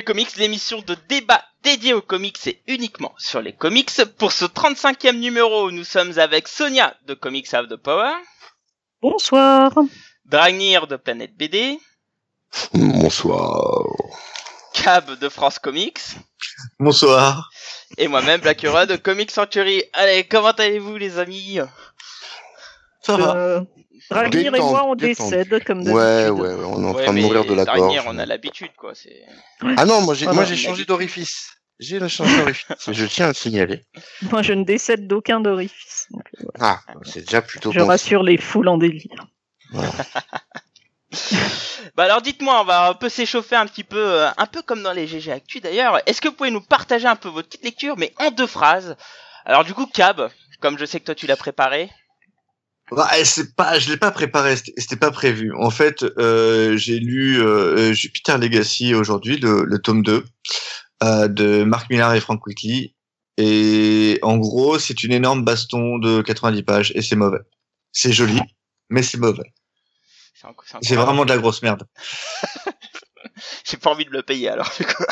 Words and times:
les 0.00 0.04
Comics, 0.04 0.36
l'émission 0.36 0.80
de 0.80 0.96
débat 1.10 1.44
dédiée 1.62 1.92
aux 1.92 2.00
comics 2.00 2.46
et 2.46 2.62
uniquement 2.68 3.12
sur 3.18 3.42
les 3.42 3.52
comics. 3.52 3.90
Pour 4.16 4.32
ce 4.32 4.46
35e 4.46 5.18
numéro, 5.18 5.70
nous 5.70 5.84
sommes 5.84 6.18
avec 6.18 6.48
Sonia 6.48 6.96
de 7.06 7.12
Comics 7.12 7.52
Have 7.52 7.68
the 7.68 7.76
Power, 7.76 8.14
Bonsoir. 9.02 9.70
Dragnir 10.24 10.86
de 10.86 10.96
Planète 10.96 11.36
BD, 11.36 11.78
Bonsoir. 12.72 13.84
Cab 14.72 15.18
de 15.18 15.28
France 15.28 15.58
Comics 15.58 16.00
Bonsoir. 16.78 17.50
et 17.98 18.08
moi-même 18.08 18.40
Blackura 18.40 18.86
de 18.86 18.96
Comics 18.96 19.30
Century. 19.30 19.82
Allez, 19.92 20.24
comment 20.24 20.52
allez-vous 20.52 20.96
les 20.96 21.18
amis? 21.18 21.58
Ça 23.02 23.16
va. 23.16 23.34
Euh, 23.36 23.60
Dragnir 24.10 24.54
et 24.54 24.58
moi, 24.58 24.84
on 24.86 24.94
détente. 24.94 25.30
décède 25.30 25.64
comme 25.64 25.84
d'habitude. 25.84 25.94
Ouais, 25.94 26.28
ouais, 26.30 26.54
ouais, 26.54 26.64
on 26.66 26.82
est 26.82 26.86
en 26.86 26.94
Ouais, 26.94 27.04
train 27.04 27.12
de 27.14 27.20
mourir 27.20 27.44
de 27.44 27.54
la 27.54 27.64
Dragnir, 27.64 28.02
gorge. 28.04 28.14
on 28.14 28.18
a 28.18 28.26
l'habitude 28.26 28.72
quoi. 28.76 28.94
C'est. 28.94 29.22
Ah 29.76 29.84
non, 29.84 30.00
moi 30.00 30.14
j'ai, 30.14 30.26
Ah 30.26 30.32
moi 30.32 30.42
non, 30.42 30.48
j'ai 30.48 30.56
changé 30.56 30.84
d'orifice. 30.84 31.50
J'ai 31.78 31.98
changé 32.08 32.36
d'orifice. 32.36 32.66
Je 32.90 33.04
tiens 33.06 33.26
à 33.26 33.28
le 33.28 33.34
signaler. 33.34 33.84
Moi, 34.30 34.42
je 34.42 34.52
ne 34.52 34.64
décède 34.64 35.06
d'aucun 35.06 35.40
d'orifice. 35.40 36.08
Donc, 36.10 36.24
euh, 36.42 36.46
Ah, 36.60 36.80
c'est 37.04 37.20
déjà 37.24 37.40
plutôt 37.40 37.72
Je 37.72 37.80
bon. 37.80 37.86
rassure 37.86 38.22
les 38.22 38.36
foules 38.36 38.68
en 38.68 38.76
délire. 38.78 39.26
Bah 41.96 42.04
alors 42.04 42.22
dites-moi, 42.22 42.60
on 42.60 42.64
va 42.64 42.88
un 42.90 42.94
peu 42.94 43.08
s'échauffer 43.08 43.56
un 43.56 43.66
petit 43.66 43.82
peu, 43.82 43.98
euh, 43.98 44.28
un 44.36 44.46
peu 44.46 44.62
comme 44.62 44.82
dans 44.82 44.92
les 44.92 45.08
GG 45.08 45.32
Actu 45.32 45.58
d'ailleurs. 45.60 45.98
Est-ce 46.06 46.20
que 46.20 46.28
vous 46.28 46.34
pouvez 46.34 46.52
nous 46.52 46.60
partager 46.60 47.08
un 47.08 47.16
peu 47.16 47.28
votre 47.28 47.48
petite 47.48 47.64
lecture, 47.64 47.96
mais 47.98 48.12
en 48.18 48.30
deux 48.30 48.46
phrases? 48.46 48.96
Alors 49.44 49.64
du 49.64 49.74
coup, 49.74 49.86
Cab, 49.86 50.30
comme 50.60 50.78
je 50.78 50.84
sais 50.84 51.00
que 51.00 51.06
toi 51.06 51.14
tu 51.16 51.26
l'as 51.26 51.36
préparé. 51.36 51.90
Bah, 52.90 53.08
c'est 53.24 53.54
pas, 53.54 53.78
je 53.78 53.88
l'ai 53.90 53.96
pas 53.96 54.10
préparé, 54.10 54.56
c'était 54.56 54.96
pas 54.96 55.10
prévu. 55.10 55.52
En 55.54 55.70
fait, 55.70 56.02
euh, 56.18 56.76
j'ai 56.76 56.98
lu 56.98 57.40
euh, 57.40 57.92
Jupiter 57.92 58.38
Legacy 58.38 58.94
aujourd'hui, 58.94 59.36
le, 59.38 59.64
le 59.64 59.78
tome 59.78 60.02
2 60.02 60.24
euh, 61.04 61.28
de 61.28 61.62
Mark 61.64 61.88
Millar 61.90 62.14
et 62.14 62.20
Frank 62.20 62.40
Quickly. 62.42 62.94
Et 63.36 64.18
en 64.22 64.36
gros, 64.38 64.78
c'est 64.78 65.02
une 65.04 65.12
énorme 65.12 65.44
baston 65.44 65.98
de 65.98 66.20
90 66.20 66.62
pages 66.64 66.92
et 66.94 67.02
c'est 67.02 67.16
mauvais. 67.16 67.38
C'est 67.92 68.12
joli, 68.12 68.40
mais 68.90 69.02
c'est 69.02 69.18
mauvais. 69.18 69.52
C'est 70.82 70.96
vraiment 70.96 71.24
de 71.24 71.30
la 71.30 71.38
grosse 71.38 71.62
merde. 71.62 71.84
J'ai 73.64 73.76
pas 73.76 73.90
envie 73.90 74.04
de 74.04 74.10
le 74.10 74.22
payer 74.22 74.48
alors. 74.48 74.70
du 74.78 74.84
coup. 74.84 75.04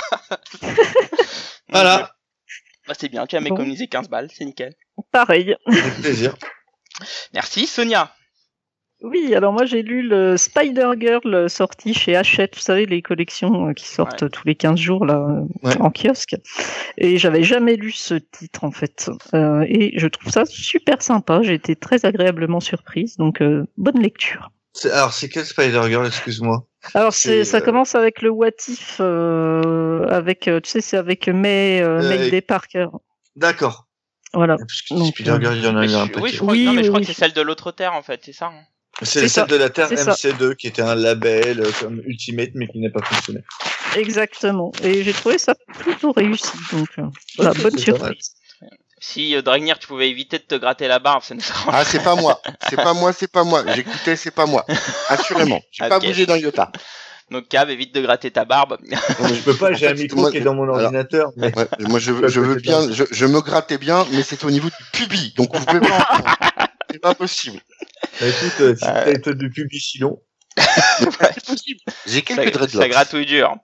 Voilà, 1.69 2.15
Bah, 2.87 2.95
c'est 2.99 3.09
bien, 3.09 3.27
tu 3.27 3.37
as 3.37 3.41
Bon. 3.41 3.47
économisé 3.47 3.89
15 3.89 4.09
balles, 4.09 4.29
c'est 4.35 4.45
nickel. 4.45 4.75
Pareil. 5.13 5.55
avec 5.67 5.95
plaisir. 6.01 6.35
Merci, 7.35 7.67
Sonia. 7.67 8.13
Oui, 9.01 9.33
alors 9.33 9.53
moi, 9.53 9.65
j'ai 9.65 9.83
lu 9.83 10.03
le 10.03 10.37
Spider-Girl 10.37 11.33
euh, 11.33 11.49
sorti 11.49 11.95
chez 11.95 12.17
Hachette. 12.17 12.57
Vous 12.57 12.61
savez, 12.63 12.85
les 12.85 13.01
collections 13.01 13.69
euh, 13.69 13.73
qui 13.73 13.87
sortent 13.87 14.29
tous 14.29 14.43
les 14.45 14.57
15 14.57 14.77
jours 14.77 15.07
là 15.07 15.25
Ouais. 15.63 15.81
en 15.81 15.91
kiosque. 15.93 16.35
Et 16.97 17.17
j'avais 17.17 17.45
jamais 17.45 17.77
lu 17.77 17.93
ce 17.93 18.15
titre, 18.15 18.65
en 18.65 18.73
fait. 18.73 19.09
Euh, 19.35 19.65
et 19.69 19.97
je 19.97 20.09
trouve 20.09 20.33
ça 20.33 20.45
super 20.47 21.01
sympa. 21.01 21.43
J'ai 21.43 21.55
été 21.55 21.77
très 21.77 22.05
agréablement 22.05 22.59
surprise. 22.59 23.17
Donc, 23.19 23.41
euh, 23.41 23.65
bonne 23.77 24.03
lecture. 24.03 24.51
Alors, 24.93 25.13
c'est 25.13 25.29
quel 25.29 25.45
Spider-Girl, 25.45 26.07
excuse-moi? 26.07 26.65
Alors 26.95 27.13
C'est, 27.13 27.45
ça 27.45 27.57
euh, 27.59 27.61
commence 27.61 27.95
avec 27.95 28.21
le 28.23 28.31
What 28.31 28.51
If 28.69 28.99
euh, 29.01 30.07
avec 30.09 30.43
tu 30.43 30.61
sais 30.65 30.81
c'est 30.81 30.97
avec 30.97 31.29
May 31.29 31.81
euh, 31.83 32.01
Euh, 32.01 32.09
Mayday 32.09 32.41
Parker 32.41 32.87
D'accord. 33.35 33.88
Voilà 34.35 34.57
Donc, 34.91 35.09
Spider-Girl, 35.15 35.57
il 35.57 35.65
y 35.65 35.67
en 35.67 35.77
a 35.77 35.81
Mais 35.81 35.91
eu 35.91 35.95
un 35.95 36.07
je- 36.07 36.13
paquet. 36.13 36.21
oui, 36.21 36.31
je 36.33 36.37
crois, 36.39 36.53
Oui, 36.53 36.65
non, 36.65 36.73
mais 36.73 36.79
je 36.79 36.83
oui, 36.83 36.89
crois 36.89 37.01
oui. 37.01 37.07
que 37.07 37.13
c'est 37.13 37.19
celle 37.19 37.33
de 37.33 37.41
l'autre 37.43 37.73
Terre 37.73 37.95
en 37.95 38.03
fait, 38.03 38.21
c'est 38.25 38.33
ça 38.33 38.47
hein 38.47 38.63
C'est 39.03 39.29
celle 39.29 39.47
de 39.47 39.57
la 39.57 39.71
Terre 39.71 39.89
c'est 39.89 39.97
ça. 39.97 40.13
MC2 40.13 40.55
qui 40.57 40.67
était 40.67 40.83
un 40.83 40.95
label 40.95 41.61
euh, 41.61 41.71
comme 41.81 42.03
Ultimate 42.05 42.51
mais 42.55 42.67
qui 42.69 42.79
n'a 42.81 42.91
pas 42.91 43.03
fonctionné. 43.03 43.41
exactement 43.97 44.73
et 44.83 45.03
j'ai 45.03 45.13
trouvé 45.13 45.39
ça 45.39 45.55
plutôt 45.79 46.13
réussi 46.13 46.53
donc 46.73 46.89
euh, 46.99 47.03
voilà 47.37 47.53
bonne 47.55 47.77
c'est 47.79 47.93
pas 47.93 47.99
mal. 47.99 48.09
surprise 48.15 48.35
Si 49.01 49.35
euh, 49.37 49.43
Dragnir, 49.43 49.79
tu 49.79 49.87
pouvais 49.87 50.11
éviter 50.11 50.39
de 50.39 50.43
te 50.43 50.57
gratter 50.57 50.89
la 50.89 50.99
barbe, 50.99 51.23
ça 51.23 51.35
nous 51.35 51.41
arrange. 51.51 51.73
Ah, 51.77 51.85
c'est 51.85 52.03
pas 52.03 52.17
moi. 52.17 52.43
C'est 52.69 52.77
pas 52.77 52.93
moi, 52.95 53.13
c'est 53.13 53.31
pas 53.31 53.45
moi. 53.45 53.63
J'écoutais, 53.75 54.17
c'est 54.17 54.33
pas 54.33 54.45
moi. 54.47 54.67
Assurément. 55.09 55.61
J'ai 55.71 55.89
pas 55.89 55.99
Ok. 55.99 56.07
bougé 56.07 56.27
d'un 56.27 56.37
iota. 56.37 56.73
Donc 57.31 57.49
Cab, 57.49 57.69
évite 57.71 57.95
de 57.95 58.01
gratter 58.01 58.31
ta 58.31 58.45
barbe. 58.45 58.79
Je 58.89 59.41
peux 59.43 59.55
pas, 59.55 59.73
j'ai 59.75 59.89
un 59.89 59.95
micro 59.95 60.21
moi- 60.21 60.31
qui 60.31 60.39
est 60.39 60.41
dans 60.41 60.55
mon 60.55 60.63
alors- 60.65 60.77
ordinateur. 60.77 61.31
Mais... 61.37 61.55
Ouais, 61.57 61.67
moi 61.89 61.99
je, 61.99 62.13
veux- 62.13 62.29
je 62.29 62.41
veux 62.41 62.55
bien, 62.57 62.91
je, 62.93 63.05
je 63.11 63.27
me 63.27 63.41
grattais 63.41 63.79
bien, 63.79 64.07
mais 64.13 64.23
c'est 64.23 64.43
au 64.45 64.51
niveau 64.51 64.69
du 64.69 64.85
pubis. 64.93 65.35
Donc 65.37 65.55
vous 65.55 65.65
pouvez 65.65 65.81
pas. 65.81 66.09
C'est 66.91 67.01
pas 67.01 67.15
possible. 67.15 67.61
Bah, 68.19 68.27
écoute, 68.29 68.61
euh, 68.61 68.75
si 68.75 68.85
Ouais. 68.87 69.19
t'as 69.19 69.35
du 69.35 69.51
publicilon. 69.51 70.23
C'est 70.57 71.45
possible. 71.47 71.81
J'ai 72.07 72.21
ça, 72.21 72.23
quelques 72.23 72.53
ça 72.55 72.59
dreadlocks. 72.61 72.89
gratouille 72.89 73.27
dur. 73.27 73.55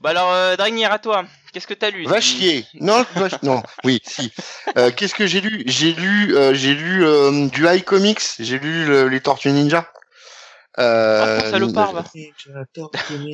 Bah 0.00 0.10
alors, 0.10 0.32
euh, 0.32 0.56
Dragnir, 0.56 0.90
à 0.90 0.98
toi. 0.98 1.24
Qu'est-ce 1.52 1.68
que 1.68 1.74
t'as 1.74 1.90
lu 1.90 2.04
Va 2.04 2.20
chier. 2.20 2.66
Non, 2.80 3.06
va 3.14 3.28
non. 3.44 3.62
Oui, 3.84 4.02
si. 4.04 4.32
Euh, 4.76 4.90
Qu'est-ce 4.90 5.14
que 5.14 5.24
j'ai 5.28 5.40
lu? 5.40 5.62
J'ai 5.66 5.92
lu, 5.92 6.34
euh, 6.36 6.52
j'ai 6.52 6.74
lu 6.74 7.04
euh, 7.04 7.46
du 7.46 7.64
High 7.68 7.84
Comics. 7.84 8.20
J'ai 8.40 8.58
lu 8.58 8.84
le- 8.86 9.06
les 9.08 9.20
Tortues 9.20 9.52
Ninja. 9.52 9.88
Euh, 10.80 11.40
ton 11.40 11.50
salopard, 11.50 11.92
va. 11.92 12.04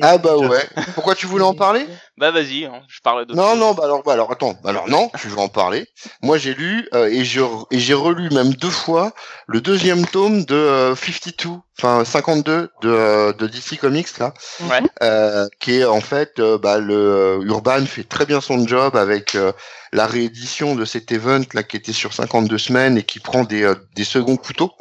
Ah 0.01 0.17
bah 0.19 0.37
ouais. 0.37 0.63
Pourquoi 0.93 1.15
tu 1.15 1.25
voulais 1.25 1.43
en 1.43 1.55
parler? 1.55 1.87
Bah 2.17 2.29
vas-y, 2.29 2.65
hein, 2.65 2.81
je 2.87 2.99
parle 3.01 3.25
de. 3.25 3.33
Non, 3.33 3.55
non, 3.55 3.73
bah 3.73 3.83
alors, 3.85 4.03
bah 4.03 4.13
alors, 4.13 4.31
attends, 4.31 4.53
bah 4.63 4.69
alors 4.69 4.87
non, 4.87 5.09
tu 5.19 5.27
veux 5.27 5.39
en 5.39 5.47
parler? 5.47 5.87
Moi, 6.21 6.37
j'ai 6.37 6.53
lu 6.53 6.87
euh, 6.93 7.07
et 7.07 7.25
je 7.25 7.41
et 7.71 7.79
j'ai 7.79 7.95
relu 7.95 8.29
même 8.29 8.53
deux 8.53 8.69
fois 8.69 9.11
le 9.47 9.59
deuxième 9.59 10.05
tome 10.05 10.45
de 10.45 10.53
euh, 10.55 10.95
52, 10.95 11.49
enfin 11.79 12.05
52 12.05 12.69
de 12.83 12.89
euh, 12.89 13.33
de 13.33 13.47
DC 13.47 13.79
Comics 13.79 14.19
là, 14.19 14.33
Ouais. 14.69 14.81
euh, 15.01 15.47
qui 15.59 15.79
est 15.79 15.85
en 15.85 16.01
fait, 16.01 16.33
euh, 16.39 16.59
bah 16.59 16.77
le 16.77 17.39
Urban 17.43 17.85
fait 17.87 18.03
très 18.03 18.27
bien 18.27 18.39
son 18.41 18.67
job 18.67 18.95
avec 18.95 19.33
euh, 19.33 19.51
la 19.93 20.05
réédition 20.05 20.75
de 20.75 20.85
cet 20.85 21.11
event 21.11 21.41
là 21.53 21.63
qui 21.63 21.75
était 21.77 21.91
sur 21.91 22.13
52 22.13 22.57
semaines 22.59 22.97
et 22.99 23.03
qui 23.03 23.19
prend 23.19 23.43
des 23.45 23.63
euh, 23.63 23.73
des 23.95 24.03
seconds 24.03 24.37
couteaux. 24.37 24.71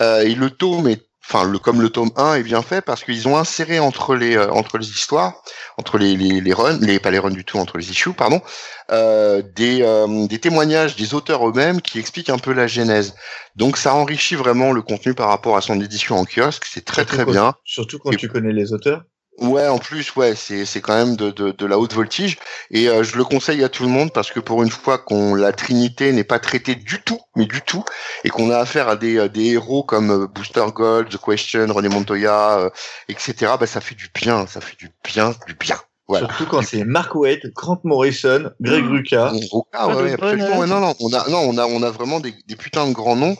Euh, 0.00 0.22
et 0.22 0.34
le 0.34 0.50
tome 0.50 0.88
est 0.88 1.06
Enfin, 1.24 1.44
le, 1.44 1.58
comme 1.58 1.80
le 1.80 1.88
tome 1.88 2.10
1 2.16 2.34
est 2.34 2.42
bien 2.42 2.62
fait 2.62 2.80
parce 2.82 3.04
qu'ils 3.04 3.28
ont 3.28 3.36
inséré 3.38 3.78
entre 3.78 4.16
les 4.16 4.36
euh, 4.36 4.50
entre 4.50 4.76
les 4.76 4.88
histoires, 4.90 5.34
entre 5.78 5.96
les, 5.96 6.16
les, 6.16 6.40
les 6.40 6.52
runs, 6.52 6.78
les 6.80 6.98
pas 6.98 7.10
les 7.10 7.18
runs 7.20 7.30
du 7.30 7.44
tout, 7.44 7.58
entre 7.58 7.78
les 7.78 7.90
issues, 7.90 8.12
pardon, 8.12 8.42
euh, 8.90 9.40
des, 9.54 9.82
euh, 9.82 10.26
des 10.26 10.38
témoignages 10.40 10.96
des 10.96 11.14
auteurs 11.14 11.48
eux-mêmes 11.48 11.80
qui 11.80 11.98
expliquent 12.00 12.28
un 12.30 12.38
peu 12.38 12.52
la 12.52 12.66
genèse. 12.66 13.14
Donc 13.56 13.76
ça 13.78 13.94
enrichit 13.94 14.34
vraiment 14.34 14.72
le 14.72 14.82
contenu 14.82 15.14
par 15.14 15.28
rapport 15.28 15.56
à 15.56 15.60
son 15.60 15.80
édition 15.80 16.16
en 16.18 16.24
kiosque, 16.24 16.64
c'est 16.68 16.84
très 16.84 17.02
Surtout 17.02 17.14
très 17.16 17.24
quand- 17.24 17.30
bien. 17.32 17.54
Surtout 17.64 17.98
quand 17.98 18.10
Et- 18.10 18.16
tu 18.16 18.28
connais 18.28 18.52
les 18.52 18.72
auteurs. 18.72 19.02
Ouais, 19.38 19.66
en 19.66 19.78
plus, 19.78 20.14
ouais, 20.14 20.34
c'est 20.36 20.66
c'est 20.66 20.80
quand 20.82 20.94
même 20.94 21.16
de, 21.16 21.30
de, 21.30 21.52
de 21.52 21.66
la 21.66 21.78
haute 21.78 21.94
voltige 21.94 22.36
et 22.70 22.88
euh, 22.88 23.02
je 23.02 23.16
le 23.16 23.24
conseille 23.24 23.64
à 23.64 23.68
tout 23.70 23.82
le 23.82 23.88
monde 23.88 24.12
parce 24.12 24.30
que 24.30 24.40
pour 24.40 24.62
une 24.62 24.70
fois 24.70 24.98
qu'on 24.98 25.34
la 25.34 25.52
Trinité 25.52 26.12
n'est 26.12 26.22
pas 26.22 26.38
traitée 26.38 26.74
du 26.74 27.00
tout, 27.02 27.18
mais 27.34 27.46
du 27.46 27.62
tout, 27.62 27.82
et 28.24 28.28
qu'on 28.28 28.50
a 28.50 28.58
affaire 28.58 28.88
à 28.88 28.96
des, 28.96 29.18
à 29.18 29.28
des 29.28 29.46
héros 29.52 29.84
comme 29.84 30.10
euh, 30.10 30.26
Booster 30.26 30.64
Gold, 30.74 31.08
The 31.08 31.16
Question, 31.16 31.66
René 31.72 31.88
Montoya, 31.88 32.58
euh, 32.58 32.70
etc. 33.08 33.52
Bah 33.58 33.66
ça 33.66 33.80
fait 33.80 33.94
du 33.94 34.10
bien, 34.14 34.46
ça 34.46 34.60
fait 34.60 34.76
du 34.78 34.90
bien, 35.02 35.34
du 35.46 35.54
bien. 35.54 35.78
Voilà. 36.08 36.28
Surtout 36.28 36.46
quand 36.46 36.62
c'est 36.62 36.84
Mark 36.84 37.14
Waid, 37.14 37.40
Grant 37.54 37.80
Morrison, 37.84 38.50
Greg 38.60 38.84
Rucka. 38.86 39.32
Au 39.50 39.62
cas, 39.62 39.68
Ah, 39.80 39.88
ouais, 39.88 40.02
ouais, 40.02 40.12
absolument. 40.12 40.58
Ouais, 40.58 40.66
non, 40.66 40.80
non, 40.80 40.94
on 41.00 41.12
a, 41.14 41.28
non, 41.30 41.38
on 41.48 41.56
a, 41.56 41.64
on 41.66 41.82
a 41.82 41.90
vraiment 41.90 42.20
des, 42.20 42.34
des 42.46 42.56
putains 42.56 42.86
de 42.86 42.92
grands 42.92 43.16
noms 43.16 43.36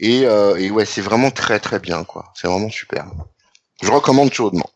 et, 0.00 0.26
euh, 0.26 0.56
et 0.56 0.70
ouais, 0.70 0.84
c'est 0.84 1.02
vraiment 1.02 1.30
très 1.30 1.60
très 1.60 1.78
bien, 1.78 2.02
quoi. 2.04 2.32
C'est 2.34 2.48
vraiment 2.48 2.68
super. 2.70 3.06
Je 3.80 3.90
recommande 3.90 4.32
chaudement. 4.32 4.68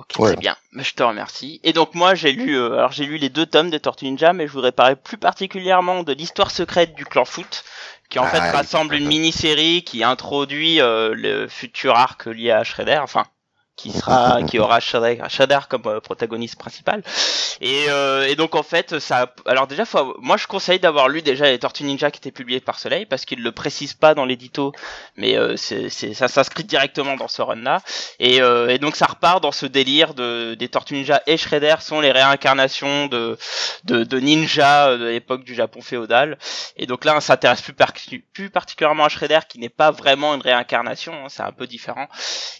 Ok, 0.00 0.18
Ouais. 0.18 0.32
très 0.32 0.40
bien. 0.40 0.56
Je 0.72 0.92
te 0.92 1.02
remercie. 1.02 1.60
Et 1.62 1.72
donc 1.74 1.94
moi, 1.94 2.14
j'ai 2.14 2.32
lu, 2.32 2.56
euh, 2.56 2.72
alors 2.78 2.90
j'ai 2.92 3.04
lu 3.04 3.18
les 3.18 3.28
deux 3.28 3.44
tomes 3.44 3.68
des 3.70 3.80
Tortues 3.80 4.06
Ninja, 4.06 4.32
mais 4.32 4.46
je 4.46 4.52
voudrais 4.52 4.72
parler 4.72 4.96
plus 4.96 5.18
particulièrement 5.18 6.02
de 6.02 6.12
l'histoire 6.14 6.50
secrète 6.50 6.94
du 6.94 7.04
clan 7.04 7.26
Foot, 7.26 7.64
qui 8.08 8.18
en 8.18 8.24
Ah, 8.24 8.28
fait 8.28 8.40
oui. 8.40 8.48
rassemble 8.50 8.94
une 8.94 9.06
mini-série 9.06 9.82
qui 9.84 10.02
introduit 10.02 10.80
euh, 10.80 11.12
le 11.14 11.48
futur 11.48 11.96
arc 11.96 12.24
lié 12.26 12.50
à 12.50 12.64
Shredder, 12.64 12.98
enfin 13.02 13.24
qui 13.76 13.92
sera, 13.92 14.42
qui 14.48 14.58
aura 14.58 14.80
Shredder, 14.80 15.22
Shredder 15.28 15.60
comme 15.68 15.82
euh, 15.86 16.00
protagoniste 16.00 16.58
principal. 16.58 17.02
Et, 17.60 17.86
euh, 17.88 18.26
et 18.26 18.36
donc 18.36 18.54
en 18.54 18.62
fait, 18.62 18.98
ça, 18.98 19.32
alors 19.46 19.66
déjà, 19.66 19.84
faut, 19.84 20.16
moi 20.20 20.36
je 20.36 20.46
conseille 20.46 20.78
d'avoir 20.80 21.08
lu 21.08 21.22
déjà 21.22 21.46
les 21.46 21.58
Tortues 21.58 21.84
Ninja 21.84 22.10
qui 22.10 22.18
étaient 22.18 22.30
publiées 22.30 22.60
par 22.60 22.78
Soleil 22.78 23.06
parce 23.06 23.24
qu'ils 23.24 23.42
le 23.42 23.52
précisent 23.52 23.94
pas 23.94 24.14
dans 24.14 24.24
l'édito, 24.24 24.72
mais 25.16 25.36
euh, 25.36 25.56
c'est, 25.56 25.88
c'est, 25.90 26.14
ça 26.14 26.28
s'inscrit 26.28 26.64
directement 26.64 27.16
dans 27.16 27.28
ce 27.28 27.42
run-là. 27.42 27.80
Et, 28.18 28.40
euh, 28.42 28.68
et 28.68 28.78
donc 28.78 28.96
ça 28.96 29.06
repart 29.06 29.42
dans 29.42 29.52
ce 29.52 29.66
délire 29.66 30.14
de 30.14 30.54
des 30.58 30.68
Tortues 30.68 30.94
Ninja 30.94 31.22
et 31.26 31.36
Shredder 31.36 31.76
sont 31.80 32.00
les 32.00 32.12
réincarnations 32.12 33.06
de 33.06 33.36
de, 33.84 34.04
de 34.04 34.20
ninja 34.20 34.88
euh, 34.88 34.98
de 34.98 35.04
l'époque 35.06 35.44
du 35.44 35.54
Japon 35.54 35.80
féodal. 35.82 36.38
Et 36.76 36.86
donc 36.86 37.04
là, 37.04 37.16
on 37.16 37.20
s'intéresse 37.20 37.62
plus, 37.62 37.72
par- 37.72 37.92
plus 38.32 38.50
particulièrement 38.50 39.04
à 39.04 39.08
Shredder 39.08 39.40
qui 39.48 39.58
n'est 39.58 39.68
pas 39.68 39.90
vraiment 39.90 40.34
une 40.34 40.40
réincarnation, 40.42 41.12
hein, 41.14 41.28
c'est 41.28 41.42
un 41.42 41.52
peu 41.52 41.66
différent. 41.66 42.08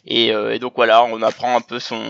Et, 0.06 0.32
euh, 0.32 0.54
et 0.54 0.58
donc 0.58 0.74
voilà, 0.76 1.00
on 1.05 1.23
apprend 1.23 1.56
un 1.56 1.61
peu 1.61 1.79
son 1.81 2.02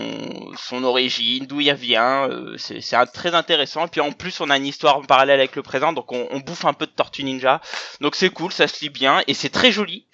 son 0.57 0.83
origine, 0.83 1.45
d'où 1.45 1.59
il 1.61 1.73
vient. 1.73 2.29
euh, 2.29 2.55
c'est 2.57 2.81
très 3.13 3.33
intéressant. 3.35 3.85
Et 3.85 3.89
puis 3.89 4.01
en 4.01 4.11
plus, 4.11 4.39
on 4.41 4.49
a 4.49 4.57
une 4.57 4.65
histoire 4.65 4.97
en 4.97 5.01
parallèle 5.03 5.39
avec 5.39 5.55
le 5.55 5.61
présent, 5.63 5.93
donc 5.93 6.11
on, 6.11 6.27
on 6.31 6.39
bouffe 6.39 6.65
un 6.65 6.73
peu 6.73 6.85
de 6.85 6.91
Tortue 6.91 7.23
Ninja. 7.23 7.61
Donc 8.01 8.15
c'est 8.15 8.29
cool, 8.29 8.51
ça 8.51 8.67
se 8.67 8.81
lit 8.81 8.89
bien 8.89 9.21
et 9.27 9.33
c'est 9.33 9.49
très 9.49 9.71
joli. 9.71 10.05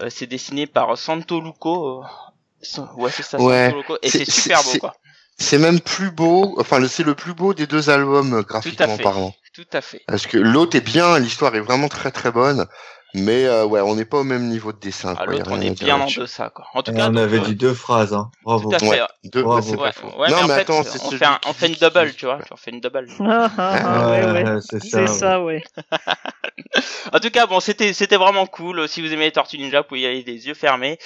Euh, 0.00 0.08
c'est 0.10 0.26
dessiné 0.26 0.66
par 0.66 0.96
Santo 0.98 1.40
Luco. 1.40 2.02
euh, 2.02 2.82
ouais, 2.96 3.10
c'est 3.10 3.22
ça, 3.22 3.40
Ouais, 3.40 3.66
Santo 3.66 3.76
Luco. 3.78 3.98
Et 4.02 4.10
c'est- 4.10 4.30
super 4.30 4.62
beau, 4.64 4.78
quoi. 4.80 4.94
c'est 5.38 5.58
même 5.58 5.80
plus 5.80 6.10
beau. 6.10 6.54
Enfin, 6.58 6.86
c'est 6.88 7.02
le 7.04 7.14
plus 7.14 7.34
beau 7.34 7.54
des 7.54 7.66
deux 7.66 7.90
albums 7.90 8.42
graphiquement 8.42 8.96
fait. 8.96 9.02
parlant. 9.02 9.34
Tout 9.54 9.66
à 9.72 9.80
fait. 9.80 10.02
Parce 10.08 10.26
que 10.26 10.36
l'autre 10.36 10.76
est 10.76 10.80
bien, 10.80 11.16
l'histoire 11.20 11.54
est 11.54 11.60
vraiment 11.60 11.86
très 11.88 12.10
très 12.10 12.32
bonne, 12.32 12.66
mais 13.14 13.44
euh, 13.46 13.64
ouais, 13.64 13.80
on 13.80 13.94
n'est 13.94 14.04
pas 14.04 14.18
au 14.18 14.24
même 14.24 14.48
niveau 14.48 14.72
de 14.72 14.78
dessin. 14.78 15.14
Ah, 15.18 15.24
quoi, 15.24 15.32
L'autre, 15.34 15.50
on 15.50 15.60
est 15.60 15.70
bien 15.82 15.96
en 16.00 16.06
deçà, 16.06 16.50
quoi. 16.50 16.66
En 16.74 16.82
tout 16.82 16.90
Et 16.90 16.94
cas, 16.94 17.06
on 17.08 17.12
donc, 17.12 17.22
avait 17.22 17.38
euh, 17.38 17.42
dit 17.42 17.54
deux 17.54 17.72
phrases, 17.74 18.12
hein. 18.12 18.30
Bravo. 18.44 18.68
Tout 18.70 18.76
à 18.76 18.78
fait. 18.80 18.86
Ouais, 18.88 19.00
deux, 19.24 19.42
Bravo. 19.42 19.70
ouais, 19.76 19.78
Ouais, 20.18 20.30
non, 20.30 20.36
mais 20.36 20.42
en 20.42 20.46
mais 20.48 20.54
fait, 20.54 20.60
attends, 20.60 20.82
c'est 20.82 21.00
on 21.04 21.10
fait, 21.10 21.24
un, 21.24 21.38
on 21.46 21.52
fait 21.52 21.68
une 21.68 21.74
double, 21.74 22.12
tu 22.14 22.26
vois. 22.26 22.38
On 22.50 22.56
fait 22.56 22.70
une 22.72 22.80
double. 22.80 23.06
Ah, 23.20 23.50
ah, 23.56 23.74
ah, 23.84 24.32
ouais, 24.32 24.44
c'est 24.60 24.80
ça. 24.82 24.88
C'est 24.90 25.00
ouais. 25.00 25.06
ça, 25.06 25.40
ouais. 25.42 25.62
En 27.12 27.20
tout 27.20 27.30
cas, 27.30 27.46
bon, 27.46 27.60
c'était 27.60 27.92
c'était 27.92 28.16
vraiment 28.16 28.46
cool. 28.46 28.88
Si 28.88 29.00
vous 29.00 29.12
aimez 29.12 29.26
les 29.26 29.32
Tortues 29.32 29.58
Ninja, 29.58 29.82
vous 29.82 29.86
pouvez 29.88 30.00
y 30.00 30.06
aller 30.06 30.24
les 30.26 30.46
yeux 30.48 30.54
fermés. 30.54 30.98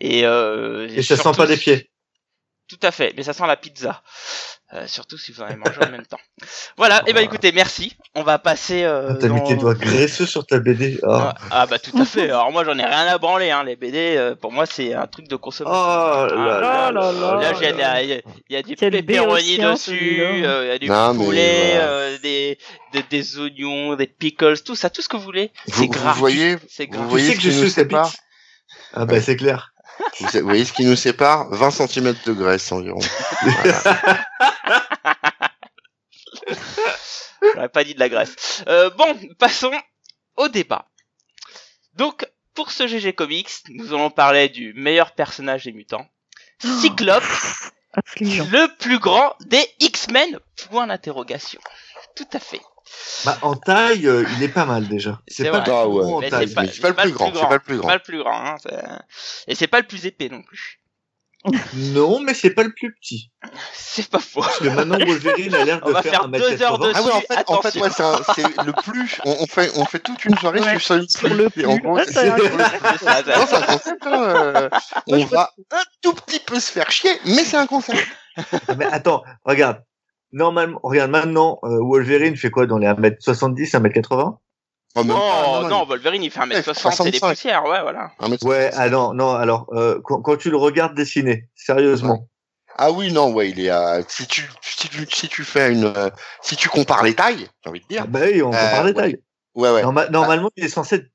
Et, 0.00 0.26
euh, 0.26 0.86
Et 0.88 1.02
ça 1.02 1.16
sent 1.16 1.22
surtout- 1.22 1.38
pas 1.38 1.46
des 1.46 1.56
pieds. 1.56 1.90
Tout 2.78 2.86
à 2.86 2.90
fait, 2.90 3.12
mais 3.16 3.22
ça 3.22 3.32
sent 3.32 3.46
la 3.46 3.56
pizza. 3.56 4.02
Euh, 4.72 4.86
surtout 4.88 5.16
si 5.18 5.30
vous 5.30 5.40
en 5.42 5.44
avez 5.44 5.54
mangé 5.56 5.78
en 5.86 5.90
même 5.90 6.04
temps. 6.06 6.18
Voilà, 6.76 7.02
et 7.06 7.12
ben 7.12 7.20
écoutez, 7.22 7.52
merci. 7.52 7.96
On 8.16 8.22
va 8.24 8.38
passer. 8.40 8.82
Euh, 8.82 9.10
Ah, 9.10 9.14
T'as 9.20 9.28
mis 9.28 9.38
dans- 9.40 9.46
tes 9.46 9.54
doigts 9.56 9.74
graisseux 9.74 10.26
sur 10.26 10.44
ta 10.44 10.58
BD. 10.58 10.98
Ah. 11.04 11.34
Ah, 11.38 11.46
ah, 11.52 11.66
bah 11.66 11.78
tout 11.78 11.96
à 11.96 12.04
fait. 12.04 12.24
Alors 12.30 12.50
moi 12.50 12.64
j'en 12.64 12.76
ai 12.78 12.84
rien 12.84 13.06
à 13.06 13.18
branler. 13.18 13.50
Hein. 13.50 13.62
Les 13.62 13.76
BD, 13.76 14.16
euh, 14.16 14.34
pour 14.34 14.50
moi 14.50 14.66
c'est 14.66 14.92
un 14.94 15.06
truc 15.06 15.28
de 15.28 15.36
Oh 15.36 15.38
consommation. 15.38 15.80
là 15.80 16.26
là 16.60 16.90
là 16.90 17.12
là. 17.12 17.52
Là, 17.52 18.02
il 18.02 18.22
y 18.50 18.56
a, 18.56 18.62
du 18.62 18.74
pepperoni 18.74 19.58
dessus, 19.58 20.20
euh, 20.22 20.64
il 20.64 20.68
y 20.68 20.70
a 20.72 20.78
du 20.78 20.88
Non, 20.88 21.14
poulet, 21.14 21.72
voilà. 21.74 21.88
euh, 21.88 22.18
des, 22.18 22.58
des, 22.92 23.02
des 23.04 23.38
oignons, 23.38 23.94
des 23.94 24.08
pickles, 24.08 24.60
tout 24.62 24.74
ça, 24.74 24.90
tout 24.90 25.02
ce 25.02 25.08
que 25.08 25.16
vous 25.16 25.22
voulez. 25.22 25.52
Vous, 25.68 25.74
C'est 25.74 25.80
vous 25.86 25.88
grave. 25.92 26.16
voyez, 26.16 26.56
C'est 26.68 26.92
vous 26.92 27.08
voyez 27.08 27.34
tu 27.36 27.42
ce 27.42 27.50
sais 27.50 27.58
que 27.60 27.64
je 27.66 27.70
suis 27.70 27.84
bite 27.84 27.98
Ah 28.94 29.04
bah 29.04 29.20
c'est 29.20 29.36
clair. 29.36 29.72
Vous, 30.20 30.40
voyez 30.42 30.64
ce 30.64 30.72
qui 30.72 30.84
nous 30.84 30.96
sépare? 30.96 31.48
20 31.50 31.70
cm 31.70 32.14
de 32.26 32.32
graisse 32.32 32.70
environ. 32.72 33.00
J'aurais 37.54 37.68
pas 37.68 37.84
dit 37.84 37.94
de 37.94 38.00
la 38.00 38.08
graisse. 38.08 38.64
Euh, 38.68 38.90
bon, 38.90 39.18
passons 39.38 39.72
au 40.36 40.48
débat. 40.48 40.88
Donc, 41.94 42.26
pour 42.54 42.70
ce 42.70 42.86
GG 42.86 43.12
Comics, 43.14 43.50
nous 43.68 43.92
allons 43.94 44.10
parler 44.10 44.48
du 44.48 44.72
meilleur 44.74 45.12
personnage 45.12 45.64
des 45.64 45.72
mutants. 45.72 46.06
Cyclope, 46.60 47.22
Affligeant. 47.92 48.46
le 48.50 48.76
plus 48.78 48.98
grand 48.98 49.34
des 49.40 49.64
X-Men? 49.80 50.38
Point 50.68 50.86
d'interrogation. 50.86 51.60
Tout 52.16 52.28
à 52.32 52.38
fait. 52.38 52.60
Bah 53.24 53.38
en 53.42 53.54
taille, 53.56 54.06
euh, 54.06 54.24
il 54.36 54.42
est 54.42 54.48
pas 54.48 54.66
mal 54.66 54.86
déjà. 54.88 55.20
C'est 55.26 55.50
pas 55.50 55.64
Ah 55.66 55.88
ouais. 55.88 56.28
pas, 56.30 56.40
le 56.40 56.46
plus 56.94 57.12
grand, 57.12 57.32
c'est 57.34 57.40
pas 57.46 57.54
le 57.54 57.58
plus 57.60 57.78
grand. 57.78 57.88
pas 57.88 57.94
le 57.94 58.02
plus 58.02 58.18
grand, 58.18 58.32
hein, 58.32 58.56
Et 59.48 59.54
c'est 59.54 59.66
pas 59.68 59.80
le 59.80 59.86
plus 59.86 60.04
épais 60.06 60.28
non 60.28 60.42
plus. 60.42 60.80
Non, 61.74 62.20
mais 62.20 62.32
c'est 62.32 62.50
pas 62.54 62.62
le 62.62 62.72
plus 62.72 62.94
petit. 62.94 63.30
C'est 63.74 64.08
pas 64.08 64.18
faux. 64.18 64.40
Parce 64.40 64.58
que 64.60 64.68
maintenant 64.68 64.96
Wolverine 64.98 65.54
a 65.54 65.62
l'air 65.64 65.80
On 65.82 65.88
de 65.88 65.92
va 65.92 66.00
faire, 66.02 66.12
faire 66.12 66.24
1 66.24 66.28
deux 66.28 66.62
heures 66.62 66.78
de- 66.78 66.90
Ah 66.94 67.02
ouais, 67.02 67.12
en 67.12 67.20
fait, 67.20 67.44
en 67.48 67.60
fait, 67.60 67.68
Attention. 67.78 67.82
ouais, 67.82 67.90
c'est 68.34 68.62
le 68.64 68.72
plus. 68.72 69.20
On, 69.26 69.36
on 69.40 69.46
fait, 69.46 69.70
on 69.76 69.84
fait 69.84 69.98
toute 69.98 70.24
une 70.24 70.38
soirée 70.38 70.60
Ouais, 70.60 70.78
sur 70.78 70.94
le 70.96 71.06
sur 71.06 71.28
le 71.28 71.50
plus. 71.50 71.66
On 71.66 71.76
va 75.26 75.50
un 75.72 75.82
tout 76.02 76.14
petit 76.14 76.40
peu 76.40 76.58
se 76.60 76.72
faire 76.72 76.90
chier, 76.90 77.12
mais 77.26 77.44
c'est 77.44 77.56
un 77.58 77.66
concept. 77.66 78.02
Mais 78.78 78.86
attends, 78.86 79.22
regarde. 79.44 79.82
Normalement, 80.34 80.80
regarde 80.82 81.12
maintenant, 81.12 81.60
euh, 81.62 81.78
Wolverine 81.80 82.36
fait 82.36 82.50
quoi 82.50 82.66
dans 82.66 82.78
les 82.78 82.88
1m70, 82.88 83.70
1m80 83.76 84.36
Oh, 84.96 85.00
Oh 85.00 85.04
non, 85.04 85.62
non, 85.62 85.68
non, 85.68 85.84
Wolverine 85.86 86.22
il 86.22 86.30
fait 86.30 86.40
Ouais, 86.40 86.46
1m60 86.46 87.06
et 87.06 87.10
des 87.10 87.18
65. 87.18 87.28
poussières, 87.30 87.64
ouais, 87.64 87.82
voilà. 87.82 88.10
un 88.20 88.28
mètre 88.28 88.44
Ouais, 88.46 88.70
soixante. 88.70 88.80
ah 88.80 88.90
non, 88.90 89.14
non, 89.14 89.30
alors, 89.30 89.66
euh, 89.72 90.00
quand, 90.04 90.20
quand 90.22 90.36
tu 90.36 90.50
le 90.50 90.56
regardes 90.56 90.94
dessiner, 90.94 91.48
sérieusement. 91.54 92.28
Ah 92.76 92.90
oui, 92.90 93.12
non, 93.12 93.32
ouais, 93.32 93.50
il 93.50 93.60
est 93.60 93.70
à. 93.70 94.02
Si 94.08 94.26
tu, 94.26 94.48
si 94.60 94.88
tu, 94.88 95.06
si 95.08 95.28
tu 95.28 95.44
fais 95.44 95.72
une, 95.72 95.84
euh, 95.84 96.10
si 96.42 96.56
tu 96.56 96.68
compares 96.68 97.04
les 97.04 97.14
tailles, 97.14 97.48
j'ai 97.62 97.70
envie 97.70 97.80
de 97.80 97.86
dire. 97.86 98.02
Ah 98.04 98.06
bah 98.08 98.20
oui, 98.24 98.42
on 98.42 98.50
peut 98.50 98.56
Euh, 98.56 98.70
parler 98.72 98.92
de 98.92 99.00
ouais. 99.00 99.20
Ouais, 99.54 99.70
ouais. 99.70 99.82
Norma- 99.82 100.08
normalement, 100.08 100.50
il 100.56 100.64
est 100.64 100.68
censé 100.68 100.96
être 100.96 101.06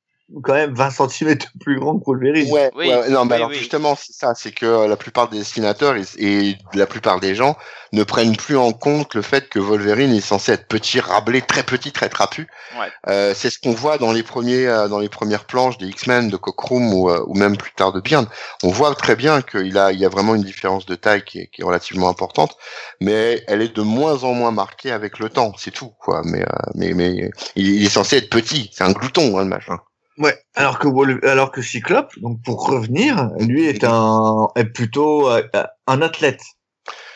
quand 0.43 0.53
même 0.53 0.73
20 0.73 0.89
cm 0.89 1.37
plus 1.59 1.79
grand 1.79 1.99
que 1.99 2.05
Wolverine. 2.05 2.51
Ouais, 2.51 2.71
Oui, 2.75 2.87
ouais, 2.87 2.95
ouais, 2.95 3.09
non, 3.09 3.25
mais 3.25 3.31
oui, 3.31 3.35
alors 3.37 3.49
oui. 3.49 3.55
justement, 3.57 3.95
c'est 3.95 4.13
ça, 4.13 4.33
c'est 4.35 4.51
que 4.51 4.65
euh, 4.65 4.87
la 4.87 4.95
plupart 4.97 5.29
des 5.29 5.39
dessinateurs 5.39 5.95
et, 5.95 6.03
et 6.17 6.57
la 6.73 6.85
plupart 6.85 7.19
des 7.19 7.35
gens 7.35 7.55
ne 7.91 8.03
prennent 8.03 8.35
plus 8.35 8.57
en 8.57 8.71
compte 8.71 9.15
le 9.15 9.21
fait 9.21 9.49
que 9.49 9.59
Wolverine 9.59 10.13
est 10.13 10.21
censé 10.21 10.51
être 10.51 10.67
petit, 10.67 10.99
rablé, 10.99 11.41
très 11.41 11.63
petit, 11.63 11.91
très 11.91 12.09
trapu. 12.09 12.47
Ouais. 12.79 12.87
Euh, 13.07 13.33
c'est 13.35 13.49
ce 13.49 13.59
qu'on 13.59 13.71
voit 13.71 13.97
dans 13.97 14.11
les 14.11 14.23
premiers, 14.23 14.67
euh, 14.67 14.87
dans 14.87 14.99
les 14.99 15.09
premières 15.09 15.45
planches 15.45 15.77
des 15.77 15.87
X-Men, 15.87 16.29
de 16.29 16.37
Cockrum 16.37 16.93
ou, 16.93 17.09
euh, 17.09 17.23
ou 17.27 17.35
même 17.35 17.57
plus 17.57 17.71
tard 17.71 17.91
de 17.91 17.99
Byrne. 17.99 18.27
On 18.63 18.69
voit 18.69 18.93
très 18.95 19.15
bien 19.15 19.41
qu'il 19.41 19.77
a, 19.77 19.91
il 19.91 19.99
y 19.99 20.05
a 20.05 20.09
vraiment 20.09 20.35
une 20.35 20.43
différence 20.43 20.85
de 20.85 20.95
taille 20.95 21.23
qui 21.23 21.39
est, 21.39 21.47
qui 21.47 21.61
est 21.61 21.65
relativement 21.65 22.09
importante, 22.09 22.55
mais 23.01 23.43
elle 23.47 23.61
est 23.61 23.75
de 23.75 23.81
moins 23.81 24.23
en 24.23 24.33
moins 24.33 24.51
marquée 24.51 24.91
avec 24.91 25.19
le 25.19 25.29
temps, 25.29 25.53
c'est 25.57 25.71
tout, 25.71 25.91
quoi. 25.99 26.21
Mais, 26.25 26.41
euh, 26.41 26.45
mais, 26.75 26.93
mais 26.93 27.31
il, 27.55 27.67
il 27.75 27.85
est 27.85 27.89
censé 27.89 28.17
être 28.17 28.29
petit, 28.29 28.69
c'est 28.73 28.83
un 28.83 28.91
glouton, 28.91 29.37
hein, 29.39 29.43
le 29.43 29.49
machin. 29.49 29.79
Ouais, 30.19 30.37
alors 30.53 30.79
que 30.79 31.25
alors 31.27 31.51
que 31.51 31.61
Cyclope, 31.61 32.11
donc 32.19 32.41
pour 32.43 32.67
revenir, 32.67 33.29
lui 33.39 33.65
est 33.65 33.83
un 33.85 34.49
est 34.55 34.65
plutôt 34.65 35.29
euh, 35.29 35.41
un 35.87 36.01
athlète. 36.01 36.41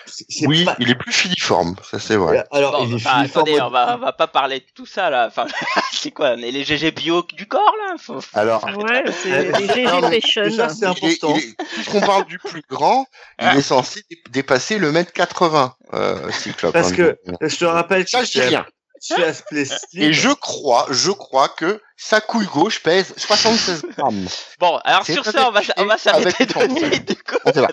C'est- 0.06 0.46
Oui, 0.48 0.64
pas- 0.64 0.76
il 0.80 0.90
est 0.92 0.96
plus 0.96 1.12
filiforme, 1.12 1.76
ça 1.90 1.98
c'est 1.98 2.16
vrai. 2.18 2.44
Alors 2.52 2.74
Bon, 2.74 2.86
il 2.86 2.96
est 2.96 3.00
filiforme 3.00 3.24
attendez, 3.26 3.60
on 3.62 3.70
va, 3.70 3.96
on 3.96 4.00
va 4.00 4.14
pas 4.14 4.28
parler 4.28 4.60
de 4.60 4.66
tout 4.76 4.86
ça 4.86 5.10
là. 5.10 5.26
Enfin, 5.28 5.48
c'est 5.92 6.12
quoi 6.12 6.36
les 6.36 6.52
les 6.52 6.64
GG 6.64 6.92
bio 6.92 7.26
du 7.34 7.48
corps 7.48 7.74
là? 7.88 7.96
Faut- 7.98 8.20
Alors, 8.34 8.64
Ouais, 8.78 9.04
c'est 9.12 9.52
les 9.52 9.68
GG 9.68 9.88
Fashion. 10.22 10.44
déjà, 10.44 10.70
c'est 10.70 10.78
il 10.78 10.84
est- 10.84 10.86
important. 11.24 11.36
est- 11.38 11.64
puisqu'on 11.74 12.02
parle 12.02 12.26
du 12.26 12.38
plus 12.38 12.64
grand, 12.70 13.06
il 13.42 13.58
est 13.58 13.62
censé 13.62 14.02
dé- 14.10 14.22
dépasser 14.30 14.78
le 14.78 14.92
mètre 14.92 15.12
80, 15.14 15.74
euh, 15.94 16.30
Cyclope. 16.32 16.74
Parce 16.74 16.92
hein, 16.92 16.96
que 16.96 17.18
je 17.42 17.58
te 17.58 17.66
rappelle 17.66 18.08
ça, 18.08 18.24
je 18.24 18.32
dis 18.32 18.42
rien. 18.42 18.66
chez 19.02 19.24
Aspley 19.24 19.66
Slim, 19.66 20.04
Et 20.04 20.14
je 20.14 20.30
crois, 20.30 20.86
je 20.92 21.12
crois 21.12 21.50
que 21.50 21.82
sa 22.06 22.20
couille 22.22 22.46
gauche 22.48 22.82
pèse 22.84 23.14
76 23.18 23.84
grammes. 23.98 24.28
Bon, 24.60 24.78
alors 24.84 25.06
sur 25.06 25.24
ça, 25.26 25.48
on 25.48 25.52
va, 25.52 25.62
on 25.78 25.86
va 25.86 25.98
s'arrêter 25.98 26.46
le 26.46 26.46
de 26.46 26.54
temps. 26.54 26.76
suite 26.90 27.08
du 27.08 27.16
coup. 27.16 27.38
Parce 27.44 27.56
Bon, 27.58 27.66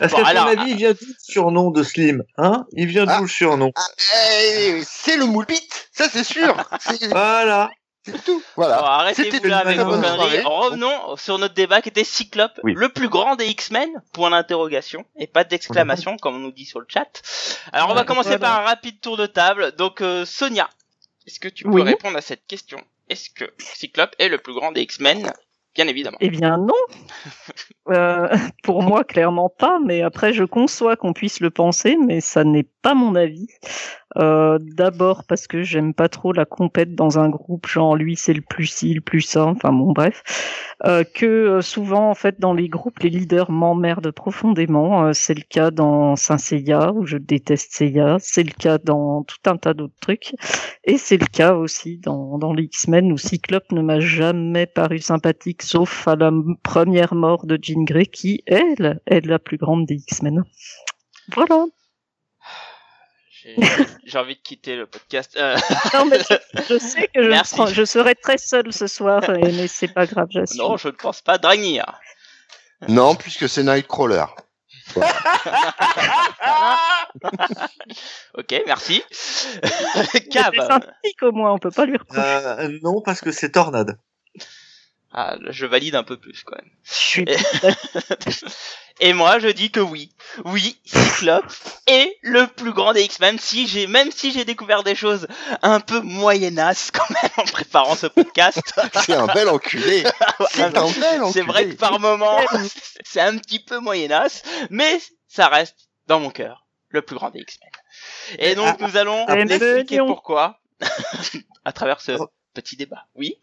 qu'à 0.00 0.08
ton 0.08 0.24
alors- 0.24 0.46
avis, 0.48 0.70
il 0.72 0.76
vient 0.76 0.90
d'où 0.92 1.06
le 1.06 1.14
surnom 1.18 1.70
de 1.70 1.82
Slim 1.82 2.24
Hein? 2.38 2.66
Il 2.72 2.86
vient 2.86 3.04
d'où 3.04 3.12
Ah. 3.14 3.20
le 3.22 3.28
surnom? 3.28 3.72
Eh, 4.34 4.82
c'est 4.84 5.16
le 5.16 5.26
moule 5.26 5.46
bite, 5.46 5.88
ça 5.92 6.08
c'est 6.08 6.24
sûr. 6.24 6.56
C'est 6.80 7.06
Voilà. 7.10 7.70
c'est 8.04 8.24
tout. 8.24 8.38
Bon, 8.38 8.42
Voilà. 8.56 8.78
arrêtez-vous 8.78 9.30
C'était 9.30 9.48
là 9.48 9.58
avec 9.58 9.78
vos 9.78 9.90
conneries. 9.92 10.40
Revenons 10.44 11.16
sur 11.16 11.38
notre 11.38 11.54
débat 11.54 11.80
qui 11.82 11.88
était 11.90 12.02
Cyclope, 12.04 12.58
Oui. 12.64 12.74
le 12.76 12.88
plus 12.88 13.08
grand 13.08 13.36
des 13.36 13.46
X-Men, 13.46 13.88
point 14.12 14.30
d'interrogation, 14.30 15.04
et 15.16 15.28
pas 15.28 15.44
d'exclamation 15.44 16.16
comme 16.16 16.34
on 16.34 16.40
nous 16.40 16.52
dit 16.52 16.64
sur 16.66 16.80
le 16.80 16.86
chat. 16.88 17.22
Alors 17.72 17.90
on 17.90 17.94
va 17.94 18.02
commencer 18.04 18.30
voilà. 18.30 18.40
par 18.48 18.58
un 18.60 18.62
rapide 18.64 19.00
tour 19.00 19.16
de 19.16 19.26
table. 19.26 19.72
Donc 19.76 20.00
euh, 20.00 20.24
Sonia, 20.24 20.68
est-ce 21.28 21.38
que 21.38 21.48
tu 21.48 21.62
peux 21.62 21.70
Oui. 21.70 21.82
répondre 21.82 22.18
à 22.18 22.22
cette 22.22 22.44
question? 22.48 22.82
Est-ce 23.12 23.28
que 23.28 23.44
Cyclope 23.58 24.16
est 24.18 24.30
le 24.30 24.38
plus 24.38 24.54
grand 24.54 24.72
des 24.72 24.80
X-Men? 24.80 25.30
Bien 25.74 25.86
évidemment. 25.86 26.16
Eh 26.20 26.30
bien 26.30 26.56
non. 26.56 26.72
Euh, 27.88 28.28
pour 28.62 28.84
moi, 28.84 29.02
clairement 29.02 29.48
pas. 29.48 29.80
Mais 29.84 30.02
après, 30.02 30.32
je 30.32 30.44
conçois 30.44 30.94
qu'on 30.94 31.12
puisse 31.12 31.40
le 31.40 31.50
penser, 31.50 31.96
mais 31.96 32.20
ça 32.20 32.44
n'est 32.44 32.68
pas 32.80 32.94
mon 32.94 33.16
avis. 33.16 33.48
Euh, 34.16 34.58
D'abord 34.60 35.24
parce 35.24 35.46
que 35.46 35.62
j'aime 35.62 35.94
pas 35.94 36.08
trop 36.08 36.32
la 36.32 36.44
compète 36.44 36.94
dans 36.94 37.18
un 37.18 37.28
groupe, 37.28 37.66
genre 37.66 37.96
lui 37.96 38.16
c'est 38.16 38.34
le 38.34 38.42
plus 38.42 38.66
ci, 38.66 38.94
le 38.94 39.00
plus 39.00 39.20
ça. 39.20 39.46
Enfin 39.46 39.72
bon, 39.72 39.92
bref. 39.92 40.22
Euh, 40.84 41.04
que 41.04 41.26
euh, 41.26 41.60
souvent 41.62 42.10
en 42.10 42.14
fait 42.14 42.40
dans 42.40 42.54
les 42.54 42.68
groupes, 42.68 42.98
les 43.00 43.10
leaders 43.10 43.50
m'emmerdent 43.50 44.10
profondément. 44.10 45.06
Euh, 45.06 45.12
c'est 45.12 45.34
le 45.34 45.42
cas 45.48 45.70
dans 45.70 46.16
Saint 46.16 46.38
Seiya 46.38 46.92
où 46.92 47.06
je 47.06 47.16
déteste 47.16 47.72
Seiya. 47.72 48.16
C'est 48.20 48.42
le 48.42 48.52
cas 48.52 48.78
dans 48.78 49.22
tout 49.22 49.38
un 49.46 49.56
tas 49.56 49.74
d'autres 49.74 49.98
trucs. 50.00 50.34
Et 50.84 50.98
c'est 50.98 51.18
le 51.18 51.26
cas 51.26 51.54
aussi 51.54 51.98
dans, 51.98 52.38
dans 52.38 52.52
les 52.52 52.64
X-Men 52.64 53.12
où 53.12 53.18
Cyclope 53.18 53.70
ne 53.72 53.82
m'a 53.82 54.00
jamais 54.00 54.66
paru 54.66 54.98
sympathique, 54.98 55.62
sauf 55.62 56.08
à 56.08 56.16
la 56.16 56.32
première 56.62 57.14
mort 57.14 57.46
de 57.46 57.58
Jean 57.60 57.84
Grey, 57.84 58.06
qui, 58.06 58.42
elle, 58.46 59.00
est 59.06 59.24
la 59.24 59.38
plus 59.38 59.58
grande 59.58 59.86
des 59.86 59.94
X-Men. 59.94 60.42
Voilà. 61.34 61.66
J'ai 64.04 64.18
envie 64.18 64.36
de 64.36 64.40
quitter 64.40 64.76
le 64.76 64.86
podcast. 64.86 65.36
Euh, 65.36 65.56
Non, 65.94 66.04
mais 66.06 66.18
je, 66.20 66.62
je 66.68 66.78
sais 66.78 67.08
que 67.08 67.22
je, 67.22 67.42
serai- 67.44 67.74
je 67.74 67.84
serai 67.84 68.14
très 68.14 68.38
seule 68.38 68.72
ce 68.72 68.86
soir, 68.86 69.22
mais 69.28 69.66
c'est 69.68 69.88
pas 69.92 70.06
grave, 70.06 70.28
j'assume. 70.30 70.58
non, 70.58 70.76
je 70.76 70.88
ne 70.88 70.92
pense 70.92 71.20
pas. 71.22 71.38
Dragnir. 71.38 71.84
Non, 72.88 73.14
puisque 73.14 73.48
c'est 73.48 73.62
Nightcrawler. 73.62 74.24
Ok, 78.34 78.54
merci. 78.66 79.02
C'est 80.10 80.28
Cave. 80.28 80.54
sympathique 80.56 81.22
au 81.22 81.32
moins, 81.32 81.52
on 81.52 81.58
peut 81.58 81.70
pas 81.70 81.84
lui 81.86 81.96
reprocher. 81.96 82.20
Euh, 82.20 82.78
non, 82.82 83.00
parce 83.02 83.20
que 83.20 83.30
c'est 83.32 83.50
Tornade. 83.52 83.98
Ah, 85.12 85.36
je 85.50 85.66
valide 85.66 85.94
un 85.94 86.02
peu 86.04 86.16
plus 86.18 86.42
quand 86.42 86.56
même. 86.56 86.70
Je 86.84 86.92
suis 86.92 87.24
Et 89.00 89.12
moi, 89.12 89.38
je 89.38 89.48
dis 89.48 89.70
que 89.70 89.80
oui. 89.80 90.10
Oui, 90.44 90.78
Cyclope 90.84 91.52
est 91.86 92.16
le 92.22 92.46
plus 92.46 92.72
grand 92.72 92.92
des 92.92 93.02
X-Men. 93.02 93.38
Si 93.38 93.66
j'ai, 93.66 93.86
même 93.86 94.10
si 94.10 94.32
j'ai 94.32 94.44
découvert 94.44 94.82
des 94.82 94.94
choses 94.94 95.26
un 95.62 95.80
peu 95.80 96.00
moyennas 96.00 96.90
quand 96.92 97.08
même 97.10 97.30
en 97.36 97.44
préparant 97.44 97.96
ce 97.96 98.06
podcast. 98.06 98.60
C'est 99.04 99.14
un 99.14 99.26
bel 99.26 99.48
enculé. 99.48 100.04
C'est 100.50 100.62
un 100.62 100.70
bel 100.70 101.22
enculé. 101.22 101.32
C'est 101.32 101.42
vrai 101.42 101.68
que 101.68 101.74
par 101.74 101.98
moment, 102.00 102.38
c'est 103.04 103.20
un 103.20 103.36
petit 103.38 103.58
peu 103.58 103.78
moyennas, 103.78 104.42
mais 104.70 105.00
ça 105.28 105.48
reste 105.48 105.88
dans 106.06 106.20
mon 106.20 106.30
cœur 106.30 106.66
le 106.88 107.02
plus 107.02 107.16
grand 107.16 107.30
des 107.30 107.40
X-Men. 107.40 107.70
Et 108.38 108.54
donc 108.54 108.76
Ah, 108.80 108.86
nous 108.86 108.96
allons 108.96 109.24
ah, 109.28 109.38
expliquer 109.38 109.98
pourquoi 109.98 110.60
à 111.64 111.72
travers 111.72 112.00
ce 112.00 112.12
petit 112.54 112.76
débat. 112.76 113.06
Oui? 113.14 113.36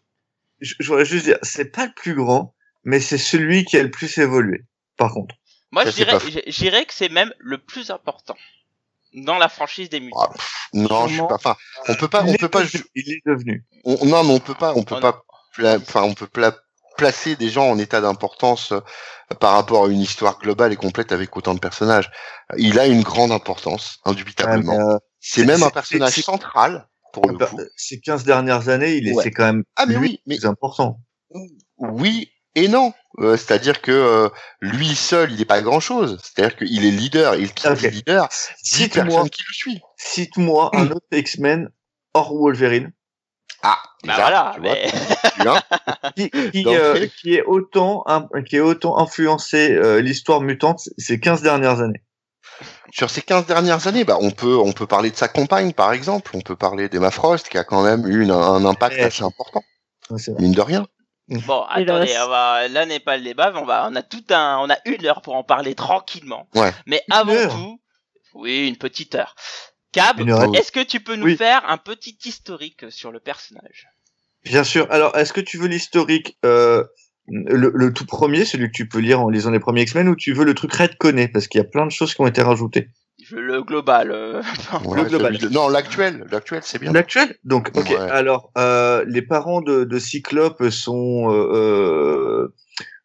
Je, 0.60 0.74
je 0.78 0.86
voudrais 0.88 1.04
juste 1.04 1.24
dire, 1.24 1.38
c'est 1.42 1.72
pas 1.72 1.86
le 1.86 1.92
plus 1.94 2.14
grand, 2.14 2.54
mais 2.84 3.00
c'est 3.00 3.18
celui 3.18 3.64
qui 3.64 3.76
a 3.76 3.82
le 3.82 3.90
plus 3.90 4.18
évolué. 4.18 4.64
Par 4.96 5.12
contre. 5.12 5.34
Moi, 5.72 5.84
je 5.86 5.90
dirais, 5.90 6.18
je 6.46 6.58
dirais 6.58 6.84
que 6.84 6.94
c'est 6.94 7.08
même 7.08 7.32
le 7.38 7.58
plus 7.58 7.90
important 7.90 8.36
dans 9.14 9.38
la 9.38 9.48
franchise 9.48 9.88
des 9.88 10.00
mutants. 10.00 10.20
Ah, 10.22 10.32
pff, 10.32 10.52
non, 10.74 11.06
je 11.08 11.14
suis 11.14 11.22
pas. 11.26 11.34
Enfin, 11.34 11.56
on 11.88 11.94
peut 11.94 12.08
pas, 12.08 12.24
on 12.24 12.34
peut 12.34 12.48
pas. 12.48 12.62
devenu- 12.62 12.84
Il 12.94 13.10
est 13.12 13.22
devenu. 13.26 13.64
on- 13.84 14.04
non, 14.06 14.24
mais 14.24 14.32
on 14.34 14.40
peut 14.40 14.54
pas, 14.54 14.72
on 14.74 14.82
peut 14.82 14.96
On- 14.96 15.00
pas. 15.00 15.22
Enfin, 15.76 16.02
on 16.02 16.14
peut 16.14 16.26
pla- 16.28 16.56
placer 16.96 17.34
des 17.36 17.48
gens 17.48 17.68
en 17.70 17.78
état 17.78 18.00
d'importance 18.00 18.72
euh, 18.72 18.80
par 19.40 19.54
rapport 19.54 19.86
à 19.86 19.88
une 19.88 20.00
histoire 20.00 20.38
globale 20.38 20.72
et 20.72 20.76
complète 20.76 21.12
avec 21.12 21.36
autant 21.36 21.54
de 21.54 21.60
personnages. 21.60 22.10
Il 22.56 22.78
a 22.78 22.86
une 22.86 23.02
grande 23.02 23.32
importance, 23.32 23.98
indubitablement. 24.04 24.72
Ouais, 24.72 24.78
mais, 24.78 24.94
euh, 24.94 24.98
c'est 25.20 25.44
même 25.46 25.62
un 25.62 25.70
personnage 25.70 26.14
central 26.20 26.88
pour 27.12 27.26
le 27.28 27.36
bah, 27.36 27.46
coup. 27.46 27.58
ces 27.76 28.00
15 28.00 28.24
dernières 28.24 28.68
années, 28.68 28.94
il 28.96 29.08
est, 29.08 29.12
Ouais. 29.12 29.22
c'est 29.24 29.30
quand 29.30 29.44
même 29.46 29.64
Ah 29.76 29.86
mais 29.86 29.94
lui 29.94 30.00
oui, 30.00 30.20
mais 30.26 30.36
plus 30.36 30.46
important. 30.46 31.00
oui 31.78 32.30
et 32.54 32.68
non. 32.68 32.92
Euh, 33.18 33.36
C'est-à-dire 33.36 33.80
que 33.82 33.90
euh, 33.92 34.28
lui 34.60 34.94
seul, 34.94 35.32
il 35.32 35.38
n'est 35.38 35.44
pas 35.44 35.60
grand-chose. 35.62 36.18
C'est-à-dire 36.22 36.56
qu'il 36.56 36.84
est 36.84 36.90
leader. 36.90 37.34
Il 37.34 37.52
qui 37.52 37.66
Ok. 37.68 37.78
dit 37.78 37.90
leader, 37.90 38.28
Cite-moi, 38.62 39.28
qui 39.28 39.42
le 39.46 39.52
suit. 39.52 39.80
cite-moi 39.96 40.70
un 40.74 40.90
autre 40.90 41.06
X-Men 41.12 41.68
hors 42.14 42.34
Wolverine 42.34 42.92
Ah, 43.62 43.78
Bah 44.04 44.14
voilà, 44.16 44.52
tu 44.54 44.60
vois, 44.62 44.76
tu 45.34 45.42
vois. 45.42 45.62
qui, 46.16 46.30
qui, 46.50 46.62
Donc, 46.62 46.76
euh, 46.76 46.94
oui. 47.00 47.12
qui 47.20 47.34
est 47.34 47.42
autant 47.42 48.04
qui 48.48 48.56
est 48.56 48.60
autant 48.60 48.98
influencé 48.98 49.72
euh, 49.72 50.00
l'histoire 50.00 50.40
mutante 50.40 50.80
ces 50.96 51.18
15 51.20 51.42
dernières 51.42 51.80
années. 51.80 52.02
Sur 52.92 53.10
ces 53.10 53.22
15 53.22 53.46
dernières 53.46 53.86
années, 53.86 54.04
bah, 54.04 54.16
on 54.20 54.30
peut 54.30 54.56
on 54.56 54.72
peut 54.72 54.86
parler 54.86 55.10
de 55.10 55.16
sa 55.16 55.28
compagne, 55.28 55.72
par 55.72 55.92
exemple. 55.92 56.30
On 56.34 56.40
peut 56.40 56.56
parler 56.56 56.88
d'Emma 56.88 57.10
Frost, 57.10 57.48
qui 57.48 57.58
a 57.58 57.64
quand 57.64 57.82
même 57.82 58.06
eu 58.06 58.22
une- 58.22 58.30
un 58.30 58.64
impact 58.64 58.98
assez 58.98 59.22
important, 59.22 59.62
mine 60.38 60.52
de 60.52 60.60
rien. 60.60 60.86
bon, 61.46 61.64
le 61.76 61.82
attendez, 61.82 62.14
on 62.24 62.28
va, 62.28 62.68
là 62.68 62.86
n'est 62.86 63.00
pas 63.00 63.16
le 63.16 63.22
débat, 63.22 63.52
mais 63.52 63.60
on 63.60 63.64
va, 63.64 63.88
on 63.90 63.94
a 63.94 64.02
tout 64.02 64.24
un, 64.30 64.58
on 64.58 64.70
a 64.70 64.76
une 64.84 65.06
heure 65.06 65.22
pour 65.22 65.36
en 65.36 65.44
parler 65.44 65.74
tranquillement. 65.74 66.48
Ouais. 66.54 66.72
Mais 66.86 67.02
Une 67.08 67.14
avant 67.14 67.32
heure 67.32 67.52
tout, 67.52 67.80
oui, 68.34 68.68
une 68.68 68.76
petite 68.76 69.14
heure. 69.14 69.34
Cab, 69.92 70.20
est-ce 70.54 70.70
que 70.70 70.82
tu 70.82 71.00
peux 71.00 71.16
nous 71.16 71.26
Oui. 71.26 71.36
faire 71.36 71.68
un 71.68 71.76
petit 71.76 72.16
historique 72.24 72.84
sur 72.90 73.10
le 73.10 73.20
personnage? 73.20 73.88
Bien 74.44 74.64
sûr. 74.64 74.86
Alors, 74.90 75.16
est-ce 75.16 75.32
que 75.32 75.40
tu 75.40 75.58
veux 75.58 75.66
l'historique, 75.66 76.38
euh, 76.44 76.84
le, 77.26 77.70
le 77.74 77.92
tout 77.92 78.06
premier, 78.06 78.44
celui 78.44 78.66
que 78.68 78.76
tu 78.76 78.88
peux 78.88 78.98
lire 79.00 79.20
en 79.20 79.28
lisant 79.28 79.50
les 79.50 79.58
premiers 79.60 79.82
X-Men, 79.82 80.08
ou 80.08 80.16
tu 80.16 80.32
veux 80.32 80.44
le 80.44 80.54
truc 80.54 80.72
redconné 80.72 81.28
parce 81.28 81.48
qu'il 81.48 81.58
y 81.58 81.62
a 81.62 81.66
plein 81.68 81.86
de 81.86 81.90
choses 81.90 82.14
qui 82.14 82.20
ont 82.20 82.26
été 82.26 82.40
rajoutées. 82.42 82.88
Je- 83.24 83.36
Le 83.36 83.62
global. 83.62 84.10
euh, 84.12 84.42
Ouais, 84.84 85.04
global. 85.04 85.34
celui 85.36 85.38
de- 85.38 85.54
Non, 85.54 85.68
l'actuel, 85.68 86.24
l'actuel, 86.30 86.60
c'est 86.64 86.78
bien. 86.80 86.92
L'actuel 86.92 87.36
Donc, 87.44 87.70
ok. 87.76 87.88
Ouais. 87.90 87.96
Alors, 88.10 88.50
euh, 88.58 89.04
les 89.06 89.22
parents 89.22 89.60
de, 89.60 89.84
de 89.84 89.98
Cyclope 89.98 90.68
sont 90.70 91.30
euh, 91.32 92.54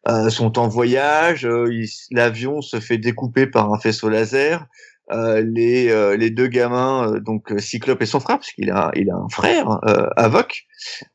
euh, 0.08 0.30
sont 0.30 0.58
en 0.58 0.68
voyage. 0.68 1.44
euh, 1.46 1.68
L'avion 2.10 2.60
se 2.60 2.80
fait 2.80 2.98
découper 2.98 3.46
par 3.46 3.72
un 3.72 3.78
faisceau 3.78 4.08
laser. 4.08 4.64
Euh, 5.12 5.40
les 5.46 5.88
euh, 5.90 6.16
les 6.16 6.30
deux 6.30 6.48
gamins, 6.48 7.12
euh, 7.12 7.20
donc 7.20 7.52
euh, 7.52 7.58
Cyclope 7.58 8.02
et 8.02 8.06
son 8.06 8.18
frère, 8.18 8.38
parce 8.38 8.50
qu'il 8.50 8.70
a 8.72 8.90
il 8.96 9.08
a 9.10 9.14
un 9.14 9.28
frère, 9.28 9.78
euh, 9.88 10.08
Avoc, 10.16 10.64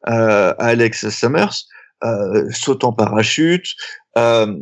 euh, 0.07 0.53
Alex 0.59 1.09
Summers, 1.09 1.65
euh, 2.05 2.45
sautent 2.51 2.85
en 2.85 2.93
parachute. 2.93 3.65
Euh, 4.17 4.55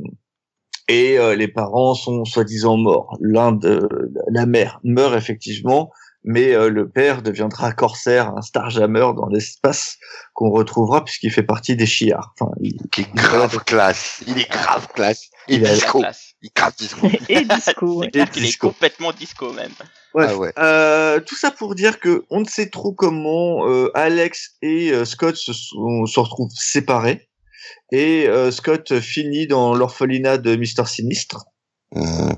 et 0.89 1.17
euh, 1.17 1.35
les 1.35 1.47
parents 1.47 1.93
sont 1.93 2.25
soi-disant 2.25 2.75
morts. 2.75 3.15
L'un 3.21 3.53
de 3.53 3.87
la 4.31 4.45
mère 4.45 4.79
meurt 4.83 5.15
effectivement, 5.15 5.91
mais 6.25 6.53
euh, 6.53 6.69
le 6.69 6.89
père 6.89 7.21
deviendra 7.21 7.71
corsaire, 7.71 8.33
un 8.35 8.41
starjammer 8.41 9.11
dans 9.15 9.27
l'espace 9.27 9.97
qu'on 10.33 10.49
retrouvera 10.49 11.05
puisqu'il 11.05 11.31
fait 11.31 11.43
partie 11.43 11.75
des 11.77 11.85
chiards. 11.85 12.33
Enfin, 12.39 12.51
il- 12.59 12.75
est 12.97 13.13
grave 13.15 13.63
classe. 13.63 14.21
Il 14.27 14.37
est 14.39 14.49
grave 14.51 14.87
classe. 14.93 15.29
Il 15.47 15.61
la 15.61 15.73
disco. 15.73 15.99
classe. 15.99 16.33
Il 16.41 16.47
est 16.47 16.55
grave 16.55 16.73
disco. 16.77 17.07
Et 17.29 17.45
disco. 17.45 17.99
ouais. 17.99 18.09
Qu'il 18.33 18.45
est 18.45 18.57
complètement 18.57 19.11
disco 19.13 19.53
même. 19.53 19.71
Ah 20.17 20.35
ouais. 20.35 20.51
euh, 20.57 21.19
tout 21.19 21.35
ça 21.35 21.51
pour 21.51 21.75
dire 21.75 21.99
que 21.99 22.25
on 22.31 22.39
ne 22.41 22.45
sait 22.45 22.69
trop 22.69 22.91
comment 22.93 23.67
euh, 23.67 23.91
Alex 23.93 24.55
et 24.63 24.91
euh, 24.91 25.05
Scott 25.05 25.35
se, 25.35 25.53
sont- 25.53 26.05
se 26.07 26.19
retrouvent 26.19 26.49
séparés 26.53 27.29
et 27.91 28.27
euh, 28.27 28.51
Scott 28.51 28.99
finit 28.99 29.47
dans 29.47 29.73
l'orphelinat 29.75 30.37
de 30.37 30.55
Mister 30.55 30.83
Sinistre. 30.85 31.45
Mmh. 31.95 32.33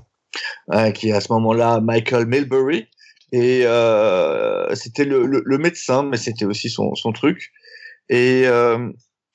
euh, 0.74 0.92
qui 0.92 1.10
est 1.10 1.12
à 1.12 1.20
ce 1.20 1.32
moment-là 1.34 1.82
Michael 1.82 2.26
Milbury. 2.26 2.88
Et 3.34 3.62
euh, 3.66 4.74
c'était 4.76 5.04
le, 5.06 5.26
le, 5.26 5.42
le 5.46 5.58
médecin, 5.58 6.04
mais 6.04 6.18
c'était 6.18 6.46
aussi 6.46 6.70
son, 6.70 6.96
son 6.96 7.12
truc. 7.12 7.52
Et 8.10 8.44
euh, 8.46 8.90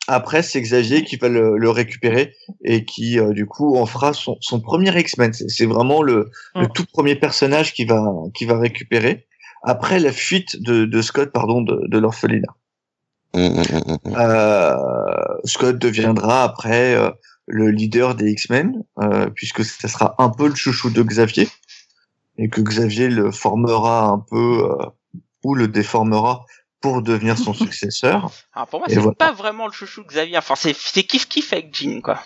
après, 0.08 0.42
c'est 0.42 0.60
Xavier 0.60 1.02
qui 1.04 1.16
va 1.16 1.28
le, 1.28 1.56
le 1.58 1.70
récupérer 1.70 2.34
et 2.64 2.84
qui, 2.86 3.18
euh, 3.18 3.32
du 3.32 3.44
coup, 3.46 3.76
en 3.76 3.84
fera 3.86 4.12
son, 4.14 4.36
son 4.40 4.60
premier 4.60 4.98
X-Men. 4.98 5.32
C'est- 5.34 5.48
C'est 5.48 5.66
vraiment 5.66 6.02
le, 6.02 6.30
le 6.54 6.62
Mm. 6.66 6.72
tout 6.74 6.86
premier 6.92 7.14
personnage 7.16 7.72
qui 7.74 7.84
va, 7.84 8.02
qui 8.34 8.44
va 8.46 8.58
récupérer 8.58 9.26
après 9.62 9.98
la 9.98 10.12
fuite 10.12 10.62
de, 10.62 10.84
de 10.84 11.02
Scott, 11.02 11.30
pardon, 11.32 11.60
de, 11.60 11.78
de 11.88 11.98
l'orphelinat. 11.98 12.54
Mmh, 13.36 13.40
mmh, 13.48 13.60
mmh, 13.60 14.10
mmh. 14.10 14.16
Euh, 14.16 14.74
Scott 15.44 15.78
deviendra 15.78 16.42
après 16.44 16.94
euh, 16.94 17.10
le 17.46 17.70
leader 17.70 18.14
des 18.14 18.30
X-Men, 18.30 18.82
euh, 19.02 19.28
puisque 19.34 19.64
ça 19.64 19.88
sera 19.88 20.14
un 20.18 20.30
peu 20.30 20.48
le 20.48 20.54
chouchou 20.54 20.90
de 20.90 21.02
Xavier, 21.02 21.48
et 22.38 22.48
que 22.48 22.60
Xavier 22.60 23.08
le 23.08 23.30
formera 23.30 24.06
un 24.06 24.18
peu 24.18 24.64
euh, 24.70 24.86
ou 25.44 25.54
le 25.54 25.68
déformera 25.68 26.44
pour 26.80 27.02
devenir 27.02 27.36
son 27.38 27.52
successeur. 27.64 28.30
Alors 28.54 28.68
pour 28.68 28.80
moi, 28.80 28.88
c'est 28.88 28.96
voilà. 28.96 29.14
pas 29.14 29.32
vraiment 29.32 29.66
le 29.66 29.72
chouchou 29.72 30.02
de 30.02 30.08
Xavier. 30.08 30.38
Enfin, 30.38 30.54
c'est 30.56 31.02
kiff 31.02 31.28
kiff 31.28 31.52
avec 31.52 31.74
Jean 31.74 32.00
quoi. 32.00 32.20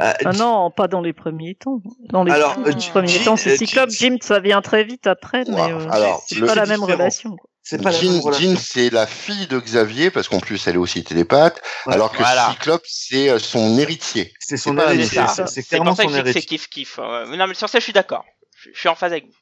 Euh, 0.00 0.12
Ah 0.24 0.32
non, 0.32 0.70
pas 0.70 0.88
dans 0.88 1.02
les 1.02 1.12
premiers 1.12 1.54
temps. 1.54 1.82
Dans 2.08 2.24
les 2.24 2.32
Alors, 2.32 2.54
premiers 2.54 3.08
Jean- 3.08 3.24
temps, 3.24 3.36
c'est 3.36 3.56
Cyclope. 3.58 3.90
Jim, 3.90 4.16
ça 4.22 4.40
vient 4.40 4.62
très 4.62 4.84
vite 4.84 5.06
après, 5.06 5.44
mais 5.48 5.70
euh, 5.72 6.14
c'est 6.26 6.40
pas 6.40 6.54
la 6.54 6.64
même 6.66 6.82
relation. 6.82 7.36
quoi. 7.36 7.50
C'est 7.68 7.82
pas 7.82 7.90
la 7.90 8.00
même 8.00 8.12
Jean, 8.12 8.20
relation. 8.20 8.50
Jean, 8.54 8.56
c'est 8.60 8.90
la 8.90 9.06
fille 9.08 9.48
de 9.48 9.58
Xavier, 9.58 10.10
parce 10.10 10.28
qu'en 10.28 10.38
plus, 10.38 10.64
elle 10.68 10.74
est 10.76 10.78
aussi 10.78 11.02
télépathe, 11.02 11.60
Ouais. 11.86 11.94
alors 11.94 12.12
que 12.12 12.18
Voilà. 12.18 12.50
Cyclope, 12.52 12.84
c'est 12.86 13.28
euh, 13.28 13.38
son 13.40 13.76
héritier. 13.78 14.32
C'est 14.38 14.56
son 14.56 14.78
héritier, 14.78 15.22
c'est 15.48 15.62
clairement 15.64 15.90
pour 15.90 15.96
ça 15.96 16.02
son 16.04 16.08
que 16.10 16.14
c'est 16.14 16.20
héritier. 16.20 16.42
kiff 16.42 16.68
kiff. 16.68 16.98
Euh, 17.00 17.26
non 17.36 17.46
mais 17.48 17.54
sur 17.54 17.68
ça, 17.68 17.78
je 17.80 17.84
suis 17.84 17.92
d'accord. 17.92 18.24
Je 18.56 18.70
je 18.72 18.78
suis 18.78 18.88
en 18.88 18.94
phase 18.94 19.10
avec 19.12 19.26
vous. 19.26 19.32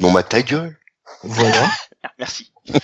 Bon, 0.00 0.12
bah, 0.12 0.22
ta 0.22 0.42
gueule. 0.42 0.76
Voilà. 1.22 1.68
Ah, 2.04 2.12
Merci. 2.20 2.52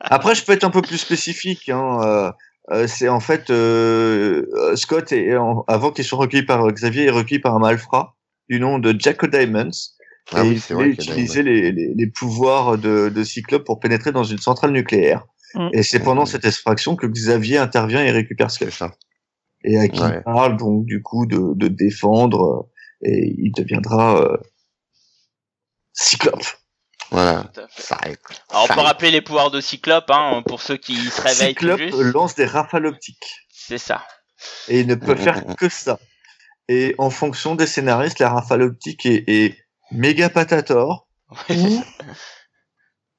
Après, 0.00 0.34
je 0.36 0.44
peux 0.44 0.52
être 0.52 0.62
un 0.64 0.70
peu 0.70 0.82
plus 0.82 0.98
spécifique. 0.98 1.68
Hein. 1.70 1.98
euh, 2.04 2.32
euh, 2.70 2.86
c'est 2.86 3.08
en 3.08 3.18
fait 3.20 3.50
euh, 3.50 4.76
Scott 4.76 5.10
est 5.12 5.32
avant 5.66 5.90
qu'il 5.90 6.04
soit 6.04 6.18
recueilli 6.18 6.44
par 6.44 6.64
Xavier 6.70 7.06
est 7.06 7.10
recueilli 7.10 7.40
par 7.40 7.54
un 7.56 7.58
malfrat 7.58 8.14
du 8.48 8.60
nom 8.60 8.78
de 8.78 8.94
Jack 8.96 9.24
Diamonds 9.28 9.70
Ah 10.32 10.44
et 10.44 10.48
oui, 10.48 10.62
il 10.70 10.74
vrai 10.74 10.88
utiliser 10.88 11.42
les, 11.42 11.70
les, 11.72 11.94
les 11.94 12.06
pouvoirs 12.08 12.78
de, 12.78 13.08
de 13.14 13.24
Cyclope 13.24 13.64
pour 13.64 13.78
pénétrer 13.80 14.10
dans 14.12 14.24
une 14.24 14.38
centrale 14.38 14.72
nucléaire. 14.72 15.24
Mm. 15.54 15.68
Et 15.72 15.82
c'est 15.82 16.00
pendant 16.00 16.22
Mm. 16.24 16.26
cette 16.26 16.44
extraction 16.44 16.96
que 16.96 17.06
Xavier 17.06 17.58
intervient 17.58 18.02
et 18.04 18.10
récupère 18.10 18.50
Scott. 18.50 18.70
ça. 18.70 18.90
Et 19.64 19.78
à 19.78 19.88
qui 19.88 20.00
Ouais. 20.00 20.16
il 20.18 20.22
parle 20.24 20.56
donc 20.56 20.84
du 20.84 21.00
coup 21.02 21.26
de, 21.26 21.54
de 21.54 21.68
défendre 21.68 22.68
euh, 23.04 23.08
et 23.08 23.34
il 23.38 23.52
deviendra 23.52 24.20
euh, 24.20 24.36
Cyclope. 25.92 26.44
Voilà. 27.10 27.50
Alors, 28.50 28.64
on 28.64 28.74
peut 28.74 28.80
rappeler 28.80 29.10
les 29.12 29.20
pouvoirs 29.22 29.50
de 29.52 29.60
Cyclope, 29.60 30.10
hein, 30.10 30.42
pour 30.46 30.60
ceux 30.60 30.76
qui 30.76 30.96
se 30.96 31.20
réveillent 31.22 31.54
tout 31.54 31.60
Cyclope 31.70 31.80
juste. 31.80 31.98
lance 32.14 32.34
des 32.34 32.46
rafales 32.46 32.86
optiques. 32.86 33.46
C'est 33.52 33.78
ça. 33.78 34.02
et 34.68 34.80
il 34.80 34.86
ne 34.88 34.94
peut 34.96 35.14
faire 35.14 35.44
que 35.56 35.68
ça. 35.68 35.98
Et 36.68 36.94
en 36.98 37.10
fonction 37.10 37.54
des 37.54 37.66
scénaristes, 37.68 38.18
la 38.18 38.30
rafale 38.30 38.62
optique 38.62 39.06
est, 39.06 39.24
est 39.28 39.54
méga 39.92 40.28
patator. 40.28 41.06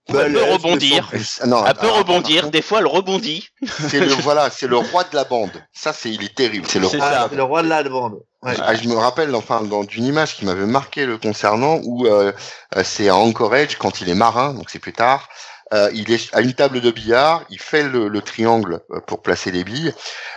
ou 0.09 0.15
Elle 0.17 0.33
peut 0.33 0.43
rebondir. 0.53 1.09
non, 1.45 1.65
Elle 1.65 1.74
peut 1.74 1.81
alors, 1.88 1.97
rebondir. 1.97 2.50
Des 2.50 2.62
fois, 2.62 2.79
elle 2.79 2.88
rebondit. 2.88 3.50
C'est 3.89 4.00
le 4.00 4.07
voilà, 4.21 4.50
c'est 4.50 4.67
le 4.67 4.77
roi 4.77 5.03
de 5.03 5.15
la 5.15 5.25
bande. 5.25 5.51
Ça, 5.74 5.91
c'est 5.91 6.09
il 6.09 6.24
est 6.24 6.33
terrible. 6.33 6.65
C'est 6.67 6.79
le 6.79 6.88
C'est 6.88 6.97
roi. 6.97 7.07
de 7.07 7.13
ça. 7.13 7.19
la 7.24 7.29
c'est 7.29 7.36
le 7.36 7.43
roi 7.43 7.62
de 7.63 7.67
la 7.67 7.83
bande. 7.83 8.19
Ouais. 8.43 8.53
Ah, 8.62 8.75
je 8.75 8.88
me 8.88 8.95
rappelle 8.95 9.36
enfin 9.36 9.62
dans 9.63 9.83
d'une 9.83 10.05
image 10.05 10.36
qui 10.36 10.45
m'avait 10.45 10.65
marqué 10.65 11.05
le 11.05 11.17
concernant 11.17 11.79
où 11.83 12.05
euh, 12.05 12.31
euh, 12.75 12.83
c'est 12.86 13.09
à 13.09 13.15
Anchorage 13.17 13.77
quand 13.77 14.00
il 14.00 14.09
est 14.09 14.15
marin, 14.15 14.53
donc 14.53 14.69
c'est 14.69 14.79
plus 14.79 14.93
tard. 14.93 15.27
Euh, 15.74 15.89
il 15.93 16.12
est 16.12 16.33
à 16.33 16.41
une 16.41 16.53
table 16.53 16.79
de 16.81 16.91
billard, 16.91 17.43
il 17.50 17.59
fait 17.59 17.83
le, 17.83 18.07
le 18.07 18.21
triangle 18.21 18.79
euh, 18.91 19.00
pour 19.01 19.21
placer 19.21 19.51
les 19.51 19.63
billes. 19.65 19.93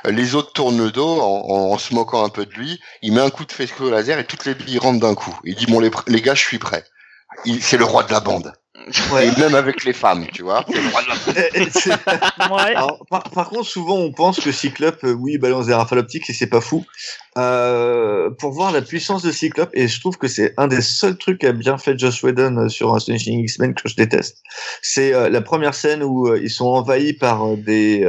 Euh, 0.07 0.11
les 0.11 0.35
autres 0.35 0.53
tournent 0.53 0.79
le 0.83 0.91
dos 0.91 1.21
en, 1.21 1.73
en- 1.73 1.79
se 1.79 1.95
moquant 1.95 2.25
un 2.25 2.29
peu 2.31 2.47
de 2.47 2.53
lui. 2.55 2.81
Il 3.03 3.13
met 3.13 3.21
un 3.21 3.31
coup 3.31 3.45
de 3.45 3.53
faisceau 3.53 3.91
laser 3.91 4.19
et 4.19 4.27
toutes 4.27 4.45
les 4.45 4.55
billes 4.55 4.79
rentrent 4.79 5.01
d'un 5.01 5.15
coup. 5.15 5.39
Il 5.45 5.55
dit 5.55 5.67
bon 5.67 5.81
les, 5.81 5.91
les 6.09 6.21
gars, 6.21 6.35
je 6.35 6.43
suis 6.43 6.59
prêt. 6.59 6.85
C'est 7.61 7.77
le 7.79 7.85
roi 7.85 8.03
de 8.05 8.13
la 8.13 8.21
bande. 8.21 8.53
Ouais. 9.13 9.29
Et 9.29 9.41
même 9.41 9.55
avec 9.55 9.85
les 9.85 9.93
femmes, 9.93 10.27
tu 10.33 10.43
vois. 10.43 10.65
ouais. 10.69 12.75
Alors, 12.75 13.05
par, 13.11 13.25
par, 13.25 13.49
contre, 13.49 13.67
souvent 13.67 13.97
on 13.97 14.13
pense 14.13 14.41
que 14.41 14.53
Cyclope, 14.53 15.05
euh, 15.05 15.13
oui, 15.13 15.39
balance 15.39 15.67
des 15.67 15.75
rafales 15.75 15.99
optiques 15.99 16.29
et 16.31 16.33
c'est 16.33 16.47
pas 16.47 16.61
fou. 16.61 16.85
Euh, 17.39 18.31
pour 18.31 18.53
voir 18.53 18.73
la 18.73 18.83
puissance 18.83 19.23
de 19.23 19.31
Cyclope, 19.31 19.71
et 19.73 19.87
je 19.87 20.01
trouve 20.01 20.19
que 20.19 20.29
c'est 20.29 20.55
un 20.57 20.67
des 20.67 20.81
seuls 20.81 21.17
trucs 21.17 21.39
qu'a 21.39 21.53
bien 21.53 21.79
fait 21.79 21.99
Josh 21.99 22.25
Whedon 22.25 22.57
euh, 22.57 22.69
sur 22.69 22.95
Astonishing 22.95 23.41
X-Men 23.41 23.75
que 23.75 23.89
je 23.89 23.95
déteste. 23.95 24.43
C'est 24.83 25.15
euh, 25.15 25.29
la 25.29 25.41
première 25.41 25.75
scène 25.75 26.03
où 26.03 26.29
euh, 26.29 26.41
ils 26.43 26.51
sont 26.51 26.67
envahis 26.67 27.13
par 27.13 27.57
des 27.57 28.09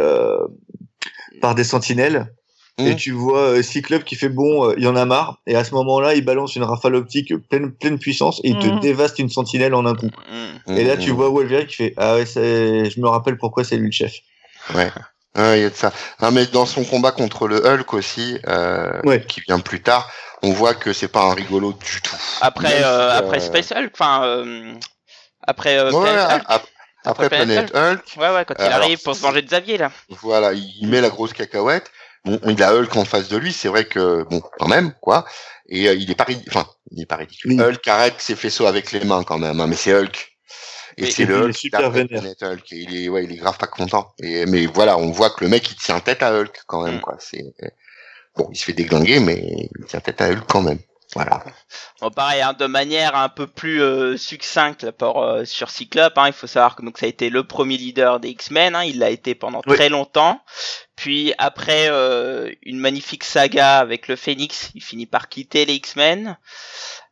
par 1.42 1.56
des 1.56 1.64
sentinelles 1.64 2.32
et 2.78 2.94
mmh. 2.94 2.96
tu 2.96 3.12
vois 3.12 3.40
euh, 3.40 3.62
Cyclope 3.62 4.04
qui 4.04 4.16
fait 4.16 4.30
bon, 4.30 4.70
euh, 4.70 4.74
il 4.78 4.84
y 4.84 4.88
en 4.88 4.96
a 4.96 5.06
marre. 5.06 5.40
Et 5.46 5.56
à 5.56 5.64
ce 5.64 5.74
moment-là, 5.76 6.16
il 6.16 6.24
balance 6.24 6.56
une 6.56 6.64
rafale 6.64 6.96
optique 6.96 7.36
pleine, 7.50 7.72
pleine 7.72 8.00
puissance 8.00 8.40
et 8.44 8.50
il 8.50 8.60
te 8.60 8.68
mmh. 8.68 8.80
dévaste 8.80 9.20
une 9.20 9.30
sentinelle 9.30 9.74
en 9.74 9.86
un 9.86 9.96
coup. 9.96 10.10
Mmh. 10.68 10.78
Et 10.78 10.84
là, 10.84 10.98
tu 10.98 11.12
vois 11.12 11.30
Wolverine 11.30 11.68
qui 11.68 11.76
fait 11.76 11.94
Ah 11.98 12.16
ouais, 12.16 12.26
je 12.26 13.00
me 13.00 13.08
rappelle 13.08 13.38
pourquoi 13.38 13.64
c'est 13.64 13.78
lui 13.78 13.88
le 13.88 13.92
chef. 13.92 14.14
Ouais. 14.74 14.90
il 15.36 15.62
y 15.62 15.66
a 15.66 15.70
de 15.70 15.76
ça. 15.76 15.92
mais 16.32 16.46
dans 16.48 16.66
son 16.66 16.84
combat 16.84 17.12
contre 17.12 17.48
le 17.48 17.66
Hulk 17.66 17.94
aussi, 17.94 18.38
euh, 18.48 19.20
qui 19.28 19.42
vient 19.42 19.60
plus 19.60 19.82
tard, 19.82 20.10
on 20.42 20.52
voit 20.52 20.74
que 20.74 20.94
c'est 20.94 21.08
pas 21.10 21.24
un 21.24 21.34
rigolo 21.34 21.74
du 21.74 22.02
tout. 22.02 22.16
Après, 22.40 22.84
après 22.84 23.42
Space 23.42 23.72
Hulk, 23.72 23.92
enfin, 23.94 24.44
après, 25.46 25.80
Hulk. 25.80 25.94
Après, 27.04 27.30
Planet 27.30 27.76
Hulk. 27.76 28.16
Ouais, 28.18 28.30
ouais, 28.30 28.46
quand 28.46 28.54
il 28.60 28.72
arrive 28.72 29.02
pour 29.02 29.16
se 29.16 29.24
manger 29.24 29.42
de 29.42 29.48
Xavier, 29.48 29.78
là. 29.78 29.92
Voilà, 30.22 30.54
il 30.54 30.88
met 30.88 31.02
la 31.02 31.10
grosse 31.10 31.34
cacahuète. 31.34 31.92
Bon, 32.24 32.40
il 32.48 32.62
a 32.62 32.76
Hulk 32.76 32.96
en 32.96 33.06
face 33.06 33.30
de 33.30 33.38
lui, 33.38 33.52
c'est 33.52 33.68
vrai 33.68 33.86
que 33.86 34.24
bon, 34.24 34.42
quand 34.60 34.68
même, 34.68 34.94
quoi. 35.02 35.26
Et 35.68 35.88
euh, 35.88 35.94
il 35.94 36.12
est 36.12 36.16
pas, 36.16 36.28
enfin, 36.50 36.68
il 36.92 37.02
est 37.02 37.06
pas 37.06 37.16
ridicule. 37.16 37.60
Hulk 37.60 37.88
arrête 37.88 38.16
ses 38.20 38.36
faisceaux 38.36 38.68
avec 38.68 38.92
les 38.92 39.04
mains 39.04 39.24
quand 39.24 39.40
même, 39.40 39.60
hein, 39.60 39.68
mais 39.68 39.76
c'est 39.76 39.94
Hulk. 39.94 40.38
Et 40.98 41.10
c'est 41.10 41.26
le 41.26 41.42
Hulk, 41.42 41.56
super 41.56 41.90
Hulk. 41.90 42.72
il 42.72 43.06
est, 43.06 43.10
ouais, 43.10 43.24
il 43.24 43.32
est 43.32 43.38
grave 43.38 43.58
pas 43.58 43.68
content. 43.68 44.14
Et 44.22 44.46
mais 44.46 44.66
voilà, 44.68 44.98
on 44.98 45.10
voit 45.12 45.32
que 45.32 45.44
le 45.44 45.50
mec 45.50 45.72
il 45.72 45.76
tient 45.78 46.00
tête 46.00 46.22
à 46.22 46.34
Hulk 46.34 46.62
quand 46.68 46.84
même, 46.84 46.98
mm. 46.98 47.02
quoi. 47.02 47.16
C'est 47.20 47.44
bon, 48.36 48.50
il 48.52 48.58
se 48.58 48.66
fait 48.66 48.74
déglinguer, 48.74 49.20
mais 49.20 49.70
il 49.80 49.86
tient 49.86 50.02
tête 50.02 50.22
à 50.22 50.30
Hulk 50.30 50.46
quand 50.48 50.62
même. 50.62 50.80
Voilà. 51.14 51.44
Bon, 52.00 52.10
pareil, 52.10 52.42
hein, 52.42 52.54
de 52.54 52.66
manière 52.68 53.16
un 53.16 53.28
peu 53.28 53.46
plus 53.46 53.82
euh, 53.82 54.16
succincte 54.16 54.92
pour, 54.92 55.22
euh, 55.22 55.44
sur 55.44 55.70
Cyclope, 55.70 56.18
hein, 56.18 56.28
il 56.28 56.34
faut 56.34 56.48
savoir 56.48 56.76
que 56.76 56.84
donc 56.84 56.98
ça 56.98 57.06
a 57.06 57.10
été 57.10 57.30
le 57.30 57.44
premier 57.44 57.78
leader 57.78 58.20
des 58.20 58.30
X-Men, 58.30 58.76
hein, 58.76 58.84
il 58.84 59.00
l'a 59.00 59.10
été 59.10 59.36
pendant 59.36 59.62
très 59.62 59.90
longtemps. 59.90 60.42
Puis 60.96 61.34
après 61.38 61.88
euh, 61.90 62.52
une 62.64 62.78
magnifique 62.78 63.24
saga 63.24 63.80
avec 63.80 64.08
le 64.08 64.16
Phoenix, 64.16 64.70
il 64.76 64.84
finit 64.84 65.06
par 65.06 65.30
quitter 65.30 65.66
les 65.66 65.74
X-Men. 65.74 66.38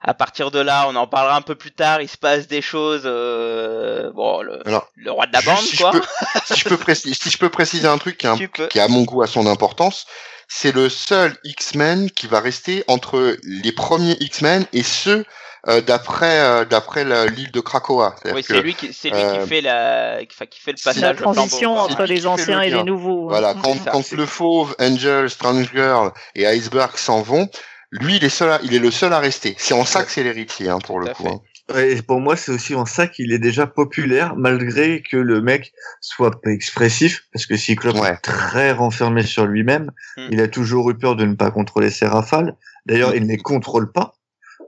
À 0.01 0.13
partir 0.13 0.49
de 0.51 0.59
là, 0.59 0.85
on 0.87 0.95
en 0.95 1.07
parlera 1.07 1.35
un 1.35 1.41
peu 1.41 1.55
plus 1.55 1.71
tard. 1.71 2.01
Il 2.01 2.07
se 2.07 2.17
passe 2.17 2.47
des 2.47 2.61
choses. 2.61 3.01
Euh, 3.05 4.11
bon, 4.13 4.41
le, 4.41 4.61
le, 4.95 5.11
roi 5.11 5.25
de 5.25 5.33
la 5.33 5.41
bande, 5.41 5.57
si 5.57 5.75
quoi. 5.75 5.91
Je 5.91 5.97
peux, 5.97 6.05
si 6.45 6.55
je 6.55 6.69
peux 6.69 6.77
préciser, 6.77 7.15
si 7.15 7.29
je 7.29 7.37
peux 7.37 7.49
préciser 7.49 7.87
un 7.87 7.97
truc 7.97 8.17
qui, 8.17 8.27
a, 8.27 8.37
qui 8.69 8.79
a 8.79 8.83
à 8.83 8.87
mon 8.87 9.01
goût 9.01 9.23
à 9.23 9.27
son 9.27 9.45
importance, 9.45 10.05
c'est 10.49 10.73
le 10.73 10.89
seul 10.89 11.37
X-Men 11.43 12.09
qui 12.11 12.27
va 12.27 12.41
rester 12.41 12.83
entre 12.87 13.37
les 13.43 13.71
premiers 13.71 14.17
X-Men 14.19 14.65
et 14.73 14.83
ceux 14.83 15.23
euh, 15.67 15.81
d'après 15.81 16.39
euh, 16.39 16.65
d'après 16.65 17.03
l'île 17.29 17.51
de 17.51 17.59
Krakoa. 17.59 18.15
Oui, 18.33 18.43
c'est 18.45 18.61
lui 18.61 18.73
qui 18.73 18.91
c'est 18.91 19.09
lui 19.09 19.17
qui 19.17 19.23
euh, 19.23 19.45
fait 19.45 19.61
la 19.61 20.25
qui 20.25 20.59
fait 20.59 20.71
le 20.71 20.83
passage. 20.83 21.01
La 21.01 21.13
transition 21.13 21.77
entre 21.77 22.03
les 22.03 22.25
anciens 22.25 22.61
et 22.61 22.71
les 22.71 22.83
nouveaux. 22.83 23.29
Voilà, 23.29 23.53
quand, 23.53 23.77
quand 23.91 24.11
le 24.11 24.25
fauve, 24.25 24.75
Angel, 24.79 25.29
Strange 25.29 25.69
Girl 25.73 26.11
et 26.33 26.47
Iceberg 26.47 26.97
s'en 26.97 27.21
vont, 27.21 27.47
lui 27.91 28.15
il 28.15 28.23
est 28.23 28.29
seul, 28.29 28.59
il 28.63 28.73
est 28.73 28.79
le 28.79 28.91
seul 28.91 29.13
à 29.13 29.19
rester. 29.19 29.55
C'est 29.59 29.73
en 29.73 29.85
ça 29.85 30.03
que 30.03 30.11
c'est 30.11 30.23
l'héritier 30.23 30.69
hein, 30.69 30.79
pour 30.79 30.99
le 30.99 31.13
coup. 31.13 31.27
Hein. 31.27 31.41
Et 31.77 32.01
pour 32.01 32.19
moi, 32.19 32.35
c'est 32.35 32.51
aussi 32.51 32.73
en 32.73 32.85
ça 32.85 33.07
qu'il 33.07 33.31
est 33.31 33.39
déjà 33.39 33.67
populaire, 33.67 34.35
malgré 34.35 35.01
que 35.01 35.17
le 35.17 35.41
mec 35.41 35.73
soit 36.01 36.41
pas 36.41 36.49
expressif, 36.49 37.27
parce 37.31 37.45
que 37.45 37.55
Cyclope 37.55 37.97
est 37.97 38.17
très 38.17 38.71
renfermé 38.71 39.23
sur 39.23 39.45
lui-même. 39.45 39.91
Hmm. 40.17 40.27
Il 40.31 40.41
a 40.41 40.47
toujours 40.47 40.89
eu 40.89 40.97
peur 40.97 41.15
de 41.15 41.25
ne 41.25 41.35
pas 41.35 41.51
contrôler 41.51 41.89
ses 41.89 42.07
rafales. 42.07 42.55
D'ailleurs, 42.85 43.15
il 43.15 43.23
ne 43.23 43.27
les 43.27 43.37
contrôle 43.37 43.91
pas. 43.91 44.15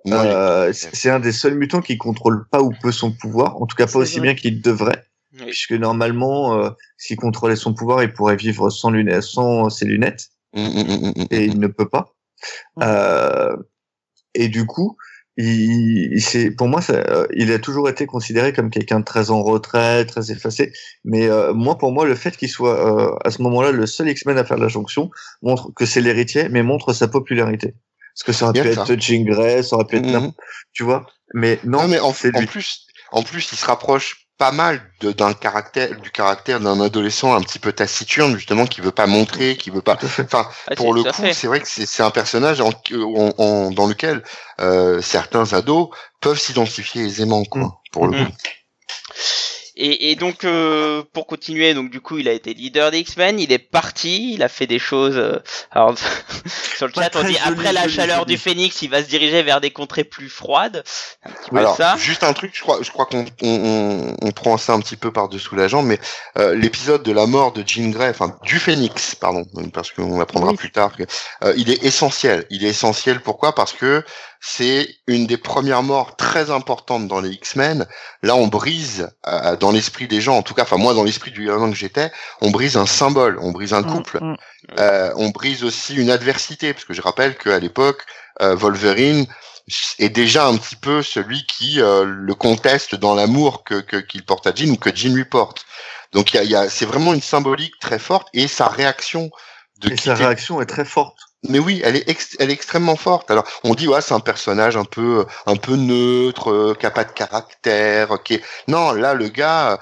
Euh, 0.07 0.73
c'est 0.73 1.09
un 1.09 1.19
des 1.19 1.31
seuls 1.31 1.55
mutants 1.55 1.81
qui 1.81 1.97
contrôle 1.97 2.47
pas 2.49 2.61
ou 2.61 2.71
peu 2.81 2.91
son 2.91 3.11
pouvoir, 3.11 3.61
en 3.61 3.67
tout 3.67 3.75
cas 3.75 3.87
pas 3.87 3.99
aussi 3.99 4.19
bien 4.19 4.33
qu'il 4.33 4.61
devrait, 4.61 5.05
puisque 5.37 5.73
normalement, 5.73 6.57
euh, 6.57 6.69
s'il 6.97 7.17
contrôlait 7.17 7.55
son 7.55 7.73
pouvoir, 7.73 8.01
il 8.01 8.11
pourrait 8.11 8.35
vivre 8.35 8.69
sans 8.69 8.89
lunettes, 8.89 9.23
sans 9.23 9.69
ses 9.69 9.85
lunettes, 9.85 10.29
hum, 10.53 10.65
hum, 10.65 11.13
et 11.29 11.45
il 11.45 11.59
ne 11.59 11.67
peut 11.67 11.87
pas. 11.87 12.15
Euh, 12.81 13.55
et 14.33 14.47
du 14.47 14.65
coup, 14.65 14.97
il, 15.41 16.21
c'est 16.21 16.51
pour 16.51 16.67
moi, 16.67 16.81
ça, 16.81 16.93
euh, 16.93 17.27
il 17.33 17.51
a 17.51 17.59
toujours 17.59 17.89
été 17.89 18.05
considéré 18.05 18.53
comme 18.53 18.69
quelqu'un 18.69 18.99
de 18.99 19.05
très 19.05 19.31
en 19.31 19.43
retrait, 19.43 20.05
très 20.05 20.31
effacé. 20.31 20.71
Mais 21.03 21.29
euh, 21.29 21.53
moi, 21.53 21.77
pour 21.77 21.91
moi, 21.91 22.05
le 22.05 22.15
fait 22.15 22.35
qu'il 22.37 22.49
soit 22.49 23.17
à 23.25 23.31
ce 23.31 23.41
moment-là 23.41 23.71
le 23.71 23.85
seul 23.85 24.09
X-Men 24.09 24.37
à 24.37 24.45
faire 24.45 24.57
la 24.57 24.67
jonction 24.67 25.09
montre 25.41 25.71
que 25.75 25.85
c'est 25.85 26.01
l'héritier, 26.01 26.49
mais 26.49 26.63
montre 26.63 26.93
sa 26.93 27.07
popularité. 27.07 27.73
Parce 28.13 28.23
que 28.23 28.31
ça 28.33 28.49
aurait 28.49 28.61
pu 28.61 28.67
être 28.67 28.99
Jean 28.99 29.23
Grey, 29.23 29.63
ça 29.63 29.75
aurait 29.75 29.85
pu 29.85 29.97
être 29.97 30.05
mhm. 30.05 30.31
tu 30.73 30.83
vois. 30.83 31.05
Mais 31.33 31.59
non, 31.63 31.87
mais 31.87 31.99
en, 31.99 32.11
plus, 32.11 32.87
en 33.11 33.23
plus, 33.23 33.51
il 33.51 33.57
se 33.57 33.65
rapproche 33.65 34.20
pas 34.41 34.51
mal 34.51 34.81
d'un 35.03 35.33
caractère, 35.33 35.95
du 36.01 36.09
caractère 36.09 36.59
d'un 36.59 36.81
adolescent 36.81 37.35
un 37.35 37.41
petit 37.41 37.59
peu 37.59 37.71
taciturne 37.71 38.35
justement 38.35 38.65
qui 38.65 38.81
veut 38.81 38.89
pas 38.89 39.05
montrer, 39.05 39.55
qui 39.55 39.69
veut 39.69 39.83
pas. 39.83 39.99
Enfin, 40.19 40.49
ah, 40.67 40.75
pour 40.75 40.95
le 40.95 41.03
coup, 41.03 41.21
c'est 41.31 41.45
vrai 41.45 41.59
que 41.59 41.67
c'est 41.67 42.01
un 42.01 42.09
personnage 42.09 42.59
en, 42.59 42.71
dans 43.69 43.85
lequel 43.85 44.23
euh, 44.59 44.99
certains 44.99 45.53
ados 45.53 45.89
peuvent 46.21 46.39
s'identifier 46.39 47.03
aisément, 47.03 47.43
quoi. 47.45 47.61
Mm. 47.61 47.71
Pour 47.91 48.07
le 48.07 48.19
mm. 48.19 48.25
coup. 48.25 48.31
Et, 49.83 50.11
et 50.11 50.15
donc 50.15 50.43
euh, 50.43 51.01
pour 51.11 51.25
continuer, 51.25 51.73
donc 51.73 51.89
du 51.89 52.01
coup 52.01 52.19
il 52.19 52.27
a 52.27 52.33
été 52.33 52.53
leader 52.53 52.91
des 52.91 52.99
X-Men, 52.99 53.39
il 53.39 53.51
est 53.51 53.57
parti, 53.57 54.35
il 54.35 54.43
a 54.43 54.47
fait 54.47 54.67
des 54.67 54.77
choses. 54.77 55.17
Euh, 55.17 55.39
alors 55.71 55.97
sur 56.77 56.85
le 56.85 56.93
chat 56.93 57.09
on 57.15 57.23
dit 57.23 57.35
après 57.43 57.73
la 57.73 57.87
chaleur 57.87 58.27
du 58.27 58.37
Phénix, 58.37 58.79
il 58.83 58.91
va 58.91 59.01
se 59.01 59.07
diriger 59.07 59.41
vers 59.41 59.59
des 59.59 59.71
contrées 59.71 60.03
plus 60.03 60.29
froides. 60.29 60.83
Un 61.23 61.31
petit 61.31 61.49
peu 61.49 61.57
alors, 61.57 61.75
ça. 61.75 61.97
Juste 61.97 62.21
un 62.21 62.33
truc, 62.33 62.51
je 62.53 62.61
crois, 62.61 62.77
je 62.83 62.91
crois 62.91 63.07
qu'on 63.07 63.25
on, 63.41 64.15
on, 64.21 64.31
prend 64.31 64.55
ça 64.59 64.73
un 64.73 64.79
petit 64.81 64.97
peu 64.97 65.11
par 65.11 65.29
dessous 65.29 65.55
la 65.55 65.67
jambe, 65.67 65.87
mais 65.87 65.99
euh, 66.37 66.53
l'épisode 66.53 67.01
de 67.01 67.11
la 67.11 67.25
mort 67.25 67.51
de 67.51 67.63
Jean 67.65 67.89
Grey, 67.89 68.09
enfin 68.09 68.37
du 68.43 68.59
Phénix, 68.59 69.15
pardon, 69.15 69.47
parce 69.73 69.89
qu'on 69.89 70.21
apprendra 70.21 70.53
plus 70.53 70.71
tard, 70.71 70.95
que, 70.95 71.03
euh, 71.43 71.55
il 71.57 71.71
est 71.71 71.83
essentiel. 71.83 72.45
Il 72.51 72.63
est 72.63 72.69
essentiel 72.69 73.19
pourquoi? 73.19 73.55
Parce 73.55 73.73
que 73.73 74.03
c'est 74.43 74.95
une 75.05 75.27
des 75.27 75.37
premières 75.37 75.83
morts 75.83 76.15
très 76.15 76.49
importantes 76.49 77.07
dans 77.07 77.21
les 77.21 77.29
X-Men. 77.29 77.85
Là, 78.23 78.35
on 78.35 78.47
brise 78.47 79.11
euh, 79.27 79.55
dans 79.55 79.71
l'esprit 79.71 80.07
des 80.07 80.19
gens, 80.19 80.35
en 80.35 80.41
tout 80.41 80.55
cas, 80.55 80.63
enfin 80.63 80.77
moi 80.77 80.95
dans 80.95 81.03
l'esprit 81.03 81.29
du 81.29 81.45
gamin 81.45 81.69
que 81.69 81.77
j'étais, 81.77 82.11
on 82.41 82.49
brise 82.49 82.75
un 82.75 82.87
symbole, 82.87 83.37
on 83.39 83.51
brise 83.51 83.73
un 83.73 83.83
mm, 83.83 83.91
couple, 83.91 84.17
mm. 84.19 84.35
euh, 84.79 85.13
on 85.15 85.29
brise 85.29 85.63
aussi 85.63 85.95
une 85.95 86.09
adversité, 86.09 86.73
parce 86.73 86.85
que 86.85 86.93
je 86.93 87.03
rappelle 87.03 87.37
qu'à 87.37 87.59
l'époque, 87.59 88.03
euh, 88.41 88.55
Wolverine 88.55 89.27
est 89.99 90.09
déjà 90.09 90.47
un 90.47 90.57
petit 90.57 90.75
peu 90.75 91.03
celui 91.03 91.45
qui 91.45 91.75
le 91.75 92.33
conteste 92.33 92.95
dans 92.95 93.13
l'amour 93.13 93.63
que 93.63 93.79
qu'il 94.01 94.25
porte 94.25 94.47
à 94.47 94.53
Jean 94.53 94.71
ou 94.71 94.75
que 94.75 94.93
Jean 94.93 95.13
lui 95.13 95.23
porte. 95.23 95.65
Donc 96.13 96.33
il 96.33 96.43
y 96.49 96.55
a, 96.55 96.67
c'est 96.67 96.85
vraiment 96.85 97.13
une 97.13 97.21
symbolique 97.21 97.79
très 97.79 97.99
forte 97.99 98.27
et 98.33 98.47
sa 98.47 98.67
réaction 98.67 99.29
de 99.77 99.91
et 99.91 99.97
sa 99.97 100.15
réaction 100.15 100.59
est 100.61 100.65
très 100.65 100.83
forte 100.83 101.30
mais 101.47 101.59
oui, 101.59 101.81
elle 101.83 101.95
est, 101.95 102.35
elle 102.39 102.49
est 102.49 102.53
extrêmement 102.53 102.95
forte. 102.95 103.31
Alors, 103.31 103.45
on 103.63 103.73
dit 103.73 103.87
ouais, 103.87 104.01
c'est 104.01 104.13
un 104.13 104.19
personnage 104.19 104.77
un 104.77 104.85
peu, 104.85 105.25
un 105.45 105.55
peu 105.55 105.75
neutre, 105.75 106.51
euh, 106.51 106.75
qui 106.79 106.85
a 106.85 106.91
pas 106.91 107.03
de 107.03 107.11
caractère, 107.11 108.21
qui 108.23 108.35
est... 108.35 108.43
non, 108.67 108.91
là, 108.91 109.13
le 109.13 109.27
gars, 109.27 109.79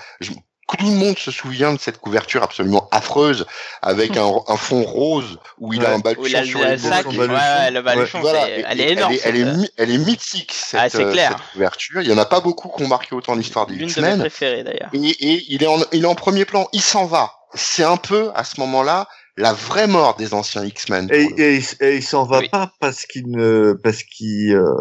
tout 0.78 0.86
le 0.86 0.91
monde 0.91 1.17
se 1.17 1.32
souvient 1.32 1.74
de 1.74 1.80
cette 1.80 1.98
couverture 1.98 2.43
absolument 2.43 2.88
affreuse 2.91 3.45
avec 3.82 4.15
un, 4.17 4.32
un 4.48 4.58
fond 4.58 4.84
rose 4.84 5.39
où 5.58 5.74
il 5.74 5.84
a 5.86 5.93
un 5.93 6.00
baluchon 6.00 6.43
sur 6.43 6.60
le 6.60 6.78
sac, 6.78 7.08
ouais, 7.08 7.72
le 7.72 7.82
baluchon, 7.82 8.22
elle 8.26 8.80
est 8.80 8.91
énorme. 8.91 9.13
Elle, 9.24 9.36
est, 9.36 9.72
elle 9.78 9.91
est 9.91 9.98
mythique 9.98 10.54
cette, 10.54 10.80
ah, 10.80 10.86
euh, 10.86 11.13
cette, 11.15 11.38
couverture. 11.54 12.02
Il 12.02 12.08
y 12.08 12.13
en 12.13 12.17
a 12.17 12.26
pas 12.26 12.39
beaucoup 12.39 12.69
qui 12.69 12.84
ont 12.84 12.88
marqué 12.88 13.15
autant 13.15 13.36
l'histoire 13.36 13.65
des 13.65 13.76
X-Men. 13.76 14.06
Une 14.06 14.12
de 14.12 14.15
mes 14.17 14.30
préférées 14.30 14.63
d'ailleurs. 14.63 14.89
Et, 14.93 15.10
et, 15.10 15.45
il 15.50 15.63
est 15.63 15.67
en, 15.67 15.80
il 15.91 16.04
est 16.04 16.08
en 16.08 16.15
premier 16.15 16.45
plan. 16.45 16.67
Il 16.72 16.82
s'en 16.82 17.06
va. 17.06 17.34
C'est 17.56 17.84
un 17.84 17.98
peu 17.98 18.32
à 18.36 18.43
ce 18.43 18.60
moment-là 18.60 19.08
la 19.38 19.54
vraie 19.54 19.88
mort 19.88 20.15
des 20.18 20.34
anciens 20.34 20.65
X-Men. 20.65 21.10
Et, 21.12 21.28
et, 21.38 21.62
et, 21.82 21.96
il 21.96 22.04
s'en 22.04 22.26
va 22.26 22.42
pas 22.52 22.74
parce 22.80 23.06
qu'il 23.06 23.30
ne, 23.30 23.74
parce 23.74 24.04
qu'il, 24.04 24.54
euh, 24.54 24.74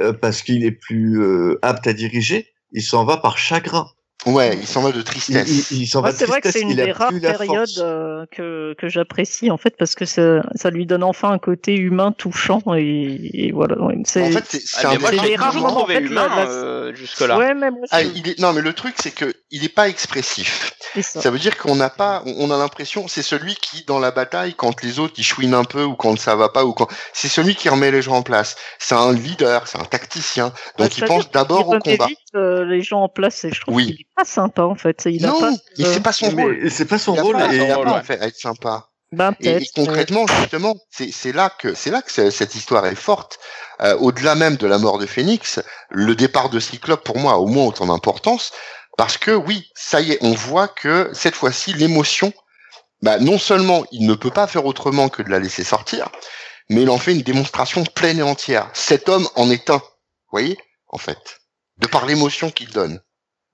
euh, 0.00 0.12
parce 0.12 0.42
qu'il 0.42 0.64
est 0.64 0.72
plus 0.72 1.20
euh, 1.22 1.58
apte 1.62 1.86
à 1.86 1.92
diriger. 1.92 2.48
Il 2.72 2.82
s'en 2.82 3.04
va 3.04 3.16
par 3.16 3.38
chagrin. 3.38 3.86
Ouais, 4.24 4.56
il 4.56 4.66
s'en 4.66 4.80
va 4.82 4.90
de 4.90 5.02
tristesse. 5.02 5.70
Il, 5.70 5.86
s'en 5.86 6.00
va 6.00 6.10
C'est 6.10 6.26
vrai 6.26 6.40
que 6.40 6.50
c'est 6.50 6.62
une 6.62 6.74
des 6.74 6.90
rares 6.90 7.12
périodes 7.20 8.26
que, 8.32 8.74
que 8.74 8.88
j'apprécie 8.88 9.52
en 9.52 9.56
fait 9.56 9.76
parce 9.78 9.94
que 9.94 10.04
ça, 10.04 10.42
ça 10.56 10.70
lui 10.70 10.84
donne 10.84 11.04
enfin 11.04 11.30
un 11.30 11.38
côté 11.38 11.76
humain 11.76 12.10
touchant 12.10 12.60
et, 12.76 13.52
voilà. 13.52 13.76
c'est, 14.04 14.22
en 14.22 14.32
fait, 14.32 14.44
c'est, 14.48 14.84
ah, 14.84 14.90
un 14.90 15.22
des 15.22 15.36
rares 15.36 15.54
moments 15.54 15.88
humain 15.88 16.92
jusque 16.94 17.20
là. 17.20 17.38
Ouais, 17.38 17.54
même 17.54 17.76
ah, 17.90 18.02
il 18.02 18.28
est... 18.28 18.40
Non, 18.40 18.52
mais 18.52 18.62
le 18.62 18.72
truc 18.72 18.94
c'est 18.98 19.12
que 19.12 19.32
il 19.50 19.64
est 19.64 19.68
pas 19.68 19.88
expressif. 19.88 20.72
Ça. 21.02 21.20
Ça 21.20 21.30
veut 21.30 21.38
dire 21.38 21.58
qu'on 21.58 21.74
n'a 21.76 21.90
pas, 21.90 22.22
on 22.24 22.50
a 22.50 22.56
l'impression, 22.56 23.06
c'est 23.06 23.22
celui 23.22 23.54
qui, 23.56 23.84
dans 23.84 23.98
la 23.98 24.10
bataille, 24.10 24.54
quand 24.54 24.82
les 24.82 24.98
autres 24.98 25.14
ils 25.18 25.24
chouinent 25.24 25.54
un 25.54 25.64
peu 25.64 25.84
ou 25.84 25.94
quand 25.94 26.18
ça 26.18 26.34
va 26.36 26.48
pas 26.48 26.64
ou 26.64 26.72
quand, 26.72 26.88
c'est 27.12 27.28
celui 27.28 27.54
qui 27.54 27.68
remet 27.68 27.90
les 27.90 28.00
gens 28.02 28.16
en 28.16 28.22
place. 28.22 28.56
C'est 28.78 28.94
un 28.94 29.12
leader, 29.12 29.68
c'est 29.68 29.78
un 29.78 29.84
tacticien. 29.84 30.52
Donc 30.78 30.96
il 30.96 31.00
C'est-à-dire 31.00 31.06
pense 31.16 31.30
d'abord 31.30 31.68
au 31.68 31.78
combat. 31.78 32.06
vite, 32.06 32.18
euh, 32.34 32.64
les 32.64 32.80
gens 32.82 33.02
en 33.02 33.08
place 33.10 33.44
et 33.44 33.52
je 33.52 33.60
trouve 33.60 33.74
Oui. 33.74 33.86
qu'il 33.86 34.00
est 34.00 34.06
pas 34.16 34.24
sympa 34.24 34.62
en 34.62 34.74
fait. 34.74 35.02
Il 35.06 35.24
a 35.24 35.28
Non, 35.28 35.40
pas, 35.40 35.50
euh, 35.52 35.84
c'est 35.92 36.02
pas 36.02 36.12
son 36.12 36.30
rôle. 36.30 36.70
C'est 36.70 36.86
pas 36.86 36.98
son 36.98 37.14
Il 37.14 37.20
rôle. 37.20 37.36
pas, 37.36 37.52
et- 37.52 37.56
il 37.56 37.70
a 37.70 37.74
pas 37.74 37.80
ouais. 37.82 37.90
en 37.90 38.02
fait 38.02 38.20
à 38.20 38.26
être 38.28 38.36
sympa. 38.38 38.88
ben, 39.12 39.34
Et, 39.40 39.50
et 39.50 39.66
concrètement, 39.74 40.26
justement, 40.26 40.74
c'est 40.90 41.12
c'est 41.12 41.32
là 41.32 41.50
que 41.50 41.74
c'est 41.74 41.90
là 41.90 42.00
que 42.02 42.10
ce- 42.10 42.30
cette 42.30 42.54
histoire 42.54 42.86
est 42.86 42.94
forte. 42.94 43.38
Euh, 43.82 43.96
Au-delà 43.98 44.34
même 44.34 44.56
de 44.56 44.66
la 44.66 44.78
mort 44.78 44.96
de 44.98 45.04
Phoenix, 45.06 45.60
le 45.90 46.14
départ 46.16 46.48
de 46.48 46.58
Cyclope 46.58 47.04
pour 47.04 47.18
moi 47.18 47.34
a 47.34 47.36
au 47.36 47.46
moins 47.46 47.66
autant 47.66 47.84
d'importance 47.86 48.52
parce 48.96 49.18
que 49.18 49.30
oui, 49.30 49.70
ça 49.74 50.00
y 50.00 50.12
est, 50.12 50.18
on 50.22 50.32
voit 50.32 50.68
que 50.68 51.10
cette 51.12 51.34
fois-ci 51.34 51.72
l'émotion, 51.74 52.32
bah, 53.02 53.18
non 53.18 53.38
seulement 53.38 53.84
il 53.92 54.06
ne 54.06 54.14
peut 54.14 54.30
pas 54.30 54.46
faire 54.46 54.64
autrement 54.64 55.08
que 55.08 55.22
de 55.22 55.28
la 55.28 55.38
laisser 55.38 55.64
sortir, 55.64 56.08
mais 56.70 56.82
il 56.82 56.90
en 56.90 56.98
fait 56.98 57.12
une 57.12 57.22
démonstration 57.22 57.84
pleine 57.84 58.18
et 58.18 58.22
entière. 58.22 58.70
Cet 58.72 59.08
homme 59.08 59.28
en 59.34 59.50
est 59.50 59.70
un, 59.70 59.78
vous 59.78 60.32
voyez, 60.32 60.58
en 60.88 60.98
fait, 60.98 61.40
de 61.78 61.86
par 61.86 62.06
l'émotion 62.06 62.50
qu'il 62.50 62.70
donne. 62.70 63.00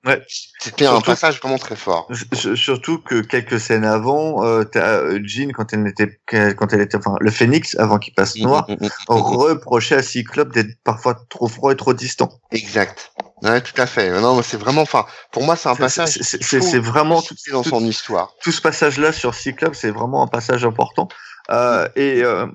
Ouais. 0.04 0.20
C'était 0.60 0.86
un 0.86 1.00
passage 1.00 1.38
vraiment 1.40 1.58
très 1.58 1.76
fort. 1.76 2.08
Surtout 2.56 2.98
que 2.98 3.20
quelques 3.20 3.60
scènes 3.60 3.84
avant, 3.84 4.44
euh, 4.44 4.64
t'as 4.64 4.96
euh, 4.96 5.20
Jean 5.22 5.52
quand 5.52 5.72
elle 5.72 5.86
était, 5.86 6.20
quand 6.54 6.72
elle 6.72 6.80
était, 6.80 6.96
enfin, 6.96 7.14
le 7.20 7.30
Phénix 7.30 7.76
avant 7.78 7.98
qu'il 7.98 8.12
passe 8.12 8.36
noir, 8.36 8.66
Mm, 8.68 8.72
mm, 8.72 8.76
mm, 8.84 8.86
mm. 8.86 9.12
reprochait 9.14 9.94
à 9.94 10.02
Cyclope 10.02 10.52
d'être 10.52 10.70
parfois 10.82 11.16
trop 11.30 11.46
froid 11.46 11.72
et 11.72 11.76
trop 11.76 11.94
distant. 11.94 12.30
Exact. 12.50 13.12
Ouais, 13.42 13.60
tout 13.60 13.80
à 13.80 13.86
fait. 13.86 14.10
Non, 14.20 14.36
mais 14.36 14.42
c'est 14.42 14.56
vraiment, 14.56 14.82
enfin, 14.82 15.06
pour 15.30 15.44
moi, 15.44 15.54
c'est 15.56 15.68
un 15.68 15.76
passage. 15.76 16.18
c'est- 16.20 16.78
vraiment 16.80 17.22
tout- 17.22 17.34
dans 17.52 17.62
tout- 17.62 17.70
son 17.70 17.84
histoire. 17.84 18.34
tout 18.42 18.50
ce 18.52 18.60
passage-là 18.60 19.12
sur 19.12 19.34
Cyclope, 19.34 19.74
c'est 19.76 19.90
vraiment 19.90 20.22
un 20.22 20.28
passage 20.28 20.64
important. 20.64 21.08
Euh, 21.50 21.88
et, 21.96 22.22
euh, 22.24 22.46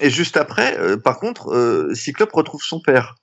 et 0.00 0.10
juste 0.10 0.36
après, 0.36 0.78
euh, 0.78 0.96
par 0.96 1.18
contre, 1.18 1.50
euh, 1.54 1.94
Cyclope 1.94 2.32
retrouve 2.32 2.62
son 2.62 2.80
père. 2.80 3.14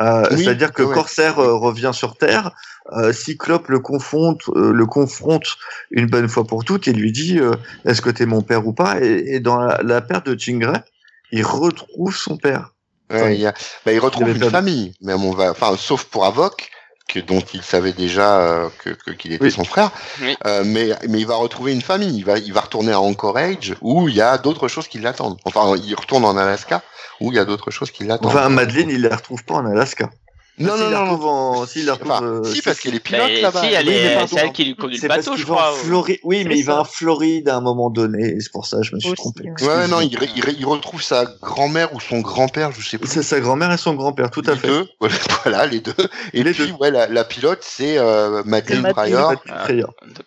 Euh, 0.00 0.24
Oui, 0.32 0.42
C'est-à-dire 0.44 0.72
que 0.72 0.82
ouais. 0.82 0.94
Corsair 0.94 1.38
euh, 1.38 1.54
revient 1.54 1.90
sur 1.94 2.16
Terre, 2.16 2.50
euh, 2.92 3.12
Cyclope 3.12 3.68
le 3.68 3.78
confronte, 3.78 4.42
euh, 4.56 4.72
le 4.72 4.86
confronte 4.86 5.46
une 5.90 6.06
bonne 6.06 6.28
fois 6.28 6.44
pour 6.44 6.64
toutes 6.64 6.88
et 6.88 6.92
lui 6.92 7.12
dit 7.12 7.38
euh, 7.38 7.52
Est-ce 7.84 8.02
que 8.02 8.10
t'es 8.10 8.26
mon 8.26 8.42
père 8.42 8.66
ou 8.66 8.72
pas? 8.72 9.00
Et, 9.00 9.34
et 9.36 9.40
dans 9.40 9.56
la, 9.58 9.80
la 9.82 10.00
perte 10.00 10.26
de 10.26 10.38
Jean 10.38 10.58
Grey, 10.58 10.82
il 11.30 11.44
retrouve 11.44 12.16
son 12.16 12.36
père. 12.36 12.70
Ouais, 13.10 13.16
Enfin, 13.20 13.30
il, 13.30 13.40
y 13.40 13.46
a, 13.46 13.54
bah, 13.86 13.92
il 13.92 14.00
retrouve 14.00 14.28
une 14.28 14.50
famille, 14.50 14.94
même 15.00 15.22
on 15.24 15.30
va, 15.32 15.50
enfin, 15.50 15.76
sauf 15.76 16.04
pour 16.04 16.24
Avoc, 16.24 16.70
que 17.06 17.20
dont 17.20 17.40
il 17.52 17.62
savait 17.62 17.92
déjà 17.92 18.40
euh, 18.40 18.68
que 18.82 18.90
que- 18.90 19.10
qu'il 19.10 19.32
était 19.34 19.44
Oui. 19.44 19.50
son 19.52 19.64
frère. 19.64 19.90
Oui. 20.22 20.36
Euh, 20.46 20.62
mais 20.64 20.88
mais 21.08 21.20
il 21.20 21.26
va 21.26 21.34
retrouver 21.36 21.72
une 21.72 21.82
famille. 21.82 22.16
Il 22.16 22.24
va 22.24 22.38
il 22.38 22.52
va 22.52 22.62
retourner 22.62 22.92
à 22.92 23.00
Anchorage 23.00 23.74
où 23.82 24.08
il 24.08 24.14
y 24.16 24.22
a 24.22 24.38
d'autres 24.38 24.68
choses 24.68 24.88
qui 24.88 24.98
l'attendent. 24.98 25.38
Enfin, 25.44 25.74
il 25.76 25.94
retourne 25.94 26.24
en 26.24 26.34
Alaska 26.36 26.82
où 27.24 27.32
il 27.32 27.36
y 27.36 27.38
a 27.38 27.44
d'autres 27.44 27.70
choses 27.70 27.90
qui 27.90 28.04
l'attendent. 28.04 28.30
Enfin, 28.30 28.48
Madeleine, 28.48 28.90
il 28.90 29.02
la 29.02 29.16
retrouve 29.16 29.44
pas 29.44 29.54
en 29.54 29.66
Alaska. 29.66 30.10
Non, 30.58 30.76
non, 30.76 30.88
non, 30.90 31.04
non. 31.18 31.62
euh, 31.62 32.44
si, 32.44 32.62
parce 32.62 32.78
qu'elle 32.80 32.94
est 32.94 33.10
Bah, 33.10 33.26
pilote 33.26 33.42
là-bas. 33.42 33.60
si, 33.60 33.72
elle 33.74 33.88
est, 33.88 34.26
c'est 34.28 34.36
elle 34.40 34.52
qui 34.52 34.64
lui 34.64 34.76
conduit 34.76 34.98
C'est 34.98 35.08
le 35.08 35.08
parce 35.08 35.20
bateau, 35.24 35.32
qu'il 35.32 35.42
je 35.42 35.46
va 35.48 35.54
crois. 35.56 35.72
Floride. 35.72 36.18
Oui, 36.22 36.44
mais 36.44 36.58
il 36.58 36.64
va 36.64 36.80
en 36.80 36.84
Floride 36.84 37.48
à 37.48 37.56
un 37.56 37.60
moment 37.60 37.90
donné. 37.90 38.38
C'est 38.40 38.52
pour 38.52 38.64
ça 38.66 38.76
que 38.78 38.82
je 38.84 38.94
me 38.94 39.00
suis 39.00 39.08
Aussi, 39.10 39.16
trompé. 39.16 39.44
ouais. 39.50 39.66
Ouais, 39.66 39.88
non, 39.88 40.00
il, 40.00 40.12
il, 40.36 40.56
il 40.58 40.64
retrouve 40.66 41.02
sa 41.02 41.24
grand-mère 41.42 41.92
ou 41.94 42.00
son 42.00 42.20
grand-père, 42.20 42.70
je 42.72 42.86
sais 42.88 42.98
plus. 42.98 43.08
C'est 43.08 43.22
sa 43.24 43.40
grand-mère 43.40 43.72
et 43.72 43.78
son 43.78 43.94
grand-père, 43.94 44.30
tout 44.30 44.42
à 44.46 44.52
les 44.52 44.58
fait. 44.58 44.68
deux, 44.68 44.88
voilà 45.42 45.66
les 45.66 45.80
deux. 45.80 45.94
Et 46.32 46.42
Les 46.44 46.52
puis 46.52 46.68
deux. 46.68 46.72
ouais, 46.74 46.90
la, 46.92 47.08
la 47.08 47.24
pilote 47.24 47.58
c'est 47.62 47.98
euh, 47.98 48.42
Madeleine. 48.44 48.92
Pryor. 48.92 49.34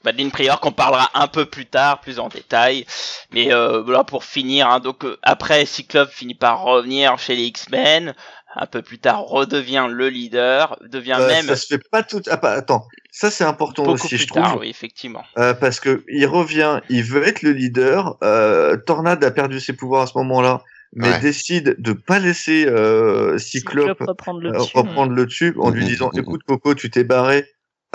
Madeleine 0.04 0.32
Prior 0.32 0.60
qu'on 0.60 0.72
parlera 0.72 1.10
un 1.14 1.28
peu 1.28 1.46
plus 1.46 1.66
tard, 1.66 2.02
plus 2.02 2.20
en 2.20 2.28
détail. 2.28 2.86
Mais 3.32 3.54
euh, 3.54 3.82
voilà 3.82 4.04
pour 4.04 4.24
finir. 4.24 4.70
hein, 4.70 4.80
donc 4.80 5.06
euh, 5.06 5.18
après 5.24 5.66
Cyclope 5.66 6.12
finit 6.12 6.36
par 6.36 6.62
revenir 6.64 7.18
chez 7.18 7.36
les 7.36 7.44
X-Men. 7.44 8.14
Un 8.60 8.66
peu 8.66 8.82
plus 8.82 8.98
tard 8.98 9.22
redevient 9.26 9.88
le 9.90 10.10
leader, 10.10 10.80
devient 10.90 11.18
Euh, 11.20 11.28
même 11.28 11.46
Ça 11.46 11.56
se 11.56 11.68
fait 11.68 11.82
pas 11.92 12.02
tout. 12.02 12.22
Ah, 12.28 12.38
pas, 12.38 12.54
attends, 12.54 12.88
ça 13.12 13.30
c'est 13.30 13.44
important 13.44 13.84
beaucoup 13.84 13.94
aussi, 13.96 14.08
plus 14.08 14.18
je 14.18 14.28
trouve, 14.28 14.42
tard, 14.42 14.58
oui 14.60 14.70
effectivement. 14.70 15.24
euh, 15.38 15.54
parce 15.54 15.80
que 15.80 16.04
il 16.10 16.26
revient, 16.26 16.82
il 16.90 17.04
veut 17.04 17.28
être 17.28 17.44
le 17.44 17.52
leader. 17.52 18.18
Euh, 18.24 18.76
Tornade 18.78 19.24
a 19.24 19.30
perdu 19.32 19.60
ses 19.60 19.74
pouvoirs 19.74 20.02
à 20.02 20.08
ce 20.08 20.18
moment-là, 20.18 20.64
mais 20.94 21.12
Ouais. 21.12 21.20
décide 21.20 21.76
de 21.78 21.94
pas 21.94 22.18
laisser 22.18 22.66
euh, 22.68 23.38
Cyclope, 23.38 23.90
Cyclope 23.90 24.08
reprendre 24.10 24.40
le 24.42 24.50
euh, 24.50 24.58
dessus. 24.58 24.78
reprendre 24.78 25.12
le 25.14 25.28
tube 25.28 25.60
en 25.60 25.70
lui 25.70 25.84
Mhm, 25.84 25.88
disant 25.88 26.10
mhm. 26.14 26.20
"Écoute 26.22 26.42
Coco, 26.48 26.74
tu 26.74 26.90
t'es 26.90 27.04
barré. 27.04 27.46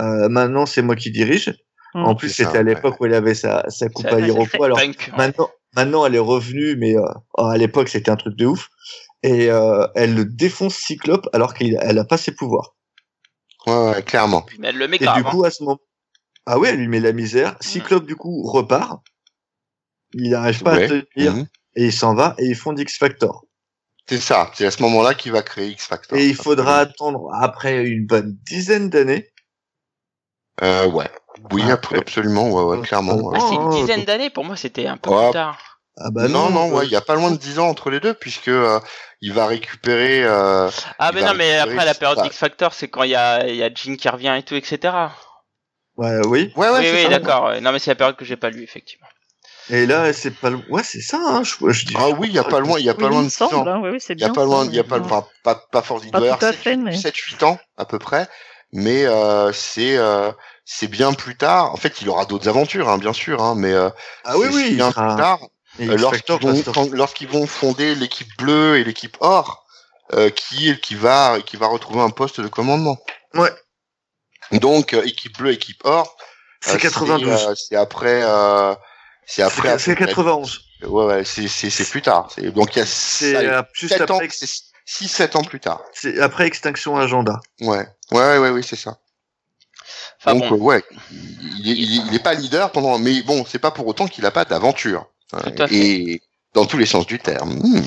euh, 0.01 0.29
maintenant 0.29 0.64
c'est 0.66 0.83
moi 0.83 0.94
qui 0.96 1.11
dirige." 1.11 1.53
En 1.94 2.14
plus, 2.14 2.31
c'était 2.31 2.57
à 2.57 2.62
l'époque 2.62 2.98
où 3.01 3.05
elle 3.05 3.12
avait 3.12 3.35
sa, 3.35 3.68
sa 3.68 3.88
coupe 3.90 4.09
Ça- 4.09 4.16
à 4.16 4.20
Iroquois. 4.20 4.64
Alors 4.64 4.79
Punk, 4.79 4.96
ouais. 5.11 5.18
Maintenant, 5.18 5.51
maintenant, 5.77 6.07
elle 6.07 6.14
est 6.14 6.18
revenue, 6.18 6.75
mais 6.77 6.96
euh, 6.96 7.03
oh, 7.37 7.44
à 7.44 7.59
l'époque, 7.59 7.90
c'était 7.90 8.11
un 8.11 8.16
truc 8.16 8.35
de 8.35 8.46
ouf. 8.46 8.70
Et 9.22 9.50
euh, 9.50 9.87
elle 9.94 10.14
le 10.14 10.24
défonce 10.24 10.74
Cyclope 10.74 11.28
alors 11.32 11.54
qu'elle 11.54 11.78
elle 11.80 11.98
a 11.98 12.04
pas 12.04 12.16
ses 12.16 12.32
pouvoirs. 12.32 12.74
Ouais, 13.66 13.90
ouais, 13.90 14.02
clairement. 14.02 14.44
Mais 14.58 14.68
elle 14.68 14.78
le 14.78 14.88
met 14.88 14.96
Et 14.96 15.00
grave. 15.00 15.18
du 15.18 15.24
coup, 15.24 15.44
à 15.44 15.50
ce 15.50 15.62
moment, 15.62 15.78
ah 16.46 16.58
ouais, 16.58 16.70
elle 16.70 16.78
lui 16.78 16.88
met 16.88 16.98
la 17.00 17.12
misère. 17.12 17.56
Cyclope, 17.61 18.04
du 18.06 18.16
coup, 18.16 18.42
repart. 18.42 19.00
Il 20.14 20.30
n'arrive 20.30 20.62
pas 20.62 20.74
Ouais. 20.76 20.85
à 20.85 20.88
tenir 20.88 21.32
Mhm. 21.35 21.46
et 21.76 21.85
il 21.87 21.92
s'en 21.92 22.14
va 22.14 22.35
et 22.38 22.46
ils 22.46 22.56
font 22.56 22.74
X 22.74 22.98
Factor. 22.98 23.44
C'est 24.08 24.18
ça. 24.18 24.50
C'est 24.54 24.66
à 24.66 24.70
ce 24.72 24.82
moment-là 24.82 25.14
qu'il 25.14 25.30
va 25.30 25.42
créer 25.42 25.68
X 25.68 25.87
Factor. 25.87 26.18
Et 26.18 26.26
il 26.26 26.35
faudra 26.35 26.78
attendre 26.78 27.28
après 27.32 27.85
une 27.87 28.04
bonne 28.06 28.37
dizaine 28.44 28.90
d'années. 28.90 29.28
Euh, 30.62 30.87
ouais. 30.88 31.08
Oui, 31.52 31.62
Ah, 31.66 31.72
ab- 31.74 31.87
absolument. 31.96 32.50
Ouais, 32.50 32.62
ouais, 32.76 32.82
clairement. 32.87 33.12
Ah, 33.16 33.28
ouais. 33.28 33.40
c'est 33.48 33.54
une 33.54 33.70
dizaine 33.70 34.04
d'années 34.04 34.28
pour 34.30 34.44
moi, 34.44 34.56
c'était 34.56 34.87
un 34.87 34.96
peu 34.96 35.11
Ouais. 35.11 35.26
plus 35.26 35.32
tard. 35.32 35.80
Ah 35.96 36.11
bah 36.11 36.26
non, 36.28 36.50
non, 36.50 36.70
euh, 36.70 36.74
ouais, 36.78 36.87
il 36.87 36.90
y 36.92 36.96
a 36.96 37.00
pas 37.02 37.14
loin 37.14 37.30
de 37.30 37.37
10 37.37 37.58
ans 37.58 37.68
entre 37.68 37.90
les 37.90 38.00
deux, 38.00 38.14
puisque 38.14 38.48
euh, 38.48 38.80
il 39.22 39.32
va 39.32 39.46
récupérer. 39.46 40.22
Euh, 40.24 40.68
Ah 40.98 41.12
mais 41.12 41.22
non, 41.22 41.32
mais 41.35 41.56
après 41.56 41.85
la 41.87 41.94
période 41.94 42.18
X 42.26 42.37
Factor, 42.37 42.74
c'est 42.74 42.88
quand 42.88 43.04
il 43.04 43.11
y 43.11 43.16
a, 43.16 43.46
y 43.48 43.62
a 43.62 43.70
Jean 43.74 43.96
qui 43.96 44.08
revient 44.11 44.35
et 44.37 44.42
tout, 44.42 44.54
etc. 44.56 44.94
ouais, 45.96 46.18
oui. 46.26 46.52
Ouais, 46.56 46.68
ouais, 46.68 46.80
oui, 46.80 47.04
oui, 47.04 47.08
d'accord. 47.08 47.44
ouais. 47.46 47.61
Non, 47.61 47.72
mais 47.72 47.78
c'est 47.78 47.90
la 47.92 47.94
période 47.94 48.16
que 48.16 48.24
j'ai 48.24 48.37
pas 48.37 48.50
lu, 48.50 48.62
effectivement. 48.62 49.06
Et 49.70 49.87
là, 49.87 50.12
c'est 50.12 50.32
pas 50.32 50.50
loin. 50.50 50.62
Ouais, 50.68 50.82
c'est 50.82 51.00
ça. 51.00 51.18
Hein, 51.24 51.44
je, 51.44 51.54
je 51.70 51.87
dis. 51.87 51.94
Ah 51.96 52.11
oui, 52.11 52.26
il 52.28 52.35
y 52.35 52.38
a 52.38 52.44
pas 52.44 52.58
loin, 52.58 52.78
il 52.80 52.85
y 52.85 52.90
a 52.90 52.94
Oui, 52.94 52.98
pas 52.98 53.08
loin 53.08 53.18
il 53.20 53.20
de 53.20 53.24
me 53.26 53.30
10 53.30 53.42
ans. 53.42 53.48
semble, 53.50 53.68
hein, 53.68 53.80
oui, 53.82 53.90
oui, 53.90 54.00
c'est 54.00 54.14
Il 54.14 54.20
y 54.20 54.24
a 54.24 54.30
pas 54.30 54.44
loin, 54.44 54.64
ça, 54.64 54.70
il 54.70 54.74
y 54.74 54.80
a 54.80 54.85
pas, 54.85 54.98
enfin, 54.98 55.24
pas, 55.44 55.54
pas 55.70 55.82
fort, 55.82 56.00
il 56.04 56.11
Pas 56.11 56.18
doit 56.18 56.26
y 56.26 56.30
tout 56.30 56.44
à 56.44 56.48
avoir 56.48 56.61
fait, 56.61 56.76
mais- 56.76 56.96
7-8 56.96 57.42
ans, 57.44 57.58
à 57.76 57.85
peu 57.85 57.98
près. 58.00 58.28
Mais, 58.72 59.04
euh, 59.04 59.52
c'est, 59.52 59.96
euh, 59.98 60.32
c'est 60.64 60.88
bien 60.88 61.12
plus 61.12 61.37
tard. 61.37 61.72
En 61.72 61.76
fait, 61.76 62.00
il 62.02 62.08
aura 62.08 62.24
d'autres 62.24 62.48
aventures, 62.48 62.88
hein, 62.88 62.98
bien 62.98 63.12
sûr, 63.12 63.40
hein, 63.42 63.54
mais, 63.56 63.72
euh, 63.72 63.88
Ah 64.24 64.37
oui, 64.37 64.48
oui. 64.52 64.74
bien 64.74 64.90
sera- 64.90 65.06
plus 65.14 65.22
tard. 65.22 65.40
Euh, 65.80 65.96
lorsqu'ils 65.96 67.28
vont, 67.28 67.40
vont 67.40 67.46
fonder 67.46 67.94
l'équipe 67.94 68.28
bleue 68.37 68.78
et 68.78 68.85
l'équipe 68.85 69.16
or, 69.20 69.64
euh, 70.12 70.28
qui, 70.30 70.78
qui 70.80 70.94
va, 70.94 71.38
qui 71.40 71.56
va 71.56 71.66
retrouver 71.66 72.00
un 72.00 72.11
poste 72.11 72.40
de 72.40 72.48
commandement. 72.48 72.98
Ouais. 73.35 73.50
Donc, 74.52 74.92
euh, 74.92 75.02
équipe 75.04 75.38
bleue, 75.38 75.52
équipe 75.52 75.80
or. 75.85 76.14
C'est 76.61 76.74
euh, 76.74 76.78
92. 76.78 77.46
euh, 77.48 77.54
C'est 77.56 77.76
après, 77.76 78.22
euh, 78.22 78.74
c'est 79.26 79.42
après. 79.42 79.78
C'est 79.78 79.92
c'est 79.92 79.96
91. 79.96 80.61
Ouais, 80.82 81.04
ouais, 81.06 81.24
c'est, 81.24 81.48
c'est, 81.48 81.70
c'est 81.70 81.88
plus 81.88 82.02
tard. 82.02 82.28
C'est, 82.35 82.50
donc 82.50 82.74
il 82.76 82.80
y 82.80 82.82
a 82.82 82.87
C'est 82.87 83.46
juste 83.72 83.96
7 83.96 84.11
ans, 84.11 84.16
après, 84.16 84.28
c'est 84.30 84.46
6-7 84.87 85.37
ans 85.37 85.44
plus 85.44 85.61
tard. 85.61 85.80
c'est 85.94 86.20
après 86.20 86.46
Extinction 86.46 86.96
Agenda. 86.98 87.40
Ouais, 87.61 87.87
ouais, 88.11 88.38
ouais, 88.38 88.50
ouais, 88.50 88.62
c'est 88.62 88.76
ça. 88.76 88.98
Enfin 90.20 90.35
Donc, 90.35 90.48
bon, 90.50 90.54
euh, 90.56 90.58
ouais, 90.58 90.85
il 91.11 91.70
est, 91.70 91.74
il 91.74 91.98
est- 92.00 92.04
il 92.08 92.14
est 92.14 92.22
pas 92.22 92.35
leader 92.35 92.70
pendant, 92.72 92.98
mais 92.98 93.22
bon, 93.22 93.44
c'est 93.46 93.58
pas 93.58 93.70
pour 93.70 93.87
autant 93.87 94.06
qu'il 94.06 94.26
a 94.26 94.30
pas 94.30 94.44
d'aventure. 94.44 95.06
Tout 95.32 95.62
à 95.62 95.66
fait. 95.68 95.74
Et 95.74 96.22
dans 96.54 96.66
tous 96.66 96.78
les 96.78 96.86
sens 96.86 97.06
du 97.06 97.18
terme. 97.18 97.54
Mmh. 97.54 97.82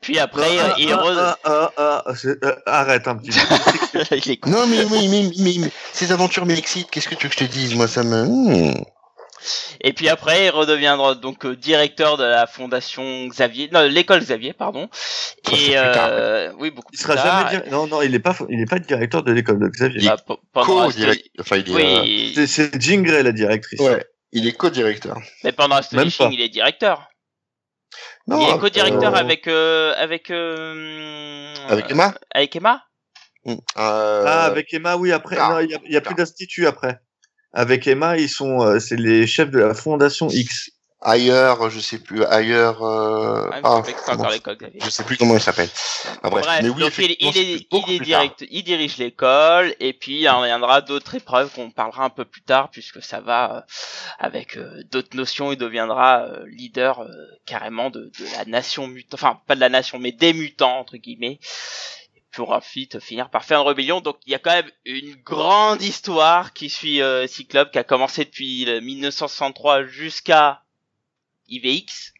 puis 0.00 0.18
après, 0.18 0.58
Ah, 0.60 0.74
il 0.78 0.90
ah, 0.92 0.96
re- 0.96 1.36
ah, 1.44 1.72
ah, 1.76 2.02
ah, 2.06 2.12
c'est- 2.16 2.42
euh, 2.44 2.54
arrête 2.66 3.06
un 3.06 3.16
petit 3.16 3.30
peu. 3.30 3.98
il 4.24 4.30
est. 4.32 4.46
Non, 4.46 4.66
mais, 4.66 4.84
mais, 4.90 5.08
mais, 5.08 5.30
mais, 5.38 5.54
mais 5.58 5.70
ces 5.92 6.10
aventures 6.12 6.46
m'excitent. 6.46 6.90
Qu'est-ce 6.90 7.08
que 7.08 7.14
tu 7.14 7.24
veux 7.26 7.28
que 7.34 7.38
je 7.40 7.44
te 7.46 7.50
dise 7.52 7.74
Moi, 7.74 7.86
ça 7.88 8.02
me. 8.02 8.24
Mmh. 8.24 8.84
Et 9.80 9.92
puis 9.92 10.08
après, 10.08 10.46
il 10.46 10.50
redeviendra 10.50 11.16
donc 11.16 11.44
euh, 11.44 11.56
directeur 11.56 12.16
de 12.16 12.22
la 12.22 12.46
fondation 12.46 13.26
Xavier, 13.26 13.68
non, 13.72 13.82
l'école 13.82 14.20
Xavier, 14.20 14.52
pardon. 14.52 14.88
Ça, 14.92 15.52
Et 15.56 15.72
tard, 15.72 16.08
euh, 16.12 16.52
oui, 16.60 16.70
beaucoup 16.70 16.90
Il 16.92 16.96
plus 16.96 17.02
sera 17.02 17.16
tard. 17.16 17.50
jamais 17.50 17.68
Non, 17.68 17.88
non, 17.88 18.02
il 18.02 18.14
est 18.14 18.20
pas, 18.20 18.36
il 18.48 18.60
est 18.60 18.70
pas 18.70 18.78
directeur 18.78 19.24
de 19.24 19.32
l'école 19.32 19.58
de 19.58 19.66
Xavier. 19.66 20.08
Bah, 20.08 20.16
pe- 20.16 20.34
pendant 20.52 20.84
Co-direct. 20.86 21.26
Enfin, 21.40 21.56
il 21.56 21.68
est. 21.68 21.72
euh, 21.72 22.02
Oui, 22.02 22.32
C'est- 22.36 22.46
C'est 22.46 22.80
Jean 22.80 23.02
Grey 23.02 23.24
la 23.24 23.32
directrice. 23.32 23.80
Ouais, 23.80 24.04
il 24.32 24.46
est 24.46 24.52
co-directeur. 24.52 25.20
mais 25.44 25.52
pendant 25.52 25.76
Astonishing, 25.76 26.32
il 26.32 26.40
est 26.40 26.48
directeur. 26.48 27.08
Non, 28.26 28.40
il 28.40 28.54
est 28.54 28.58
co-directeur 28.58 29.14
euh, 29.14 29.18
avec 29.18 29.46
euh, 29.46 29.94
avec 29.96 30.30
euh, 30.30 31.54
Avec 31.68 31.90
Emma 31.90 32.14
Avec 32.32 32.56
Emma. 32.56 32.82
Euh, 33.46 33.56
Ah, 33.76 34.44
avec 34.44 34.72
Emma, 34.72 34.96
oui, 34.96 35.12
après. 35.12 35.36
Ah, 35.38 35.50
non, 35.50 35.60
il 35.60 35.70
y 35.70 35.74
a, 35.74 35.78
il 35.84 35.92
y 35.92 35.96
a 35.96 36.00
plus 36.00 36.14
d'institut 36.14 36.66
après. 36.66 37.00
Avec 37.52 37.86
Emma, 37.86 38.16
ils 38.16 38.28
sont, 38.28 38.62
euh, 38.62 38.78
c'est 38.78 38.96
les 38.96 39.26
chefs 39.26 39.50
de 39.50 39.58
la 39.58 39.74
fondation 39.74 40.28
X. 40.30 40.70
ailleurs, 41.02 41.70
je 41.70 41.80
sais 41.80 41.98
plus, 41.98 42.24
ailleurs. 42.24 42.82
Euh, 42.82 43.48
Ah, 43.52 43.60
ah, 43.64 43.82
je 43.84 44.90
sais 44.90 45.02
je 45.02 45.06
plus 45.06 45.16
comment 45.16 45.34
il 45.34 45.40
s'appelle. 45.40 45.68
Ah, 46.22 46.30
bref, 46.30 46.44
Bref, 46.44 46.60
mais 46.62 46.68
oui, 46.68 46.80
donc 46.80 46.98
il, 46.98 47.10
est, 47.10 47.16
il, 47.20 47.90
est 47.90 48.00
direct, 48.00 48.44
il 48.50 48.62
dirige 48.62 48.96
l'école 48.96 49.74
et 49.80 49.92
puis 49.92 50.20
il 50.20 50.28
reviendra 50.28 50.80
d'autres 50.80 51.14
épreuves 51.14 51.52
qu'on 51.52 51.70
parlera 51.70 52.04
un 52.04 52.10
peu 52.10 52.24
plus 52.24 52.42
tard 52.42 52.70
puisque 52.70 53.02
ça 53.02 53.20
va 53.20 53.56
euh, 53.56 53.60
avec 54.18 54.56
euh, 54.56 54.82
d'autres 54.90 55.16
notions. 55.16 55.52
Il 55.52 55.58
deviendra 55.58 56.22
euh, 56.22 56.44
leader 56.48 57.00
euh, 57.00 57.08
carrément 57.46 57.90
de, 57.90 58.10
de 58.18 58.36
la 58.36 58.44
nation 58.44 58.86
mutant, 58.86 59.14
enfin 59.14 59.40
pas 59.46 59.54
de 59.54 59.60
la 59.60 59.68
nation 59.68 59.98
mais 59.98 60.12
des 60.12 60.32
mutants 60.32 60.78
entre 60.78 60.96
guillemets 60.96 61.38
pour 62.32 62.52
ensuite 62.52 62.98
finir 62.98 63.28
par 63.28 63.44
faire 63.44 63.60
une 63.60 63.68
rébellion. 63.68 64.00
Donc 64.00 64.16
il 64.26 64.32
y 64.32 64.34
a 64.34 64.38
quand 64.38 64.52
même 64.52 64.70
une 64.86 65.16
grande 65.16 65.82
histoire 65.82 66.52
qui 66.54 66.70
suit 66.70 67.00
Cyclope 67.26 67.70
qui 67.70 67.78
a 67.78 67.84
commencé 67.84 68.24
depuis 68.24 68.64
le 68.64 68.80
1963 68.80 69.84
jusqu'à 69.84 70.61
IVX, 71.48 72.12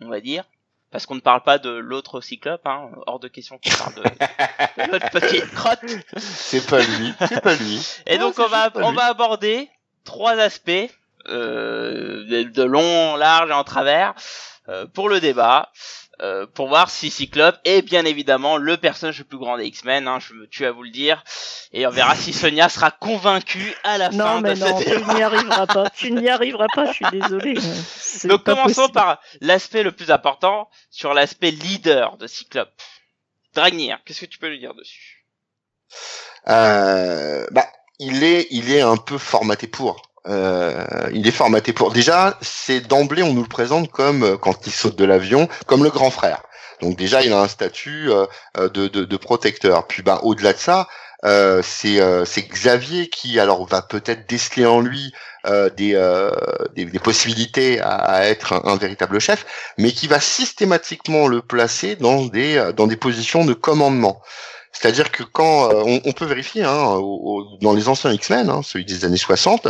on 0.00 0.08
va 0.08 0.20
dire. 0.20 0.44
Parce 0.92 1.04
qu'on 1.04 1.16
ne 1.16 1.20
parle 1.20 1.42
pas 1.42 1.58
de 1.58 1.68
l'autre 1.70 2.20
Cyclope, 2.20 2.64
hein, 2.66 2.90
hors 3.06 3.18
de 3.18 3.28
question 3.28 3.58
qu'on 3.58 3.76
parle 3.76 3.94
de, 3.96 4.02
de 4.02 4.90
l'autre 4.92 5.10
petite 5.10 5.50
crotte. 5.52 5.80
C'est 6.16 6.64
pas 6.66 6.80
lui, 6.80 7.12
c'est 7.28 7.40
pas 7.42 7.54
lui. 7.56 7.80
Et 8.06 8.18
Non, 8.18 8.28
donc 8.28 8.38
on 8.38 8.46
va 8.46 8.70
on 8.76 8.90
lui. 8.90 8.96
va 8.96 9.06
aborder 9.06 9.68
trois 10.04 10.38
aspects 10.38 10.70
euh, 11.26 12.24
de, 12.28 12.42
de 12.44 12.62
long, 12.62 13.12
en 13.12 13.16
large 13.16 13.50
et 13.50 13.52
en 13.52 13.64
travers 13.64 14.14
euh, 14.68 14.86
pour 14.86 15.08
le 15.08 15.20
débat. 15.20 15.70
Euh, 16.22 16.46
pour 16.46 16.68
voir 16.68 16.90
si 16.90 17.10
Cyclope 17.10 17.58
est 17.64 17.82
bien 17.82 18.04
évidemment 18.04 18.56
le 18.56 18.76
personnage 18.76 19.18
le 19.18 19.24
plus 19.24 19.38
grand 19.38 19.58
des 19.58 19.66
X-Men, 19.66 20.08
hein, 20.08 20.18
je 20.18 20.32
me 20.32 20.46
tue 20.46 20.64
à 20.64 20.72
vous 20.72 20.82
le 20.82 20.90
dire, 20.90 21.22
et 21.72 21.86
on 21.86 21.90
verra 21.90 22.16
si 22.16 22.32
Sonia 22.32 22.68
sera 22.68 22.90
convaincue 22.90 23.74
à 23.84 23.98
la 23.98 24.10
fin 24.10 24.16
Non, 24.16 24.40
mais 24.40 24.54
de 24.54 24.60
non, 24.60 24.78
cette 24.78 25.04
tu 25.04 25.14
n'y 25.14 25.22
arriveras 25.22 25.66
pas. 25.66 25.90
Tu 25.96 26.10
n'y 26.12 26.28
arriveras 26.28 26.66
pas, 26.74 26.86
je 26.86 26.92
suis 26.92 27.06
désolé. 27.12 27.54
Donc 28.24 28.44
commençons 28.44 28.82
possible. 28.82 28.92
par 28.92 29.20
l'aspect 29.40 29.82
le 29.82 29.92
plus 29.92 30.10
important, 30.10 30.68
sur 30.90 31.14
l'aspect 31.14 31.50
leader 31.50 32.16
de 32.16 32.26
Cyclope. 32.26 32.72
Dragnir, 33.54 33.98
qu'est-ce 34.04 34.20
que 34.22 34.26
tu 34.26 34.38
peux 34.38 34.48
lui 34.48 34.58
dire 34.58 34.74
dessus? 34.74 35.26
Euh, 36.48 37.46
bah, 37.50 37.66
il 37.98 38.22
est, 38.24 38.46
il 38.50 38.72
est 38.72 38.82
un 38.82 38.96
peu 38.96 39.18
formaté 39.18 39.66
pour. 39.66 40.02
Euh, 40.28 40.84
il 41.12 41.26
est 41.26 41.32
formaté 41.32 41.72
pour. 41.72 41.92
Déjà, 41.92 42.36
c'est 42.40 42.80
d'emblée, 42.80 43.22
on 43.22 43.32
nous 43.32 43.42
le 43.42 43.48
présente 43.48 43.90
comme 43.90 44.22
euh, 44.24 44.36
quand 44.36 44.66
il 44.66 44.72
saute 44.72 44.96
de 44.96 45.04
l'avion, 45.04 45.48
comme 45.66 45.84
le 45.84 45.90
grand 45.90 46.10
frère. 46.10 46.42
Donc 46.80 46.96
déjà, 46.96 47.22
il 47.22 47.32
a 47.32 47.40
un 47.40 47.48
statut 47.48 48.10
euh, 48.10 48.26
euh, 48.58 48.68
de, 48.68 48.88
de, 48.88 49.04
de 49.04 49.16
protecteur. 49.16 49.86
Puis, 49.86 50.02
bah, 50.02 50.20
au-delà 50.22 50.52
de 50.52 50.58
ça, 50.58 50.88
euh, 51.24 51.62
c'est 51.64 52.00
euh, 52.00 52.24
Xavier 52.24 53.08
qui, 53.08 53.38
alors, 53.40 53.66
va 53.66 53.82
peut-être 53.82 54.28
déceler 54.28 54.66
en 54.66 54.80
lui 54.80 55.12
euh, 55.46 55.70
des, 55.70 55.94
des, 56.74 56.84
des 56.86 56.98
possibilités 56.98 57.80
à, 57.80 57.94
à 57.94 58.24
être 58.24 58.52
un, 58.52 58.76
véritable 58.76 59.20
chef, 59.20 59.46
mais 59.78 59.92
qui 59.92 60.08
va 60.08 60.20
systématiquement 60.20 61.28
le 61.28 61.40
placer 61.40 61.94
dans 61.94 62.26
des 62.26 62.72
dans 62.76 62.88
des 62.88 62.96
positions 62.96 63.44
de 63.44 63.54
commandement. 63.54 64.20
C'est-à-dire 64.78 65.10
que 65.10 65.22
quand 65.22 65.70
euh, 65.70 66.00
on, 66.04 66.12
peut 66.12 66.26
vérifier 66.26 66.64
hein, 66.64 67.00
dans 67.62 67.72
les 67.72 67.88
anciens 67.88 68.12
X-Men, 68.12 68.50
hein, 68.50 68.60
celui 68.62 68.84
des 68.84 69.04
années 69.04 69.16
60, 69.16 69.68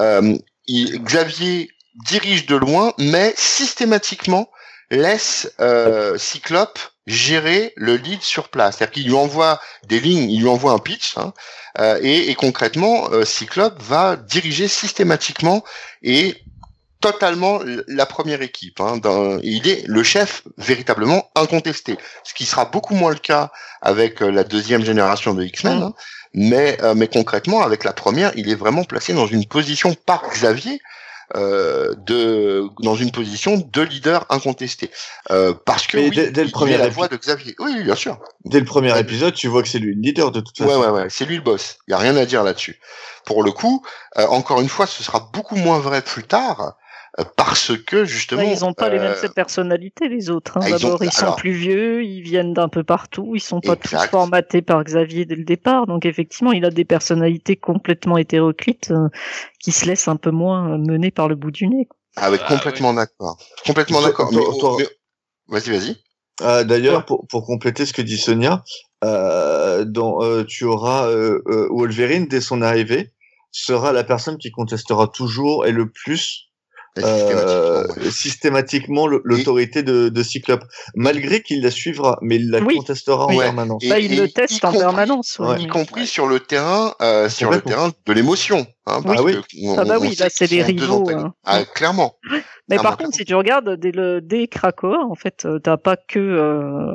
euh, 0.00 0.36
Xavier 0.68 1.70
dirige 2.04 2.46
de 2.46 2.56
loin, 2.56 2.92
mais 2.98 3.34
systématiquement 3.36 4.48
laisse 4.90 5.52
euh, 5.60 6.16
Cyclope 6.18 6.78
gérer 7.06 7.72
le 7.76 7.96
lead 7.96 8.22
sur 8.22 8.48
place. 8.48 8.76
C'est-à-dire 8.76 8.92
qu'il 8.92 9.06
lui 9.06 9.14
envoie 9.14 9.60
des 9.86 10.00
lignes, 10.00 10.30
il 10.30 10.40
lui 10.40 10.48
envoie 10.48 10.72
un 10.72 10.78
pitch, 10.78 11.16
hein, 11.16 11.32
euh, 11.78 11.98
et, 12.02 12.30
et 12.30 12.34
concrètement, 12.34 13.10
euh, 13.12 13.24
Cyclope 13.24 13.80
va 13.82 14.16
diriger 14.16 14.68
systématiquement 14.68 15.62
et 16.02 16.42
totalement 17.12 17.60
la 17.88 18.06
première 18.06 18.42
équipe. 18.42 18.80
Hein, 18.80 19.00
il 19.42 19.68
est 19.68 19.84
le 19.86 20.02
chef 20.02 20.42
véritablement 20.58 21.30
incontesté, 21.34 21.96
ce 22.24 22.34
qui 22.34 22.44
sera 22.46 22.64
beaucoup 22.66 22.94
moins 22.94 23.12
le 23.12 23.18
cas 23.18 23.50
avec 23.82 24.22
euh, 24.22 24.30
la 24.30 24.44
deuxième 24.44 24.84
génération 24.84 25.34
de 25.34 25.42
X-Men, 25.44 25.82
hein, 25.82 25.94
mais 26.34 26.78
euh, 26.82 26.94
mais 26.94 27.08
concrètement 27.08 27.62
avec 27.62 27.84
la 27.84 27.92
première, 27.92 28.32
il 28.36 28.50
est 28.50 28.54
vraiment 28.54 28.84
placé 28.84 29.12
dans 29.14 29.26
une 29.26 29.46
position 29.46 29.94
par 29.94 30.22
Xavier. 30.30 30.80
euh, 31.34 31.92
de 32.06 32.68
dans 32.84 32.94
une 32.94 33.10
position 33.10 33.56
de 33.72 33.82
leader 33.82 34.24
incontesté 34.30 34.92
euh, 35.32 35.52
parce 35.64 35.88
que 35.88 35.98
oui, 35.98 36.10
dès- 36.14 36.30
dès 36.30 36.42
le 36.42 36.48
il 36.50 36.52
premier 36.52 36.76
la 36.78 36.88
voix 36.88 37.08
de 37.08 37.16
Xavier 37.16 37.56
oui 37.58 37.82
bien 37.82 37.96
sûr 37.96 38.20
Dès 38.44 38.60
le 38.60 38.64
premier 38.64 38.96
épisode, 38.96 39.34
tu 39.34 39.48
vois 39.48 39.64
que 39.64 39.68
c'est 39.68 39.80
lui 39.80 39.92
le 39.96 40.00
leader 40.00 40.30
de 40.30 40.38
toute 40.40 40.60
Ouais, 40.60 40.68
façon. 40.68 40.80
ouais, 40.82 40.90
ouais, 40.90 41.06
c'est 41.10 41.24
lui 41.24 41.34
le 41.34 41.42
boss. 41.42 41.78
Il 41.88 41.90
y 41.90 41.94
a 41.94 41.98
rien 41.98 42.16
à 42.16 42.24
dire 42.26 42.44
là-dessus. 42.44 42.78
Pour 43.24 43.42
le 43.42 43.50
coup, 43.50 43.82
euh, 44.18 44.26
encore 44.28 44.60
une 44.60 44.68
fois, 44.68 44.86
ce 44.86 45.02
sera 45.02 45.18
beaucoup 45.32 45.56
moins 45.56 45.80
vrai 45.80 46.00
plus 46.00 46.22
tard, 46.22 46.76
parce 47.36 47.72
que 47.76 48.04
justement, 48.04 48.42
Ouais, 48.42 48.52
ils 48.52 48.64
ont 48.64 48.74
pas 48.74 48.88
les 48.90 48.98
mêmes 48.98 49.14
euh, 49.24 49.28
personnalités, 49.28 50.08
les 50.08 50.28
autres. 50.30 50.58
hein. 50.58 50.60
ah, 50.64 50.68
ils 50.68 50.74
ont- 50.74 50.78
D'abord, 50.78 51.04
ils, 51.04 51.10
sont 51.12 51.22
alors- 51.22 51.36
plus 51.36 51.52
vieux, 51.52 52.04
ils 52.04 52.20
viennent 52.20 52.52
d'un 52.52 52.68
peu 52.68 52.84
partout, 52.84 53.32
ils 53.34 53.40
sont 53.40 53.60
pas 53.60 53.72
Exact. 53.74 54.04
tous 54.04 54.10
formatés 54.10 54.60
par 54.62 54.82
Xavier 54.84 55.24
dès 55.24 55.34
le 55.36 55.44
départ. 55.44 55.86
Donc, 55.86 56.04
effectivement, 56.04 56.52
il 56.52 56.64
a 56.64 56.70
des 56.70 56.84
personnalités 56.84 57.56
complètement 57.56 58.18
hétéroclites 58.18 58.90
euh, 58.90 59.08
qui 59.60 59.72
se 59.72 59.86
laissent 59.86 60.08
un 60.08 60.16
peu 60.16 60.30
moins 60.30 60.74
euh, 60.74 60.78
mener 60.78 61.10
par 61.10 61.28
le 61.28 61.36
bout 61.36 61.50
du 61.50 61.66
nez. 61.68 61.86
quoi. 61.86 61.96
avec 62.16 62.40
Ah, 62.44 62.48
complètement 62.54 62.92
d'accord, 62.92 63.38
complètement 63.64 64.02
d'accord. 64.02 64.30
Vas-y, 65.48 65.70
vas-y. 65.70 65.96
Euh, 66.42 66.64
D'ailleurs, 66.64 67.06
pour, 67.06 67.26
pour 67.28 67.46
compléter 67.46 67.86
ce 67.86 67.92
que 67.94 68.02
dit 68.02 68.18
Sonia, 68.18 68.62
euh, 69.04 69.84
dans, 69.86 70.22
euh, 70.22 70.44
tu 70.44 70.64
auras 70.64 71.08
Wolverine 71.70 72.26
dès 72.26 72.40
son 72.42 72.60
arrivée 72.62 73.12
sera 73.52 73.92
la 73.92 74.04
personne 74.04 74.36
qui 74.36 74.50
contestera 74.50 75.08
toujours 75.08 75.64
et 75.66 75.72
le 75.72 75.88
plus 75.88 76.42
euh, 76.42 76.45
Systématiquement, 77.02 78.04
ouais. 78.04 78.10
systématiquement 78.10 79.06
le- 79.06 79.20
l'autorité 79.24 79.82
de, 79.82 80.08
de 80.08 80.22
Cyclope, 80.22 80.64
malgré 80.94 81.42
qu'il 81.42 81.62
la 81.62 81.70
suivra, 81.70 82.18
mais 82.22 82.36
il 82.36 82.50
la 82.50 82.60
Oui. 82.60 82.76
contestera 82.76 83.26
en 83.26 83.36
permanence. 83.36 83.82
Et- 83.84 83.88
Là, 83.88 83.98
il 83.98 84.12
et 84.12 84.16
le 84.16 84.26
y 84.26 84.32
teste 84.32 84.64
en 84.64 84.68
compris- 84.68 84.78
permanence. 84.80 85.38
y 85.58 85.66
compris 85.66 86.06
sur 86.06 86.26
le 86.26 86.40
terrain, 86.40 86.94
euh, 87.02 87.28
sur 87.28 87.50
le 87.50 87.60
terrain 87.60 87.90
de 88.06 88.12
l'émotion. 88.12 88.66
Hein, 88.88 89.00
parce 89.02 89.18
Ah 89.20 89.24
oui. 89.24 89.32
que 89.32 89.38
on- 89.64 89.78
Ah 89.78 89.84
bah 89.84 89.96
oui, 90.00 90.14
là, 90.18 90.28
c'est 90.30 90.48
des 90.48 90.62
rivaux, 90.62 91.08
hein. 91.10 91.34
Ah, 91.44 91.64
clairement. 91.64 92.14
Mais 92.68 92.76
Ah, 92.78 92.82
par 92.82 92.96
contre, 92.96 93.16
si 93.16 93.24
tu 93.24 93.34
regardes 93.34 93.70
dès 93.76 93.90
le 93.92 94.20
dès 94.20 94.46
Krakoa, 94.46 95.04
en 95.04 95.14
fait, 95.14 95.44
euh, 95.44 95.58
t'as 95.58 95.76
pas 95.76 95.96
que 95.96 96.18
euh, 96.18 96.94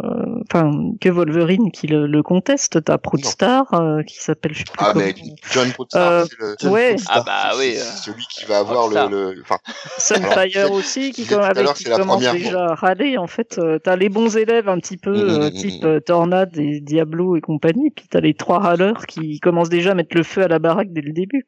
enfin 0.50 0.72
que 1.00 1.10
Wolverine 1.10 1.72
qui 1.72 1.88
le, 1.88 2.08
le 2.08 2.24
conteste, 2.24 2.84
t'as 2.84 2.98
Proudstar 2.98 3.74
euh, 3.74 4.04
qui 4.04 4.18
s'appelle 4.22 4.54
je 4.54 4.60
sais 4.60 4.64
plus 4.66 4.74
Ah, 4.80 4.92
comment. 4.94 5.06
mais 5.06 5.14
John 5.52 5.70
Proudstar, 5.72 6.12
Euh, 6.12 6.26
c'est 6.58 6.66
le- 6.66 6.72
ouais. 6.72 6.96
Ah 7.10 7.24
bah 7.26 7.52
oui. 7.58 7.74
c'est 7.76 7.82
euh, 7.82 7.96
celui 8.14 8.26
qui 8.28 8.46
va 8.46 8.60
avoir 8.60 8.82
Proudstar. 8.84 9.10
le, 9.10 9.34
le, 9.34 9.42
enfin, 9.42 9.58
Sunfire 9.98 10.72
aussi 10.72 11.12
qui, 11.12 11.22
avec 11.34 11.68
commence 11.96 12.22
déjà 12.32 12.66
à 12.72 12.76
râler. 12.76 13.18
En 13.18 13.28
fait, 13.28 13.58
euh, 13.60 13.80
t'as 13.80 13.96
les 13.96 14.10
bons 14.10 14.36
élèves 14.38 14.68
un 14.70 14.78
petit 14.80 14.98
peu 14.98 15.12
Mm, 15.12 15.24
mm, 15.24 15.30
euh, 15.42 15.48
mm, 15.50 15.54
type 15.54 15.84
mm. 15.84 15.88
euh, 15.88 16.00
Tornade 16.00 16.58
et 16.58 16.80
Diablo 16.82 17.36
et 17.36 17.42
compagnie, 17.42 17.92
puis 17.92 18.06
t'as 18.10 18.20
les 18.22 18.34
trois 18.34 18.60
râleurs 18.60 19.06
qui 19.08 19.40
commencent 19.40 19.70
déjà 19.70 19.92
à 19.92 19.94
mettre 19.94 20.16
le 20.16 20.24
feu 20.24 20.42
à 20.44 20.48
la 20.48 20.60
baraque 20.60 20.92
dès 20.92 21.02
le 21.02 21.12
début. 21.14 21.46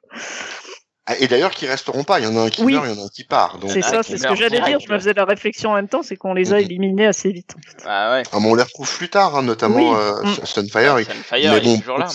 Ah, 1.06 1.18
Et 1.20 1.28
d'ailleurs, 1.28 1.52
qui 1.52 1.68
resteront 1.68 2.06
pas. 2.06 2.20
Il 2.22 2.24
y 2.24 2.28
en 2.28 2.38
a 2.38 2.44
un 2.44 2.50
qui 2.50 2.62
Oui. 2.64 2.74
meurt, 2.74 2.86
il 2.88 2.96
y 2.96 2.98
en 2.98 3.02
a 3.02 3.06
un 3.06 3.10
qui 3.10 3.26
part. 3.26 3.58
Donc, 3.58 3.72
C'est 3.72 3.84
ah, 3.84 3.90
ça, 3.90 4.04
c'est 4.04 4.18
ce 4.18 4.24
que 4.26 4.36
j'allais 4.36 4.62
dire. 4.62 4.80
Je 4.80 4.90
me 4.90 4.98
faisais 4.98 5.12
la 5.14 5.26
réflexion 5.26 5.72
en 5.72 5.76
même 5.76 5.90
temps, 5.90 6.02
c'est 6.02 6.16
qu'on 6.16 6.34
les 6.34 6.54
a 6.54 6.56
Mhm. 6.58 6.62
éliminés 6.64 7.06
assez 7.08 7.30
vite. 7.32 7.52
en 7.58 7.62
fait. 7.62 7.84
Ah 7.86 8.12
ouais. 8.14 8.24
ah, 8.32 8.38
mais 8.40 8.48
on 8.50 8.56
les 8.56 8.64
retrouve 8.64 8.90
plus 8.98 9.10
tard, 9.10 9.36
hein, 9.36 9.44
notamment 9.44 9.76
Oui. 9.92 9.98
euh, 9.98 10.24
Mm. 10.24 10.46
Stunfire. 10.46 10.98
et- 11.00 11.04
Sunfire, 11.04 11.52
mais 11.52 11.58
il 11.58 11.64
bon, 11.66 11.76
est 11.76 11.80
toujours 11.82 11.98
là. 11.98 12.08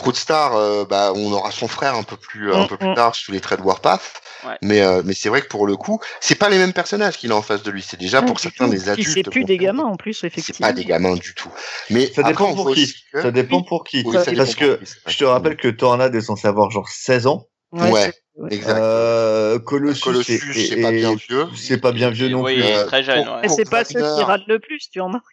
Proudstar, 0.00 0.56
euh, 0.56 0.86
bah, 0.88 1.12
on 1.14 1.30
aura 1.32 1.50
son 1.50 1.68
frère 1.68 1.94
un 1.94 2.02
peu 2.02 2.16
plus, 2.16 2.54
un 2.54 2.64
Mm, 2.64 2.68
peu 2.68 2.76
plus 2.78 2.88
mm. 2.88 2.94
tard 2.94 3.14
sous 3.14 3.32
les 3.32 3.40
traits 3.40 3.60
de 3.60 3.64
Warpath. 3.66 4.22
Ouais. 4.46 4.56
Mais, 4.62 4.80
euh, 4.80 5.02
mais 5.04 5.12
c'est 5.12 5.28
vrai 5.28 5.42
que 5.42 5.48
pour 5.48 5.66
le 5.66 5.76
coup, 5.76 6.00
c'est 6.20 6.36
pas 6.36 6.48
les 6.48 6.56
mêmes 6.56 6.72
personnages 6.72 7.18
qu'il 7.18 7.30
a 7.32 7.36
en 7.36 7.42
face 7.42 7.62
de 7.62 7.70
lui. 7.70 7.82
C'est 7.86 8.00
déjà 8.00 8.20
Ouais, 8.20 8.26
pour 8.26 8.40
certains 8.40 8.64
tout. 8.64 8.70
des 8.70 8.88
adultes. 8.88 9.10
c'est 9.12 9.22
plus 9.22 9.44
des 9.44 9.58
gamins 9.58 9.84
en 9.84 9.96
plus, 9.96 10.14
C'est 10.14 10.28
effectivement. 10.28 10.66
pas 10.68 10.72
des 10.72 10.86
gamins 10.86 11.14
du 11.16 11.34
tout. 11.34 11.50
Mais 11.90 12.06
Ça 12.06 12.22
après, 12.22 12.32
dépend 12.32 12.54
pour 12.54 12.72
qui. 12.72 12.94
que- 13.12 13.20
Ça 13.20 13.30
dépend 13.30 13.62
pour 13.62 13.84
qui. 13.84 14.02
Oui, 14.06 14.14
ça 14.14 14.24
Ça 14.24 14.30
dépend 14.30 14.44
Parce 14.44 14.54
que 14.54 14.80
c'est 14.82 15.12
je 15.12 15.18
te 15.18 15.24
rappelle 15.24 15.56
que 15.58 15.68
Tornade 15.68 16.14
est 16.14 16.22
censé 16.22 16.48
avoir 16.48 16.70
genre 16.70 16.88
16 16.88 17.26
ans. 17.26 17.44
Ouais, 17.72 17.90
Ouais. 17.90 18.00
c'est-. 18.00 18.14
Exact. 18.54 18.78
Euh, 18.80 19.58
Colossus, 19.58 20.00
Colossus, 20.02 20.32
est- 20.56 20.66
c'est 20.70 20.80
pas 20.80 20.92
bien 20.92 21.14
vieux. 21.14 21.46
C'est 21.54 21.76
pas 21.78 21.92
bien 21.92 22.08
vieux 22.08 22.30
non 22.30 22.40
oui, 22.40 22.54
plus. 22.54 22.62
il 22.62 22.66
est 22.70 22.76
Euh, 22.78 22.86
très 22.86 23.02
jeune. 23.02 23.28
ouais. 23.28 23.40
Et 23.44 23.48
c'est 23.48 23.64
Kurt 23.64 23.70
pas 23.70 23.84
ceux 23.84 23.94
qui 24.00 24.00
Wagner. 24.00 24.22
râlent 24.24 24.44
le 24.48 24.58
plus, 24.58 24.88
tu 24.90 24.98
remarques. 25.02 25.24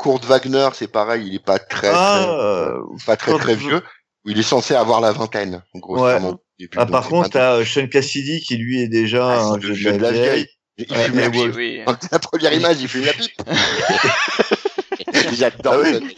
Kurt 0.00 0.24
Wagner, 0.24 0.68
c'est 0.74 0.88
pareil, 0.88 1.28
il 1.28 1.34
est 1.36 1.44
pas 1.44 1.60
très, 1.60 1.92
Ah, 1.94 2.24
très, 2.26 2.28
euh, 2.32 2.80
pas 3.06 3.16
très, 3.16 3.38
très 3.38 3.54
vieux. 3.54 3.80
Il 4.26 4.38
est 4.38 4.42
censé 4.42 4.74
avoir 4.74 5.00
la 5.00 5.12
vingtaine, 5.12 5.62
grossièrement. 5.74 6.40
Et 6.58 6.68
puis, 6.68 6.78
Ah, 6.80 6.86
par 6.86 7.08
contre, 7.08 7.30
t'as 7.30 7.56
euh, 7.56 7.64
Sean 7.64 7.86
Cassidy 7.86 8.40
qui 8.40 8.56
lui 8.56 8.80
est 8.82 8.88
déjà 8.88 9.24
Ah, 9.40 9.42
un 9.52 9.58
vieux 9.58 9.92
de 9.92 9.98
la 9.98 10.10
vieille. 10.12 10.46
Il 10.78 10.90
Ouais, 10.92 11.04
fume 11.04 11.18
la 11.20 11.28
Oui, 11.28 11.42
pipe. 11.44 11.54
oui. 11.56 11.80
La 12.12 12.18
première 12.18 12.52
image, 12.52 12.76
il 12.80 12.88
fume 12.88 13.04
la 13.04 13.12
pipe. 13.12 13.32
J'adore 15.32 15.74
Ah 15.74 15.78
oui. 15.82 16.14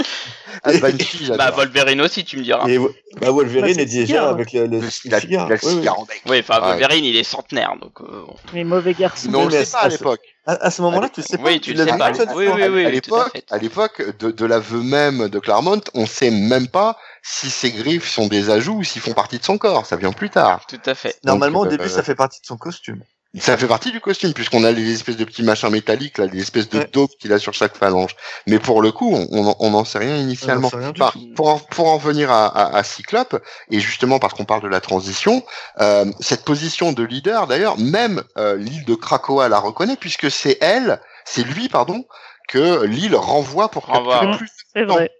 Ah, 0.62 0.72
Banshee, 0.78 1.18
j'adore. 1.24 1.36
Bah 1.36 1.50
Wolverine 1.52 2.00
aussi, 2.00 2.24
tu 2.24 2.36
me 2.38 2.42
diras. 2.42 2.66
Et 2.68 2.78
bah, 2.78 3.30
Wolverine 3.30 3.62
Bah, 3.76 3.82
est 3.82 3.84
le 3.84 3.84
déjà 3.86 4.06
cigare. 4.06 4.28
avec 4.28 4.52
le, 4.52 4.66
le, 4.66 4.80
Le- 4.80 4.88
il 5.04 5.14
a, 5.14 5.20
cigare. 5.20 5.48
le 5.48 5.56
cigare 5.58 5.98
en 6.00 6.04
bec. 6.04 6.22
Oui, 6.26 6.38
enfin 6.40 6.60
Ouais. 6.60 6.68
Wolverine, 6.70 7.04
il 7.04 7.16
est 7.16 7.22
centenaire, 7.24 7.74
donc. 7.80 8.00
euh. 8.00 8.22
Les 8.54 8.64
mauvais 8.64 8.94
garçons. 8.94 9.28
Mais 9.30 9.38
on 9.38 9.44
le 9.46 9.50
mais 9.50 9.64
sait 9.64 9.72
pas 9.72 9.78
à 9.80 9.88
l'époque. 9.88 10.20
À, 10.46 10.52
à 10.66 10.70
ce 10.70 10.80
moment-là, 10.82 11.08
tu 11.10 11.22
sais 11.22 11.36
pas. 11.36 11.44
Oui, 11.48 11.60
tu 11.60 11.72
le 11.74 11.84
sais 11.84 11.96
pas. 11.96 12.10
Oui, 12.34 12.46
oui, 12.54 12.62
à, 12.62 12.70
oui, 12.70 12.84
à 12.86 12.90
l'époque, 12.90 13.42
à 13.50 13.58
l'époque, 13.58 14.18
de, 14.18 14.30
de 14.30 14.46
l'aveu 14.46 14.80
même 14.82 15.28
de 15.28 15.38
Claremont, 15.38 15.80
on 15.94 16.06
sait 16.06 16.30
même 16.30 16.68
pas 16.68 16.96
si 17.22 17.50
ses 17.50 17.70
griffes 17.70 18.08
sont 18.08 18.26
des 18.28 18.48
ajouts 18.50 18.78
ou 18.78 18.84
s'ils 18.84 19.02
font 19.02 19.12
partie 19.12 19.38
de 19.38 19.44
son 19.44 19.58
corps. 19.58 19.84
Ça 19.86 19.96
vient 19.96 20.12
plus 20.12 20.30
tard. 20.30 20.62
Tout 20.66 20.80
à 20.86 20.94
fait. 20.94 21.18
Normalement, 21.24 21.60
au 21.60 21.66
début, 21.66 21.84
euh, 21.84 21.88
ça 21.88 22.02
fait 22.02 22.14
partie 22.14 22.40
de 22.40 22.46
son 22.46 22.56
costume. 22.56 23.02
Ça 23.36 23.58
fait 23.58 23.66
partie 23.66 23.92
du 23.92 24.00
costume, 24.00 24.32
puisqu'on 24.32 24.64
a 24.64 24.70
les 24.72 24.90
espèces 24.90 25.18
de 25.18 25.24
petits 25.24 25.42
machins 25.42 25.68
métalliques, 25.68 26.16
là, 26.16 26.24
les 26.26 26.40
espèces 26.40 26.68
de 26.70 26.78
Ouais. 26.78 26.88
dopes 26.90 27.10
qu'il 27.20 27.32
a 27.34 27.38
sur 27.38 27.52
chaque 27.52 27.76
phalange. 27.76 28.16
Mais 28.46 28.58
pour 28.58 28.80
le 28.80 28.90
coup, 28.90 29.14
on 29.14 29.54
on 29.60 29.70
n'en 29.70 29.84
sait 29.84 29.98
rien 29.98 30.16
initialement. 30.16 30.70
On 30.72 30.76
en 30.78 30.94
sait 30.94 31.04
rien 31.04 31.34
pour, 31.36 31.48
en, 31.50 31.58
pour 31.58 31.88
en 31.88 31.98
venir 31.98 32.30
à, 32.30 32.46
à, 32.46 32.76
à 32.78 32.82
Cyclope, 32.82 33.38
et 33.70 33.80
justement 33.80 34.18
parce 34.18 34.32
qu'on 34.32 34.46
parle 34.46 34.62
de 34.62 34.68
la 34.68 34.80
transition, 34.80 35.44
euh, 35.80 36.06
cette 36.20 36.44
position 36.44 36.92
de 36.92 37.02
leader, 37.02 37.46
d'ailleurs, 37.46 37.76
même 37.78 38.22
euh, 38.38 38.56
l'île 38.56 38.86
de 38.86 38.94
Krakoa 38.94 39.48
la 39.50 39.58
reconnaît, 39.58 39.96
puisque 39.96 40.30
c'est 40.30 40.56
elle, 40.62 40.98
c'est 41.26 41.44
lui, 41.44 41.68
pardon, 41.68 42.06
que 42.48 42.84
l'île 42.84 43.14
renvoie 43.14 43.70
pour 43.70 43.86
capturer 43.86 44.26
ouais. 44.26 44.36
plus. 44.38 44.50
Vrai. 44.86 45.10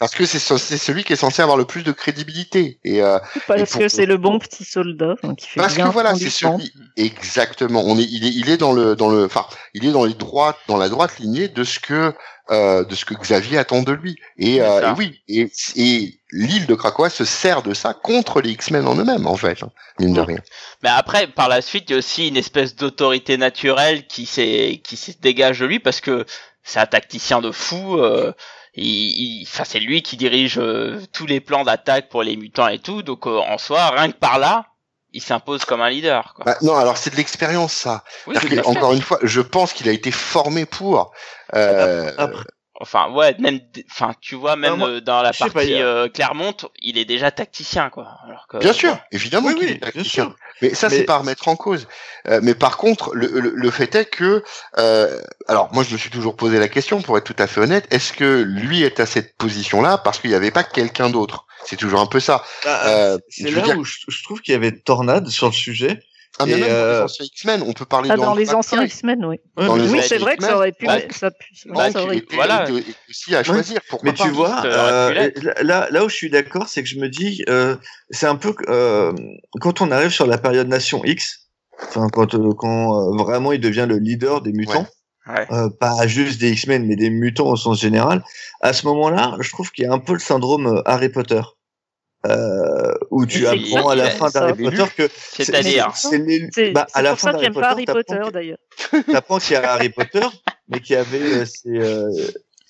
Parce 0.00 0.14
que 0.14 0.24
c'est 0.24 0.38
ce- 0.38 0.56
c'est 0.56 0.78
celui 0.78 1.04
qui 1.04 1.12
est 1.12 1.16
censé 1.16 1.42
avoir 1.42 1.58
le 1.58 1.66
plus 1.66 1.82
de 1.84 1.92
crédibilité. 1.92 2.80
Et 2.84 3.02
euh, 3.02 3.18
Parce 3.46 3.70
pour- 3.70 3.80
que 3.82 3.88
c'est 3.88 4.06
le 4.06 4.16
bon 4.16 4.38
petit 4.38 4.64
soldat 4.64 5.14
hein, 5.22 5.34
qui 5.34 5.46
fait 5.46 5.60
parce 5.60 5.74
bien 5.74 5.86
que 5.88 5.92
voilà, 5.92 6.14
c'est 6.14 6.30
celui 6.30 6.72
exactement. 6.96 7.82
On 7.84 7.98
est, 7.98 8.04
il 8.10 8.24
est, 8.26 8.30
il 8.34 8.48
est 8.48 8.56
dans 8.56 8.72
le, 8.72 8.96
dans 8.96 9.10
le, 9.10 9.26
enfin, 9.26 9.46
il 9.74 9.86
est 9.86 9.92
dans 9.92 10.06
les 10.06 10.14
droites, 10.14 10.56
dans 10.68 10.78
la 10.78 10.88
droite 10.88 11.18
lignée 11.18 11.48
de 11.48 11.64
ce 11.64 11.78
que, 11.80 12.14
euh, 12.50 12.82
de 12.84 12.94
ce 12.94 13.04
que 13.04 13.12
Xavier 13.12 13.58
attend 13.58 13.82
de 13.82 13.92
lui. 13.92 14.16
Et, 14.38 14.62
euh, 14.62 14.88
et 14.90 14.94
oui, 14.96 15.20
et, 15.28 15.52
et 15.76 16.18
l'île 16.32 16.64
de 16.66 16.74
Krakoa 16.74 17.10
se 17.10 17.26
sert 17.26 17.62
de 17.62 17.74
ça 17.74 17.92
contre 17.92 18.40
les 18.40 18.52
X-Men 18.52 18.86
en 18.88 18.96
eux-mêmes, 18.96 19.26
en 19.26 19.36
fait, 19.36 19.62
hein, 19.62 19.70
mine 19.98 20.14
de 20.14 20.20
rien. 20.22 20.38
Mais 20.82 20.88
après, 20.88 21.26
par 21.26 21.50
la 21.50 21.60
suite, 21.60 21.84
il 21.88 21.92
y 21.92 21.94
a 21.96 21.98
aussi 21.98 22.26
une 22.28 22.38
espèce 22.38 22.74
d'autorité 22.74 23.36
naturelle 23.36 24.06
qui 24.06 24.24
s'est 24.24 24.80
qui 24.82 24.96
se 24.96 25.10
dégage 25.20 25.58
de 25.60 25.66
lui 25.66 25.78
parce 25.78 26.00
que 26.00 26.24
c'est 26.64 26.80
un 26.80 26.86
tacticien 26.86 27.42
de 27.42 27.50
fou. 27.50 27.98
Euh, 27.98 28.32
il, 28.74 28.84
il- 28.84 29.46
enfin, 29.46 29.64
c'est 29.64 29.80
lui 29.80 30.02
qui 30.02 30.16
dirige 30.16 30.58
euh, 30.58 31.00
tous 31.12 31.26
les 31.26 31.40
plans 31.40 31.64
d'attaque 31.64 32.08
pour 32.08 32.22
les 32.22 32.36
mutants 32.36 32.68
et 32.68 32.78
tout. 32.78 33.02
Donc 33.02 33.26
euh, 33.26 33.38
en 33.38 33.58
soi, 33.58 33.90
rien 33.90 34.10
que 34.10 34.16
par 34.16 34.38
là, 34.38 34.66
il 35.12 35.22
s'impose 35.22 35.64
comme 35.64 35.80
un 35.80 35.90
leader. 35.90 36.34
Quoi. 36.34 36.44
Bah, 36.44 36.56
non, 36.62 36.76
alors 36.76 36.96
c'est 36.96 37.10
de 37.10 37.16
l'expérience, 37.16 37.72
ça. 37.72 38.04
Oui, 38.26 38.34
que, 38.36 38.64
encore 38.66 38.92
une 38.92 39.02
fois, 39.02 39.18
je 39.22 39.40
pense 39.40 39.72
qu'il 39.72 39.88
a 39.88 39.92
été 39.92 40.10
formé 40.12 40.66
pour. 40.66 41.12
Euh, 41.54 42.12
Après, 42.16 42.44
Enfin, 42.82 43.10
ouais, 43.10 43.36
même, 43.38 43.60
enfin, 43.90 44.14
tu 44.22 44.34
vois, 44.36 44.56
même 44.56 44.76
moi, 44.76 44.88
euh, 44.88 45.00
dans 45.02 45.20
la 45.20 45.32
pas, 45.34 45.50
partie 45.50 45.74
euh, 45.74 46.08
Clermont, 46.08 46.54
il 46.80 46.96
est 46.96 47.04
déjà 47.04 47.30
tacticien, 47.30 47.90
quoi. 47.90 48.08
Alors 48.26 48.46
que, 48.48 48.56
Bien 48.56 48.72
sûr, 48.72 48.98
évidemment 49.12 49.48
oui, 49.48 49.54
qu'il 49.56 49.64
oui, 49.66 49.70
est 49.72 49.74
bien 49.74 49.90
tacticien. 49.90 50.24
sûr. 50.24 50.36
Mais 50.62 50.74
ça, 50.74 50.88
Mais- 50.88 50.96
c'est 50.96 51.04
pas 51.04 51.16
à 51.16 51.18
remettre 51.18 51.46
en 51.48 51.56
cause. 51.56 51.86
Euh, 52.28 52.40
mais 52.42 52.54
par 52.54 52.78
contre, 52.78 53.14
le, 53.14 53.26
le, 53.38 53.52
le 53.54 53.70
fait 53.70 53.94
est 53.94 54.06
que, 54.06 54.42
euh, 54.78 55.20
alors 55.46 55.68
moi, 55.74 55.84
je 55.84 55.92
me 55.92 55.98
suis 55.98 56.10
toujours 56.10 56.36
posé 56.36 56.58
la 56.58 56.68
question, 56.68 57.02
pour 57.02 57.18
être 57.18 57.24
tout 57.24 57.36
à 57.42 57.46
fait 57.46 57.60
honnête, 57.60 57.86
est-ce 57.90 58.14
que 58.14 58.40
lui 58.42 58.82
est 58.82 58.98
à 58.98 59.04
cette 59.06 59.36
position-là 59.36 59.98
parce 59.98 60.18
qu'il 60.18 60.30
n'y 60.30 60.36
avait 60.36 60.50
pas 60.50 60.64
quelqu'un 60.64 61.10
d'autre? 61.10 61.46
C'est 61.66 61.76
toujours 61.76 62.00
un 62.00 62.06
peu 62.06 62.20
ça. 62.20 62.42
Bah, 62.64 62.80
Euh, 62.86 63.18
c'est 63.28 63.50
là 63.50 63.60
dire- 63.62 63.76
où 63.78 63.84
je, 63.84 63.98
je 64.08 64.22
trouve 64.24 64.40
qu'il 64.40 64.52
y 64.52 64.56
avait 64.56 64.72
Tornade 64.72 65.28
sur 65.28 65.46
le 65.48 65.52
sujet. 65.52 66.02
Ah, 66.38 66.46
mais 66.46 66.52
Et, 66.52 66.54
même 66.56 66.62
dans 66.62 66.66
les 66.68 66.72
euh, 66.72 67.04
anciens 67.04 67.24
X-Men, 67.26 67.62
on 67.66 67.72
peut 67.72 67.84
parler 67.84 68.08
Ah, 68.10 68.16
de 68.16 68.20
dans 68.22 68.34
les 68.34 68.54
anciens. 68.54 68.82
X-Men, 68.82 69.24
oui. 69.26 69.36
Dans 69.56 69.76
Oui, 69.78 70.00
c'est 70.02 70.16
vrai 70.18 70.36
que 70.36 70.44
ça 70.44 70.56
aurait 70.56 70.72
pu. 70.72 70.86
Hank- 70.86 71.12
Ça, 71.12 71.30
Hank 71.74 71.92
ça 71.92 72.02
aurait 72.02 72.20
pu. 72.22 72.34
voilà. 72.36 72.66
aussi 73.10 73.34
à 73.34 73.42
choisir. 73.42 73.80
Pourquoi 73.90 74.10
Mais 74.10 74.16
pas 74.16 74.24
tu 74.24 74.30
vois, 74.30 74.62
euh, 74.64 75.30
là, 75.62 75.88
là 75.90 76.04
où 76.04 76.08
je 76.08 76.14
suis 76.14 76.30
d'accord, 76.30 76.68
c'est 76.68 76.82
que 76.82 76.88
je 76.88 76.98
me 76.98 77.08
dis, 77.08 77.44
euh, 77.48 77.76
c'est 78.10 78.26
un 78.26 78.36
peu 78.36 78.54
euh, 78.68 79.12
quand 79.60 79.80
on 79.82 79.90
arrive 79.90 80.10
sur 80.10 80.26
la 80.26 80.38
période 80.38 80.68
Nation 80.68 81.04
X, 81.04 81.48
enfin 81.82 82.08
quand 82.10 82.34
euh, 82.34 82.52
quand 82.56 82.94
euh, 83.12 83.16
vraiment 83.22 83.52
il 83.52 83.60
devient 83.60 83.86
le 83.88 83.98
leader 83.98 84.40
des 84.40 84.52
mutants, 84.52 84.86
Ouais. 85.28 85.46
euh, 85.52 85.68
pas 85.68 86.06
juste 86.06 86.40
des 86.40 86.50
X-Men, 86.52 86.86
mais 86.86 86.96
des 86.96 87.10
mutants 87.10 87.48
au 87.48 87.56
sens 87.56 87.78
général. 87.80 88.24
À 88.62 88.72
ce 88.72 88.86
moment-là, 88.86 89.36
je 89.40 89.50
trouve 89.50 89.70
qu'il 89.70 89.84
y 89.84 89.86
a 89.86 89.92
un 89.92 89.98
peu 89.98 90.14
le 90.14 90.18
syndrome 90.18 90.82
Harry 90.86 91.10
Potter. 91.10 91.42
Euh, 92.26 92.92
où 93.10 93.24
tu 93.24 93.46
apprends 93.46 93.88
à 93.88 93.94
la 93.94 94.10
fin 94.10 94.26
a, 94.26 94.30
d'Harry. 94.30 94.64
Potter 94.64 94.84
que 94.94 95.08
C'est-à-dire, 95.14 95.90
bah, 96.74 96.86
à 96.92 97.00
la 97.00 97.16
fin 97.16 97.32
d'Harry 97.32 97.86
Potter 97.86 98.18
qu'il- 98.22 98.32
d'ailleurs. 98.32 98.58
t'apprends 99.10 99.38
qu'il 99.38 99.52
y 99.52 99.56
a 99.56 99.72
Harry 99.72 99.88
Potter, 99.88 100.26
mais 100.68 100.80
qu'il 100.80 100.96
y 100.96 100.98
avait 100.98 101.18
euh, 101.18 101.44
ces, 101.46 101.70
euh, 101.70 102.10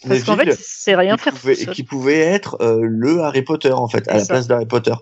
Parce 0.06 0.22
qu'en 0.22 0.36
fait, 0.36 0.56
c'est 0.56 0.94
rien 0.94 1.16
qui 1.16 1.24
faire 1.24 1.34
pouvait, 1.34 1.56
qui 1.56 1.82
pouvait 1.82 2.18
être 2.20 2.58
euh, 2.62 2.78
le 2.82 3.22
Harry 3.22 3.42
Potter 3.42 3.72
en 3.72 3.88
fait 3.88 4.06
à 4.08 4.14
la 4.14 4.20
ça. 4.20 4.34
place 4.34 4.46
d'Harry 4.46 4.66
Potter. 4.66 4.94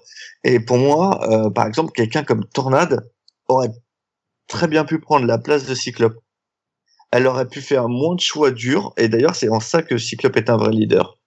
Et 0.45 0.61
pour 0.61 0.79
moi, 0.79 1.21
euh, 1.31 1.51
par 1.51 1.67
exemple, 1.67 1.93
quelqu'un 1.93 2.25
comme 2.25 2.45
Tornade 2.47 3.07
aurait 3.49 3.71
très 4.47 4.67
bien 4.67 4.87
pu 4.87 4.99
prendre 4.99 5.27
la 5.27 5.37
place 5.37 5.67
de 5.67 5.75
Cyclope. 5.75 6.17
Elle 7.11 7.27
aurait 7.27 7.49
pu 7.49 7.61
faire 7.61 7.89
moins 7.89 8.15
de 8.15 8.21
choix 8.21 8.51
durs. 8.51 8.95
Et 8.97 9.09
d'ailleurs, 9.09 9.35
c'est 9.37 9.51
en 9.51 9.61
ça 9.61 9.83
que 9.83 9.99
Cyclope 9.99 10.37
est 10.39 10.49
un 10.49 10.57
vrai 10.57 10.73
leader. 10.73 11.18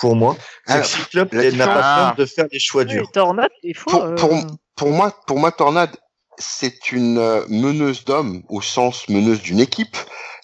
Pour 0.00 0.16
moi, 0.16 0.36
c'est 0.66 0.72
Alors, 0.72 0.84
que 0.86 0.90
Cyclope 0.92 1.32
n'a 1.32 1.66
pas 1.66 1.74
peur 2.06 2.14
de 2.16 2.26
faire 2.26 2.48
des 2.48 2.58
choix 2.58 2.84
durs. 2.84 3.10
Tornade, 3.12 3.50
des 3.62 3.74
fois. 3.74 3.92
Pour- 3.92 4.04
euh, 4.04 4.14
pour- 4.14 4.56
Pour 4.76 4.90
moi, 4.90 5.12
pour 5.26 5.38
moi, 5.38 5.52
Tornade, 5.52 5.96
c'est 6.38 6.90
une 6.90 7.18
euh, 7.18 7.44
meneuse 7.48 8.04
d'hommes 8.04 8.42
au 8.48 8.60
sens 8.60 9.08
meneuse 9.08 9.40
d'une 9.40 9.60
équipe, 9.60 9.96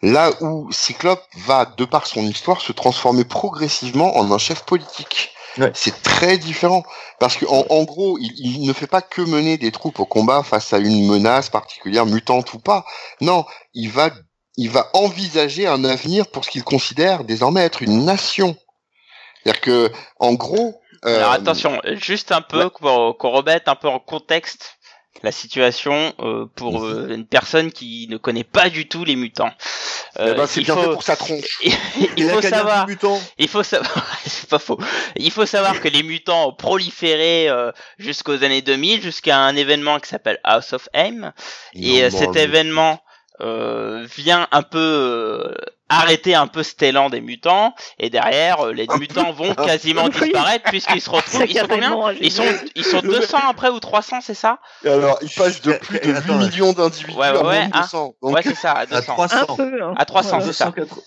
là 0.03 0.31
où 0.41 0.71
Cyclope 0.71 1.25
va, 1.47 1.65
de 1.65 1.85
par 1.85 2.07
son 2.07 2.23
histoire, 2.23 2.61
se 2.61 2.71
transformer 2.73 3.25
progressivement 3.25 4.17
en 4.17 4.31
un 4.31 4.39
chef 4.39 4.63
politique. 4.65 5.33
Ouais. 5.59 5.73
C'est 5.75 6.01
très 6.03 6.39
différent 6.39 6.85
parce 7.19 7.37
que 7.37 7.45
en, 7.47 7.67
en 7.71 7.83
gros, 7.83 8.19
il, 8.21 8.31
il 8.37 8.69
ne 8.69 8.73
fait 8.73 8.87
pas 8.87 9.03
que 9.03 9.21
mener 9.21 9.59
des 9.59 9.73
troupes 9.73 9.99
au 9.99 10.07
combat 10.07 10.45
face 10.45 10.73
à 10.73 10.79
une 10.79 11.09
menace 11.09 11.51
particulière, 11.51 12.07
mutante 12.07 12.55
ou 12.55 12.61
pas. 12.61 12.85
Non, 13.21 13.45
il 13.75 13.91
va, 13.91 14.11
il 14.57 14.71
va 14.71 14.89
envisager 14.95 15.67
un 15.67 15.85
avenir 15.85 16.29
pour 16.29 16.45
ce 16.45 16.51
qu'il 16.51 16.63
considère 16.63 17.25
désormais 17.25 17.63
être 17.63 17.83
une 17.83 18.05
nation. 18.05 18.57
C'est-à-dire 19.43 19.61
que, 19.61 19.91
en 20.19 20.35
gros, 20.35 20.81
euh, 21.05 21.17
Alors 21.17 21.33
attention, 21.33 21.81
juste 21.85 22.33
un 22.33 22.43
peu 22.43 22.65
ouais. 22.65 22.71
pour 22.71 23.17
qu'on 23.19 23.31
remette 23.31 23.69
un 23.69 23.77
peu 23.77 23.89
en 23.89 23.99
contexte 23.99 24.77
la 25.23 25.33
situation 25.33 26.15
euh, 26.21 26.47
pour 26.55 26.85
euh, 26.85 27.09
une 27.11 27.27
personne 27.27 27.73
qui 27.73 28.07
ne 28.09 28.17
connaît 28.17 28.45
pas 28.45 28.71
du 28.71 28.89
tout 28.89 29.05
les 29.05 29.17
mutants. 29.17 29.51
eh 30.19 30.23
Euh, 30.23 30.35
ben, 30.35 30.47
c'est 30.47 30.61
il 30.61 30.65
bien 30.65 30.75
faut, 30.75 30.83
fait 30.83 30.93
pour 30.93 31.03
sa 31.03 31.17
tronche. 31.17 31.61
il 32.17 32.31
faut 32.31 32.41
savoir, 32.41 32.87
il 33.39 33.49
faut 33.49 33.63
savoir, 33.63 34.07
c'est 34.25 34.49
pas 34.49 34.59
faux. 34.59 34.79
Il 35.17 35.31
faut 35.31 35.47
savoir 35.47 35.81
que 35.81 35.89
les 35.89 36.03
mutants 36.03 36.49
ont 36.49 36.55
proliféré 36.55 37.49
euh, 37.49 37.71
jusqu'aux 37.99 38.43
années 38.45 38.63
2000, 38.63 39.03
jusqu'à 39.03 39.39
un 39.39 39.57
événement 39.57 39.99
qui 40.01 40.09
s'appelle 40.09 40.41
House 40.45 40.73
of 40.73 40.89
M. 40.95 41.33
Et 41.75 42.03
euh, 42.03 42.11
Non, 42.11 42.19
cet 42.19 42.37
événement 42.37 43.03
euh, 43.41 44.07
vient 44.17 44.49
un 44.53 44.63
peu 44.63 44.79
euh, 44.79 45.55
arrêter 45.91 46.35
un 46.35 46.47
peu 46.47 46.63
cet 46.63 46.83
élan 46.83 47.11
des 47.11 47.21
mutants. 47.21 47.75
Et 47.99 48.09
derrière, 48.09 48.65
euh, 48.67 48.73
les 48.73 48.87
mutants 48.99 49.33
vont 49.33 49.55
quasiment 49.67 50.05
Oui. 50.05 50.11
disparaître 50.21 50.65
puisqu'ils 50.71 51.01
se 51.03 51.11
retrouvent. 51.11 51.45
Ils 51.47 51.59
sont 51.59 51.67
combien 51.69 52.13
Ils 52.21 52.33
sont, 52.33 52.45
ils 52.75 52.85
sont 52.85 53.01
200 53.01 53.39
après 53.51 53.69
ou 53.69 53.79
300, 53.81 54.21
c'est 54.23 54.33
ça 54.35 54.59
Et 54.85 54.89
alors, 54.89 55.19
il 55.21 55.29
passe 55.29 55.61
de 55.61 55.73
plus 55.75 55.99
de 56.01 56.07
8 56.07 56.17
attends, 56.17 56.39
ouais. 56.39 56.47
millions 56.47 56.73
d'individus 56.73 57.19
Ouais, 57.19 57.31
ouais, 57.31 57.39
à 57.39 57.43
ouais, 57.43 57.69
hein. 57.73 57.81
200. 57.83 58.15
Donc, 58.23 58.33
Ouais, 58.35 58.43
c'est 58.43 58.55
ça, 58.55 58.73
à 58.73 58.79
À 58.81 58.87
200. 58.87 59.13
300. 59.13 59.37
Un 59.51 59.57
peu. 59.57 59.83
hein. 59.83 59.95
À 59.99 60.05
300, 60.07 60.29
Voilà. 60.39 60.45
c'est 60.47 60.53
ça. 60.53 60.65
280. 60.67 61.03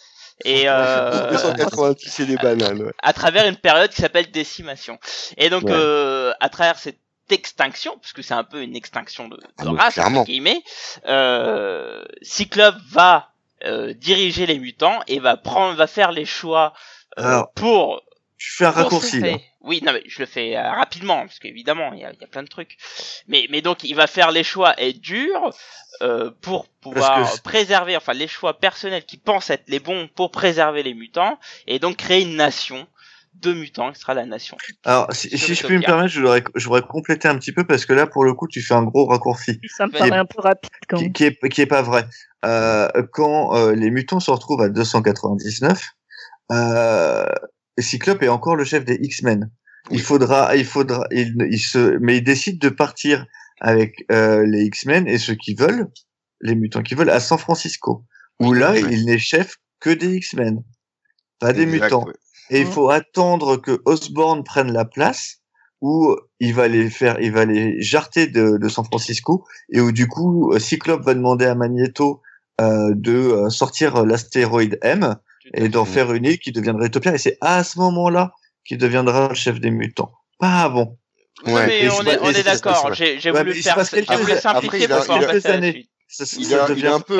Et 0.46 0.64
euh, 0.68 1.32
290, 1.32 2.10
c'est 2.10 2.26
des 2.26 2.36
bananes. 2.38 2.82
Ouais. 2.82 2.92
à 3.02 3.14
travers 3.14 3.48
une 3.48 3.56
période 3.56 3.90
qui 3.92 4.02
s'appelle 4.02 4.30
décimation. 4.32 4.98
Et 5.38 5.50
donc, 5.50 5.64
Ouais. 5.64 5.72
euh, 5.74 6.34
à 6.42 6.50
travers 6.50 6.78
cette 6.78 6.98
extinction, 7.30 7.98
puisque 8.02 8.24
c'est 8.24 8.34
un 8.34 8.44
peu 8.44 8.62
une 8.62 8.76
extinction 8.76 9.28
de, 9.30 9.38
de 9.38 9.44
Ah, 9.60 9.64
mais 9.72 9.80
race, 9.80 9.98
entre 10.00 10.26
guillemets, 10.26 10.62
euh, 11.08 12.04
Cyclope 12.22 12.76
va 12.92 13.30
euh, 13.66 13.94
diriger 13.94 14.46
les 14.46 14.60
mutants 14.60 15.00
et 15.08 15.20
va 15.20 15.38
prendre, 15.38 15.76
va 15.76 15.88
faire 15.88 16.12
les 16.12 16.26
choix 16.26 16.74
euh, 17.18 17.24
Alors, 17.24 17.52
pour 17.54 18.02
Je 18.38 18.56
fais 18.56 18.66
un 18.66 18.72
raccourci. 18.72 19.20
là. 19.20 19.38
Oui, 19.62 19.82
non, 19.82 19.94
mais 19.94 20.04
je 20.06 20.20
le 20.20 20.26
fais 20.26 20.58
euh, 20.58 20.72
rapidement, 20.72 21.22
parce 21.22 21.40
qu'évidemment, 21.40 21.94
il 21.94 22.02
y 22.02 22.04
a, 22.04 22.12
y 22.12 22.24
a 22.24 22.28
plein 22.28 22.44
de 22.44 22.50
trucs. 22.50 22.78
Mais, 23.28 23.48
mais 23.50 23.62
donc, 23.62 23.86
il 23.86 23.96
va 23.96 24.08
faire 24.08 24.32
les 24.32 24.44
choix 24.44 24.78
et 24.78 24.92
durs 24.92 25.54
euh, 26.02 26.32
pour 26.42 26.68
pouvoir 26.68 27.42
préserver, 27.44 27.96
enfin, 27.96 28.12
les 28.12 28.28
choix 28.28 28.60
personnels 28.60 29.06
qui 29.06 29.18
pensent 29.18 29.50
être 29.50 29.70
les 29.70 29.80
bons 29.80 30.10
pour 30.10 30.32
préserver 30.32 30.84
les 30.84 30.94
mutants, 30.94 31.40
et 31.66 31.80
donc 31.80 31.96
créer 31.96 32.24
une 32.24 32.36
nation 32.36 32.86
de 33.36 33.54
mutants 33.54 33.92
qui 33.92 34.00
sera 34.00 34.14
la 34.14 34.26
nation. 34.26 34.56
Alors, 34.86 35.08
si, 35.12 35.30
si 35.38 35.54
je 35.56 35.66
puis 35.66 35.78
me 35.78 35.82
permettre, 35.84 36.10
je 36.10 36.20
voudrais, 36.22 36.44
je 36.56 36.66
voudrais 36.66 36.82
compléter 36.84 37.28
un 37.28 37.38
petit 37.38 37.52
peu 37.52 37.66
parce 37.66 37.86
que 37.86 37.94
là, 37.94 38.08
pour 38.08 38.24
le 38.24 38.34
coup, 38.34 38.48
tu 38.48 38.62
fais 38.62 38.74
un 38.74 38.84
gros 38.84 39.06
raccourci 39.06 39.60
Ça 39.76 39.86
me 39.88 39.92
Qui 39.92 39.98
paraît 39.98 40.12
est- 40.12 40.14
un 40.14 40.26
peu 40.26 40.40
rapide 40.42 40.70
quand 40.88 40.98
qui, 40.98 41.04
même. 41.04 41.14
qui 41.14 41.24
est, 41.26 41.50
qui 41.50 41.62
est 41.62 41.66
pas 41.66 41.82
vrai. 41.82 42.06
Euh, 42.46 42.88
quand 43.12 43.56
euh, 43.56 43.76
les 43.76 43.90
mutants 43.92 44.20
se 44.20 44.32
retrouvent 44.32 44.62
à 44.62 44.70
299, 44.70 45.82
euh, 46.52 47.26
Cyclope 47.80 48.22
est 48.24 48.28
encore 48.30 48.56
le 48.56 48.64
chef 48.66 48.86
des 48.86 48.98
X-Men. 49.02 49.50
Il 49.92 50.02
faudra, 50.02 50.56
il 50.56 50.66
faudra, 50.66 51.06
il, 51.12 51.36
il 51.50 51.60
se, 51.60 51.98
mais 52.00 52.18
il 52.18 52.24
décide 52.24 52.60
de 52.60 52.70
partir 52.70 53.26
avec 53.60 54.06
euh, 54.12 54.46
les 54.48 54.64
X-Men 54.66 55.08
et 55.08 55.18
ceux 55.18 55.36
qui 55.36 55.56
veulent, 55.56 55.88
les 56.42 56.56
mutants 56.56 56.82
qui 56.84 56.96
veulent, 56.96 57.10
à 57.10 57.20
San 57.20 57.38
Francisco, 57.38 58.06
où 58.40 58.54
là, 58.54 58.78
il 58.78 59.06
n'est 59.06 59.18
chef 59.20 59.58
que 59.82 59.90
des 59.90 60.16
X-Men, 60.16 60.64
pas 61.40 61.52
des 61.52 61.64
Exact, 61.64 61.84
mutants. 61.84 62.06
Et 62.50 62.60
il 62.62 62.66
Mhm. 62.66 62.72
faut 62.72 62.90
attendre 62.90 63.58
que 63.58 63.82
Osborn 63.86 64.44
prenne 64.44 64.72
la 64.72 64.86
place 64.86 65.38
où 65.82 66.16
il 66.40 66.54
va 66.54 66.68
les 66.68 66.90
faire, 66.90 67.20
il 67.20 67.32
va 67.32 67.46
les 67.46 67.82
jarter 67.82 68.28
de, 68.28 68.58
de 68.58 68.70
San 68.70 68.86
Francisco 68.86 69.46
et 69.72 69.82
où 69.82 69.92
du 69.92 70.08
coup 70.08 70.54
euh, 70.54 70.60
Cyclope 70.60 71.04
va 71.04 71.14
demander 71.14 71.46
à 71.46 71.56
Magneto 71.56 72.22
euh, 72.62 72.92
de 72.96 73.14
euh, 73.14 73.50
sortir 73.50 74.06
l'astéroïde 74.06 74.80
M 74.82 75.16
et 75.54 75.68
d'en 75.68 75.84
faire 75.86 76.14
une 76.14 76.26
île 76.26 76.40
qui 76.40 76.52
deviendrait 76.54 76.88
Utopia 76.88 77.14
et 77.14 77.18
c'est 77.18 77.38
à 77.42 77.64
ce 77.66 77.80
moment-là 77.80 78.32
qu'il 78.66 78.78
deviendra 78.78 79.28
le 79.30 79.36
chef 79.36 79.60
des 79.60 79.72
mutants. 79.72 80.14
Pas 80.40 80.62
avant. 80.62 80.98
Ouais, 81.46 81.68
mais 81.68 81.90
on 81.90 82.02
est, 82.04 82.20
on 82.22 82.30
est 82.30 82.44
d'accord. 82.44 82.94
J'ai 82.94 83.18
voulu 83.32 83.54
faire, 83.56 83.76
voulu 84.20 84.38
simplifier 84.38 84.88
pour 84.88 85.04
il, 86.38 86.54
est 86.54 86.88
un 86.88 87.00
peu 87.00 87.18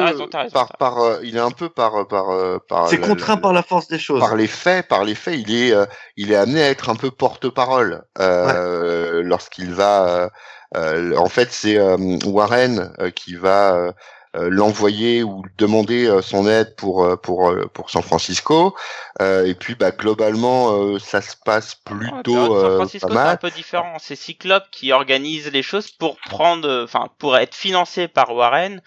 par, 0.52 0.78
par, 0.78 1.00
euh, 1.00 1.20
il 1.24 1.36
est 1.36 1.42
un 1.42 1.52
peu 1.52 1.70
par, 1.70 2.08
par, 2.08 2.30
euh, 2.30 2.60
par. 2.68 2.90
C'est 2.90 3.00
contraint 3.00 3.38
par 3.38 3.54
la 3.54 3.64
force 3.64 3.88
des 3.88 4.00
choses. 4.00 4.20
Par 4.20 4.36
les 4.36 4.48
faits, 4.48 4.88
par 4.88 5.04
les 5.04 5.16
faits, 5.16 5.40
il 5.40 5.54
est, 5.54 5.74
euh, 5.74 5.86
il 6.18 6.32
est 6.32 6.36
amené 6.36 6.64
à 6.64 6.70
être 6.70 6.90
un 6.90 6.96
peu 6.96 7.12
porte-parole 7.12 8.04
euh, 8.20 9.24
lorsqu'il 9.24 9.74
va. 9.74 10.30
en 10.76 11.30
fait, 11.30 11.52
c'est 11.52 11.80
Warren 12.26 12.94
qui 13.16 13.36
va 13.36 13.76
euh, 13.76 13.92
l'envoyer 14.36 15.24
ou 15.24 15.44
demander 15.58 16.08
euh, 16.08 16.22
son 16.22 16.48
aide 16.48 16.76
pour 16.76 17.04
euh, 17.04 17.16
pour 17.16 17.54
pour 17.74 17.90
San 17.90 18.02
Francisco. 18.02 18.76
et 19.20 19.54
puis 19.54 19.76
bah 19.76 19.92
globalement 19.92 20.98
ça 21.00 21.22
se 21.22 21.36
passe 21.46 21.76
plutôt 21.76 22.60
San 22.60 22.76
Francisco 22.76 23.10
c'est 23.12 23.18
un 23.18 23.38
peu 23.38 23.52
différent. 23.52 23.98
C'est 24.00 24.16
Cyclope 24.16 24.66
qui 24.72 24.92
organise 24.92 25.52
les 25.52 25.64
choses 25.64 25.92
pour 25.92 26.18
prendre, 26.18 26.84
enfin 26.84 27.10
pour 27.20 27.38
être 27.38 27.56
financé 27.56 28.08
par 28.08 28.34
Warren 28.36 28.82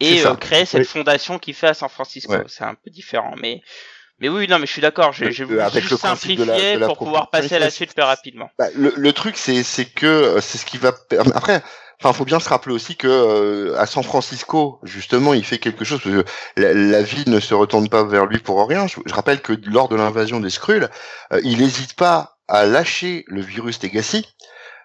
et 0.00 0.22
créer 0.40 0.64
cette 0.64 0.86
fondation 0.86 1.38
qui 1.38 1.52
fait 1.52 1.68
à 1.68 1.74
San 1.74 1.88
Francisco. 1.88 2.34
C'est 2.48 2.64
un 2.64 2.74
peu 2.74 2.90
différent, 2.90 3.34
mais 3.40 3.62
mais 4.18 4.30
oui, 4.30 4.48
non, 4.48 4.58
mais 4.58 4.66
je 4.66 4.72
suis 4.72 4.80
d'accord. 4.80 5.12
J'ai 5.12 5.44
voulu 5.44 5.58
le 5.58 5.96
simplifier 5.96 6.78
pour 6.78 6.96
pouvoir 6.96 7.28
passer 7.28 7.56
à 7.56 7.58
la 7.58 7.70
suite 7.70 7.92
plus 7.92 8.02
rapidement. 8.02 8.50
Bah, 8.58 8.68
le, 8.74 8.94
le, 8.96 9.12
truc, 9.12 9.36
c'est 9.36 9.62
c'est 9.62 9.84
que 9.84 10.38
c'est 10.40 10.56
ce 10.56 10.64
qui 10.64 10.78
va 10.78 10.94
après. 11.34 11.62
Enfin, 12.00 12.12
faut 12.12 12.24
bien 12.26 12.40
se 12.40 12.48
rappeler 12.48 12.74
aussi 12.74 12.96
que 12.96 13.08
euh, 13.08 13.80
à 13.80 13.86
San 13.86 14.02
Francisco, 14.02 14.80
justement, 14.82 15.32
il 15.32 15.44
fait 15.44 15.58
quelque 15.58 15.84
chose. 15.84 16.00
Parce 16.02 16.14
que 16.14 16.24
la, 16.56 17.02
vie 17.02 17.24
ne 17.26 17.40
se 17.40 17.54
retourne 17.54 17.88
pas 17.88 18.04
vers 18.04 18.26
lui 18.26 18.38
pour 18.38 18.68
rien. 18.68 18.86
Je, 18.86 19.14
rappelle 19.14 19.40
que 19.40 19.54
lors 19.64 19.88
de 19.88 19.96
l'invasion 19.96 20.40
des 20.40 20.50
Skrulls, 20.50 20.90
euh, 21.32 21.40
il 21.42 21.58
n'hésite 21.58 21.94
pas 21.94 22.36
à 22.48 22.66
lâcher 22.66 23.24
le 23.28 23.40
virus 23.40 23.82
Legacy 23.82 24.26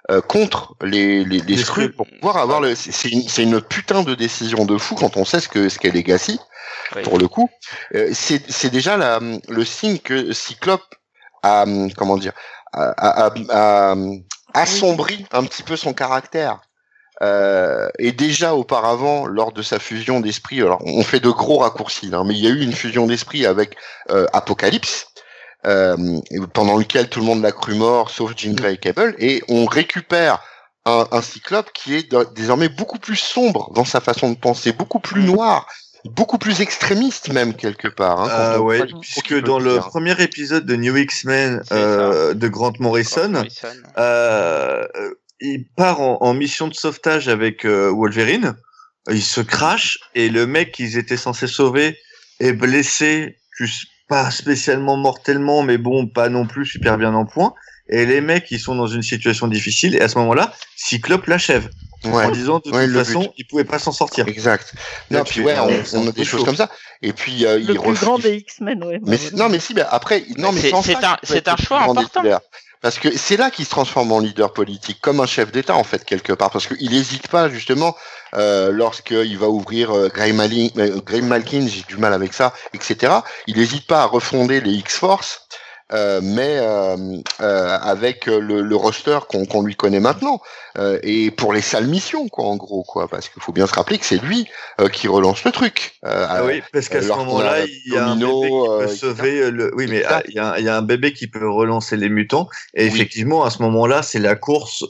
euh, 0.09 0.22
contre 0.22 0.76
les, 0.82 1.26
les, 1.26 1.39
les, 1.39 1.57
Skrulls 1.57 1.93
pour 1.93 2.07
pouvoir 2.07 2.38
avoir 2.38 2.62
le. 2.62 2.76
C'est 2.76 3.09
une, 3.09 3.28
une, 3.38 3.62
putain 3.62 4.03
de 4.03 4.16
décision 4.16 4.64
de 4.66 4.78
fou 4.78 4.95
quand 4.95 5.18
on 5.18 5.26
sait 5.26 5.41
ce 5.41 5.49
que 5.49 5.68
ce 5.68 5.80
qu'est 5.80 5.91
Legacy. 5.91 6.39
Pour 7.03 7.18
le 7.18 7.28
coup, 7.28 7.49
c'est 8.14 8.70
déjà 8.70 8.95
la, 8.95 9.20
le 9.49 9.66
signe 9.66 9.99
que 9.99 10.32
Cyclope 10.32 10.95
a 11.43 11.66
comment 11.97 12.18
dire 12.18 12.34
a, 12.74 12.84
a, 12.97 13.28
a, 13.28 13.93
a 13.93 13.95
assombri 14.53 15.26
un 15.32 15.43
petit 15.43 15.64
peu 15.64 15.76
son 15.76 15.93
caractère. 15.93 16.62
Euh, 17.22 17.89
et 17.99 18.11
déjà 18.11 18.55
auparavant, 18.55 19.26
lors 19.28 19.51
de 19.51 19.61
sa 19.61 19.78
fusion 19.78 20.22
d'esprit, 20.22 20.61
alors 20.61 20.82
on 20.86 21.03
fait 21.03 21.19
de 21.19 21.30
gros 21.30 21.59
raccourcis, 21.59 22.09
hein, 22.13 22.24
mais 22.26 22.34
il 22.34 22.43
y 22.43 22.47
a 22.47 22.49
eu 22.49 22.61
une 22.61 22.74
fusion 22.74 23.05
d'esprit 23.05 23.45
avec 23.45 23.76
euh, 24.09 24.26
Apocalypse, 24.34 25.07
euh, 25.67 26.19
pendant 26.53 26.78
lequel 26.78 27.09
tout 27.09 27.19
le 27.19 27.26
monde 27.26 27.43
l'a 27.43 27.51
cru 27.51 27.76
mort, 27.76 28.09
sauf 28.09 28.34
Jean 28.36 28.55
Grey 28.55 28.74
et 28.74 28.78
Cable, 28.78 29.15
et 29.19 29.43
on 29.49 29.65
récupère 29.65 30.41
un, 30.86 31.07
un 31.11 31.22
cyclope 31.22 31.72
qui 31.74 31.93
est 31.93 32.15
désormais 32.34 32.69
beaucoup 32.69 32.97
plus 32.97 33.17
sombre 33.17 33.72
dans 33.76 33.86
sa 33.86 34.01
façon 34.01 34.32
de 34.32 34.38
penser, 34.38 34.72
beaucoup 34.72 34.99
plus 34.99 35.24
noir, 35.24 35.67
beaucoup 36.05 36.38
plus 36.38 36.61
extrémiste 36.61 37.32
même 37.32 37.53
quelque 37.53 37.88
part. 37.88 38.22
Hein, 38.22 38.30
euh, 38.30 38.57
ouais, 38.59 38.82
puisque 39.01 39.39
dans 39.41 39.59
le 39.59 39.78
premier 39.78 40.19
épisode 40.22 40.65
de 40.65 40.76
New 40.76 40.97
X-Men 40.97 41.61
euh, 41.72 42.34
de 42.34 42.47
Grant 42.47 42.74
Morrison, 42.80 43.22
Grant 43.22 43.32
Morrison. 43.32 43.67
Euh, 43.97 44.88
il 45.42 45.66
part 45.76 46.00
en, 46.00 46.34
mission 46.34 46.68
de 46.68 46.74
sauvetage 46.74 47.28
avec 47.28 47.66
euh, 47.66 47.92
Wolverine. 47.92 48.56
Il 49.10 49.24
se 49.24 49.42
crache 49.42 50.00
et 50.14 50.30
le 50.30 50.46
mec 50.46 50.72
qu'ils 50.72 50.98
étaient 50.98 51.18
censés 51.18 51.48
sauver 51.48 51.98
est 52.39 52.54
blessé, 52.54 53.38
pas 54.08 54.30
spécialement 54.30 54.98
mortellement, 54.98 55.64
mais 55.64 55.78
bon, 55.78 56.08
pas 56.08 56.30
non 56.30 56.46
plus 56.46 56.66
super 56.66 56.98
bien 56.98 57.14
en 57.14 57.26
point. 57.26 57.54
Et 57.89 58.06
les 58.06 58.22
mecs, 58.22 58.50
ils 58.52 58.60
sont 58.60 58.76
dans 58.76 58.88
une 58.88 59.02
situation 59.02 59.48
difficile. 59.48 59.96
Et 59.96 60.02
à 60.02 60.08
ce 60.08 60.18
moment-là, 60.20 60.54
Cyclope 60.76 61.26
l'achève. 61.28 61.70
En 62.04 62.32
disant 62.32 62.58
de 62.58 62.64
toute 62.64 62.94
façon, 62.94 63.32
il 63.38 63.46
pouvait 63.46 63.64
pas 63.64 63.78
s'en 63.78 63.92
sortir. 63.92 64.28
Exact. 64.28 64.74
Non, 65.12 65.24
puis 65.24 65.42
ouais, 65.42 65.56
on, 65.94 66.08
a 66.08 66.12
des 66.12 66.24
choses 66.24 66.44
comme 66.44 66.56
ça. 66.56 66.70
Et 67.04 67.14
puis 67.14 67.46
euh, 67.46 67.60
le 67.60 67.76
plus 67.76 67.94
grand 67.94 68.18
des 68.18 68.38
X-Men, 68.38 68.84
ouais. 68.84 69.00
Mais 69.06 69.20
non, 69.34 69.50
mais 69.50 69.60
si, 69.60 69.76
mais 69.76 69.84
après, 69.88 70.24
non, 70.38 70.52
mais 70.52 70.62
c'est 70.62 71.04
un, 71.04 71.18
c'est 71.22 71.48
un 71.48 71.58
choix 71.58 71.84
important. 71.84 72.24
Parce 72.82 72.97
que 72.97 73.15
c'est 73.15 73.38
là 73.38 73.51
qu'il 73.51 73.65
se 73.65 73.69
transforme 73.69 74.11
en 74.11 74.19
leader 74.19 74.53
politique, 74.53 74.99
comme 75.01 75.19
un 75.19 75.27
chef 75.27 75.51
d'État 75.51 75.75
en 75.75 75.84
fait 75.84 76.03
quelque 76.03 76.34
part, 76.34 76.49
parce 76.49 76.65
qu'il 76.67 76.89
n'hésite 76.89 77.27
pas 77.27 77.47
justement 77.47 77.95
euh, 78.34 78.71
lorsqu'il 78.71 79.38
va 79.38 79.49
ouvrir 79.49 79.91
euh, 79.91 80.09
Graham, 80.09 80.39
euh, 80.39 81.21
Malkin, 81.21 81.67
j'ai 81.67 81.84
du 81.84 81.97
mal 81.97 82.13
avec 82.13 82.34
ça, 82.34 82.53
etc. 82.73 83.13
Il 83.45 83.57
n'hésite 83.57 83.86
pas 83.86 84.01
à 84.01 84.05
refonder 84.05 84.61
les 84.61 84.71
X-Force 84.71 85.47
mais 85.92 86.58
euh, 86.60 86.96
euh, 87.42 87.78
avec 87.82 88.26
le, 88.26 88.62
le 88.62 88.76
roster 88.76 89.20
qu'on 89.28 89.62
lui 89.62 89.76
connaît 89.76 90.00
maintenant. 90.00 90.42
Et 91.04 91.32
pour 91.32 91.52
les 91.52 91.60
sales 91.62 91.88
missions 91.88 92.30
quoi 92.30 92.46
en 92.46 92.56
gros 92.56 92.84
quoi. 92.84 93.10
Parce 93.10 93.28
qu'il 93.28 93.42
faut 93.42 93.52
bien 93.52 93.68
se 93.68 93.74
rappeler 93.74 93.98
que 93.98 94.06
c'est 94.06 94.22
lui 94.22 94.48
qui 94.94 95.10
relance 95.10 95.44
le 95.44 95.52
truc. 95.52 96.00
Ah 96.04 96.44
oui 96.46 96.62
parce 96.72 96.88
qu'à 96.88 97.02
ce 97.02 97.10
moment-là 97.10 97.66
il 97.66 97.94
y 97.94 97.98
a 97.98 98.08
un 98.08 98.16
bébé 98.16 98.48
qui 98.48 98.68
peut 98.80 98.88
sauver 98.88 99.52
le 99.52 99.76
oui 99.76 99.88
mais 99.89 100.04
ah, 100.06 100.24
il 100.30 100.36
y, 100.36 100.39
a, 100.39 100.60
y, 100.60 100.70
a, 100.70 100.78
un 100.78 100.82
bébé 100.82 101.12
qui 101.12 101.28
peut 101.28 101.50
relancer 101.50 101.98
les 101.98 102.08
mutants. 102.08 102.48
Et 102.74 102.86
effectivement 102.86 103.44
à 103.44 103.50
ce 103.50 103.62
moment-là 103.64 104.02
c'est 104.02 104.20
la 104.20 104.36
course 104.36 104.86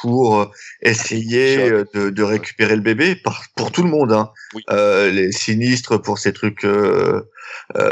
pour 0.00 0.50
essayer 0.80 1.70
de, 1.94 2.10
de, 2.10 2.22
récupérer 2.22 2.76
le 2.76 2.82
bébé 2.82 3.14
par, 3.14 3.42
pour 3.56 3.70
tout 3.72 3.82
le 3.82 3.90
monde 3.90 4.12
hein. 4.12 4.30
les 5.10 5.32
sinistres 5.32 6.00
pour 6.00 6.18
ces 6.18 6.32
trucs 6.32 6.64
euh, 6.64 7.28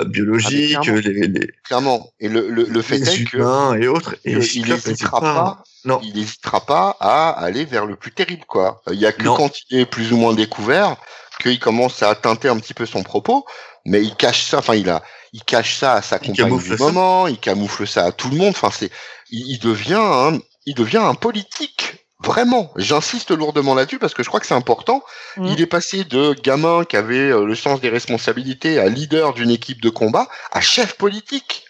biologique, 0.07 0.79
ah, 0.81 0.93
les, 0.93 1.51
clairement. 1.65 2.13
Et 2.21 2.29
le, 2.29 2.49
le, 2.49 2.65
le 2.65 2.83
fait 2.83 2.97
est 2.97 3.25
que 3.25 3.77
et 3.77 3.89
autres, 3.89 4.17
et 4.25 4.33
il 4.33 4.69
n'hésitera 4.69 5.21
pas, 5.21 5.65
non. 5.85 6.01
il 6.03 6.15
n'hésitera 6.15 6.65
pas 6.65 6.97
à 7.01 7.31
aller 7.31 7.65
vers 7.65 7.87
le 7.87 7.97
plus 7.97 8.13
terrible, 8.13 8.45
quoi. 8.47 8.83
Il 8.91 8.99
y 8.99 9.07
a 9.07 9.13
que 9.13 9.25
quand 9.25 9.53
il 9.71 9.81
est 9.81 9.87
plus 9.87 10.13
ou 10.13 10.17
moins 10.17 10.35
découvert 10.35 10.97
qu'il 11.41 11.59
commence 11.59 12.03
à 12.03 12.15
teinter 12.15 12.49
un 12.49 12.59
petit 12.59 12.75
peu 12.75 12.87
son 12.87 13.03
propos, 13.03 13.45
mais 13.85 14.03
il 14.03 14.15
cache 14.15 14.45
ça. 14.45 14.59
Enfin, 14.59 14.75
il 14.75 14.89
a, 14.89 15.03
il 15.33 15.43
cache 15.43 15.77
ça 15.77 15.95
à 15.95 16.03
sa 16.03 16.19
compagne 16.19 16.59
du 16.59 16.77
moment, 16.77 17.27
il 17.27 17.39
camoufle 17.39 17.87
ça 17.87 18.05
à 18.05 18.13
tout 18.13 18.31
le 18.31 18.37
monde. 18.37 18.51
Enfin, 18.57 18.71
c'est, 18.71 18.91
il, 19.31 19.53
il 19.53 19.59
devient, 19.59 20.39
il 20.67 20.75
devient 20.75 20.99
un 20.99 21.15
politique 21.15 22.04
Vraiment, 22.21 22.73
j'insiste 22.77 23.33
lourdement 23.33 23.75
là-dessus 23.75 23.99
parce 23.99 24.15
que 24.15 24.23
je 24.23 24.29
crois 24.29 24.41
que 24.41 24.47
c'est 24.47 24.55
important. 24.55 25.03
Mm. 25.37 25.47
Il 25.47 25.61
est 25.61 25.67
passé 25.67 26.05
de 26.05 26.35
gamin 26.43 26.85
qui 26.85 26.97
avait 26.97 27.31
euh, 27.31 27.45
le 27.45 27.55
sens 27.55 27.81
des 27.81 27.89
responsabilités 27.89 28.79
à 28.79 28.89
leader 28.89 29.35
d'une 29.35 29.51
équipe 29.51 29.83
de 29.83 29.91
combat 29.91 30.29
à 30.53 30.61
chef 30.61 30.97
politique. 30.97 31.65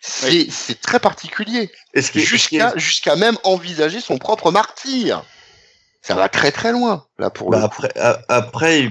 C'est 0.00 0.48
c'est 0.50 0.80
très 0.80 1.00
particulier. 1.00 1.72
Jusqu'à 1.94 2.76
jusqu'à 2.76 3.16
même 3.16 3.36
envisager 3.42 4.00
son 4.00 4.18
propre 4.18 4.52
martyr. 4.52 5.24
Ça 6.02 6.14
va 6.14 6.28
très 6.28 6.52
très 6.52 6.70
loin 6.70 7.06
là 7.18 7.30
pour 7.30 7.50
bah 7.50 7.64
après 7.64 7.92
après 8.28 8.84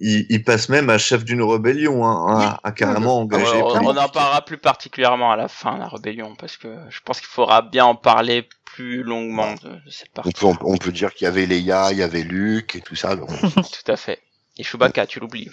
il, 0.00 0.26
il, 0.30 0.42
passe 0.42 0.68
même 0.70 0.88
à 0.88 0.96
chef 0.96 1.24
d'une 1.24 1.42
rébellion, 1.42 2.04
hein, 2.06 2.58
à, 2.62 2.72
carrément 2.72 3.18
ah 3.18 3.20
engagé. 3.20 3.62
on, 3.62 3.86
on, 3.86 3.96
en 3.96 4.08
parlera 4.08 4.42
plus 4.42 4.58
particulièrement 4.58 5.30
à 5.30 5.36
la 5.36 5.46
fin, 5.46 5.78
la 5.78 5.86
rébellion, 5.86 6.34
parce 6.34 6.56
que 6.56 6.76
je 6.88 6.98
pense 7.04 7.20
qu'il 7.20 7.28
faudra 7.28 7.62
bien 7.62 7.84
en 7.84 7.94
parler 7.94 8.48
plus 8.74 9.02
longuement 9.02 9.54
de, 9.62 9.78
cette 9.90 10.10
partie. 10.10 10.30
On 10.42 10.54
peut, 10.54 10.64
on 10.64 10.76
peut, 10.76 10.92
dire 10.92 11.12
qu'il 11.14 11.26
y 11.26 11.28
avait 11.28 11.46
Leia, 11.46 11.92
il 11.92 11.98
y 11.98 12.02
avait 12.02 12.22
Luke 12.22 12.76
et 12.76 12.80
tout 12.80 12.96
ça. 12.96 13.16
Donc... 13.16 13.28
tout 13.54 13.92
à 13.92 13.96
fait. 13.96 14.20
Et 14.58 14.64
Chewbacca, 14.64 15.06
tu 15.06 15.20
l'oublies. 15.20 15.50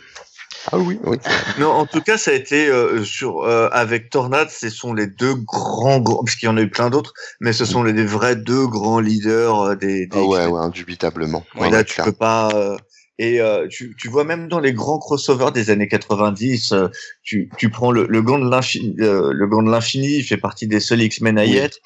Ah 0.72 0.78
oui, 0.78 1.00
oui. 1.04 1.18
non, 1.58 1.70
en 1.70 1.86
tout 1.86 2.02
cas, 2.02 2.18
ça 2.18 2.32
a 2.32 2.34
été 2.34 2.68
euh, 2.68 3.04
sur 3.04 3.44
euh, 3.44 3.70
avec 3.72 4.10
Tornade, 4.10 4.50
ce 4.50 4.70
sont 4.70 4.94
les 4.94 5.08
deux 5.08 5.36
grands, 5.36 6.00
grands 6.00 6.24
parce 6.24 6.36
qu'il 6.36 6.48
y 6.48 6.50
en 6.50 6.58
a 6.58 6.62
eu 6.62 6.70
plein 6.70 6.90
d'autres, 6.90 7.14
mais 7.40 7.54
ce 7.54 7.66
sont 7.66 7.82
les, 7.84 8.06
vrais 8.06 8.36
deux 8.36 8.68
grands 8.68 9.00
leaders 9.00 9.62
euh, 9.62 9.76
des. 9.76 10.08
des 10.08 10.18
ah 10.18 10.24
ouais, 10.24 10.46
ouais, 10.48 10.60
indubitablement. 10.60 11.46
Ouais, 11.56 11.70
là, 11.70 11.84
tu 11.84 12.02
peux 12.02 12.12
pas. 12.12 12.78
Et 13.20 13.42
euh, 13.42 13.68
tu, 13.68 13.94
tu, 14.00 14.08
vois 14.08 14.24
même 14.24 14.48
dans 14.48 14.62
les 14.62 14.72
grands 14.72 14.98
crossovers 14.98 15.52
des 15.52 15.70
années 15.72 15.90
90, 15.90 16.72
euh, 16.72 16.88
tu, 17.22 17.52
tu 17.58 17.70
prends 17.70 17.92
le, 17.92 18.08
le 18.08 18.22
gant 18.22 18.40
de 18.40 18.50
l'infini, 18.50 18.96
euh, 19.02 19.34
le 19.34 19.46
gant 19.46 19.62
de 19.62 19.70
l'infini, 19.70 20.16
il 20.16 20.24
fait 20.24 20.38
partie 20.38 20.68
des 20.68 20.80
seuls 20.80 21.02
X-Men 21.02 21.38
à 21.38 21.44
y 21.44 21.58
être. 21.58 21.80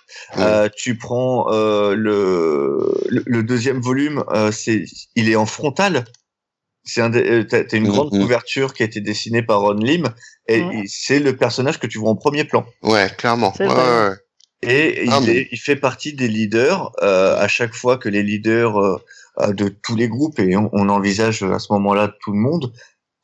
tu 0.76 0.96
prends 0.96 1.50
le, 1.50 2.94
le, 3.08 3.44
deuxième 3.44 3.82
volume, 3.82 4.24
c'est 4.52 4.86
il 5.16 5.28
est 5.28 5.36
en 5.36 5.48
frontal. 5.48 6.06
C'est 6.86 7.02
un, 7.02 7.10
t'as, 7.10 7.64
une 7.72 7.88
grande 7.88 8.12
couverture 8.12 8.74
qui 8.74 8.84
a 8.84 8.86
été 8.86 9.02
dessinée 9.02 9.42
par 9.42 9.62
Ron 9.62 9.74
Lim 9.74 10.14
et, 10.48 10.62
c'est 10.86 11.20
le 11.20 11.36
personnage 11.36 11.80
que 11.80 11.88
tu 11.88 11.98
vois 11.98 12.12
en 12.12 12.16
premier 12.16 12.44
plan. 12.44 12.64
Ouais, 12.84 13.10
clairement. 13.18 13.54
Ouais, 13.60 14.12
Et 14.62 15.06
il, 15.06 15.48
il, 15.52 15.58
fait 15.58 15.78
partie 15.78 16.14
des 16.14 16.28
leaders. 16.28 16.92
à 17.02 17.48
chaque 17.48 17.74
fois 17.74 17.98
que 17.98 18.08
les 18.08 18.22
leaders 18.22 18.78
euh, 18.78 19.02
de 19.40 19.68
tous 19.68 19.96
les 19.96 20.08
groupes 20.08 20.40
et 20.40 20.56
on, 20.56 20.90
envisage 20.90 21.44
à 21.44 21.60
ce 21.60 21.74
moment-là 21.74 22.14
tout 22.22 22.32
le 22.32 22.40
monde. 22.40 22.74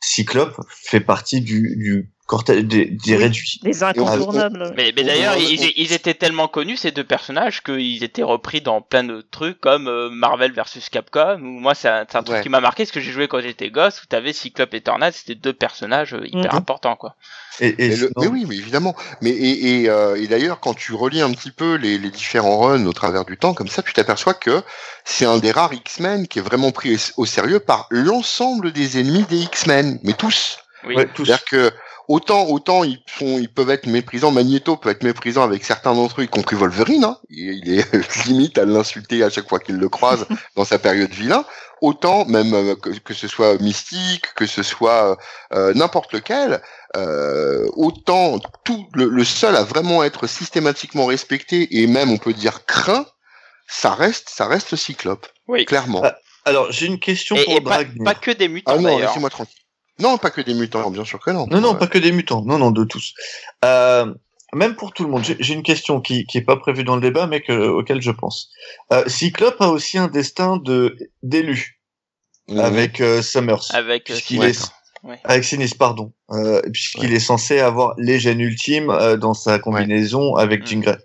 Cyclope 0.02 0.60
fait 0.70 1.02
partie 1.02 1.42
du, 1.42 1.76
du 1.78 2.12
des, 2.38 2.86
des 2.86 3.16
réduits. 3.16 3.60
Des 3.64 3.84
incontournables. 3.84 4.74
Mais, 4.78 4.92
d'ailleurs, 4.92 5.36
on- 5.38 5.40
ils, 5.40 5.74
ils 5.76 5.94
étaient 5.94 6.14
tellement 6.14 6.48
connus 6.48 6.78
ces 6.78 6.92
deux 6.92 7.04
personnages 7.04 7.62
qu'ils 7.64 8.04
étaient 8.04 8.24
repris 8.24 8.62
dans 8.62 8.82
plein 8.82 9.04
de 9.04 9.22
trucs 9.32 9.60
comme 9.60 9.88
euh, 9.88 10.10
Marvel 10.12 10.52
versus 10.52 10.90
Capcom. 10.90 11.40
Ou 11.42 11.60
moi, 11.60 11.74
c'est 11.76 11.90
un, 11.90 12.06
truc 12.06 12.30
Ouais. 12.30 12.42
qui 12.42 12.50
m'a 12.50 12.60
marqué 12.62 12.84
parce 12.84 12.92
que 12.92 13.00
j'ai 13.00 13.12
joué 13.12 13.28
quand 13.28 13.42
j'étais 13.42 13.70
gosse. 13.72 14.02
Où 14.04 14.06
t'avais 14.06 14.34
Cyclope 14.34 14.74
et 14.74 14.82
Tornade, 14.82 15.14
c'était 15.14 15.36
deux 15.36 15.54
personnages 15.54 16.14
euh, 16.14 16.26
hyper 16.28 16.54
Mhm. 16.54 16.58
importants, 16.60 16.96
quoi. 16.96 17.16
Et, 17.62 17.70
et 17.70 17.74
Mais, 17.78 17.88
le- 17.90 17.96
sinon- 17.96 18.10
mais 18.18 18.28
oui, 18.28 18.46
mais 18.48 18.56
évidemment. 18.56 18.96
Mais 19.22 19.32
et, 19.32 19.82
et, 19.82 19.90
euh, 19.90 20.16
et 20.16 20.28
d'ailleurs, 20.28 20.60
quand 20.60 20.74
tu 20.76 20.94
relis 20.94 21.22
un 21.22 21.32
petit 21.32 21.52
peu 21.52 21.76
les, 21.76 21.98
les 21.98 22.10
différents 22.10 22.58
runs 22.60 22.86
au 22.86 22.94
travers 22.94 23.26
du 23.26 23.38
temps, 23.38 23.54
comme 23.54 23.68
ça, 23.68 23.82
tu 23.84 23.92
t'aperçois 23.94 24.34
que 24.34 24.62
c'est 25.04 25.26
un 25.26 25.40
des 25.40 25.52
rares 25.52 25.74
X-Men 25.74 26.28
qui 26.28 26.40
est 26.40 26.44
vraiment 26.44 26.72
pris 26.72 26.98
au 27.18 27.26
sérieux 27.26 27.60
par 27.60 27.88
l'ensemble 27.90 28.72
des 28.72 29.00
ennemis 29.00 29.24
des 29.24 29.40
X-Men, 29.40 30.00
mais 30.04 30.14
tous. 30.14 30.60
Oui. 30.86 30.96
ouais, 30.96 31.08
tous. 31.14 31.26
C'est-à-dire 31.26 31.44
que 31.44 31.72
autant 32.10 32.48
autant 32.48 32.84
ils 32.84 33.00
sont 33.18 33.38
ils 33.40 33.48
peuvent 33.48 33.70
être 33.70 33.88
méprisants, 33.88 34.32
Magneto 34.32 34.76
peut 34.76 34.90
être 34.90 35.04
méprisant 35.04 35.44
avec 35.44 35.64
certains 35.64 35.94
d'entre 35.94 36.20
eux, 36.20 36.26
y 36.26 36.28
compris 36.28 36.58
Wolverine. 36.58 37.06
Hein. 37.06 37.18
Il, 37.30 37.62
il 37.66 37.80
est 37.80 37.86
limite 38.28 38.58
à 38.58 38.66
l'insulter 38.66 39.24
à 39.24 39.30
chaque 39.30 39.48
fois 39.48 39.60
qu'il 39.60 39.78
le 39.78 39.88
croise 39.88 40.26
dans 40.58 40.66
sa 40.66 40.78
période 40.80 41.12
vilain. 41.12 41.46
Autant 41.82 42.26
même 42.26 42.54
euh, 42.54 42.76
que, 42.76 42.90
que 42.90 43.14
ce 43.14 43.30
soit 43.30 43.58
Mystique, 43.62 44.26
que 44.36 44.46
ce 44.46 44.64
soit 44.64 45.18
euh, 45.54 45.74
n'importe 45.74 46.12
lequel, 46.12 46.62
euh, 46.98 47.66
autant 47.78 48.38
tout 48.66 48.86
le, 48.94 49.06
le 49.08 49.24
seul 49.24 49.56
à 49.56 49.64
vraiment 49.64 50.04
être 50.04 50.28
systématiquement 50.28 51.06
respecté 51.06 51.80
et 51.80 51.88
même 51.88 52.12
on 52.12 52.18
peut 52.18 52.34
dire 52.34 52.66
craint, 52.66 53.06
ça 53.68 53.94
reste 53.94 54.28
ça 54.30 54.46
reste 54.48 54.76
Cyclope, 54.76 55.28
Oui. 55.48 55.64
clairement. 55.64 56.02
Ah, 56.04 56.18
Alors, 56.44 56.70
j'ai 56.72 56.88
une 56.88 57.00
question 57.00 57.38
Et, 57.38 57.46
pour 57.46 57.54
et 57.54 57.62
pas, 57.62 57.84
Dragnir. 57.84 58.04
pas 58.04 58.16
que 58.16 58.32
des 58.32 58.50
mutants 58.50 58.74
Ah 58.76 58.80
non, 58.82 58.98
laissez-moi 58.98 59.30
tranquille. 59.30 59.59
Non, 60.00 60.18
pas 60.18 60.32
que 60.32 60.42
des 60.42 60.54
mutants, 60.54 60.90
bien 60.92 61.06
sûr 61.06 61.20
que 61.20 61.32
non. 61.32 61.46
Non, 61.48 61.62
non, 61.62 61.74
Euh, 61.76 61.78
pas 61.78 61.88
que 61.88 61.98
des 61.98 62.12
mutants. 62.12 62.44
Non, 62.46 62.58
non, 62.58 62.72
de 62.72 62.84
tous. 62.84 63.14
Euh, 63.66 64.14
même 64.54 64.76
pour 64.76 64.94
tout 64.94 65.04
le 65.04 65.10
monde. 65.10 65.24
J'ai 65.24 65.36
j'ai 65.40 65.54
une 65.54 65.64
question 65.64 66.02
qui 66.02 66.26
qui 66.26 66.38
est 66.38 66.44
pas 66.44 66.58
prévue 66.58 66.84
dans 66.84 66.96
le 66.96 67.02
débat, 67.02 67.28
mais 67.28 67.42
que, 67.42 67.68
auquel 67.68 68.02
je 68.02 68.12
pense. 68.12 68.50
Euh, 68.92 69.04
Cyclope 69.08 69.62
a 69.62 69.70
aussi 69.70 69.98
un 69.98 70.08
destin 70.08 70.58
de 70.58 70.98
d'élu 71.22 71.80
mhm. 72.48 72.60
avec 72.60 73.02
euh, 73.02 73.22
Summers, 73.22 73.74
Avec 73.74 74.10
euh, 74.10 74.14
puisqu'il 74.14 74.44
est 74.44 74.72
avec 75.24 75.44
Sinistre, 75.46 75.78
pardon, 75.78 76.12
euh, 76.32 76.62
puisqu'il 76.74 77.14
est 77.14 77.20
censé 77.20 77.60
avoir 77.60 77.94
les 77.98 78.20
gènes 78.20 78.42
ultimes 78.42 78.90
euh, 78.90 79.18
dans 79.18 79.34
sa 79.34 79.60
combinaison 79.60 80.36
avec. 80.36 80.66
Jean 80.66 80.80
Grey. 80.82 80.98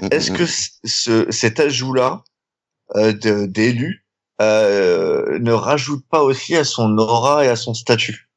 Mhm, 0.00 0.08
Est-ce 0.12 0.30
mhm. 0.32 0.36
que 0.38 0.44
ce, 0.84 1.30
cet 1.30 1.58
ajout-là 1.58 2.22
euh, 2.96 3.12
de- 3.12 3.46
d'élu 3.46 4.04
euh, 4.42 5.38
ne 5.40 5.52
rajoute 5.52 6.04
pas 6.10 6.22
aussi 6.22 6.54
à 6.56 6.64
son 6.64 6.96
aura 6.98 7.44
et 7.44 7.48
à 7.48 7.56
son 7.56 7.74
statut? 7.74 8.29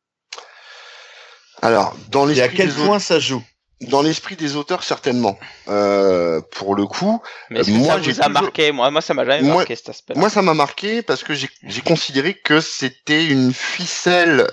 Alors, 1.64 1.96
dans 2.10 2.28
Et 2.28 2.32
à 2.42 2.48
l'esprit 2.48 2.58
quel 2.58 2.72
point 2.74 3.00
ça 3.00 3.20
joue? 3.20 3.42
dans 3.90 4.02
l'esprit 4.02 4.36
des 4.38 4.56
auteurs, 4.56 4.82
certainement. 4.84 5.38
Euh, 5.68 6.40
pour 6.52 6.74
le 6.76 6.86
coup, 6.86 7.22
Mais 7.50 7.60
est-ce 7.62 7.68
que 7.70 7.74
Moi, 7.74 7.88
ça 7.88 7.98
vous 7.98 8.10
a 8.10 8.14
toujours- 8.14 8.30
marqué? 8.30 8.72
Moi, 8.72 8.90
moi, 8.92 9.02
ça 9.02 9.14
m'a 9.14 9.26
jamais 9.26 9.42
Moi- 9.42 9.56
marqué 9.58 9.76
cet 9.76 9.90
aspect. 9.90 10.14
moi, 10.16 10.30
ça 10.30 10.42
m'a 10.42 10.54
marqué 10.54 11.02
parce 11.02 11.24
que 11.24 11.34
j'ai 11.34 11.50
j'ai 11.68 11.82
considéré 11.82 12.34
que 12.34 12.62
c'était 12.62 13.26
une 13.26 13.52
ficelle 13.54 14.48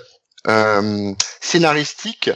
euh, 0.47 1.13
scénaristique, 1.39 2.29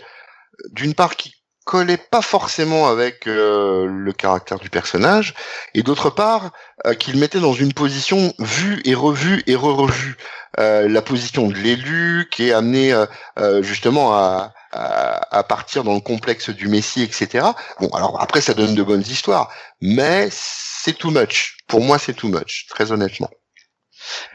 d'une 0.71 0.93
part 0.93 1.15
qui 1.15 1.33
collait 1.65 1.97
pas 1.97 2.21
forcément 2.21 2.87
avec 2.87 3.27
euh, 3.27 3.87
le 3.89 4.13
caractère 4.13 4.59
du 4.59 4.69
personnage, 4.69 5.33
et 5.73 5.81
d'autre 5.83 6.09
part 6.11 6.51
euh, 6.85 6.93
qu'il 6.93 7.17
mettait 7.17 7.39
dans 7.39 7.53
une 7.53 7.73
position 7.73 8.33
vue 8.39 8.81
et 8.85 8.93
revue 8.95 9.43
et 9.47 9.55
re-revue. 9.55 10.15
Euh, 10.59 10.87
la 10.87 11.01
position 11.01 11.47
de 11.47 11.55
l'élu 11.55 12.29
qui 12.31 12.47
est 12.49 12.53
amené 12.53 12.93
euh, 12.93 13.05
euh, 13.39 13.61
justement 13.63 14.13
à, 14.13 14.53
à, 14.75 15.37
à 15.37 15.43
partir 15.43 15.83
dans 15.83 15.93
le 15.93 16.01
complexe 16.01 16.49
du 16.49 16.67
Messie, 16.67 17.01
etc. 17.01 17.45
Bon, 17.79 17.87
alors 17.89 18.21
après 18.21 18.41
ça 18.41 18.53
donne 18.53 18.75
de 18.75 18.83
bonnes 18.83 19.01
histoires, 19.07 19.51
mais 19.81 20.27
c'est 20.31 20.93
too 20.97 21.11
much. 21.11 21.57
Pour 21.67 21.81
moi, 21.81 21.97
c'est 21.97 22.13
too 22.13 22.27
much, 22.27 22.67
très 22.69 22.91
honnêtement. 22.91 23.29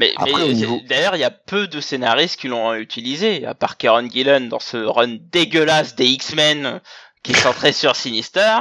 Mais, 0.00 0.12
mais 0.24 0.32
niveau- 0.52 0.80
d'ailleurs, 0.88 1.14
il 1.14 1.20
y 1.20 1.24
a 1.24 1.30
peu 1.30 1.68
de 1.68 1.80
scénaristes 1.80 2.40
qui 2.40 2.48
l'ont 2.48 2.74
utilisé, 2.74 3.46
à 3.46 3.54
part 3.54 3.76
Kieron 3.76 4.08
Gillen 4.10 4.48
dans 4.48 4.58
ce 4.58 4.76
run 4.78 5.18
dégueulasse 5.30 5.94
des 5.94 6.06
X-Men 6.06 6.80
qui 7.22 7.32
est 7.32 7.36
centré 7.40 7.72
sur 7.72 7.94
Sinister. 7.94 8.56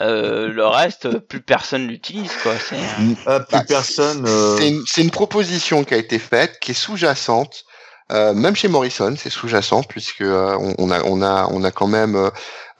Euh, 0.00 0.48
le 0.48 0.66
reste, 0.66 1.18
plus 1.18 1.40
personne 1.40 1.86
l'utilise, 1.86 2.32
quoi. 2.42 2.54
C'est, 2.58 2.74
euh, 2.76 3.14
Ah, 3.26 3.40
Plus 3.40 3.58
Bah, 3.58 3.64
personne. 3.66 4.24
euh, 4.26 4.56
C'est 4.58 4.68
une, 4.68 4.82
c'est 4.86 5.02
une 5.02 5.10
proposition 5.12 5.84
qui 5.84 5.94
a 5.94 5.96
été 5.96 6.18
faite, 6.18 6.58
qui 6.60 6.72
est 6.72 6.74
sous-jacente. 6.74 7.64
Euh, 8.12 8.34
même 8.34 8.54
chez 8.54 8.68
Morrison, 8.68 9.14
c'est 9.16 9.30
sous-jacent 9.30 9.82
puisque 9.84 10.20
euh, 10.20 10.56
on, 10.60 10.74
on 10.78 10.90
a 10.90 11.02
on 11.04 11.22
a 11.22 11.48
on 11.50 11.64
a 11.64 11.70
quand 11.70 11.86
même 11.86 12.16
euh, 12.16 12.30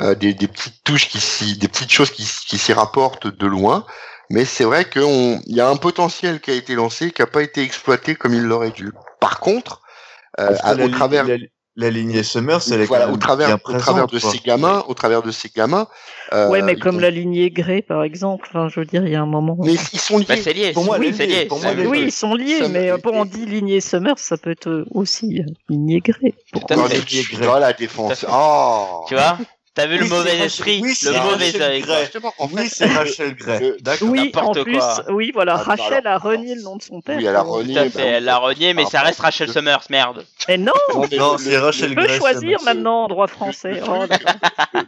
euh, 0.03 0.15
des, 0.15 0.35
des 0.35 0.49
petites 0.49 0.85
touches 0.85 1.09
qui 1.09 1.21
s'y, 1.21 1.57
des 1.57 1.69
petites 1.69 1.91
choses 1.91 2.11
qui, 2.11 2.25
s'y 2.25 2.73
rapportent 2.73 3.27
de 3.29 3.47
loin. 3.47 3.87
Mais 4.31 4.45
c'est 4.45 4.65
vrai 4.65 4.89
qu'il 4.89 5.43
y 5.47 5.61
a 5.61 5.69
un 5.69 5.77
potentiel 5.77 6.41
qui 6.41 6.51
a 6.51 6.55
été 6.55 6.75
lancé, 6.75 7.11
qui 7.11 7.23
n'a 7.23 7.27
pas 7.27 7.43
été 7.43 7.63
exploité 7.63 8.15
comme 8.17 8.35
il 8.35 8.43
l'aurait 8.43 8.71
dû. 8.71 8.93
Par 9.21 9.41
contre, 9.41 9.83
euh, 10.41 10.57
à- 10.63 10.75
au 10.75 10.89
travers 10.89 11.27
la 11.77 11.91
lignée 11.91 12.23
Summers, 12.23 12.61
elle 12.73 12.83
est 12.83 12.85
voilà, 12.85 13.07
quand 13.07 13.13
au 13.15 13.17
travers, 13.17 13.47
bien 13.49 13.57
au 13.57 13.59
présente, 13.59 13.83
travers 13.83 14.07
de 14.07 14.19
quoi. 14.21 14.31
ces 14.31 14.39
gamins, 14.39 14.85
au 14.87 14.95
travers 14.95 15.23
de 15.23 15.31
ces 15.33 15.49
gamins. 15.55 15.89
euh, 16.33 16.49
ouais, 16.49 16.63
mais 16.63 16.77
comme 16.77 16.97
ont- 16.97 17.01
la 17.01 17.11
lignée 17.11 17.51
Grey, 17.51 17.83
par 17.83 18.05
exemple. 18.05 18.47
Enfin, 18.49 18.69
je 18.69 18.79
veux 18.81 18.87
dire, 18.87 19.05
il 19.05 19.13
y 19.13 19.17
a 19.17 19.23
un 19.23 19.27
moment. 19.27 19.57
mais 19.59 19.75
ils 19.75 19.99
sont 19.99 20.19
liés. 20.19 20.25
bah, 20.29 20.37
c'est 20.41 20.53
lié. 20.53 20.73
Pour 20.73 20.85
moi, 20.85 20.99
oui, 21.01 21.13
c'est 21.17 21.27
liés, 21.27 21.41
lié. 21.41 21.45
pour 21.47 21.61
moi, 21.61 21.73
Oui, 21.87 22.03
ils 22.05 22.13
sont 22.13 22.35
liés, 22.35 22.69
mais 22.71 22.97
pour 22.99 23.13
on 23.15 23.25
dit 23.25 23.45
lignée 23.45 23.81
Summers, 23.81 24.19
ça 24.19 24.37
peut 24.37 24.51
être 24.53 24.69
euh, 24.69 24.85
aussi 24.93 25.41
euh, 25.41 25.53
lignée 25.69 26.01
Grey. 26.01 26.35
Tout 26.53 26.61
à 26.71 26.77
Dans 26.77 26.85
fait. 26.85 27.03
les- 27.13 27.39
dans 27.45 27.59
la 27.59 27.73
défense. 27.73 28.25
Oh. 28.31 29.05
Tu 29.09 29.15
vois? 29.15 29.39
T'as 29.75 29.87
vu 29.87 29.97
le 29.99 30.05
Oui, 30.05 30.09
mauvais 30.11 30.31
Rachel- 30.31 30.43
esprit 30.47 30.81
oui, 30.83 30.89
Le 30.91 30.95
c'est 30.95 31.11
mauvais 31.11 31.47
Rachel 31.47 31.73
esprit. 31.73 32.21
En 32.39 32.47
Oui, 32.49 32.63
fait, 32.63 32.69
c'est 32.69 32.87
Rachel 32.87 33.35
Grey. 33.35 33.59
le- 33.61 33.77
D'accord. 33.81 34.09
Oui, 34.09 34.31
en 34.37 34.53
plus, 34.53 34.79
quoi. 34.79 35.05
oui, 35.11 35.31
voilà, 35.35 35.55
Ah, 35.55 35.63
Rachel 35.63 36.07
alors, 36.07 36.13
a 36.13 36.19
renié 36.19 36.55
le 36.55 36.63
nom 36.63 36.77
de 36.77 36.83
son 36.83 37.01
père. 37.01 37.17
Oui, 37.17 37.25
elle 37.27 37.35
a 37.35 37.43
renié. 37.43 37.75
Tout 37.75 37.81
à 37.81 37.85
bah, 37.85 37.91
fait, 37.91 38.07
elle 38.07 38.25
l'a 38.25 38.37
renié, 38.39 38.73
mais 38.73 38.87
ça 38.87 39.01
reste 39.03 39.19
Rachel 39.21 39.51
Summers, 39.51 39.85
merde. 39.91 40.25
Mais 40.49 40.59
non, 40.59 40.73
Non, 40.95 41.39
c'est 41.39 41.59
Rachel 41.59 41.91
on 41.91 41.95
peut 41.97 42.07
Grey. 42.07 42.19
choisir 42.19 42.63
maintenant 42.63 43.05
en 43.05 43.09
droit 43.09 43.27
français. 43.27 43.81
Oh, 43.89 44.05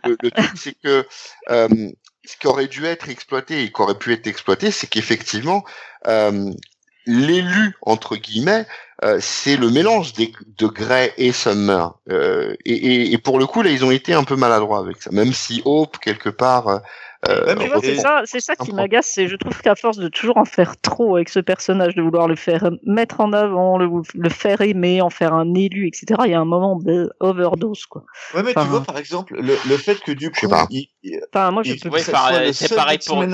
le, 0.05 0.16
le 0.22 0.30
truc, 0.30 0.51
c'est 0.57 0.76
que 0.80 1.05
euh, 1.51 1.68
ce 2.24 2.37
qui 2.37 2.47
aurait 2.47 2.68
dû 2.68 2.87
être 2.87 3.09
exploité 3.09 3.64
et 3.64 3.72
qui 3.72 3.82
aurait 3.82 3.99
pu 3.99 4.12
être 4.12 4.26
exploité, 4.28 4.70
c'est 4.70 4.87
qu'effectivement, 4.87 5.64
euh, 6.07 6.51
l'élu, 7.07 7.75
entre 7.83 8.17
guillemets, 8.17 8.67
euh, 9.05 9.19
c'est 9.21 9.57
le 9.57 9.71
mélange 9.71 10.13
des, 10.15 10.33
de 10.59 10.67
Grey 10.67 11.13
et 11.19 11.33
Summer. 11.33 11.95
Euh, 12.11 12.55
et, 12.65 12.73
et, 12.75 13.13
et 13.13 13.19
pour 13.19 13.39
le 13.39 13.47
coup, 13.47 13.63
là, 13.63 13.71
ils 13.71 13.85
ont 13.85 13.91
été 13.91 14.15
un 14.15 14.25
peu 14.25 14.37
maladroits 14.37 14.79
avec 14.79 15.03
ça. 15.03 15.11
Même 15.13 15.33
si 15.33 15.63
Hope, 15.65 15.99
quelque 15.99 16.29
part... 16.31 16.69
euh, 16.69 16.79
Ouais, 17.29 17.55
vois, 17.69 17.81
c'est 17.81 17.97
ça, 17.97 18.23
c'est 18.25 18.41
ça 18.41 18.55
qui 18.55 18.73
m'agace. 18.73 19.11
C'est, 19.13 19.27
je 19.27 19.35
trouve 19.37 19.61
qu'à 19.61 19.75
force 19.75 19.97
de 19.97 20.09
toujours 20.09 20.37
en 20.37 20.45
faire 20.45 20.81
trop 20.81 21.17
avec 21.17 21.29
ce 21.29 21.41
personnage, 21.41 21.95
de 21.97 22.03
vouloir 22.03 22.29
le 22.29 22.37
faire 22.37 22.71
mettre 22.85 23.21
en 23.21 23.33
avant, 23.33 23.79
le, 23.79 23.89
le 24.15 24.29
faire 24.29 24.61
aimer, 24.61 25.01
en 25.01 25.11
faire 25.11 25.35
un 25.35 25.53
élu, 25.55 25.89
etc. 25.89 26.21
Il 26.27 26.31
y 26.31 26.35
a 26.35 26.41
un 26.41 26.45
moment 26.45 26.77
de 26.77 27.11
overdose, 27.19 27.85
quoi. 27.87 28.05
Ouais, 28.35 28.43
mais 28.45 28.55
tu 28.55 28.61
vois, 28.61 28.83
par 28.83 28.99
exemple, 28.99 29.35
le, 29.41 29.57
le 29.69 29.77
fait 29.77 29.99
que 30.01 30.13
du 30.13 30.31
Je 30.33 30.41
sais 30.41 30.47
coup, 30.47 30.53
pas. 30.53 30.67
il- 30.71 30.89
il- 31.03 31.21
Enfin, 31.35 31.51
moi, 31.51 31.63
je 31.65 31.73
Et- 31.73 31.77
peux 31.79 31.89
euh, 31.89 32.47
le 32.47 32.53
c'est 32.53 32.75
pareil 32.75 32.99
pour. 33.05 33.25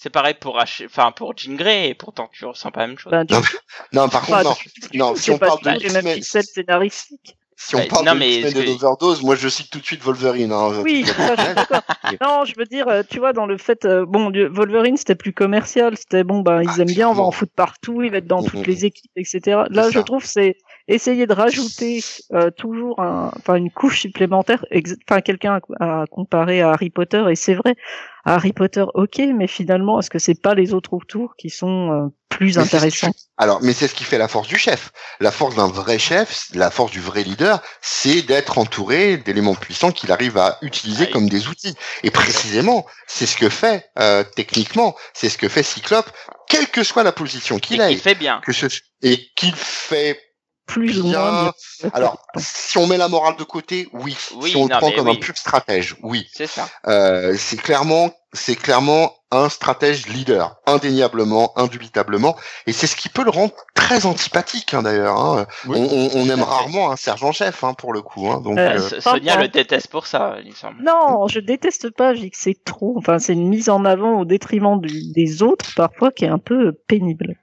C'est- 0.00 0.10
pareil 0.10 0.34
pour 0.40 0.54
Rachel, 0.54 0.86
enfin 0.86 1.10
pour 1.12 1.36
Jean 1.36 1.56
Grey, 1.56 1.88
et 1.88 1.94
pourtant 1.94 2.28
tu 2.32 2.44
ressens 2.44 2.70
pas 2.70 2.80
la 2.82 2.86
même 2.86 2.98
chose. 2.98 3.10
Ben, 3.10 3.26
tu- 3.26 3.34
Non, 3.92 4.02
Non, 4.04 4.08
par 4.08 4.22
contre, 4.22 4.44
non. 4.44 4.54
Non, 4.94 5.16
si 5.16 5.30
on 5.32 5.38
parle 5.38 5.58
du 5.60 5.64
de 5.88 6.14
pixels 6.14 6.44
scénaristiques. 6.44 7.36
si 7.56 7.74
on 7.74 7.84
parle 7.88 8.06
non, 8.06 8.12
de 8.12 8.18
mais 8.18 8.52
de 8.52 8.62
l'overdose, 8.62 9.22
moi, 9.22 9.34
je 9.34 9.48
cite 9.48 9.70
tout 9.70 9.80
de 9.80 9.84
suite 9.84 10.00
Wolverine. 10.02 10.52
Hein, 10.52 10.82
Oui, 10.84 11.04
ça, 11.06 11.34
je 11.36 11.42
suis 11.42 11.54
d'accord. 11.54 11.82
Non, 12.22 12.44
je 12.44 12.54
veux 12.56 12.64
dire, 12.64 12.86
euh, 12.88 13.02
tu 13.08 13.18
vois, 13.18 13.32
dans 13.32 13.46
le 13.46 13.58
fait, 13.58 13.84
euh, 13.84 14.06
bon, 14.06 14.30
Wolverine, 14.50 14.96
c'était 14.96 15.16
plus 15.16 15.32
commercial, 15.32 15.96
c'était 15.96 16.22
bon, 16.22 16.40
ben, 16.42 16.62
ils 16.62 16.68
Ah, 16.70 16.82
aiment 16.82 16.86
bien, 16.94 17.08
on 17.08 17.14
va 17.14 17.24
en 17.24 17.32
foutre 17.32 17.52
partout, 17.54 18.02
ils 18.02 18.12
mettent 18.12 18.26
dans 18.28 18.42
Mhm. 18.42 18.50
toutes 18.50 18.66
les 18.68 18.84
équipes, 18.84 19.10
etc. 19.16 19.62
Là, 19.70 19.90
je 19.90 19.98
trouve, 19.98 20.24
c'est 20.24 20.56
essayer 20.88 21.26
de 21.26 21.32
rajouter 21.32 22.02
euh, 22.32 22.50
toujours, 22.50 23.00
un, 23.00 23.30
enfin, 23.36 23.54
une 23.54 23.70
couche 23.70 24.00
supplémentaire. 24.00 24.64
Enfin, 25.08 25.20
quelqu'un 25.20 25.60
a, 25.80 26.02
a 26.02 26.06
comparé 26.06 26.62
à 26.62 26.70
Harry 26.70 26.90
Potter, 26.90 27.24
et 27.30 27.36
c'est 27.36 27.54
vrai, 27.54 27.76
Harry 28.24 28.52
Potter, 28.52 28.84
ok, 28.94 29.20
mais 29.34 29.46
finalement, 29.46 30.00
est-ce 30.00 30.10
que 30.10 30.18
c'est 30.18 30.40
pas 30.40 30.54
les 30.54 30.74
autres 30.74 30.94
autour 30.94 31.34
qui 31.36 31.50
sont 31.50 31.92
euh, 31.92 32.08
plus 32.28 32.56
Mais 32.56 32.64
c'est 32.64 32.64
ce 32.64 32.70
qui 32.70 32.76
intéressants? 32.76 33.12
Alors, 33.36 33.60
mais 33.62 33.72
c'est 33.72 33.88
ce 33.88 33.94
qui 33.94 34.04
fait 34.04 34.18
la 34.18 34.28
force 34.28 34.48
du 34.48 34.58
chef. 34.58 34.92
La 35.20 35.30
force 35.30 35.54
d'un 35.56 35.68
vrai 35.68 35.98
chef, 35.98 36.48
la 36.54 36.70
force 36.70 36.90
du 36.90 37.00
vrai 37.00 37.22
leader, 37.22 37.62
c'est 37.80 38.22
d'être 38.22 38.58
entouré 38.58 39.16
d'éléments 39.16 39.54
puissants 39.54 39.92
qu'il 39.92 40.12
arrive 40.12 40.36
à 40.36 40.58
utiliser 40.62 41.08
comme 41.08 41.28
des 41.28 41.48
outils. 41.48 41.74
Et 42.02 42.10
précisément, 42.10 42.86
c'est 43.06 43.26
ce 43.26 43.36
que 43.36 43.48
fait 43.48 43.90
euh, 43.98 44.24
techniquement, 44.36 44.94
c'est 45.14 45.28
ce 45.28 45.38
que 45.38 45.48
fait 45.48 45.62
Cyclope, 45.62 46.10
quelle 46.48 46.68
que 46.68 46.82
soit 46.82 47.02
la 47.02 47.12
position 47.12 47.58
qu'il 47.58 47.80
ait, 47.80 47.94
qui 47.94 48.00
fait 48.00 48.14
bien. 48.14 48.40
que 48.44 48.52
ce 48.52 48.66
et 49.02 49.28
qu'il 49.36 49.54
fait 49.54 50.20
plus 50.68 51.00
ou 51.00 51.08
moins. 51.08 51.42
bien. 51.82 51.90
Alors, 51.94 52.18
si 52.36 52.78
on 52.78 52.86
met 52.86 52.96
la 52.98 53.08
morale 53.08 53.34
de 53.36 53.42
côté, 53.44 53.88
oui. 53.92 54.16
Oui, 54.36 54.50
si 54.50 54.56
on 54.56 54.64
le 54.66 54.76
prend 54.76 54.92
comme 54.92 55.08
oui. 55.08 55.16
un 55.16 55.20
pur 55.20 55.36
stratège, 55.36 55.96
oui. 56.02 56.28
C'est 56.32 56.46
ça. 56.46 56.68
Euh, 56.86 57.34
c'est 57.36 57.56
clairement, 57.56 58.10
c'est 58.32 58.54
clairement 58.54 59.12
un 59.30 59.48
stratège 59.50 60.06
leader, 60.08 60.56
indéniablement, 60.66 61.52
indubitablement, 61.58 62.34
et 62.66 62.72
c'est 62.72 62.86
ce 62.86 62.96
qui 62.96 63.08
peut 63.10 63.24
le 63.24 63.30
rendre 63.30 63.52
très 63.74 64.06
antipathique 64.06 64.72
hein, 64.72 64.82
d'ailleurs. 64.82 65.18
Hein. 65.18 65.46
Oui. 65.66 65.78
On, 65.78 65.84
on- 65.84 66.10
on 66.22 66.30
aime 66.30 66.42
rarement 66.42 66.90
un 66.90 66.96
sergent-chef 66.96 67.62
hein, 67.64 67.74
pour 67.74 67.92
le 67.92 68.00
coup. 68.00 68.28
Hein, 68.30 68.40
donc, 68.40 68.56
Euh, 68.58 68.76
euh, 68.78 68.78
So- 68.78 69.00
Sonia 69.00 69.36
le 69.40 69.48
déteste 69.48 69.88
pour 69.88 70.06
ça, 70.06 70.36
il 70.44 70.54
semble. 70.54 70.82
Non, 70.82 71.26
je 71.28 71.40
déteste 71.40 71.90
pas, 71.90 72.14
je 72.14 72.20
dis 72.20 72.30
que 72.30 72.38
c'est 72.38 72.56
trop. 72.64 72.94
Enfin, 72.96 73.18
c'est 73.18 73.34
une 73.34 73.48
mise 73.48 73.68
en 73.68 73.84
avant 73.84 74.20
au 74.20 74.24
détriment 74.24 74.80
du- 74.80 75.12
des 75.12 75.42
autres, 75.42 75.74
parfois, 75.76 76.10
qui 76.10 76.24
est 76.24 76.28
un 76.28 76.38
peu 76.38 76.72
pénible. 76.86 77.36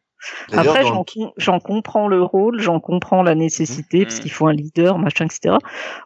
Après, 0.54 0.84
j'en 0.90 1.04
com- 1.04 1.32
j'en 1.38 1.60
comprends 1.60 2.08
le 2.08 2.22
rôle, 2.22 2.60
j'en 2.62 2.80
comprends 2.80 3.24
la 3.24 3.36
nécessité, 3.36 4.06
parce 4.06 4.16
Mhm. 4.18 4.22
qu'il 4.22 4.32
faut 4.32 4.48
un 4.48 4.54
leader, 4.54 4.98
machin, 4.98 5.26
etc. 5.26 5.56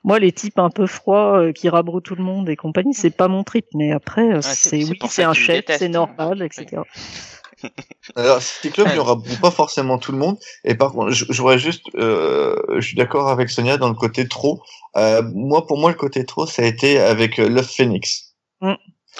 Moi, 0.03 0.19
les 0.19 0.31
types 0.31 0.59
un 0.59 0.69
peu 0.69 0.87
froids 0.87 1.39
euh, 1.39 1.51
qui 1.51 1.69
rabrouent 1.69 2.01
tout 2.01 2.15
le 2.15 2.23
monde 2.23 2.49
et 2.49 2.55
compagnie, 2.55 2.93
c'est 2.93 3.09
pas 3.15 3.27
mon 3.27 3.43
trip. 3.43 3.65
Mais 3.75 3.91
après, 3.91 4.33
euh, 4.33 4.41
c'est- 4.41 4.83
oui, 4.83 4.97
c'est 5.09 5.23
un 5.23 5.33
chef, 5.33 5.65
c'est 5.77 5.89
normal, 5.89 6.41
etc. 6.41 6.83
Alors, 8.15 8.41
Cyclope, 8.41 8.87
il 8.93 8.99
aura 8.99 9.17
pas 9.41 9.51
forcément 9.51 9.97
tout 9.97 10.11
le 10.13 10.17
monde. 10.17 10.37
Et 10.63 10.75
par 10.75 10.93
contre, 10.93 11.11
je, 11.11 11.25
je 11.29 11.41
voudrais 11.41 11.59
juste, 11.59 11.83
euh, 11.95 12.55
je 12.77 12.81
suis 12.87 12.95
d'accord 12.95 13.27
avec 13.29 13.49
Sonia 13.49 13.77
dans 13.77 13.89
le 13.89 13.95
côté 13.95 14.27
trop. 14.27 14.61
Euh, 14.95 15.21
moi, 15.35 15.67
pour 15.67 15.77
moi, 15.77 15.89
le 15.91 15.97
côté 15.97 16.25
trop, 16.25 16.45
ça 16.45 16.61
a 16.61 16.65
été 16.65 16.99
avec 16.99 17.37
euh, 17.39 17.49
Love 17.49 17.69
Phoenix. 17.69 18.35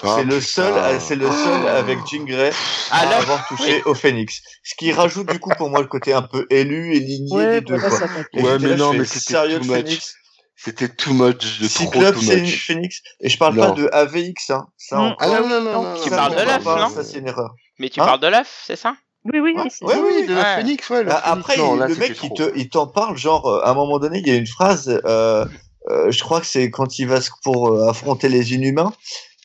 Ah, 0.02 0.14
c'est 0.16 0.24
le 0.24 0.40
seul, 0.40 0.72
euh, 0.74 0.98
c'est 1.00 1.16
le 1.16 1.30
seul 1.30 1.68
avec 1.68 2.06
Jean 2.06 2.24
Grey 2.24 2.52
Ah, 2.90 3.00
à 3.00 3.04
là, 3.06 3.16
avoir 3.18 3.46
touché 3.46 3.82
au 3.84 3.94
Phoenix. 3.94 4.40
Ce 4.64 4.74
qui 4.76 4.92
rajoute 4.92 5.26
du 5.28 5.38
coup 5.38 5.50
pour 5.58 5.68
moi 5.70 5.80
le 5.80 5.86
côté 5.88 6.12
un 6.12 6.22
peu 6.22 6.46
élu 6.50 6.94
et 6.94 7.00
ligné 7.00 7.36
Ouais, 7.36 7.46
des 7.48 7.60
deux. 7.60 7.78
quoi. 7.78 7.98
Et 8.34 8.42
Ouais, 8.42 8.58
mais 8.58 8.68
là, 8.70 8.76
non, 8.76 8.92
mais 8.94 9.04
c'était 9.04 9.32
sérieux 9.32 9.58
too 9.58 9.64
le 9.64 9.70
much. 9.70 9.84
Phoenix. 9.86 10.14
C'était 10.56 10.88
too 10.88 11.12
much, 11.14 11.58
de 11.60 11.68
trop 11.68 11.84
Cyclope, 11.84 12.14
too 12.14 12.20
c'est 12.22 12.38
une 12.38 12.44
much. 12.44 12.66
Phoenix. 12.66 13.00
Et 13.20 13.28
je 13.30 13.38
parle 13.38 13.54
Non. 13.56 13.74
pas 13.74 13.80
de 13.80 13.88
AVX, 13.92 14.50
hein. 14.50 14.66
Ça, 14.76 15.00
encore. 15.00 15.16
Ah 15.34 15.40
non, 15.40 15.48
non, 15.48 15.60
non, 15.62 15.72
Non, 15.72 15.82
non, 15.82 15.94
tu 16.02 16.10
non, 16.10 16.16
parles 16.16 16.32
non, 16.32 16.38
de 16.38 16.44
non, 16.44 16.50
l'œuf, 16.50 16.64
non, 16.64 16.76
non 16.78 16.88
Ça, 16.90 17.02
c'est 17.04 17.18
une 17.18 17.28
erreur. 17.28 17.54
Mais 17.78 17.88
tu 17.88 18.00
Hein 18.00 18.04
parles 18.04 18.20
de 18.20 18.26
l'œuf, 18.26 18.62
c'est 18.66 18.76
ça? 18.76 18.94
Oui, 19.24 19.38
oui, 19.40 19.52
Ouais, 19.54 19.62
oui, 19.80 19.86
Ouais, 19.86 19.96
oui, 20.20 20.26
de 20.26 20.34
Ouais. 20.34 20.42
la 20.42 20.56
Phoenix, 20.56 20.88
ouais. 20.90 21.02
le 21.04 21.10
Ah, 21.12 21.20
Phoenix, 21.22 21.38
Après, 21.40 21.56
non, 21.58 21.74
il- 21.74 21.78
là, 21.80 21.88
le 21.88 21.94
mec, 21.96 22.10
il 22.10 22.14
trop. 22.28 22.34
te, 22.34 22.52
il 22.56 22.68
t'en 22.68 22.86
parle, 22.86 23.16
genre, 23.16 23.46
euh, 23.46 23.60
à 23.64 23.70
un 23.70 23.74
moment 23.74 23.98
donné, 23.98 24.18
il 24.18 24.26
y 24.26 24.30
a 24.30 24.34
une 24.36 24.46
phrase, 24.46 25.00
euh, 25.06 25.44
euh, 25.90 26.10
je 26.10 26.22
crois 26.22 26.40
que 26.40 26.46
c'est 26.46 26.70
quand 26.70 26.98
il 26.98 27.06
va 27.06 27.20
pour 27.42 27.68
euh, 27.68 27.88
affronter 27.88 28.28
les 28.28 28.52
inhumains, 28.54 28.92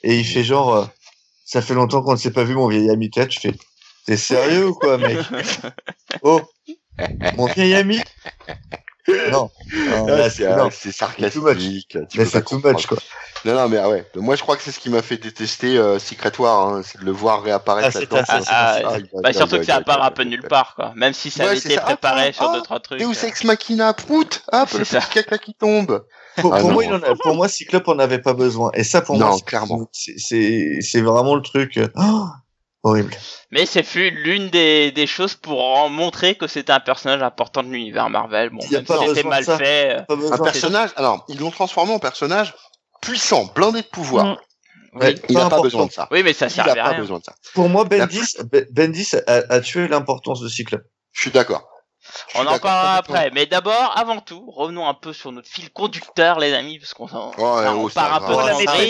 et 0.06 0.20
il 0.20 0.26
fait 0.26 0.44
genre, 0.46 0.76
euh, 0.76 0.86
ça 1.46 1.62
fait 1.62 1.74
longtemps 1.74 2.02
qu'on 2.04 2.14
ne 2.14 2.18
s'est 2.18 2.32
pas 2.32 2.46
vu, 2.46 2.56
mon 2.56 2.70
vieil 2.70 2.90
ami 2.90 3.10
tête, 3.10 3.32
je 3.32 3.40
fais, 3.42 3.54
t'es 4.06 4.18
sérieux 4.18 4.68
ou 4.70 4.74
quoi, 4.74 4.98
mec? 4.98 5.20
Oh, 6.24 6.42
mon 7.36 7.48
vieil 7.48 7.76
ami? 7.76 8.00
Non, 9.08 9.50
non, 9.74 10.06
Ah, 10.08 10.12
là, 10.12 10.30
c'est 10.30 10.44
c'est, 10.44 10.72
c'est 10.72 10.92
sarcastique. 10.92 11.94
Là, 11.94 12.02
pas 12.02 12.26
c'est 12.26 12.46
too 12.46 12.60
much, 12.64 12.86
quoi. 12.88 12.98
Non, 13.44 13.54
non, 13.54 13.70
mais 13.70 13.78
ah 13.78 13.88
ouais. 13.90 14.04
Moi, 14.16 14.36
je 14.36 14.42
crois 14.42 14.56
que 14.58 14.64
c'est 14.64 14.72
ce 14.72 14.80
qui 14.80 14.90
m'a 14.90 15.04
fait 15.04 15.18
détester 15.18 15.78
euh, 15.78 16.00
Secret 16.00 16.32
War, 16.40 16.68
hein, 16.68 16.82
c'est 16.84 17.00
de 17.00 17.06
le 17.06 17.12
voir 17.12 17.44
réapparaître 17.44 17.90
Ah, 17.90 17.92
c'est 17.92 18.10
c'est 18.12 18.18
Ah, 18.28 18.42
Ah, 18.48 18.80
ah, 18.96 19.20
Bah 19.22 19.34
surtout 19.34 19.58
que 19.58 19.64
ça 19.64 19.82
part 19.82 20.02
un 20.04 20.10
peu 20.10 20.24
nulle 20.24 20.42
part, 20.42 20.74
quoi. 20.76 20.94
Même 20.96 21.14
si 21.14 21.30
ça 21.30 21.44
Ouais, 21.44 21.50
avait 21.52 21.60
c'est 21.60 21.68
été 21.70 21.76
ça. 21.76 21.82
Ah, 21.84 21.90
préparé 21.90 22.28
ah, 22.30 22.34
sur 22.34 22.50
ah, 22.50 22.54
deux 22.56 22.62
trois 22.64 22.80
trucs. 22.80 23.00
Deus 23.00 23.06
euh. 23.24 23.28
Ex 23.28 23.44
Machina, 23.44 23.94
prout 23.94 24.42
Hop, 24.52 24.68
C'est 24.72 24.80
le 24.80 24.86
petit 24.86 25.10
caca 25.14 25.38
qui 25.38 25.54
tombe 25.54 26.04
Pour, 26.38 26.54
Ah, 26.56 26.64
moi, 26.64 26.84
il 26.84 26.92
en 26.92 27.04
a- 27.04 27.16
pour 27.22 27.36
moi, 27.36 27.48
Cyclope 27.48 27.88
en 27.88 28.00
avait 28.00 28.20
pas 28.20 28.34
besoin. 28.34 28.72
Et 28.74 28.84
ça, 28.84 29.02
pour 29.02 29.18
Non, 29.20 29.28
moi, 29.28 29.36
c'est- 29.38 29.46
clairement. 29.46 29.88
c'est, 29.92 30.16
c'est, 30.18 30.80
c'est 30.82 31.02
vraiment 31.02 31.36
le 31.36 31.44
truc, 31.44 31.78
euh, 31.78 31.88
oh, 31.98 32.26
horrible. 32.86 33.14
Mais 33.52 33.66
c'est 33.66 33.84
fut 33.84 34.12
l'une 34.12 34.50
des, 34.50 34.92
des 34.92 35.08
choses 35.08 35.36
pour 35.36 35.62
en 35.78 35.90
montrer 35.90 36.36
que 36.36 36.48
c'était 36.48 36.72
un 36.72 36.80
personnage 36.80 37.22
important 37.22 37.64
de 37.64 37.70
l'univers 37.70 38.10
Marvel. 38.10 38.50
Bon, 38.50 38.60
a 38.60 38.72
même 38.72 38.86
pas 38.86 39.00
si 39.00 39.08
c'était 39.10 39.24
mal 39.24 39.44
ça. 39.44 39.58
fait. 39.58 40.06
Pas 40.08 40.16
Un 40.16 40.38
personnage, 40.38 40.92
alors, 40.96 41.26
ils 41.28 41.40
l'ont 41.40 41.52
transformé 41.52 41.94
en 41.94 42.00
personnage 42.00 42.54
puissant, 43.02 43.52
blindé 43.54 43.82
de 43.82 43.88
pouvoir. 43.88 44.26
Mm. 44.26 44.38
Ouais, 45.00 45.16
Il 45.28 45.36
n'a 45.36 45.50
pas 45.50 45.62
besoin 45.62 45.88
de 45.88 45.92
ça. 45.92 46.08
Oui, 46.10 46.24
mais 46.24 46.32
ça 46.32 46.48
n'a 46.48 46.64
à 46.64 46.76
pas 46.76 46.90
rien. 46.90 47.00
besoin 47.00 47.20
de 47.20 47.24
ça. 47.26 47.34
Pour 47.54 47.68
moi, 47.68 47.84
Bendis, 47.84 48.34
Ben- 48.50 48.66
Bendis 48.72 49.12
a, 49.28 49.42
a 49.50 49.60
tué 49.60 49.90
l'importance 49.90 50.40
de 50.40 50.48
Cyclope. 50.48 50.84
Je 51.12 51.22
suis 51.22 51.32
d'accord. 51.32 51.68
On 52.36 52.46
en 52.46 52.60
parlera 52.60 52.96
après. 52.96 53.30
Mais 53.34 53.46
d'abord, 53.46 53.94
avant 53.98 54.20
tout, 54.22 54.50
revenons 54.52 54.88
un 54.88 54.94
peu 54.94 55.14
sur 55.14 55.32
notre 55.32 55.48
fil 55.50 55.70
conducteur, 55.72 56.40
les 56.40 56.54
amis, 56.54 56.80
parce 56.80 56.94
qu'on 56.94 57.08
s'en- 57.08 57.30
Ouais, 57.32 57.68
on 57.68 57.84
oh, 57.86 57.90
part 57.90 58.16
un 58.16 58.20
va. 58.20 58.28
peu 58.28 58.34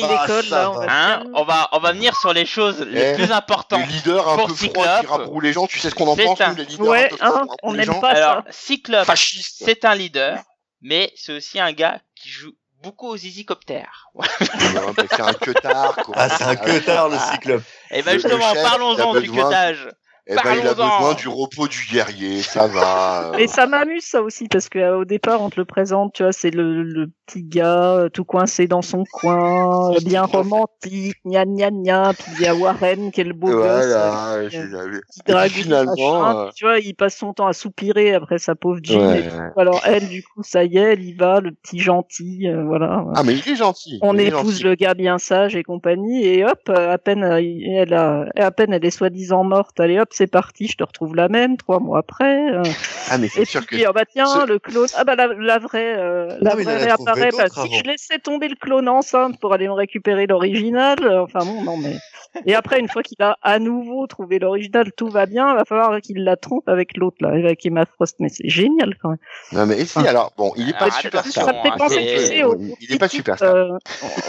d'école, 0.07 0.45
ça 0.45 0.55
là, 0.61 0.71
on 0.71 0.73
va. 0.79 0.85
Hein, 0.89 1.23
on 1.33 1.43
va 1.43 1.69
on 1.71 1.79
va 1.79 1.91
venir 1.93 2.15
sur 2.19 2.33
les 2.33 2.45
choses 2.45 2.79
les 2.81 3.01
Eh, 3.01 3.15
plus 3.15 3.31
importantes. 3.31 3.81
Le 3.85 3.91
leader 3.91 4.27
un 4.29 4.37
Pour 4.37 4.47
peu 4.47 4.53
froid 4.53 4.67
qui 4.67 4.79
Cyclope. 5.01 5.07
rabroue 5.09 5.39
les 5.41 5.53
gens, 5.53 5.67
tu 5.67 5.79
sais 5.79 5.89
ce 5.89 5.95
qu'on 5.95 6.07
en 6.07 6.15
pense, 6.15 6.39
un- 6.41 6.49
nous, 6.49 6.55
les 6.57 6.65
leaders 6.65 6.85
Ouais, 6.87 7.05
un 7.05 7.09
peu 7.09 7.17
froids 7.17 7.37
hein, 7.41 7.47
on 7.63 7.73
les 7.73 7.85
n'aime 7.85 8.01
pas 8.01 8.09
Alors, 8.11 8.35
ça. 8.45 8.51
Cyclope, 8.51 9.05
Fasciste. 9.05 9.63
c'est 9.65 9.85
un 9.85 9.95
leader, 9.95 10.37
mais 10.81 11.11
c'est 11.15 11.33
aussi 11.33 11.59
un 11.59 11.71
gars 11.71 11.99
qui 12.15 12.29
joue 12.29 12.51
beaucoup 12.83 13.07
aux 13.09 13.17
mais 13.17 14.27
C'est 15.09 15.21
un 15.21 15.33
queutard, 15.33 15.95
quoi. 15.95 16.15
Ah, 16.17 16.29
c'est 16.29 16.43
un 16.43 16.55
queutard, 16.55 17.09
le 17.09 17.17
Cyclope. 17.17 17.63
Et 17.91 18.01
ben 18.03 18.13
Le 18.13 18.19
justement, 18.19 18.53
parlons-en 18.63 19.19
du 19.19 19.31
queutage. 19.31 19.89
Eh 20.27 20.33
ben, 20.35 20.55
il 20.59 20.67
a 20.67 20.73
besoin 20.73 21.13
du 21.13 21.27
repos 21.27 21.67
du 21.67 21.85
guerrier, 21.91 22.41
ça 22.41 22.65
va. 22.65 23.33
Et 23.39 23.47
ça 23.47 23.67
m'amuse 23.67 24.05
ça 24.05 24.23
aussi 24.23 24.47
parce 24.47 24.69
que 24.69 24.79
euh, 24.79 24.97
au 24.97 25.05
départ 25.05 25.41
on 25.43 25.51
te 25.51 25.59
le 25.59 25.65
présente, 25.65 26.13
tu 26.13 26.23
vois, 26.23 26.31
c'est 26.31 26.49
le, 26.49 26.81
le 26.81 27.11
petit 27.27 27.43
gars 27.43 27.91
euh, 27.91 28.09
tout 28.09 28.25
coincé 28.25 28.67
dans 28.67 28.81
son 28.81 29.03
coin, 29.11 29.93
euh, 29.93 29.99
bien 30.03 30.23
romantique, 30.23 31.17
gna 31.25 31.45
gna 31.45 31.69
gna, 31.69 32.13
puis 32.13 32.31
il 32.39 32.43
y 32.43 32.47
a 32.47 32.55
Warren 32.55 33.11
qui 33.11 33.21
est 33.21 33.25
le 33.25 33.33
beau 33.33 33.51
gosse, 33.51 33.85
Voilà, 33.85 34.31
euh, 34.33 34.49
qui 34.49 35.19
drague 35.27 35.51
finalement, 35.51 36.39
euh, 36.39 36.49
tu 36.55 36.65
vois, 36.65 36.79
il 36.79 36.95
passe 36.95 37.17
son 37.17 37.33
temps 37.33 37.45
à 37.45 37.53
soupirer 37.53 38.15
après 38.15 38.39
sa 38.39 38.55
pauvre 38.55 38.79
Jean. 38.81 39.07
Ouais. 39.07 39.19
et 39.19 39.23
tout. 39.27 39.59
Alors 39.59 39.81
elle, 39.85 40.07
du 40.09 40.23
coup, 40.23 40.41
ça 40.41 40.63
y 40.63 40.77
est, 40.77 40.93
elle 40.93 41.03
y 41.03 41.13
va, 41.13 41.39
le 41.39 41.51
petit 41.51 41.79
gentil, 41.79 42.47
euh, 42.47 42.63
voilà. 42.63 43.05
Ah, 43.15 43.21
mais 43.23 43.33
il 43.33 43.47
est 43.47 43.55
gentil. 43.57 43.99
On 44.01 44.17
est 44.17 44.27
épouse 44.27 44.53
gentil. 44.53 44.63
le 44.63 44.75
gars 44.75 44.95
bien 44.95 45.19
sage 45.19 45.55
et 45.55 45.61
compagnie, 45.61 46.25
et 46.25 46.43
hop, 46.43 46.67
à 46.69 46.97
peine 46.97 47.23
elle 47.23 47.93
a, 47.93 48.25
à 48.35 48.49
peine 48.49 48.73
elle 48.73 48.85
est 48.85 48.89
soi-disant 48.89 49.43
morte, 49.43 49.79
allez 49.79 49.99
hop, 49.99 50.09
c'est 50.15 50.27
parti, 50.27 50.67
je 50.67 50.77
te 50.77 50.83
retrouve 50.83 51.15
la 51.15 51.27
même 51.27 51.57
trois 51.57 51.79
mois 51.79 51.99
après. 51.99 52.51
euh, 52.53 52.63
Ah, 53.09 53.17
mais 53.17 53.27
c'est 53.27 53.41
et 53.41 53.45
sûr 53.45 53.61
que. 53.61 53.75
puis, 53.75 53.85
ah 53.85 53.91
bah 53.91 54.05
tiens, 54.05 54.25
ce- 54.25 54.47
le 54.47 54.59
clone, 54.59 54.87
ah 54.95 55.03
bah 55.03 55.15
la, 55.15 55.27
la 55.27 55.59
vraie, 55.59 55.95
euh, 55.97 56.37
la 56.41 56.51
Ah, 56.51 56.55
mais 56.55 56.63
il 56.63 56.69
en 56.69 56.71
vraie 56.71 56.89
a 56.89 56.95
trouvé 56.97 57.11
réapparaît. 57.11 57.29
Bah, 57.37 57.67
si 57.67 57.77
je 57.77 57.83
laissais 57.83 58.19
tomber 58.19 58.47
le 58.47 58.55
clone 58.55 58.87
enceinte 58.89 59.39
pour 59.39 59.53
aller 59.53 59.67
me 59.67 59.73
récupérer 59.73 60.25
l'original, 60.27 60.97
euh, 61.03 61.23
enfin 61.23 61.39
bon, 61.45 61.63
non 61.63 61.77
mais. 61.77 61.97
Et 62.45 62.53
après, 62.55 62.79
une 62.79 62.89
fois 62.89 63.01
qu'il 63.03 63.21
a 63.21 63.37
à 63.41 63.59
nouveau 63.59 64.07
trouvé 64.07 64.39
l'original, 64.39 64.91
tout 64.97 65.09
va 65.09 65.25
bien, 65.25 65.51
il 65.51 65.55
va 65.57 65.65
falloir 65.65 65.99
qu'il 66.01 66.23
la 66.23 66.35
trompe 66.35 66.67
avec 66.67 66.97
l'autre 66.97 67.17
là, 67.21 67.29
avec 67.29 67.65
Emma 67.65 67.85
Frost. 67.85 68.17
Mais 68.19 68.29
c'est 68.29 68.49
génial 68.49 68.95
quand 69.01 69.09
même. 69.09 69.17
Non, 69.53 69.65
mais 69.65 69.85
si, 69.85 69.99
Ah. 70.05 70.09
alors, 70.09 70.33
bon, 70.37 70.51
il 70.57 70.69
est 70.69 70.73
pas 70.73 70.87
Ah, 70.87 70.91
super 71.01 71.19
hein, 71.19 71.23
tu 71.23 72.43
au, 72.43 72.55
il- 72.79 72.93
est 72.93 72.99
pas 72.99 73.07
type, 73.07 73.17
superstar. 73.19 73.55
euh, 73.55 73.69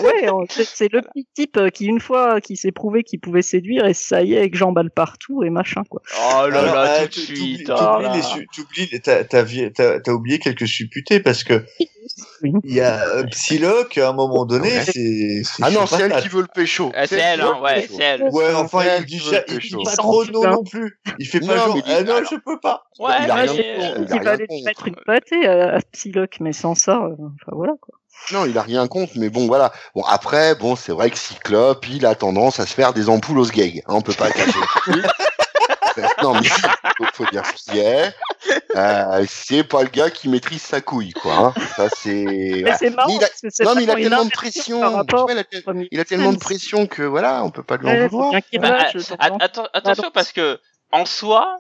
ouais, 0.02 0.28
c'est 0.50 0.64
c'est 0.66 0.92
le 0.92 1.02
petit 1.02 1.26
type 1.34 1.58
qui 1.72 1.86
une 1.86 2.00
fois 2.00 2.40
qui 2.40 2.56
s'est 2.56 2.72
prouvé 2.72 3.02
qu'il 3.02 3.20
pouvait 3.20 3.42
séduire 3.42 3.86
et 3.86 3.94
ça 3.94 4.22
y 4.22 4.34
est 4.34 4.38
avec 4.38 4.54
balle 4.72 4.90
partout 4.90 5.42
et 5.42 5.50
machin 5.50 5.75
quoi. 5.84 6.00
Oh 6.18 6.48
là 6.48 6.60
Alors, 6.60 6.74
là, 6.74 6.84
euh, 6.84 6.98
tout 7.02 7.20
de 7.20 7.26
tu- 7.26 7.36
suite. 7.36 7.66
t'oublies- 7.66 7.70
oh 7.70 7.74
t'as- 10.02 10.12
oublié 10.12 10.38
quelques 10.38 10.66
supputés 10.68 11.20
parce 11.20 11.44
que 11.44 11.64
il 12.42 12.60
y 12.74 12.80
a 12.80 13.04
euh, 13.08 13.24
Psylocke 13.24 13.98
à 13.98 14.10
un 14.10 14.12
moment 14.12 14.44
donné, 14.46 14.70
Ouais. 14.70 14.84
c'est. 14.84 15.42
Ah 15.62 15.70
non, 15.70 15.86
c'est 15.86 16.02
elle 16.02 16.16
qui 16.22 16.28
veut 16.28 16.42
le 16.42 16.48
pécho. 16.54 16.92
C'est 17.06 17.18
elle, 17.18 17.40
hein, 17.40 17.58
ouais, 17.62 17.88
c'est 17.90 18.02
elle. 18.02 18.22
Ouais, 18.30 18.54
enfin, 18.54 18.80
elle 18.82 19.02
il 19.02 19.06
dit, 19.06 19.18
ja- 19.18 19.42
il 19.48 19.58
dit 19.58 19.74
pas 19.84 19.96
trop 19.96 20.24
non 20.26 20.42
non 20.48 20.64
plus. 20.64 20.98
Il 21.18 21.26
fait 21.26 21.40
pas 21.40 21.46
Non, 21.46 21.56
genre, 21.56 21.78
ah 21.86 22.02
non, 22.02 22.16
alors- 22.16 22.30
je 22.30 22.36
peux 22.36 22.60
pas. 22.60 22.84
Ouais, 22.98 23.12
Il 23.22 23.28
va 23.28 23.34
rien 23.34 24.26
aller 24.26 24.46
mettre 24.64 24.86
une 24.88 24.96
pâtée 25.04 25.46
à, 25.46 25.76
à 25.76 25.80
Psylocke, 25.92 26.38
mais 26.40 26.52
sans 26.52 26.74
ça, 26.74 26.96
euh, 26.96 27.10
enfin 27.10 27.52
voilà 27.52 27.72
quoi. 27.80 27.94
Non, 28.32 28.46
il 28.46 28.56
a 28.56 28.62
rien 28.62 28.86
contre, 28.88 29.12
mais 29.16 29.28
bon, 29.28 29.46
voilà. 29.46 29.72
Bon, 29.94 30.02
après, 30.02 30.54
bon, 30.54 30.74
c'est 30.74 30.92
vrai 30.92 31.10
que 31.10 31.18
Cyclope, 31.18 31.86
il 31.88 32.06
a 32.06 32.14
tendance 32.14 32.58
à 32.60 32.66
se 32.66 32.74
faire 32.74 32.92
des 32.94 33.08
ampoules 33.08 33.38
au 33.38 33.44
sgeg. 33.44 33.82
Hein, 33.86 33.94
on 33.94 34.00
peut 34.00 34.14
pas 34.14 34.28
le 34.28 34.34
cacher. 34.34 34.58
non, 36.34 36.40
mais 36.40 36.48
faut, 36.48 37.04
faut 37.12 37.26
dire 37.30 37.44
ce 37.46 37.70
qui 37.70 37.78
est. 37.78 38.14
Euh, 38.74 39.24
c'est 39.28 39.64
pas 39.64 39.82
le 39.82 39.88
gars 39.88 40.10
qui 40.10 40.28
maîtrise 40.28 40.62
sa 40.62 40.80
couille, 40.80 41.12
quoi. 41.12 41.34
hein. 41.34 41.54
Ça, 41.76 41.88
c'est. 41.96 42.12
Mais 42.14 42.60
voilà. 42.62 42.78
c'est 42.78 42.90
marrant 42.90 43.08
Mais 43.08 43.14
il 43.16 43.24
a- 43.24 43.28
parce 43.28 43.40
que 43.40 43.48
c'est 43.50 43.64
Non, 43.64 43.74
mais 43.74 43.82
il 43.84 43.90
a 43.90 43.94
tellement 43.94 44.24
de 44.24 44.30
pression. 44.30 44.80
rapport 44.80 45.26
vois, 45.26 45.34
il, 45.34 45.38
a 45.38 45.44
il 45.90 46.04
tellement 46.04 46.32
de 46.32 46.38
pression 46.38 46.86
que 46.86 47.02
voilà, 47.02 47.42
on 47.44 47.50
peut 47.50 47.62
pas 47.62 47.76
lui 47.76 47.88
en 47.88 48.08
vouloir. 48.08 48.32
Bah, 48.58 48.88
attention 49.72 50.10
parce 50.12 50.32
que 50.32 50.60
en 50.92 51.04
soi, 51.06 51.58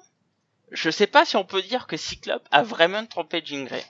je 0.72 0.90
sais 0.90 1.06
pas 1.06 1.24
si 1.24 1.36
on 1.36 1.44
peut 1.44 1.62
dire 1.62 1.86
que 1.86 1.96
Cyclope 1.96 2.46
a 2.50 2.62
vraiment 2.62 3.04
trompé 3.06 3.42
Jean 3.44 3.64
Grey. 3.64 3.84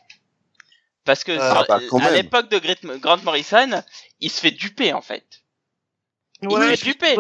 Parce 1.05 1.23
que 1.25 1.33
Ah, 1.39 1.55
sur- 1.55 1.67
bah, 1.69 1.81
quand 1.89 1.99
à 2.05 2.11
l'époque 2.11 2.49
de 2.51 2.59
Grant, 2.99 3.19
Morrison, 3.23 3.83
il 4.21 4.31
se 4.31 4.41
fait 4.41 4.51
duper 4.51 4.93
en 4.93 5.03
fait. 5.03 5.25
Il 6.43 6.49
Ouais, 6.49 6.77
se 6.77 6.85
fait 6.85 6.91
duper. 6.93 7.17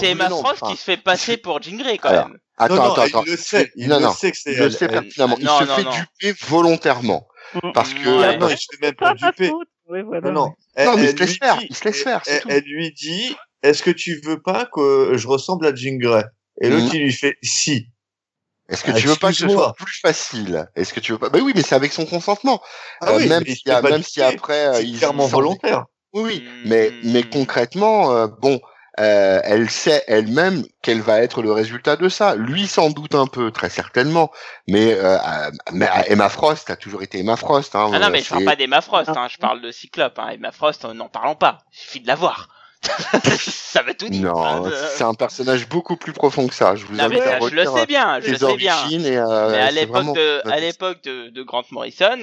C'est 0.00 0.10
Emma 0.10 0.28
non, 0.28 0.38
Frost 0.40 0.62
enfin, 0.62 0.72
qui 0.72 0.78
se 0.78 0.84
fait 0.84 0.96
passer 0.96 1.36
pour 1.36 1.60
Jean 1.62 1.76
Grey 1.76 1.98
quand 1.98 2.10
Alors, 2.10 2.28
même. 2.28 2.38
Attends, 2.56 2.74
non, 2.76 2.82
non, 2.84 2.92
attends, 2.92 3.02
attends. 3.02 3.22
il 3.26 3.30
le 3.32 3.36
sait. 3.36 3.72
Il 3.76 3.88
non, 3.88 3.96
le 3.98 4.02
non. 4.04 4.12
sait 4.12 4.30
que 4.30 4.36
c'est 4.38 4.52
Il 4.52 4.58
le 4.58 4.64
elle. 4.66 4.72
sait 4.72 4.84
Elle- 4.86 4.90
pertinemment. 4.92 5.36
non, 5.40 5.58
il 5.60 5.64
se 5.66 5.68
non, 5.70 5.76
fait 5.76 5.82
non. 5.84 5.90
duper 5.90 6.38
volontairement. 6.46 7.26
Mm. 7.54 7.72
Parce 7.72 7.92
que. 7.94 8.18
Ouais. 8.20 8.36
Non, 8.38 8.48
il 8.48 8.56
se 8.58 8.66
fait 8.70 8.80
même 8.80 8.94
pas 8.94 9.14
duper. 9.14 9.50
Ouais, 9.88 10.02
voilà. 10.02 10.30
Non, 10.30 10.32
non. 10.76 10.84
Non, 10.84 10.96
mais 10.96 11.04
il 11.04 11.08
se 11.10 11.16
laisse 11.16 11.36
faire, 11.36 11.58
dit- 11.58 11.66
il 11.70 11.76
se 11.76 11.84
laisse 11.84 12.02
faire, 12.02 12.20
c'est 12.24 12.32
Elle, 12.36 12.40
tout. 12.42 12.48
elle 12.50 12.62
lui 12.64 12.92
dit, 12.92 13.36
est-ce 13.62 13.82
que 13.82 13.90
tu 13.90 14.20
veux 14.24 14.40
pas 14.40 14.66
que 14.66 15.12
je 15.16 15.26
ressemble 15.28 15.66
à 15.66 15.74
Jean 15.74 15.98
Grey? 15.98 16.24
Et 16.62 16.70
l'autre, 16.70 16.84
Mhm. 16.86 16.90
il 16.94 17.02
lui 17.02 17.12
fait 17.12 17.36
si. 17.42 17.88
Est-ce 18.70 18.82
que 18.82 18.92
Ah, 18.92 18.94
tu 18.94 19.06
veux 19.08 19.16
pas 19.16 19.28
que 19.28 19.34
ce 19.36 19.48
soit 19.48 19.74
plus 19.74 19.98
facile? 20.00 20.66
Est-ce 20.74 20.94
que 20.94 21.00
tu 21.00 21.12
veux 21.12 21.18
pas? 21.18 21.28
Bah 21.28 21.38
oui, 21.42 21.52
mais 21.54 21.60
c'est 21.62 21.74
avec 21.74 21.92
son 21.92 22.06
consentement. 22.06 22.62
Ah 23.02 23.10
Euh, 23.10 23.16
oui, 23.18 23.28
même 23.28 23.42
mais 23.46 23.54
si, 23.54 23.62
il 23.66 23.82
même 23.82 24.02
si 24.02 24.22
après 24.22 24.68
euh, 24.68 24.74
C'est 24.76 24.86
ils 24.86 24.96
clairement 24.98 25.26
volontaire. 25.26 25.84
Oui, 26.14 26.22
oui. 26.24 26.48
Mais 26.64 26.90
mais 27.02 27.22
concrètement, 27.24 28.10
euh, 28.12 28.26
bon, 28.40 28.60
euh, 29.00 29.40
elle 29.44 29.68
sait 29.70 30.04
elle-même 30.06 30.62
quel 30.82 31.00
va 31.00 31.20
être 31.20 31.42
le 31.42 31.50
résultat 31.52 31.96
de 31.96 32.08
ça. 32.08 32.36
Lui 32.36 32.66
sans 32.66 32.90
doute 32.90 33.14
un 33.14 33.26
peu, 33.26 33.50
très 33.50 33.68
certainement. 33.70 34.30
Mais, 34.68 34.94
euh, 34.94 35.18
mais 35.72 35.88
Emma 36.06 36.28
Frost 36.28 36.70
a 36.70 36.76
toujours 36.76 37.02
été 37.02 37.18
Emma 37.20 37.36
Frost. 37.36 37.74
Hein, 37.74 37.90
Ah 37.92 37.98
non, 37.98 38.10
mais 38.10 38.20
euh, 38.20 38.24
je 38.24 38.28
parle 38.30 38.44
pas 38.44 38.56
d'Emma 38.56 38.80
Frost, 38.80 39.10
Ah. 39.14 39.20
hein, 39.22 39.28
je 39.28 39.38
parle 39.38 39.60
de 39.62 39.70
Cyclope. 39.70 40.18
Hein. 40.18 40.28
Emma 40.34 40.52
Frost, 40.52 40.84
euh, 40.84 40.94
n'en 40.94 41.08
parlons 41.08 41.34
pas. 41.34 41.58
Il 41.72 41.78
suffit 41.78 42.00
de 42.00 42.06
la 42.06 42.14
voir. 42.14 42.48
ça 43.38 43.82
va 43.82 43.94
tout 43.94 44.08
dire. 44.08 44.22
Non, 44.22 44.44
hein, 44.44 44.60
de- 44.62 44.74
c'est 44.96 45.04
un 45.04 45.14
personnage 45.14 45.68
beaucoup 45.68 45.96
plus 45.96 46.12
profond 46.12 46.46
que 46.46 46.54
ça. 46.54 46.76
Je 46.76 46.84
vous 46.86 46.94
Non, 46.94 47.08
mais 47.08 47.16
invite 47.16 47.22
à 47.22 47.40
ça, 47.40 47.48
je 47.48 47.54
le 47.54 47.64
sais 47.64 47.86
bien, 47.86 48.20
je 48.20 48.30
le 48.30 48.36
sais 48.38 48.56
bien. 48.56 48.76
et 48.90 49.16
euh, 49.18 49.50
Mais 49.50 49.58
à 49.60 49.70
l'époque 49.70 49.94
vraiment- 49.94 50.12
de, 50.12 50.40
à 50.50 50.60
l'époque 50.60 51.02
de, 51.04 51.28
de 51.30 51.42
Grant 51.42 51.64
Morrison, 51.70 52.18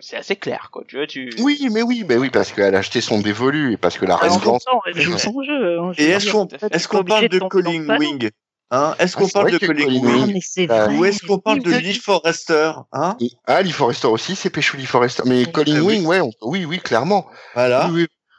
c'est 0.00 0.16
assez 0.16 0.36
clair, 0.36 0.68
quoi. 0.72 0.82
Tu 0.86 0.96
vois, 0.96 1.06
tu. 1.06 1.30
Oui, 1.38 1.66
mais 1.72 1.82
oui, 1.82 2.04
mais 2.08 2.16
oui, 2.16 2.30
parce 2.30 2.52
qu'elle 2.52 2.74
a 2.74 2.78
acheté 2.78 3.00
son 3.00 3.20
dévolu 3.20 3.72
et 3.72 3.76
parce 3.76 3.98
que 3.98 4.04
la 4.06 4.16
temps, 4.16 4.58
elle 4.86 5.00
joue 5.00 5.18
son 5.18 5.42
jeu. 5.42 5.78
hein, 5.80 5.92
Et 5.98 6.10
est-ce 6.10 6.30
qu'on 6.30 6.44
à 6.46 6.66
est-ce 6.74 6.88
qu'on 6.88 7.04
parle 7.04 7.28
de 7.28 7.38
Colin. 7.38 7.98
Wing 7.98 8.30
hein? 8.70 8.94
Est-ce 8.98 9.16
Ah, 9.16 9.20
qu'on 9.20 9.28
parle 9.28 9.50
de 9.50 9.58
Colin 9.58 9.84
Wing? 9.86 10.04
Ah, 10.06 10.26
mais 10.26 10.70
Euh. 10.70 10.88
Ou 10.98 11.04
est-ce 11.04 11.26
qu'on 11.26 11.38
parle 11.38 11.60
de 11.62 11.70
Lee 11.72 11.94
Forrester 11.94 12.72
hein? 12.92 13.16
Ah, 13.46 13.62
Lee 13.62 13.72
Forrester 13.72 14.06
aussi, 14.08 14.36
c'est 14.36 14.50
Péchou 14.50 14.76
Lee 14.76 14.86
Forrester. 14.86 15.22
Mais 15.26 15.44
Colin 15.46 15.76
Ah 15.78 15.82
oui. 15.82 15.96
Wing, 15.96 16.06
ouais, 16.06 16.20
on- 16.20 16.30
oui, 16.42 16.64
oui, 16.64 16.78
clairement. 16.80 17.26
Voilà. 17.54 17.90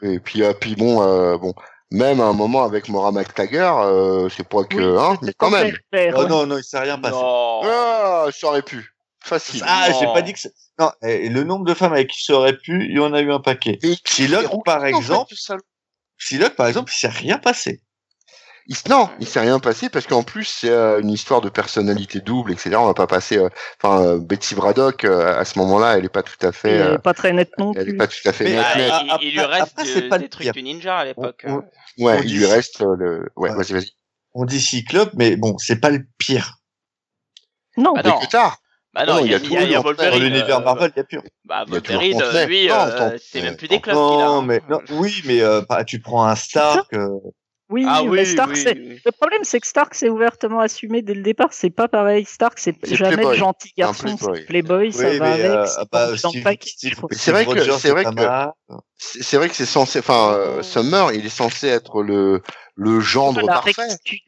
Et 0.03 0.19
puis, 0.19 0.43
euh, 0.43 0.53
puis 0.53 0.75
bon, 0.75 1.01
euh, 1.01 1.37
bon, 1.37 1.53
même 1.91 2.19
à 2.19 2.25
un 2.25 2.33
moment 2.33 2.63
avec 2.63 2.89
Maura 2.89 3.11
McTaggart, 3.11 3.79
euh, 3.81 4.27
c'est 4.29 4.47
pas 4.47 4.63
que, 4.63 4.77
Oui, 4.77 4.99
hein, 4.99 5.17
mais 5.21 5.33
quand 5.37 5.49
même. 5.49 5.75
Oh 5.93 5.95
ouais. 5.95 6.27
non, 6.27 6.45
non, 6.45 6.57
il 6.57 6.63
s'est 6.63 6.79
rien 6.79 6.97
passé. 6.97 7.15
Non. 7.15 7.61
Ah, 7.63 8.27
ça 8.31 8.47
aurait 8.47 8.61
pu. 8.61 8.93
Facile. 9.23 9.63
Ah, 9.65 9.87
j'ai 9.97 10.05
pas 10.07 10.21
dit 10.21 10.33
que 10.33 10.39
c'est... 10.39 10.53
Non, 10.77 10.91
et 11.01 11.29
le 11.29 11.43
nombre 11.43 11.65
de 11.65 11.73
femmes 11.73 11.93
avec 11.93 12.09
qui 12.09 12.23
ça 12.23 12.33
aurait 12.33 12.57
pu, 12.57 12.85
il 12.85 12.95
y 12.95 12.99
en 12.99 13.13
a 13.13 13.21
eu 13.21 13.31
un 13.31 13.39
paquet. 13.39 13.79
Et 13.81 13.95
Psylocke, 14.03 14.65
par 14.65 14.79
en 14.79 14.81
fait, 14.81 14.89
exemple. 14.89 15.33
Psylocke, 16.17 16.55
par 16.55 16.67
exemple, 16.67 16.91
il 16.93 16.99
s'est 16.99 17.07
rien 17.07 17.37
passé. 17.37 17.81
Il, 18.67 18.77
non, 18.89 19.09
il 19.19 19.27
s'est 19.27 19.41
rien 19.41 19.59
passé 19.59 19.89
parce 19.89 20.07
qu'en 20.07 20.23
plus 20.23 20.45
c'est 20.45 20.69
euh, 20.69 21.01
une 21.01 21.09
histoire 21.09 21.41
de 21.41 21.49
personnalité 21.49 22.21
double, 22.21 22.53
etc. 22.53 22.75
On 22.77 22.85
va 22.85 22.93
pas 22.93 23.07
passer. 23.07 23.37
euh, 23.37 23.49
Enfin, 23.81 24.01
euh, 24.05 24.19
Betsy 24.19 24.55
Braddock 24.55 25.03
euh, 25.03 25.37
à 25.37 25.43
ce 25.43 25.59
moment-là, 25.59 25.97
elle 25.97 26.05
est 26.05 26.09
pas 26.09 26.23
tout 26.23 26.37
à 26.45 26.51
fait. 26.53 26.71
Elle 26.71 26.81
euh, 26.87 26.95
est 26.95 26.99
pas 26.99 27.13
très 27.13 27.33
nette 27.33 27.51
non 27.57 27.73
elle 27.75 27.81
est 27.81 27.85
plus. 27.91 27.97
pas 27.97 28.07
tout 28.07 28.15
à 28.25 28.31
fait 28.31 28.45
Mais, 28.45 28.51
nette, 28.51 28.61
Bah, 28.89 29.17
il, 29.21 29.27
il 29.27 29.31
lui 29.33 29.39
après- 29.41 29.59
reste 29.59 29.71
après, 29.73 29.83
de- 29.83 29.89
c'est 29.89 30.01
pas 30.09 30.17
des 30.17 30.29
trucs 30.29 30.43
pire. 30.45 30.53
du 30.53 30.63
ninja 30.63 30.97
à 30.97 31.05
l'époque. 31.05 31.43
On- 31.45 31.55
Ouais, 31.99 32.17
on 32.17 32.21
il 32.21 32.27
dit- 32.27 32.37
lui 32.37 32.45
reste 32.45 32.81
euh, 32.81 32.95
le. 32.97 33.29
Ouais, 33.35 33.49
Ouais. 33.51 33.55
vas-y, 33.57 33.73
vas-y. 33.73 33.91
On 34.33 34.45
dit 34.45 34.61
Cyclope, 34.61 35.11
mais 35.13 35.35
bon, 35.35 35.57
c'est 35.57 35.79
pas 35.81 35.89
le 35.89 36.05
pire. 36.17 36.55
Non, 37.77 37.93
Ah 37.97 38.01
Mais 38.03 38.09
non. 38.11 38.19
que 38.19 38.27
tard. 38.27 38.57
Bah 38.93 39.05
non, 39.05 39.19
il 39.19 39.31
y 39.31 39.33
a, 39.35 39.37
il 39.39 39.51
y 39.51 39.57
a 39.57 39.61
il 39.61 39.63
y 39.63 39.63
a- 39.63 39.63
il 39.63 39.71
y 39.71 39.75
a 39.75 39.81
tout 39.81 39.89
le 39.89 39.95
Dans 39.95 40.17
l'univers 40.19 40.59
euh, 40.59 40.63
Marvel, 40.63 40.91
il 40.95 40.99
y 40.99 41.01
a 41.01 41.03
pur. 41.03 41.21
Bah, 41.45 41.63
Il 41.67 41.71
a 41.71 41.79
Wolverine, 41.79 42.21
lui, 42.47 42.69
euh, 42.71 43.17
c'est 43.19 43.41
même 43.41 43.57
plus 43.57 43.67
des 43.67 43.81
clubs 43.81 43.95
qu'il 43.95 44.03
a. 44.21 44.25
Non, 44.25 44.37
hein. 44.39 44.45
mais 44.45 44.61
non, 44.69 44.79
oui, 44.91 45.21
mais 45.25 45.41
euh, 45.41 45.61
bah, 45.67 45.83
tu 45.83 45.99
prends 45.99 46.23
un 46.25 46.35
Stark. 46.35 46.93
Euh, 47.73 47.79
oui, 47.79 47.85
Ah 47.87 48.01
mais 48.03 48.09
oui, 48.09 48.25
Stark, 48.25 48.51
oui. 48.55 49.01
Le 49.05 49.11
problème, 49.11 49.41
c'est 49.43 49.59
que 49.59 49.67
Stark 49.67 49.93
s'est 49.95 50.09
ouvertement 50.09 50.59
assumé 50.59 51.01
dès 51.01 51.13
le 51.13 51.21
départ. 51.23 51.49
C'est 51.51 51.69
pas 51.69 51.87
pareil. 51.87 52.25
Stark, 52.25 52.59
c'est 52.59 52.75
jamais 52.95 53.15
Playboy. 53.15 53.33
le 53.33 53.39
gentil 53.39 53.73
garçon. 53.77 54.15
Playboy. 54.17 54.37
C'est 54.37 54.45
Playboy, 54.45 54.93
ça 54.93 55.09
oui, 55.09 55.17
va 55.17 55.25
mais 55.25 55.43
avec. 55.43 55.51
euh, 55.51 55.65
c'est 55.65 55.91
bah, 55.91 56.05
vrai 56.07 56.15
que- 56.57 56.65
c'est 57.11 57.31
vrai 57.31 57.45
que-. 57.45 57.61
C'est 58.97 59.21
c'est 59.23 59.37
vrai 59.37 59.49
que 59.49 59.55
c'est 59.55 59.65
censé. 59.65 59.99
Enfin, 59.99 60.33
euh, 60.33 60.63
Summer, 60.63 61.11
il 61.13 61.25
est 61.25 61.29
censé 61.29 61.67
être 61.67 62.01
le 62.03 62.41
le 62.75 62.99
gendre 63.01 63.41
la 63.41 63.53
parfait. 63.53 63.73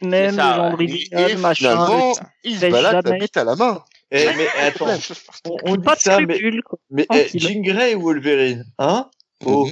même, 0.01 0.35
ça, 0.35 0.49
le 0.51 0.55
gendre 0.55 0.81
idéal, 0.81 1.31
et 1.31 1.35
machin. 1.35 2.11
il 2.43 2.59
se 2.59 2.65
balade 2.67 3.07
la 3.07 3.17
bite 3.17 3.37
à 3.37 3.43
la 3.43 3.55
main. 3.55 3.83
Eh, 4.11 4.27
mais 4.37 4.47
attends, 4.61 4.87
on, 5.45 5.57
on 5.63 5.75
dit 5.75 5.83
pas 5.83 5.95
de 5.95 5.99
ça, 5.99 6.19
mais, 6.19 6.35
scrupules, 6.35 6.61
quoi. 6.63 6.77
mais 6.91 7.07
eh. 7.11 7.27
Jean 7.39 7.61
Grey 7.61 7.95
ou 7.95 8.01
Wolverine, 8.03 8.63
hein? 8.77 9.09
Oh, 9.45 9.67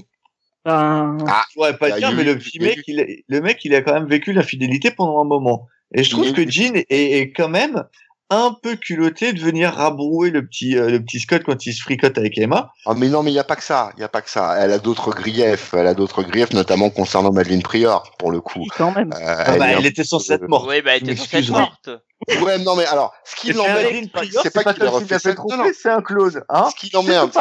Ah, 0.66 1.44
je 1.50 1.54
pourrais 1.54 1.78
pas 1.78 1.92
dire, 1.98 2.12
eu- 2.12 2.16
mais 2.16 2.24
le 2.24 2.38
petit 2.38 2.60
mec, 2.60 2.80
il 2.88 3.24
le 3.28 3.42
mec, 3.42 3.64
il 3.66 3.76
a 3.76 3.82
quand 3.82 3.94
même 3.94 4.08
vécu 4.08 4.32
la 4.34 4.44
fidélité 4.44 4.92
pendant 4.92 5.20
un 5.20 5.26
moment. 5.26 5.68
Et 5.94 6.04
je 6.04 6.10
trouve 6.10 6.32
que 6.34 6.50
Jean 6.50 6.76
est, 6.76 6.86
est 6.90 7.32
quand 7.32 7.50
même 7.50 7.84
un 8.30 8.56
peu 8.62 8.76
culotté 8.76 9.34
de 9.34 9.40
venir 9.40 9.74
rabrouer 9.74 10.30
le 10.32 10.46
petit, 10.46 10.78
euh, 10.78 10.90
le 10.90 11.04
petit 11.04 11.20
Scott 11.20 11.44
quand 11.46 11.66
il 11.66 11.74
se 11.74 11.82
fricote 11.82 12.18
avec 12.18 12.38
Emma. 12.38 12.72
Ah 12.86 12.94
mais 12.96 13.10
non, 13.10 13.22
mais 13.22 13.32
il 13.32 13.36
y 13.36 13.40
a 13.40 13.44
pas 13.44 13.56
que 13.56 13.64
ça. 13.64 13.92
Il 13.98 14.02
y 14.02 14.04
a 14.04 14.08
pas 14.10 14.22
que 14.22 14.30
ça. 14.30 14.56
Elle 14.60 14.72
a 14.72 14.80
d'autres 14.80 15.12
griefs. 15.12 15.74
Elle 15.74 15.88
a 15.88 15.94
d'autres 15.94 16.24
griefs, 16.24 16.52
notamment 16.54 16.90
concernant 16.90 17.32
Madeleine 17.32 17.62
Prior, 17.62 18.04
pour 18.18 18.32
le 18.32 18.42
coup. 18.42 18.60
oui, 18.60 18.68
quand 18.76 18.92
même. 18.92 19.14
Euh, 19.14 19.44
Ah 19.46 19.58
bah, 19.58 19.66
un 19.66 19.68
elle 19.78 19.86
était 19.86 20.04
censée 20.04 20.34
être 20.34 20.48
morte. 20.48 20.66
Oui, 20.68 20.82
bah, 20.82 20.96
elle 20.96 21.04
était 21.04 21.16
censée 21.16 21.38
être 21.38 21.50
morte. 21.50 21.90
Ouais, 22.42 22.58
non, 22.60 22.76
mais 22.76 22.86
alors, 22.86 23.14
ce 23.26 23.36
qui 23.36 23.52
l'emmerde, 23.52 24.10
c'est 24.42 24.54
pas 24.54 24.74
qu'il 24.74 24.84
ait 24.84 24.88
refait 24.88 25.20
sa 25.20 25.34
c'est 25.74 25.90
un 25.90 26.02
hein 26.50 26.70
Ce 26.70 26.76
qui 26.76 26.90
l'emmerde, 26.94 27.32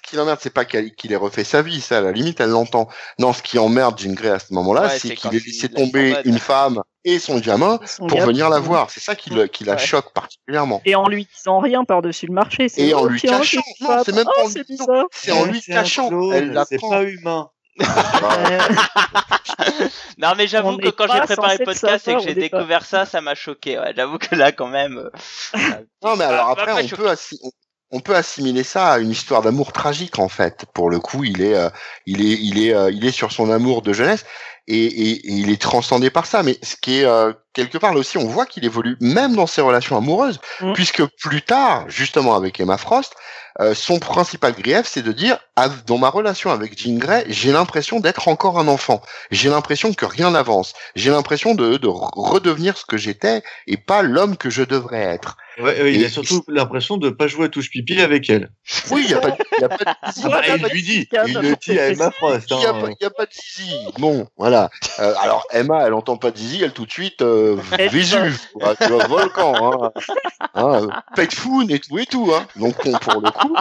qui 0.00 0.16
l'emmerde, 0.16 0.38
c'est- 0.40 0.50
pas 0.50 0.64
qu'elle- 0.64 0.94
qu'il 0.94 1.12
ait 1.12 1.16
refait 1.16 1.42
sa 1.44 1.62
vie, 1.62 1.80
ça, 1.80 1.98
à 1.98 2.00
la 2.00 2.12
limite, 2.12 2.40
elle 2.40 2.50
l'entend. 2.50 2.88
Non, 3.18 3.32
ce 3.32 3.42
qui 3.42 3.58
emmerde 3.58 3.98
Jean 3.98 4.14
Grey 4.14 4.30
à 4.30 4.38
ce 4.38 4.54
moment-là, 4.54 4.82
Ouais, 4.82 4.98
c'est 4.98 5.14
qu'il 5.16 5.34
ait 5.34 5.40
laissé 5.44 5.68
la 5.68 5.80
tomber 5.84 6.14
une 6.24 6.38
femme 6.38 6.82
et 7.14 7.18
son 7.18 7.38
gamin 7.38 7.78
Son 7.86 8.06
pour 8.06 8.20
venir 8.20 8.48
la 8.50 8.58
voir. 8.60 8.90
C'est 8.90 9.00
ça 9.00 9.14
qui, 9.14 9.30
le, 9.30 9.46
qui 9.46 9.64
la 9.64 9.72
Ouais. 9.74 9.78
choque 9.78 10.12
particulièrement. 10.12 10.80
Et 10.84 10.94
en 10.94 11.08
lui 11.08 11.26
disant 11.36 11.58
rien 11.60 11.84
par-dessus 11.84 12.26
le 12.26 12.34
marché. 12.34 12.68
c'est 12.68 12.82
Et 12.82 12.94
en 12.94 13.02
oh, 13.02 13.08
lui 13.08 13.20
tiens, 13.20 13.38
cachant. 13.38 13.60
j'ai 13.78 13.84
Non, 13.84 13.88
pas- 13.88 14.04
c'est 14.04 14.12
même 14.12 14.26
oh, 14.28 14.32
pas 14.34 14.42
en 14.42 14.46
lui 14.46 14.52
c'est 14.52 14.66
disant. 14.66 15.06
C'est 15.12 15.32
en 15.32 15.44
lui 15.44 15.60
cachant. 15.62 16.10
C'est 16.68 16.80
pas 16.80 17.02
humain. 17.04 17.48
Non, 20.18 20.32
mais 20.36 20.46
j'avoue 20.48 20.70
On 20.70 20.76
que 20.76 20.88
quand 20.88 21.06
j'ai 21.12 21.20
préparé 21.20 21.56
le 21.58 21.64
podcast 21.64 22.08
et 22.08 22.14
que 22.14 22.20
j'ai 22.22 22.34
découvert 22.34 22.84
ça, 22.84 23.06
ça 23.06 23.20
m'a 23.20 23.34
choqué. 23.34 23.78
Ouais, 23.78 23.92
j'avoue 23.96 24.18
que 24.18 24.34
là, 24.34 24.52
quand 24.52 24.66
même. 24.68 24.98
euh, 24.98 25.10
Non, 26.02 26.16
mais 26.16 26.24
ça 26.24 26.28
alors 26.30 26.46
m'a 26.46 26.52
après, 26.52 26.72
on 26.72 26.88
peut, 26.96 27.08
on- 27.42 27.50
on 27.90 28.00
peut 28.00 28.14
assimiler 28.16 28.64
ça 28.64 28.92
à 28.92 28.98
une 28.98 29.10
histoire 29.10 29.42
d'amour 29.42 29.72
tragique 29.72 30.18
en 30.18 30.28
fait. 30.28 30.66
Pour 30.74 30.90
le 30.90 30.98
coup, 31.00 31.24
il 31.24 31.40
est, 31.40 31.54
euh, 31.54 31.70
il 32.06 32.20
est, 32.20 32.34
il 32.40 32.62
est, 32.66 32.74
euh, 32.74 32.90
il 32.90 33.04
est 33.06 33.10
sur 33.12 33.32
son 33.32 33.50
amour 33.50 33.80
de 33.82 33.92
jeunesse 33.92 34.24
et, 34.68 34.84
et- 34.86 35.26
et 35.28 35.32
il 35.32 35.50
est 35.50 35.60
transcendé 35.60 36.10
par 36.10 36.26
ça. 36.26 36.42
Mais 36.42 36.58
ce 36.62 36.76
qui 36.76 36.98
est 37.00 37.04
euh, 37.04 37.32
quelque 37.52 37.78
part 37.78 37.92
là 37.92 38.00
aussi, 38.00 38.18
on 38.18 38.26
voit 38.26 38.46
qu'il 38.46 38.64
évolue 38.64 38.96
même 39.00 39.34
dans 39.36 39.46
ses 39.46 39.60
relations 39.60 39.96
amoureuses, 39.96 40.40
Mm. 40.60 40.72
puisque 40.72 41.04
plus 41.20 41.42
tard, 41.42 41.84
justement 41.88 42.34
avec 42.34 42.58
Emma 42.60 42.78
Frost, 42.78 43.14
euh, 43.60 43.74
son 43.74 43.98
principal 43.98 44.52
grief, 44.52 44.82
c'est 44.86 45.02
de 45.02 45.10
dire, 45.10 45.36
ah, 45.56 45.68
dans 45.86 45.98
ma 45.98 46.10
relation 46.10 46.52
avec 46.52 46.78
Jean 46.80 46.96
Grey, 46.98 47.24
j'ai 47.28 47.50
l'impression 47.50 47.98
d'être 47.98 48.28
encore 48.28 48.58
un 48.60 48.68
enfant. 48.68 49.02
J'ai 49.32 49.48
l'impression 49.48 49.92
que 49.92 50.04
rien 50.06 50.30
n'avance. 50.30 50.74
J'ai 50.94 51.10
l'impression 51.10 51.56
de, 51.56 51.76
de 51.76 51.88
redevenir 51.88 52.76
ce 52.78 52.84
que 52.86 52.96
j'étais 52.96 53.42
et 53.66 53.76
pas 53.76 54.02
l'homme 54.02 54.36
que 54.36 54.48
je 54.48 54.62
devrais 54.62 55.00
être. 55.02 55.36
Ouais, 55.58 55.82
ouais, 55.82 55.92
il 55.92 56.02
Et- 56.02 56.06
a 56.06 56.08
surtout 56.08 56.44
l'impression 56.46 56.98
de 56.98 57.10
pas 57.10 57.26
jouer 57.26 57.46
à 57.46 57.48
touche 57.48 57.68
pipi 57.70 58.00
avec 58.00 58.30
elle. 58.30 58.48
Oui, 58.92 59.02
il 59.02 59.08
n'y 59.08 59.14
a 59.14 59.18
pas 59.20 59.30
de, 59.32 59.36
y 59.60 59.64
a 59.64 59.68
pas 59.68 59.76
de 59.76 60.12
zizi. 60.12 60.22
Ah 60.24 60.28
bah, 60.30 60.46
y 60.46 60.50
il 60.56 60.62
de 60.62 60.68
lui 60.68 60.82
dit, 60.82 61.08
il 61.26 61.34
le 61.40 61.56
dit 61.56 61.78
à 61.80 61.88
Emma 61.88 62.12
Frost. 62.12 62.46
Il 62.50 62.56
n'y 62.58 62.64
a, 62.64 62.68
hein. 62.70 62.80
pas- 62.80 62.88
y 63.00 63.04
a 63.04 63.10
pas 63.10 63.26
de 63.26 63.32
zizi. 63.32 63.74
Bon, 63.98 64.28
voilà. 64.36 64.70
Euh, 65.00 65.14
alors, 65.20 65.48
Emma, 65.50 65.84
elle 65.84 65.94
entend 65.94 66.16
pas 66.16 66.30
de 66.30 66.36
zizi, 66.38 66.62
elle 66.62 66.72
tout 66.72 66.86
de 66.86 66.92
suite, 66.92 67.22
euh, 67.38 67.56
Vésuve, 67.90 68.38
quoi, 68.54 68.74
tu 68.76 68.84
vois, 68.88 69.06
volcan, 69.06 69.54
hein. 69.84 69.92
hein 70.54 70.88
euh, 71.16 71.22
et 71.68 71.78
tout 71.78 71.98
et 71.98 72.06
tout, 72.06 72.32
hein. 72.34 72.46
Donc, 72.56 72.74
on- 72.86 72.92
pour 72.98 73.20
le 73.20 73.30
coup, 73.30 73.54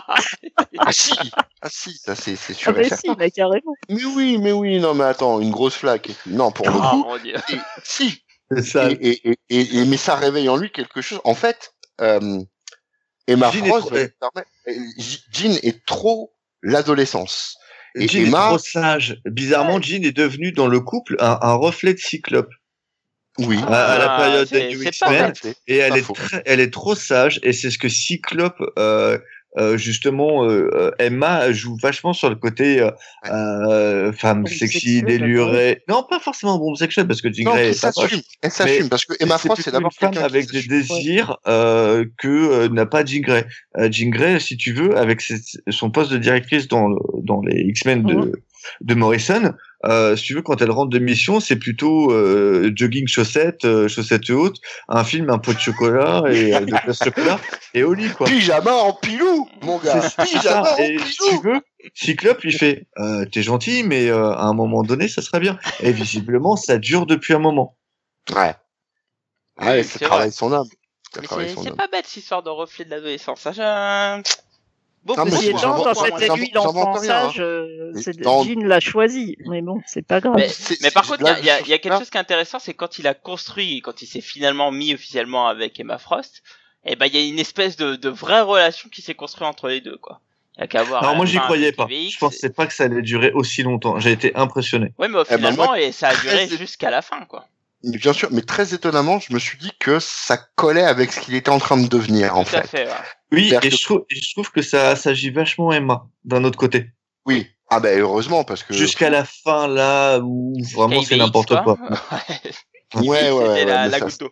ah 0.80 0.92
si, 0.92 1.14
ah 1.62 1.70
si, 1.70 1.98
ça 1.98 2.16
c'est 2.16 2.36
c'est 2.36 2.54
Ah 2.54 2.56
sûr 2.60 2.74
bah 2.74 2.84
certain. 2.84 2.96
si, 2.98 3.18
mais 3.18 3.32
carrément. 3.32 3.74
Mais 3.90 4.04
oui, 4.06 4.38
mais 4.40 4.52
oui, 4.52 4.80
non, 4.80 4.94
mais 4.94 5.04
attends, 5.06 5.40
une 5.40 5.52
grosse 5.52 5.76
flaque. 5.76 6.10
Non, 6.26 6.52
pour 6.52 6.68
le 6.70 6.76
Oh 6.76 6.90
coup, 6.90 7.04
mon 7.06 7.18
dieu. 7.18 7.36
et- 7.50 7.58
si. 7.84 8.24
C'est 8.52 8.64
ça. 8.64 8.90
Et, 8.92 8.94
et, 8.94 9.30
et, 9.32 9.38
et- 9.50 9.78
et- 9.80 9.86
mais 9.86 9.98
ça 9.98 10.16
réveille 10.16 10.48
en 10.50 10.56
lui 10.56 10.72
quelque 10.72 11.02
chose. 11.02 11.20
En 11.26 11.36
fait, 11.36 11.74
euh, 12.02 12.40
Emma 13.28 13.52
Jean 13.52 13.66
est 13.66 13.70
trop- 13.80 13.90
permets, 13.90 14.14
euh, 14.70 14.74
Jean 15.32 15.54
est 15.64 15.86
trop 15.86 16.34
l'adolescence. 16.62 17.58
Et 17.96 18.08
Jean 18.08 18.20
Emma- 18.28 18.46
est 18.46 18.48
trop 18.50 18.58
sage. 18.58 19.20
Bizarrement, 19.26 19.82
Jean 19.82 20.06
est 20.06 20.16
devenu 20.16 20.52
dans 20.54 20.68
le 20.68 20.80
couple 20.80 21.18
un, 21.20 21.38
un 21.42 21.54
reflet 21.56 21.94
de 21.94 22.00
Cyclope. 22.00 22.52
Oui. 23.40 23.58
à, 23.68 23.84
à 23.94 23.98
la 24.00 24.16
Ah, 24.16 24.22
période 24.22 24.50
pas 24.50 24.58
X-Men. 24.90 25.34
Et 25.68 25.78
elle 25.78 25.98
est, 25.98 26.06
elle 26.46 26.60
est 26.60 26.72
trop 26.74 26.96
sage, 26.96 27.40
et 27.44 27.54
c'est 27.54 27.70
ce 27.70 27.78
que 27.78 27.90
Cyclope, 27.90 28.62
euh, 28.80 29.18
euh, 29.58 29.76
justement, 29.78 30.46
euh, 30.46 30.70
euh, 30.74 30.92
Emma 31.00 31.52
joue 31.52 31.78
vachement 31.82 32.14
sur 32.14 32.30
le 32.30 32.36
côté 32.36 32.80
euh, 32.80 32.92
euh, 33.32 34.12
femme 34.12 34.46
sexy, 34.46 35.02
délurée. 35.02 35.84
Non, 35.88 36.04
pas 36.08 36.20
forcément 36.20 36.58
bombe 36.60 36.76
sexuelle, 36.76 37.08
parce 37.08 37.22
que 37.22 37.32
Jean 37.32 37.46
Grey 37.52 37.74
s'assume. 37.74 38.22
Elle 38.42 38.52
s'assume 38.52 38.90
parce 38.90 39.06
que 39.06 39.14
Emma 39.20 39.38
C'est 39.38 39.48
Frost, 39.48 39.62
c'est 39.64 39.72
d'abord 39.72 39.92
une 39.92 40.00
femme 40.00 40.12
quelqu'un 40.12 40.26
avec 40.26 40.52
des 40.52 40.64
désirs 40.64 41.38
euh, 41.48 42.06
que 42.20 42.28
euh, 42.28 42.70
n'a 42.70 42.86
pas 42.86 43.04
Jean 43.06 43.22
Grey. 43.22 43.46
Euh, 43.78 43.90
Jean 43.92 44.10
Grey, 44.12 44.40
si 44.40 44.58
tu 44.58 44.74
veux, 44.74 44.96
avec 44.98 45.22
ses- 45.22 45.42
son 45.70 45.90
poste 45.90 46.12
de 46.12 46.18
directrice 46.18 46.68
dans, 46.68 46.90
dans 47.24 47.42
les 47.42 47.62
X-Men 47.62 48.04
de, 48.04 48.14
Mhm. 48.14 48.32
de 48.82 48.94
Morrison, 48.96 49.54
euh, 49.86 50.16
si 50.16 50.24
tu 50.24 50.34
veux, 50.34 50.42
quand 50.42 50.62
elle 50.62 50.72
rentre 50.72 50.90
de 50.90 51.00
mission, 51.00 51.40
c'est 51.40 51.56
plutôt 51.56 52.12
euh, 52.12 52.72
jogging 52.76 53.08
chaussettes, 53.08 53.66
euh, 53.66 53.88
chaussettes 53.88 54.30
hautes, 54.32 54.58
un 54.90 55.04
film, 55.04 55.30
un 55.30 55.38
pot 55.38 55.54
de 55.54 55.60
chocolat 55.60 56.24
et 56.30 56.56
euh, 56.56 56.62
de 56.62 56.66
glace 56.66 57.04
chocolat 57.04 57.40
et 57.74 57.84
au 57.84 57.94
lit, 57.94 58.10
quoi. 58.10 58.26
Pyjama 58.28 58.74
en 58.74 58.94
pilou, 58.94 59.48
mon 59.62 59.78
gars. 59.78 60.02
Pyjama 60.24 60.74
en 60.74 60.78
Et 60.78 60.98
si 60.98 61.18
tu 61.18 61.30
pilou. 61.30 61.42
veux, 61.42 61.62
Cyclope 61.94 62.42
lui 62.42 62.54
fait 62.54 62.88
euh, 62.98 63.26
T'es 63.26 63.44
gentil, 63.44 63.84
mais 63.84 64.10
euh, 64.10 64.32
à 64.32 64.46
un 64.46 64.54
moment 64.54 64.82
donné, 64.82 65.08
ça 65.08 65.22
sera 65.22 65.40
bien. 65.40 65.60
Et 65.80 65.92
visiblement, 65.92 66.56
ça 66.56 66.80
dure 66.80 67.06
depuis 67.06 67.34
un 67.34 67.40
moment. 67.40 67.78
Ouais. 68.36 68.56
Ouais, 69.62 69.84
ça 69.84 70.00
travaille 70.00 70.32
son 70.32 70.54
âme. 70.54 70.68
c'est 71.14 71.76
pas 71.76 71.88
bête 71.88 72.06
cette 72.06 72.18
histoire 72.18 72.44
de 72.44 72.50
reflet 72.50 72.86
de 72.86 72.90
l'adolescence. 72.90 73.42
Ça, 73.42 73.52
je... 73.52 74.22
Bon, 75.08 75.14
Ah, 75.18 75.24
j'invente- 75.26 75.42
point. 75.52 75.60
gens, 75.62 75.72
quand 75.76 75.94
j'invente- 75.94 76.20
cette 76.20 76.30
aiguille 76.30 76.52
j'invente 76.54 76.76
d'enfant 76.76 76.92
rien, 77.00 77.30
hein. 77.30 77.92
Mais 77.96 78.02
c'est 78.02 78.18
dans- 78.20 78.44
Jean 78.44 78.60
l'a 78.66 78.80
choisi. 78.82 79.38
Mais 79.48 79.62
bon, 79.62 79.82
c'est 79.88 80.06
pas 80.06 80.20
grave. 80.20 80.36
Mais, 80.82 80.92
par 80.92 81.08
contre, 81.08 81.22
il 81.40 81.44
y 81.46 81.48
y 81.48 81.70
y 81.70 81.74
a 81.74 81.78
quelque 81.80 81.98
chose 81.98 82.10
qui 82.10 82.18
est 82.18 82.20
intéressant, 82.20 82.60
c'est 82.60 82.74
quand 82.74 83.00
il 83.00 83.08
a 83.08 83.14
construit, 83.14 83.82
quand 83.82 84.02
il 84.02 84.06
s'est 84.06 84.20
finalement 84.22 84.70
mis 84.72 84.94
officiellement 84.94 85.48
avec 85.48 85.80
Emma 85.80 85.98
Frost, 85.98 86.44
et 86.86 86.96
ben 86.98 87.06
il 87.06 87.16
y 87.16 87.18
a 87.18 87.26
une 87.26 87.40
espèce 87.40 87.78
de, 87.78 87.96
de 87.96 88.10
vraie 88.10 88.42
relation 88.42 88.90
qui 88.90 89.02
s'est 89.02 89.14
construite 89.16 89.48
entre 89.48 89.70
les 89.70 89.80
deux, 89.80 89.98
quoi. 89.98 90.20
Il 90.58 90.62
y 90.62 90.64
a 90.64 90.68
qu'à 90.68 90.84
voir. 90.84 91.02
Alors 91.04 91.12
la 91.14 91.18
moi 91.18 91.26
j'y 91.26 91.38
croyais 91.38 91.72
pas. 91.72 91.88
Je 91.90 92.18
pensais 92.18 92.50
pas 92.50 92.66
que 92.68 92.74
ça 92.74 92.84
allait 92.84 93.02
durer 93.02 93.32
aussi 93.32 93.64
longtemps. 93.64 94.00
J'ai 94.00 94.12
été 94.12 94.36
impressionné. 94.36 94.92
Ouais, 95.00 95.08
mais 95.08 95.20
Eh 95.30 95.32
ben, 95.32 95.38
finalement, 95.38 95.66
moi, 95.68 95.80
et 95.80 95.92
ça 95.94 96.10
a 96.10 96.16
duré 96.16 96.48
jusqu'à 96.50 96.90
la 96.90 97.02
fin, 97.02 97.24
quoi. 97.26 97.46
Bien 97.84 98.12
sûr, 98.12 98.30
mais 98.32 98.42
très 98.42 98.74
étonnamment, 98.74 99.20
je 99.20 99.32
me 99.34 99.40
suis 99.40 99.58
dit 99.58 99.72
que 99.80 100.00
ça 100.00 100.36
collait 100.56 100.84
avec 100.84 101.14
ce 101.14 101.20
qu'il 101.22 101.36
était 101.36 101.52
en 101.52 101.60
train 101.60 101.78
de 101.78 101.88
devenir, 101.88 102.36
en 102.36 102.44
Tout 102.44 102.56
à 102.56 102.64
fait. 102.64 102.68
fait, 102.68 102.86
ouais. 102.88 102.94
Oui, 103.32 103.54
et 103.54 103.60
que- 103.60 103.70
je 103.70 103.84
trouve, 103.84 104.06
et 104.10 104.16
je 104.22 104.32
trouve 104.34 104.52
que 104.52 104.62
ça 104.62 104.96
s'agit 104.96 105.30
vachement 105.30 105.72
Emma 105.74 106.08
d'un 106.24 106.44
autre 106.44 106.58
côté. 106.58 106.88
Oui. 107.26 107.48
Ah 107.70 107.82
ben 107.82 108.00
heureusement 108.00 108.46
parce 108.46 108.64
que 108.64 108.74
Jusqu'à 108.74 109.10
la 109.10 109.26
fin 109.26 109.68
là 109.68 110.20
où 110.20 110.54
vraiment 110.74 111.02
c'est 111.04 111.18
n'importe 111.18 111.50
quoi. 111.64 111.78
Ouais, 112.96 113.02
ouais, 113.02 113.32
ouais, 113.32 113.48
C'était 113.48 113.66
la, 113.66 113.84
mais 113.84 113.90
la 113.90 114.00
ça, 114.00 114.06
goutte 114.06 114.20
d'eau. 114.22 114.32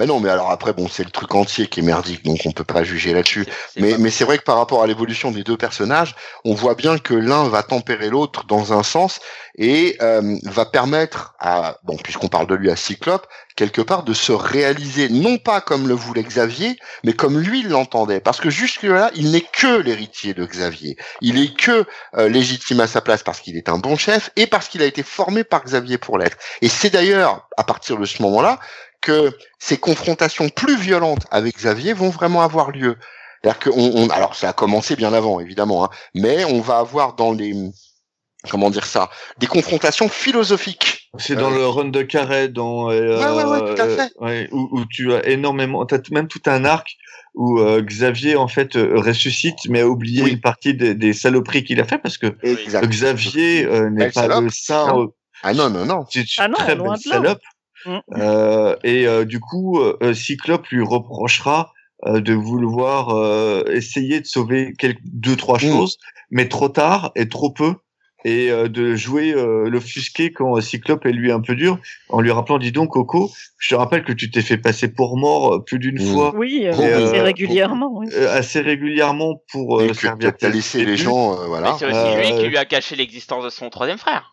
Ben 0.00 0.06
non, 0.06 0.18
mais 0.18 0.30
alors 0.30 0.50
après 0.50 0.72
bon, 0.72 0.88
c'est 0.88 1.04
le 1.04 1.10
truc 1.10 1.34
entier 1.34 1.66
qui 1.66 1.80
est 1.80 1.82
merdique, 1.82 2.24
donc 2.24 2.38
on 2.46 2.52
peut 2.52 2.64
pas 2.64 2.84
juger 2.84 3.12
là-dessus. 3.12 3.44
Mais 3.76 3.90
pas- 3.90 3.98
mais 3.98 4.08
c'est 4.08 4.24
vrai 4.24 4.38
que 4.38 4.44
par 4.44 4.56
rapport 4.56 4.82
à 4.82 4.86
l'évolution 4.86 5.30
des 5.30 5.44
deux 5.44 5.58
personnages, 5.58 6.14
on 6.46 6.54
voit 6.54 6.74
bien 6.74 6.96
que 6.96 7.12
l'un 7.12 7.46
va 7.50 7.62
tempérer 7.62 8.08
l'autre 8.08 8.46
dans 8.46 8.72
un 8.72 8.82
sens 8.82 9.20
et 9.58 9.98
euh, 10.00 10.38
va 10.44 10.64
permettre 10.64 11.34
à 11.38 11.76
bon 11.82 11.98
puisqu'on 11.98 12.28
parle 12.28 12.46
de 12.46 12.54
lui 12.54 12.70
à 12.70 12.76
Cyclope 12.76 13.26
quelque 13.56 13.82
part 13.82 14.04
de 14.04 14.14
se 14.14 14.32
réaliser 14.32 15.10
non 15.10 15.36
pas 15.36 15.60
comme 15.60 15.86
le 15.86 15.92
voulait 15.92 16.22
Xavier, 16.22 16.78
mais 17.04 17.12
comme 17.12 17.38
lui 17.38 17.62
l'entendait. 17.62 18.20
Parce 18.20 18.40
que 18.40 18.48
jusque 18.48 18.84
là, 18.84 19.10
il 19.14 19.32
n'est 19.32 19.42
que 19.42 19.82
l'héritier 19.82 20.32
de 20.32 20.46
Xavier. 20.46 20.96
Il 21.20 21.38
est 21.38 21.54
que 21.54 21.84
euh, 22.16 22.30
légitime 22.30 22.80
à 22.80 22.86
sa 22.86 23.02
place 23.02 23.22
parce 23.22 23.40
qu'il 23.40 23.58
est 23.58 23.68
un 23.68 23.76
bon 23.76 23.96
chef 23.96 24.30
et 24.36 24.46
parce 24.46 24.68
qu'il 24.68 24.80
a 24.80 24.86
été 24.86 25.02
formé 25.02 25.44
par 25.44 25.62
Xavier 25.62 25.98
pour 25.98 26.16
l'être. 26.16 26.38
Et 26.62 26.70
c'est 26.70 26.88
d'ailleurs 26.88 27.48
à 27.58 27.64
partir 27.64 27.98
de 27.98 28.06
ce 28.06 28.22
moment-là 28.22 28.58
que 29.00 29.32
ces 29.58 29.78
confrontations 29.78 30.48
plus 30.48 30.76
violentes 30.76 31.26
avec 31.30 31.56
Xavier 31.56 31.92
vont 31.92 32.10
vraiment 32.10 32.42
avoir 32.42 32.70
lieu. 32.70 32.96
C'est-à-dire 33.42 33.58
que 33.60 33.70
on, 33.70 34.04
on- 34.04 34.08
alors 34.10 34.34
ça 34.34 34.50
a 34.50 34.52
commencé 34.52 34.96
bien 34.96 35.12
avant 35.12 35.40
évidemment, 35.40 35.84
hein, 35.84 35.90
mais 36.14 36.44
on 36.44 36.60
va 36.60 36.78
avoir 36.78 37.14
dans 37.14 37.32
les 37.32 37.54
comment 38.50 38.70
dire 38.70 38.86
ça, 38.86 39.10
des 39.38 39.46
confrontations 39.46 40.08
philosophiques. 40.08 41.10
C'est 41.18 41.36
dans 41.36 41.50
Euh, 41.52 41.56
le 41.56 41.66
run 41.66 41.84
de 41.86 42.02
carré, 42.02 42.48
dans 42.48 42.90
euh, 42.90 43.18
Ouais, 43.18 43.44
ouais, 43.44 43.50
ouais, 43.50 43.74
tout 43.74 43.82
à 43.82 43.84
euh, 43.86 43.96
fait. 43.96 44.12
ouais, 44.18 44.48
où, 44.52 44.68
où 44.72 44.84
tu 44.86 45.12
as 45.12 45.26
énormément, 45.26 45.84
t'as 45.84 45.98
même 46.10 46.28
tout 46.28 46.40
un 46.46 46.64
arc 46.64 46.88
où 47.34 47.60
euh, 47.60 47.82
Xavier 47.82 48.36
en 48.36 48.48
fait 48.48 48.76
euh, 48.76 48.94
ressuscite, 48.98 49.58
mais 49.68 49.80
a 49.80 49.86
oublié 49.88 50.22
Oui. 50.22 50.30
une 50.32 50.40
partie 50.40 50.74
des, 50.74 50.94
des 50.94 51.12
saloperies 51.12 51.64
qu'il 51.64 51.80
a 51.80 51.84
fait 51.84 51.98
parce 51.98 52.16
que. 52.18 52.28
Xavier 52.86 53.64
euh, 53.66 53.90
n'est 53.90 54.06
pas 54.10 54.22
salope, 54.22 54.44
le 54.44 54.50
saint, 54.50 54.86
non. 54.88 55.02
euh, 55.02 55.06
Ah 55.42 55.52
non 55.54 55.68
non 55.70 55.84
non. 55.86 56.06
c'est 56.10 56.20
une 56.20 56.26
Ah 56.38 56.48
non, 56.48 56.54
très 56.56 56.76
belle 56.76 56.96
salope. 56.98 57.40
Mm. 57.86 57.98
Euh, 58.16 58.76
et 58.84 59.06
euh, 59.06 59.24
du 59.24 59.40
coup, 59.40 59.80
euh, 59.80 60.14
Cyclope 60.14 60.66
lui 60.68 60.82
reprochera 60.84 61.72
euh, 62.06 62.20
de 62.20 62.32
vouloir 62.34 63.10
euh, 63.10 63.62
essayer 63.72 64.20
de 64.20 64.26
sauver 64.26 64.72
quelques, 64.78 65.00
deux 65.04 65.36
trois 65.36 65.56
Mm. 65.58 65.60
choses, 65.60 65.98
mais 66.30 66.48
trop 66.48 66.68
tard 66.68 67.12
et 67.16 67.28
trop 67.28 67.50
peu, 67.50 67.74
et 68.24 68.50
euh, 68.50 68.68
de 68.68 68.94
jouer 68.96 69.32
euh, 69.34 69.68
l'offusqué 69.70 70.30
quand 70.32 70.56
euh, 70.56 70.60
Cyclope 70.60 71.06
est 71.06 71.12
lui 71.12 71.32
un 71.32 71.40
peu 71.40 71.54
dur, 71.54 71.78
en 72.10 72.20
lui 72.20 72.30
rappelant 72.30 72.58
dis 72.58 72.70
donc 72.72 72.90
Coco, 72.90 73.30
je 73.58 73.70
te 73.70 73.74
rappelle 73.74 74.04
que 74.04 74.12
tu 74.12 74.30
t'es 74.30 74.42
fait 74.42 74.58
passer 74.58 74.88
pour 74.92 75.16
mort 75.18 75.64
plus 75.64 75.78
d'une 75.78 75.96
Mm. 76.02 76.12
fois. 76.14 76.32
Oui, 76.36 76.62
euh, 76.66 76.72
assez 77.08 77.20
régulièrement. 77.20 77.90
Oui. 77.94 78.08
euh, 78.14 78.34
assez 78.38 78.60
régulièrement 78.60 79.42
pour 79.52 79.80
Et 79.82 79.90
euh, 79.90 79.94
servir 79.94 80.32
laissé 80.42 80.84
les 80.84 80.96
gens, 80.98 81.32
euh, 81.40 81.46
voilà. 81.46 81.76
c'est 81.78 81.86
aussi 81.86 81.96
Euh, 81.96 82.20
lui 82.20 82.32
qui 82.38 82.48
lui 82.48 82.56
a 82.58 82.64
caché 82.66 82.94
l'existence 82.96 83.44
de 83.44 83.50
son 83.50 83.68
troisième 83.70 83.98
frère. 83.98 84.32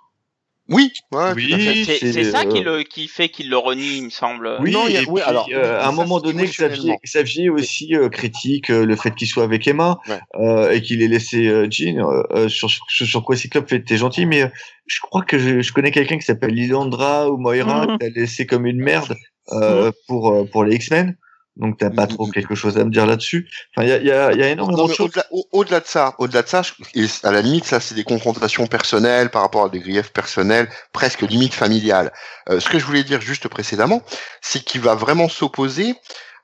Oui, 0.69 0.91
ouais, 1.13 1.31
Oui. 1.33 1.83
C'est 1.85 1.97
c'est, 1.99 2.11
c'est 2.11 2.23
ça 2.31 2.41
euh, 2.41 2.51
qui, 2.51 2.59
le, 2.61 2.83
qui 2.83 3.07
fait 3.07 3.29
qu'il 3.29 3.49
le 3.49 3.57
renie, 3.57 3.97
il 3.97 4.03
me 4.05 4.09
semble. 4.09 4.57
Oui, 4.59 4.71
Non, 4.71 4.87
il 4.87 4.93
y 4.93 4.97
a- 4.97 5.01
et 5.03 5.05
oui, 5.07 5.21
puis, 5.21 5.29
alors, 5.29 5.47
euh, 5.53 5.77
à 5.79 5.83
ça, 5.83 5.87
un 5.87 5.91
moment 5.93 6.19
donné, 6.19 6.43
Xavier. 6.45 6.95
Xavier 7.05 7.49
aussi 7.49 7.95
euh, 7.95 8.09
critique 8.09 8.69
euh, 8.69 8.85
le 8.85 8.95
fait 8.97 9.15
qu'il 9.15 9.27
soit 9.29 9.43
avec 9.45 9.65
Emma 9.67 9.97
Ouais. 10.09 10.19
euh, 10.41 10.71
et 10.71 10.81
qu'il 10.81 11.01
ait 11.01 11.07
laissé 11.07 11.47
euh, 11.47 11.67
Jean. 11.69 12.09
euh, 12.31 12.49
sur, 12.49 12.69
sur, 12.69 13.07
sur 13.07 13.23
quoi 13.23 13.37
Cyclope 13.37 13.69
fait 13.69 13.81
t'es 13.81 13.95
gentil, 13.97 14.25
mais 14.25 14.43
euh, 14.43 14.47
je 14.87 14.99
crois 15.01 15.21
que 15.23 15.37
je, 15.39 15.61
je 15.61 15.71
connais 15.71 15.91
quelqu'un 15.91 16.17
qui 16.17 16.25
s'appelle 16.25 16.51
Lilandra 16.53 17.29
ou 17.31 17.37
Moira 17.37 17.85
Mhm. 17.87 17.91
qui 17.93 17.97
t'a 17.99 18.09
laissé 18.19 18.45
comme 18.45 18.65
une 18.65 18.81
merde 18.81 19.15
euh, 19.53 19.91
pour 20.07 20.33
euh, 20.33 20.43
pour 20.43 20.65
les 20.65 20.75
X-Men. 20.75 21.15
Donc 21.59 21.77
t'as 21.79 21.89
pas 21.89 22.03
Mhm. 22.03 22.09
trop 22.09 22.27
quelque 22.27 22.55
chose 22.55 22.77
à 22.77 22.85
me 22.85 22.91
dire 22.91 23.05
là-dessus. 23.05 23.49
Enfin, 23.75 23.85
il 23.87 23.89
y 23.89 23.93
a, 23.93 23.97
y, 23.97 24.11
a, 24.11 24.33
y 24.33 24.43
a 24.43 24.49
énormément 24.49 24.87
de 24.87 24.93
choses. 24.93 25.07
au-delà, 25.07 25.25
au- 25.31 25.65
de 25.65 25.81
ça, 25.85 26.15
au-delà 26.19 26.43
de 26.43 26.47
ça, 26.47 26.61
je- 26.61 26.73
et 26.93 27.07
à 27.23 27.31
la 27.31 27.41
limite, 27.41 27.65
ça, 27.65 27.79
c'est 27.79 27.95
des 27.95 28.03
confrontations 28.03 28.67
personnelles 28.67 29.29
par 29.29 29.41
rapport 29.41 29.65
à 29.65 29.69
des 29.69 29.79
griefs 29.79 30.13
personnels, 30.13 30.69
presque 30.93 31.21
limite 31.21 31.53
familiales. 31.53 32.11
Euh, 32.49 32.59
ce 32.59 32.69
que 32.69 32.79
je 32.79 32.85
voulais 32.85 33.03
dire 33.03 33.21
juste 33.21 33.47
précédemment, 33.47 34.01
c'est 34.41 34.63
qu'il 34.63 34.81
va 34.81 34.95
vraiment 34.95 35.29
s'opposer 35.29 35.95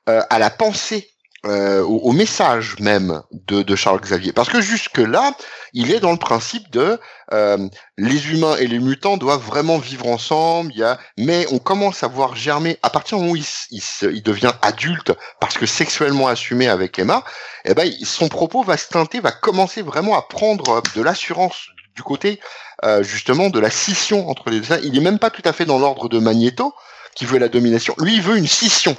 euh, 0.08 0.20
à 0.30 0.38
la 0.38 0.50
pensée, 0.50 1.13
euh, 1.44 1.82
au, 1.82 2.12
message 2.12 2.76
même 2.80 3.22
de, 3.32 3.76
Charles 3.76 4.00
Xavier, 4.00 4.32
parce 4.32 4.48
que 4.48 4.60
jusque 4.60 4.98
là, 4.98 5.34
il 5.72 5.92
est 5.92 6.00
dans 6.00 6.12
le 6.12 6.18
principe 6.18 6.70
de 6.70 6.98
euh, 7.32 7.68
les 7.98 8.30
humains 8.30 8.56
et 8.56 8.66
les 8.66 8.78
mutants 8.78 9.16
doivent 9.16 9.44
vraiment 9.44 9.78
vivre 9.78 10.06
ensemble. 10.06 10.72
A, 10.82 10.98
mais 11.18 11.46
on 11.52 11.58
commence 11.58 12.02
à 12.02 12.08
voir 12.08 12.34
germer 12.34 12.78
à 12.82 12.90
partir 12.90 13.18
du 13.18 13.24
moment 13.24 13.34
où 13.34 13.42
il, 13.70 14.22
devient 14.22 14.52
adulte 14.62 15.12
parce 15.40 15.58
que 15.58 15.66
sexuellement 15.66 16.28
assumé 16.28 16.68
avec 16.68 16.98
Emma 16.98 17.24
eh 17.64 17.74
ben, 17.74 17.90
son 18.04 18.28
propos 18.28 18.62
va 18.62 18.76
se 18.76 18.88
teinter, 18.88 19.20
va 19.20 19.32
commencer 19.32 19.82
vraiment 19.82 20.16
à 20.16 20.22
prendre 20.22 20.68
euh, 20.70 20.80
de 20.94 21.02
l'assurance 21.02 21.68
du 21.94 22.02
côté 22.02 22.40
euh, 22.84 23.02
justement 23.02 23.50
de 23.50 23.60
la 23.60 23.70
scission 23.70 24.28
entre 24.28 24.50
les 24.50 24.60
deux. 24.60 24.80
Il 24.82 24.96
est 24.96 25.00
même 25.02 25.18
pas 25.18 25.30
tout 25.30 25.42
à 25.44 25.52
fait 25.52 25.64
dans 25.64 25.78
l'ordre 25.78 26.08
de 26.08 26.18
Magneto 26.18 26.74
qui 27.14 27.24
veut 27.24 27.38
la 27.38 27.48
domination. 27.48 27.94
Lui, 27.98 28.16
il 28.16 28.22
veut 28.22 28.36
une 28.36 28.48
scission. 28.48 28.96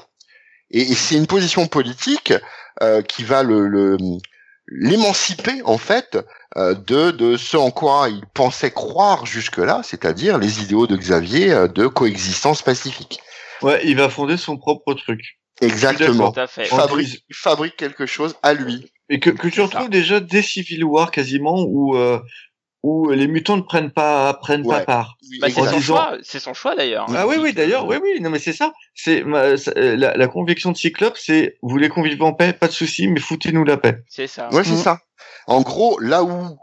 Et, 0.75 0.81
et 0.91 0.95
c'est 0.95 1.15
une 1.15 1.27
position 1.27 1.67
politique 1.67 2.33
euh, 2.83 3.01
qui 3.01 3.23
va 3.23 3.41
le, 3.43 3.67
le- 3.67 3.97
l'émanciper 4.67 5.61
en 5.63 5.77
fait 5.77 6.17
euh, 6.57 6.73
de, 6.73 7.11
de 7.11 7.37
ce 7.37 7.57
en 7.57 7.71
quoi 7.71 8.09
il 8.09 8.23
pensait 8.33 8.71
croire 8.71 9.25
jusque-là, 9.25 9.81
c'est-à-dire 9.83 10.37
les 10.37 10.61
idéaux 10.63 10.87
de 10.87 10.97
Xavier 10.97 11.51
euh, 11.53 11.67
de 11.67 11.87
coexistence 11.87 12.61
pacifique. 12.61 13.19
Ouais, 13.61 13.81
il 13.85 13.95
va 13.95 14.09
fonder 14.09 14.37
son 14.37 14.57
propre 14.57 14.93
truc. 14.93 15.21
Exactement. 15.61 16.31
Tout 16.31 16.39
à 16.39 16.47
fait. 16.47 16.63
Il 16.63 16.75
fabrique, 16.75 17.23
il 17.29 17.35
fabrique 17.35 17.77
quelque 17.77 18.05
chose 18.05 18.35
à 18.43 18.53
lui. 18.53 18.91
Et 19.09 19.19
que, 19.19 19.29
que 19.29 19.47
tu 19.47 19.61
retrouves 19.61 19.89
déjà 19.89 20.19
dès 20.19 20.41
Civil 20.41 20.83
War 20.83 21.11
quasiment 21.11 21.63
où 21.67 21.95
euh, 21.95 22.19
où 22.87 23.09
les 23.09 23.27
mutants 23.27 23.57
ne 23.57 23.63
prennent 23.63 23.89
pas 23.91 24.33
prennent 24.35 24.65
pas 24.67 24.81
part. 24.81 25.17
Bah, 25.41 25.47
c'est 25.49 25.55
son 25.55 25.63
disant- 25.65 25.79
choix, 25.81 26.17
c'est 26.21 26.39
son 26.39 26.53
choix 26.53 26.75
d'ailleurs. 26.75 27.07
Ah 27.15 27.25
oui, 27.25 27.37
oui, 27.41 27.51
d'ailleurs, 27.51 27.87
oui, 27.87 27.97
oui, 28.01 28.21
non, 28.21 28.29
mais 28.29 28.37
c'est 28.37 28.53
ça. 28.53 28.73
C'est 28.93 29.23
euh, 29.25 29.57
la, 29.97 30.15
la 30.15 30.27
conviction 30.27 30.71
de 30.71 30.77
Cyclope, 30.77 31.17
c'est 31.17 31.57
vous 31.63 31.69
voulez 31.69 31.89
qu'on 31.89 32.03
vive 32.03 32.21
en 32.21 32.33
paix, 32.33 32.53
pas 32.53 32.67
de 32.67 32.73
souci, 32.73 33.07
mais 33.07 33.19
foutez-nous 33.19 33.63
la 33.63 33.77
paix. 33.77 33.97
C'est 34.07 34.27
ça. 34.27 34.49
Ouais, 34.51 34.63
c'est 34.63 34.71
Mhm. 34.73 34.83
ça. 34.83 34.99
En 35.47 35.61
gros, 35.61 35.99
là 35.99 36.23
où 36.23 36.57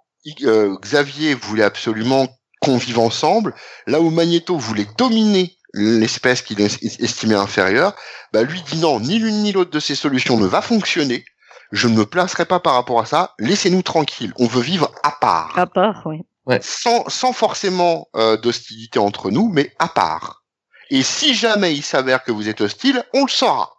euh, 0.45 0.77
Xavier 0.81 1.35
voulait 1.35 1.65
absolument 1.65 2.29
qu'on 2.61 2.77
vive 2.77 3.01
ensemble, 3.01 3.55
là 3.89 4.01
où 4.01 4.11
Magneto 4.11 4.57
voulait 4.57 4.87
dominer 4.97 5.57
l'espèce 5.75 6.43
qu'il 6.43 6.61
es- 6.61 6.67
estimait 7.03 7.35
inférieure, 7.35 7.97
bah 8.33 8.43
lui 8.45 8.63
dit 8.71 8.79
non, 8.79 9.01
ni 9.01 9.19
l'une 9.19 9.43
ni 9.43 9.51
l'autre 9.53 9.71
de 9.73 9.81
ces 9.81 9.95
solutions 9.97 10.37
ne 10.37 10.47
va 10.47 10.63
fonctionner. 10.63 11.25
Je 11.73 11.89
ne 11.89 11.97
me 11.97 12.07
placerai 12.07 12.45
pas 12.45 12.61
par 12.61 12.75
rapport 12.75 13.01
à 13.01 13.07
ça. 13.07 13.35
Laissez-nous 13.39 13.83
tranquilles. 13.83 14.33
On 14.39 14.47
veut 14.47 14.61
vivre 14.61 14.93
à 15.03 15.11
part, 15.11 15.59
À 15.59 15.67
part, 15.67 16.03
oui. 16.07 16.21
sans, 16.61 17.09
sans 17.09 17.33
forcément 17.33 18.09
euh, 18.15 18.37
d'hostilité 18.37 18.99
entre 18.99 19.31
nous, 19.31 19.49
mais 19.49 19.73
à 19.79 19.89
part. 19.89 20.45
Et 20.91 21.03
si 21.03 21.35
jamais 21.35 21.75
il 21.75 21.83
s'avère 21.83 22.23
que 22.23 22.31
vous 22.31 22.49
êtes 22.49 22.61
hostile, 22.61 23.03
on 23.15 23.23
le 23.25 23.31
saura. 23.31 23.71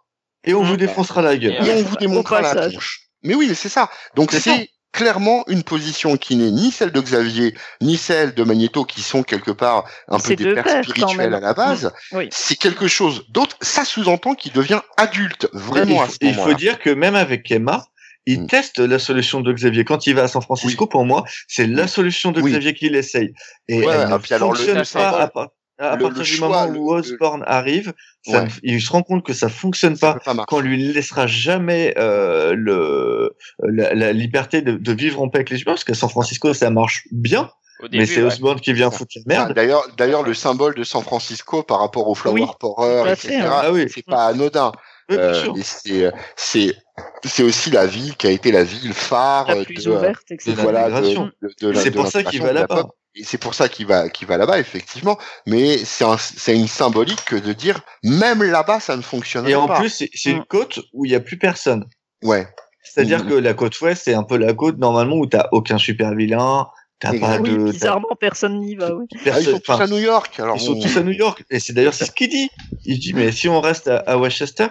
Et 0.42 0.52
on 0.54 0.62
vous 0.64 0.76
défoncera 0.76 1.22
la 1.22 1.36
gueule. 1.36 1.54
Et 1.54 1.60
Ouais. 1.62 1.74
on 1.78 1.88
vous 1.88 1.96
démontrera 1.96 2.40
la 2.42 2.68
tronche. 2.68 3.02
Mais 3.22 3.34
oui, 3.34 3.54
c'est 3.54 3.68
ça. 3.68 3.88
Donc 4.16 4.32
c'est 4.32 4.68
clairement 4.94 5.44
une 5.48 5.62
position 5.64 6.16
qui 6.16 6.36
n'est 6.36 6.50
ni 6.50 6.70
celle 6.70 6.92
de 6.92 7.00
Xavier, 7.00 7.54
ni 7.82 7.96
celle 7.98 8.32
de 8.32 8.44
Magneto, 8.44 8.84
qui 8.84 9.02
sont 9.02 9.22
quelque 9.22 9.50
part 9.50 9.84
un 10.08 10.18
peu 10.18 10.34
des 10.36 10.54
pères 10.54 10.84
spirituels 10.84 11.34
à 11.34 11.40
la 11.40 11.52
base. 11.52 11.92
Oui. 12.12 12.28
C'est 12.32 12.56
quelque 12.56 12.86
chose 12.88 13.24
d'autre. 13.28 13.56
Ça 13.60 13.84
sous-entend 13.84 14.34
qu'il 14.34 14.52
devient 14.52 14.80
adulte, 14.96 15.48
vraiment 15.52 16.00
à 16.02 16.08
ce 16.08 16.16
il 16.22 16.32
faut 16.32 16.40
moment-là. 16.40 16.54
dire 16.54 16.78
que 16.78 16.90
même 16.90 17.16
avec 17.16 17.50
Emma, 17.50 17.84
il 18.26 18.42
Mm. 18.42 18.46
teste 18.46 18.78
la 18.78 18.98
solution 18.98 19.40
de 19.42 19.52
Xavier. 19.52 19.84
Quand 19.84 20.06
il 20.06 20.14
va 20.14 20.22
à 20.22 20.28
San 20.28 20.40
Francisco, 20.40 20.86
pour 20.86 21.04
moi, 21.04 21.24
c'est 21.48 21.66
la 21.66 21.86
solution 21.88 22.30
de 22.32 22.40
Oui. 22.40 22.52
Xavier 22.52 22.72
qu'il 22.72 22.94
essaye. 22.96 23.34
Et 23.68 23.80
Ouais, 23.84 23.92
elle 23.92 24.06
ah, 24.06 24.08
ne 24.14 24.18
puis 24.18 24.32
alors 24.32 24.52
le- 24.52 24.56
fonctionne 24.56 24.76
le 24.76 24.80
pas 24.80 24.84
symbole. 24.86 25.20
à, 25.20 25.28
pa- 25.28 25.48
à 25.78 25.96
Le- 25.96 26.02
partir 26.02 26.18
le 26.20 26.24
du 26.24 26.30
choix, 26.30 26.66
moment 26.66 26.78
où 26.78 26.92
Osborn 26.92 27.42
arrive. 27.46 27.92
Ça 28.26 28.38
Ouais. 28.40 28.44
ne- 28.44 28.50
il 28.62 28.80
se 28.80 28.90
rend 28.90 29.02
compte 29.02 29.24
que 29.24 29.32
ça 29.32 29.48
fonctionne 29.48 29.96
Ça 29.96 30.14
pas 30.24 30.34
pas 30.34 30.44
qu'on 30.46 30.60
lui 30.60 30.92
laissera 30.92 31.26
jamais 31.26 31.94
euh, 31.98 32.54
le 32.56 33.34
la, 33.62 33.92
la 33.94 34.12
liberté 34.12 34.62
de, 34.62 34.72
de 34.76 34.92
vivre 34.92 35.20
en 35.20 35.28
paix 35.28 35.38
avec 35.38 35.50
les 35.50 35.56
humains 35.60 35.72
parce 35.72 35.84
qu'à 35.84 35.94
San 35.94 36.08
Francisco 36.08 36.54
ça 36.54 36.70
marche 36.70 37.04
bien 37.12 37.50
début, 37.82 37.98
mais 37.98 38.06
c'est 38.06 38.20
ouais. 38.22 38.28
Osborn 38.28 38.60
qui 38.60 38.72
vient 38.72 38.90
foutre 38.90 39.12
la 39.16 39.22
Ah, 39.22 39.28
merde 39.46 39.52
D'ailleurs, 39.54 39.82
d'ailleurs, 39.98 40.22
le 40.22 40.32
symbole 40.32 40.74
de 40.74 40.84
San 40.84 41.02
Francisco 41.02 41.62
par 41.62 41.80
rapport 41.80 42.08
au 42.08 42.14
Flower 42.14 42.40
Oui, 42.42 42.46
Power, 42.60 43.10
etc., 43.12 43.40
hein. 43.42 43.50
Ah 43.64 43.72
oui. 43.72 43.86
c'est 43.92 44.06
pas 44.06 44.26
anodin. 44.26 44.72
Euh, 45.10 45.52
et 45.56 45.62
c'est 45.62 46.12
c'est 46.36 46.76
c'est 47.24 47.42
aussi 47.42 47.70
la 47.70 47.86
ville 47.86 48.16
qui 48.16 48.26
a 48.26 48.30
été 48.30 48.52
la 48.52 48.64
ville 48.64 48.92
phare 48.94 49.48
La 49.48 49.56
de, 49.56 49.64
plus 49.64 49.86
ouverte, 49.88 50.22
de 50.30 50.52
voilà 50.52 50.88
de, 50.88 50.94
l'immigration. 50.94 51.30
de, 51.42 51.50
de 51.60 51.68
la- 51.70 51.80
C'est 51.80 51.90
pour 51.90 52.06
ça 52.06 52.22
qu'il 52.22 52.40
va 52.42 52.52
là-bas. 52.52 52.86
Et 53.16 53.22
c'est 53.22 53.38
pour 53.38 53.54
ça 53.54 53.68
qu'il 53.68 53.86
va 53.86 54.08
qu'il 54.08 54.26
va 54.26 54.36
là-bas 54.36 54.58
effectivement. 54.58 55.18
Mais 55.46 55.78
c'est 55.78 56.04
un- 56.04 56.16
c'est 56.18 56.56
une 56.56 56.66
symbolique 56.68 57.24
que 57.26 57.36
de 57.36 57.52
dire 57.52 57.80
même 58.02 58.42
là-bas 58.42 58.80
ça 58.80 58.96
ne 58.96 59.02
fonctionnerait 59.02 59.52
Et 59.52 59.54
en 59.54 59.66
pas. 59.68 59.78
plus, 59.78 59.88
c'est 59.90 60.10
c'est 60.14 60.30
une 60.30 60.38
Mm. 60.40 60.46
côte 60.48 60.80
où 60.92 61.04
il 61.04 61.12
y 61.12 61.14
a 61.14 61.20
plus 61.20 61.38
personne. 61.38 61.84
ouais. 62.22 62.46
C'est-à-dire 62.86 63.24
Mm. 63.24 63.28
que 63.28 63.34
la 63.34 63.54
côte 63.54 63.80
ouest, 63.80 64.02
c'est 64.04 64.14
un 64.14 64.22
peu 64.24 64.36
la 64.36 64.52
côte 64.52 64.78
normalement 64.78 65.16
où 65.16 65.26
t'as 65.26 65.48
aucun 65.52 65.78
super 65.78 66.14
vilain, 66.14 66.66
t'as 67.00 67.08
pas 67.10 67.14
Exact. 67.16 67.40
Oui, 67.42 67.50
de, 67.50 67.56
t'as 67.66 67.72
bizarrement, 67.72 68.08
personne 68.20 68.60
n'y 68.60 68.74
va. 68.76 68.94
Oui. 68.94 69.06
Ah, 69.26 69.40
ils 69.40 69.46
sont 69.46 69.58
tous 69.58 69.72
à 69.80 69.86
New 69.86 69.98
York. 69.98 70.38
Alors 70.38 70.56
ils 70.56 70.60
sont 70.60 70.72
on- 70.76 70.80
tous 70.80 70.96
à 70.96 71.02
New 71.02 71.12
York. 71.12 71.44
Et 71.50 71.60
c'est 71.60 71.72
d'ailleurs 71.72 71.94
c'est 71.94 72.04
ce 72.06 72.10
qu'il 72.12 72.28
dit. 72.28 72.50
Il 72.84 72.98
dit 72.98 73.12
mais 73.14 73.32
si 73.32 73.48
on 73.48 73.60
reste 73.60 73.88
à, 73.88 73.98
à 73.98 74.16
Westchester, 74.18 74.66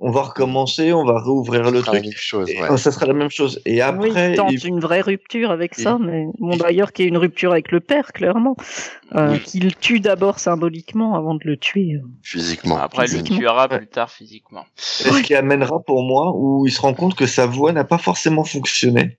on 0.00 0.10
va 0.12 0.22
recommencer, 0.22 0.92
on 0.92 1.04
va 1.04 1.20
réouvrir 1.20 1.62
le 1.70 1.78
ce 1.78 1.82
sera 1.82 1.92
la 1.92 1.98
truc. 2.00 2.10
même 2.10 2.18
chose. 2.20 2.48
Et, 2.50 2.60
ouais. 2.62 2.70
euh, 2.70 2.76
ça 2.76 2.92
sera 2.92 3.06
la 3.06 3.12
même 3.14 3.30
chose. 3.30 3.60
Et 3.66 3.74
oui, 3.74 3.80
après, 3.80 4.30
il 4.30 4.36
tente 4.36 4.52
il- 4.52 4.66
une 4.66 4.80
vraie 4.80 5.00
rupture 5.00 5.50
avec 5.50 5.72
il- 5.76 5.82
ça, 5.82 5.98
mais 6.00 6.26
bon, 6.38 6.52
il- 6.52 6.58
d'ailleurs, 6.58 6.92
qu'il 6.92 7.04
y 7.04 7.06
ait 7.06 7.10
une 7.10 7.16
rupture 7.18 7.50
avec 7.52 7.72
le 7.72 7.80
père, 7.80 8.12
clairement. 8.12 8.56
Euh, 9.16 9.32
Oui. 9.32 9.40
Qu'il 9.40 9.74
tue 9.76 10.00
d'abord 10.00 10.38
symboliquement 10.38 11.14
avant 11.16 11.34
de 11.34 11.40
le 11.44 11.56
tuer. 11.56 12.00
Physiquement. 12.22 12.78
Après, 12.78 13.06
il 13.10 13.16
le 13.18 13.22
tuera 13.24 13.68
plus 13.68 13.86
tard 13.88 14.10
physiquement. 14.10 14.64
c'est 14.76 15.10
ce 15.10 15.22
qui 15.22 15.34
amènera 15.34 15.80
pour 15.80 16.02
moi 16.02 16.32
où 16.34 16.66
il 16.66 16.70
se 16.72 16.80
rend 16.80 16.94
compte 16.94 17.14
que 17.16 17.26
sa 17.26 17.46
voix 17.46 17.72
n'a 17.72 17.84
pas 17.84 17.98
forcément 17.98 18.44
fonctionné. 18.44 19.18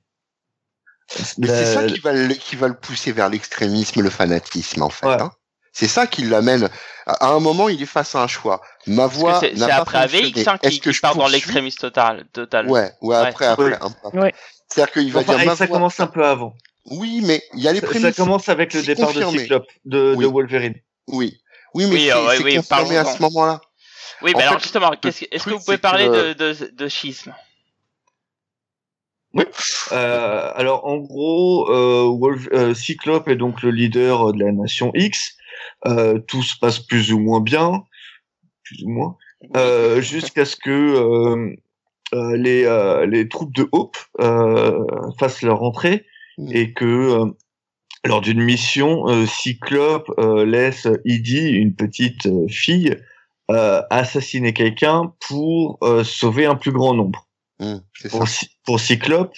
Mais 1.40 1.48
La- 1.48 1.56
c'est 1.56 1.66
ça 1.74 1.86
qui 1.88 2.00
va, 2.02 2.14
le, 2.14 2.34
qui 2.36 2.56
va 2.56 2.68
le 2.68 2.76
pousser 2.76 3.12
vers 3.12 3.30
l'extrémisme, 3.30 4.02
le 4.02 4.12
fanatisme, 4.12 4.84
en 4.84 4.90
fait. 4.90 5.08
Ouais. 5.08 5.20
hein. 5.20 5.32
C'est 5.80 5.88
ça 5.88 6.08
qui 6.08 6.24
l'amène. 6.24 6.68
À 7.06 7.30
un 7.30 7.40
moment, 7.40 7.70
il 7.70 7.82
est 7.82 7.86
face 7.86 8.14
à 8.14 8.22
un 8.22 8.28
choix. 8.28 8.62
Ma 8.86 9.08
voix 9.08 9.40
que 9.40 9.48
c'est 9.48 9.54
n'a 9.56 9.68
pas 9.68 9.76
après 9.78 9.98
AVX 10.00 10.46
hein, 10.46 10.58
qui, 10.58 10.68
Est-ce 10.68 10.80
que 10.82 10.90
qui 10.90 10.94
je 10.94 11.00
part 11.02 11.16
dans 11.16 11.28
l'extrémisme 11.30 11.78
total. 11.80 12.26
total. 12.34 12.68
Ouais, 12.70 12.92
ouais, 13.02 13.16
après, 13.16 13.46
Ouais. 13.48 13.52
après. 13.54 13.64
Ouais. 13.64 13.78
un 13.82 14.12
peu. 14.12 14.20
Ouais. 14.20 14.34
C'est-à-dire 14.68 14.92
qu'il 14.92 15.12
va 15.14 15.22
Enfin, 15.22 15.38
dire 15.38 15.46
ma 15.46 15.56
ça 15.56 15.66
voix- 15.68 15.78
commence 15.78 15.98
un 16.02 16.08
peu 16.08 16.26
avant. 16.26 16.54
Oui, 16.92 17.22
mais 17.24 17.42
il 17.54 17.62
y 17.62 17.70
a 17.70 17.72
les 17.72 17.80
Ça, 17.80 17.88
ça 17.88 17.92
prémices. 17.94 18.16
commence 18.18 18.50
avec 18.50 18.74
le 18.74 18.82
départ 18.84 19.08
confirmé. 19.08 19.34
de 19.38 19.40
Cyclope 19.40 19.68
de, 19.86 20.14
Oui. 20.18 20.24
de 20.26 20.30
Wolverine. 20.30 20.76
Oui. 21.08 21.40
Oui, 21.74 21.86
mais 21.86 21.94
Oui, 21.94 22.02
c'est 22.08 22.12
euh, 22.12 22.44
oui, 22.44 22.56
confirmé 22.58 22.98
à 22.98 23.06
ce 23.06 23.22
moment-là. 23.22 23.62
Oui, 24.22 24.34
En 24.34 24.38
mais 24.38 24.44
alors 24.44 24.56
fait, 24.56 24.64
justement, 24.64 24.92
qu'est-ce 25.02 25.22
que- 25.22 25.26
est-ce 25.32 25.44
que 25.46 25.50
truc, 25.52 25.60
vous 25.60 25.66
pouvez 25.66 25.78
parler 25.78 26.08
que- 26.08 26.34
de, 26.34 26.54
de, 26.54 26.72
de 26.74 26.88
schisme? 26.90 27.34
Euh, 29.92 30.52
alors 30.56 30.86
en 30.86 30.98
gros, 30.98 31.70
euh, 31.72 32.04
Wolf- 32.20 32.50
euh, 32.54 32.74
Cyclope 32.74 33.28
est 33.28 33.36
donc 33.36 33.62
le 33.62 33.72
leader 33.72 34.34
de 34.34 34.44
la 34.44 34.52
nation 34.52 34.92
X. 34.96 35.36
Euh, 35.88 36.20
tout 36.20 36.44
se 36.44 36.58
passe 36.58 36.80
plus 36.80 37.14
ou 37.14 37.20
moins 37.20 37.42
bien, 37.42 37.84
plus 38.64 38.84
ou 38.84 38.90
moins, 38.90 39.16
euh, 39.56 40.02
jusqu'à 40.02 40.46
ce 40.46 40.56
que 40.56 40.70
euh, 40.70 41.56
euh, 42.14 42.36
les, 42.36 42.66
euh, 42.66 43.06
les 43.06 43.30
troupes 43.30 43.54
de 43.54 43.68
Hope 43.72 43.98
euh, 44.20 44.84
fassent 45.18 45.42
leur 45.42 45.64
entrée 45.64 46.06
Mm. 46.40 46.52
et 46.54 46.74
que 46.74 46.86
euh, 46.86 47.26
lors 48.06 48.22
d'une 48.22 48.42
mission, 48.42 49.10
euh, 49.10 49.26
Cyclope 49.26 50.10
euh, 50.18 50.46
laisse 50.46 50.88
Edie, 51.06 51.50
une 51.50 51.76
petite 51.76 52.30
fille, 52.50 52.96
euh, 53.52 53.82
assassiner 53.90 54.54
quelqu'un 54.54 55.14
pour 55.28 55.80
euh, 55.84 56.04
sauver 56.04 56.46
un 56.46 56.56
plus 56.56 56.72
grand 56.72 56.94
nombre 56.94 57.28
ça. 57.60 58.10
pour, 58.10 58.26
pour 58.64 58.80
Cyclope, 58.80 59.36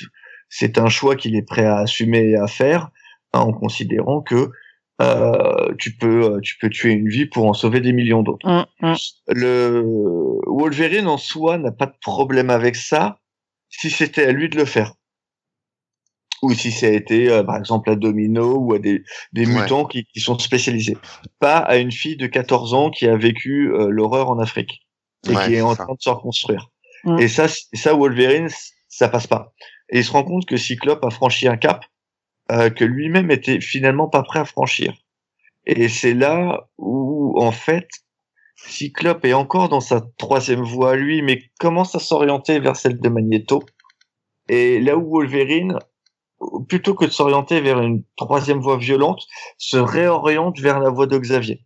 c'est 0.49 0.77
un 0.77 0.89
choix 0.89 1.15
qu'il 1.15 1.35
est 1.35 1.41
prêt 1.41 1.65
à 1.65 1.79
assumer 1.79 2.31
et 2.31 2.35
à 2.35 2.47
faire, 2.47 2.91
hein, 3.33 3.39
en 3.39 3.53
considérant 3.53 4.21
que 4.21 4.51
euh, 5.01 5.73
tu 5.79 5.95
peux 5.97 6.39
tu 6.41 6.57
peux 6.59 6.69
tuer 6.69 6.91
une 6.91 7.07
vie 7.09 7.25
pour 7.25 7.45
en 7.47 7.53
sauver 7.53 7.79
des 7.81 7.91
millions 7.93 8.23
d'autres. 8.23 8.47
Hum, 8.47 8.65
hum. 8.81 8.95
Le 9.27 9.83
Wolverine 10.47 11.07
en 11.07 11.17
soi 11.17 11.57
n'a 11.57 11.71
pas 11.71 11.87
de 11.87 11.95
problème 12.01 12.49
avec 12.49 12.75
ça, 12.75 13.19
si 13.69 13.89
c'était 13.89 14.25
à 14.25 14.31
lui 14.31 14.47
de 14.49 14.57
le 14.57 14.65
faire. 14.65 14.93
Ou 16.43 16.53
si 16.53 16.71
ça 16.71 16.87
a 16.87 16.89
été, 16.89 17.29
euh, 17.29 17.43
par 17.43 17.57
exemple, 17.57 17.89
à 17.91 17.95
Domino 17.95 18.57
ou 18.57 18.73
à 18.73 18.79
des, 18.79 19.03
des 19.31 19.45
Ouais. 19.45 19.61
mutants 19.61 19.85
qui, 19.85 20.05
qui 20.05 20.19
sont 20.19 20.37
spécialisés. 20.39 20.97
Pas 21.39 21.57
à 21.59 21.77
une 21.77 21.91
fille 21.91 22.17
de 22.17 22.25
14 22.25 22.73
ans 22.73 22.89
qui 22.89 23.07
a 23.07 23.15
vécu 23.15 23.71
euh, 23.71 23.89
l'horreur 23.89 24.29
en 24.31 24.39
Afrique 24.39 24.81
et 25.29 25.35
Ouais, 25.35 25.45
qui 25.45 25.53
est 25.55 25.61
en 25.61 25.75
ça. 25.75 25.83
train 25.85 25.93
de 25.93 26.01
se 26.01 26.09
reconstruire. 26.09 26.69
Mm. 27.03 27.19
Et 27.19 27.27
ça, 27.27 27.47
ça 27.47 27.93
Wolverine, 27.93 28.47
ça 28.87 29.07
passe 29.07 29.27
pas. 29.27 29.53
Et 29.89 29.99
il 29.99 30.03
se 30.03 30.11
rend 30.11 30.23
compte 30.23 30.47
que 30.47 30.57
Cyclope 30.57 31.05
a 31.05 31.11
franchi 31.11 31.47
un 31.47 31.57
cap 31.57 31.85
euh, 32.51 32.69
que 32.69 32.83
lui-même 32.83 33.31
était 33.31 33.61
finalement 33.61 34.09
pas 34.09 34.23
prêt 34.23 34.39
à 34.39 34.45
franchir. 34.45 34.93
Et 35.65 35.87
c'est 35.87 36.13
là 36.13 36.67
où, 36.77 37.39
en 37.41 37.51
fait, 37.51 37.87
Cyclope 38.55 39.25
est 39.25 39.33
encore 39.33 39.69
dans 39.69 39.79
sa 39.79 40.01
troisième 40.17 40.63
voie, 40.63 40.95
lui, 40.95 41.21
mais 41.21 41.43
commence 41.59 41.95
à 41.95 41.99
s'orienter 41.99 42.59
vers 42.59 42.75
celle 42.75 42.99
de 42.99 43.09
Magneto. 43.09 43.63
Et 44.49 44.79
là 44.79 44.97
où 44.97 45.09
Wolverine, 45.09 45.77
plutôt 46.67 46.93
que 46.93 47.05
de 47.05 47.11
s'orienter 47.11 47.61
vers 47.61 47.79
une 47.79 48.03
troisième 48.17 48.59
voie 48.59 48.77
violente, 48.77 49.23
se 49.57 49.77
réoriente 49.77 50.59
vers 50.59 50.79
la 50.79 50.89
voie 50.89 51.07
de 51.07 51.17
Xavier. 51.17 51.61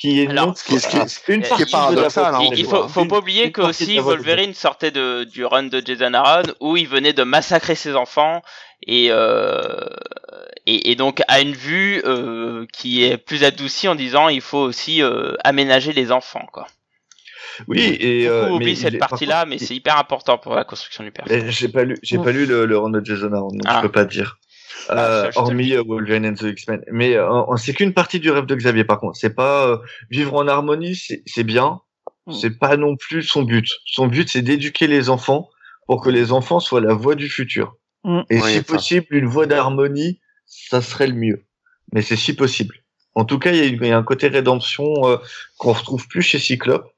Qui 0.00 0.20
est 0.20 0.28
Alors, 0.28 0.54
qui 0.54 0.76
qui 0.76 0.96
une 0.96 1.08
ce 1.08 1.18
qui 1.24 1.32
est 1.32 1.70
partie 1.70 1.96
de 1.96 2.00
la 2.00 2.08
paradoxal, 2.08 2.34
voie 2.34 2.40
de 2.40 2.46
hein, 2.46 2.54
Il, 2.56 2.66
faut, 2.66 2.86
faut 2.86 3.06
pas 3.06 3.18
oublier 3.18 3.50
que 3.50 3.62
partie 3.62 3.84
aussi 3.84 3.98
Wolverine 3.98 4.54
sortait 4.54 4.92
de, 4.92 5.24
du 5.24 5.44
run 5.44 5.64
de 5.64 5.82
Jason 5.84 6.14
Aaron 6.14 6.52
où 6.60 6.76
il 6.76 6.86
venait 6.86 7.14
de 7.14 7.24
massacrer 7.24 7.74
ses 7.74 7.96
enfants 7.96 8.42
et, 8.86 9.08
euh, 9.10 9.86
et, 10.66 10.90
et 10.90 10.94
donc 10.96 11.22
a 11.28 11.40
une 11.40 11.52
vue 11.54 12.00
euh, 12.04 12.66
qui 12.72 13.04
est 13.04 13.16
plus 13.16 13.44
adoucie 13.44 13.88
en 13.88 13.94
disant 13.94 14.28
il 14.28 14.40
faut 14.40 14.58
aussi 14.58 15.02
euh, 15.02 15.34
aménager 15.44 15.92
les 15.92 16.12
enfants 16.12 16.46
quoi. 16.52 16.66
Oui, 17.66 17.80
et 18.00 18.28
euh, 18.28 18.44
mais 18.46 18.50
oublient 18.52 18.70
il 18.72 18.76
cette 18.76 18.94
est- 18.94 18.98
partie-là, 18.98 19.44
mais 19.44 19.58
c'est 19.58 19.74
hyper 19.74 19.98
important 19.98 20.38
pour 20.38 20.54
la 20.54 20.62
construction 20.64 21.02
du 21.02 21.10
personnage. 21.10 21.50
J'ai 21.58 21.68
pas 21.68 21.82
lu, 21.82 21.96
j'ai 22.02 22.18
pas 22.18 22.30
lu 22.30 22.46
le, 22.46 22.66
le 22.66 22.78
run 22.78 22.90
de 22.90 23.04
Jason 23.04 23.32
Aaron, 23.32 23.48
donc 23.50 23.62
Ah. 23.66 23.78
je 23.78 23.82
peux 23.86 23.92
pas 23.92 24.04
dire. 24.04 24.38
Ah, 24.88 25.28
ça, 25.32 25.40
hormis 25.40 25.72
euh, 25.74 25.82
Wolverine 25.84 26.24
and 26.24 26.34
the 26.34 26.44
X-Men. 26.44 26.84
Mais 26.92 27.16
euh, 27.16 27.56
c'est 27.56 27.74
qu'une 27.74 27.92
partie 27.94 28.20
du 28.20 28.30
rêve 28.30 28.46
de 28.46 28.54
Xavier, 28.54 28.84
par 28.84 29.00
contre. 29.00 29.18
C'est 29.18 29.34
pas 29.34 29.66
euh, 29.66 29.78
vivre 30.08 30.34
en 30.34 30.46
harmonie, 30.46 30.94
c'est 31.26 31.42
bien. 31.42 31.80
Mm. 32.26 32.32
C'est 32.32 32.58
pas 32.58 32.76
non 32.76 32.94
plus 32.96 33.24
son 33.24 33.42
but. 33.42 33.66
Son 33.86 34.06
but, 34.06 34.28
c'est 34.28 34.42
d'éduquer 34.42 34.86
les 34.86 35.10
enfants 35.10 35.48
pour 35.88 36.00
que 36.02 36.10
les 36.10 36.30
enfants 36.30 36.60
soient 36.60 36.80
la 36.80 36.94
voix 36.94 37.16
du 37.16 37.28
futur. 37.28 37.74
Mm. 38.04 38.20
Et 38.30 38.40
Oui, 38.40 38.50
si 38.50 38.56
ça. 38.58 38.62
possible, 38.62 39.06
une 39.10 39.26
voix 39.26 39.46
d'harmonie, 39.46 40.20
ça 40.46 40.80
serait 40.82 41.06
le 41.08 41.14
mieux. 41.14 41.44
Mais 41.92 42.02
c'est 42.02 42.16
si 42.16 42.34
possible. 42.34 42.76
En 43.14 43.24
tout 43.24 43.38
cas, 43.38 43.52
il 43.52 43.58
y, 43.58 43.84
a 43.84 43.86
y 43.88 43.92
un 43.92 44.02
côté 44.02 44.28
rédemption 44.28 44.86
euh, 45.04 45.16
qu'on 45.58 45.72
retrouve 45.72 46.06
plus 46.08 46.22
chez 46.22 46.38
Cyclope, 46.38 46.88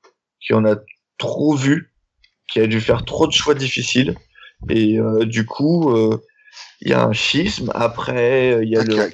qui 0.41 0.53
en 0.55 0.65
a 0.65 0.77
trop 1.19 1.55
vu, 1.55 1.93
qui 2.49 2.61
a 2.61 2.67
dû 2.67 2.81
faire 2.81 3.05
trop 3.05 3.27
de 3.27 3.33
choix 3.33 3.55
difficiles. 3.55 4.15
Et 4.69 4.99
euh, 4.99 5.25
du 5.25 5.47
coup, 5.47 5.91
euh, 5.91 6.21
il 6.81 6.91
y 6.91 6.93
a 6.93 7.03
un 7.03 7.13
schisme. 7.13 7.71
Après, 7.75 8.53
euh, 8.53 8.65
il 8.65 8.71
y 8.71 8.77
a 8.77 8.85
le... 8.85 9.11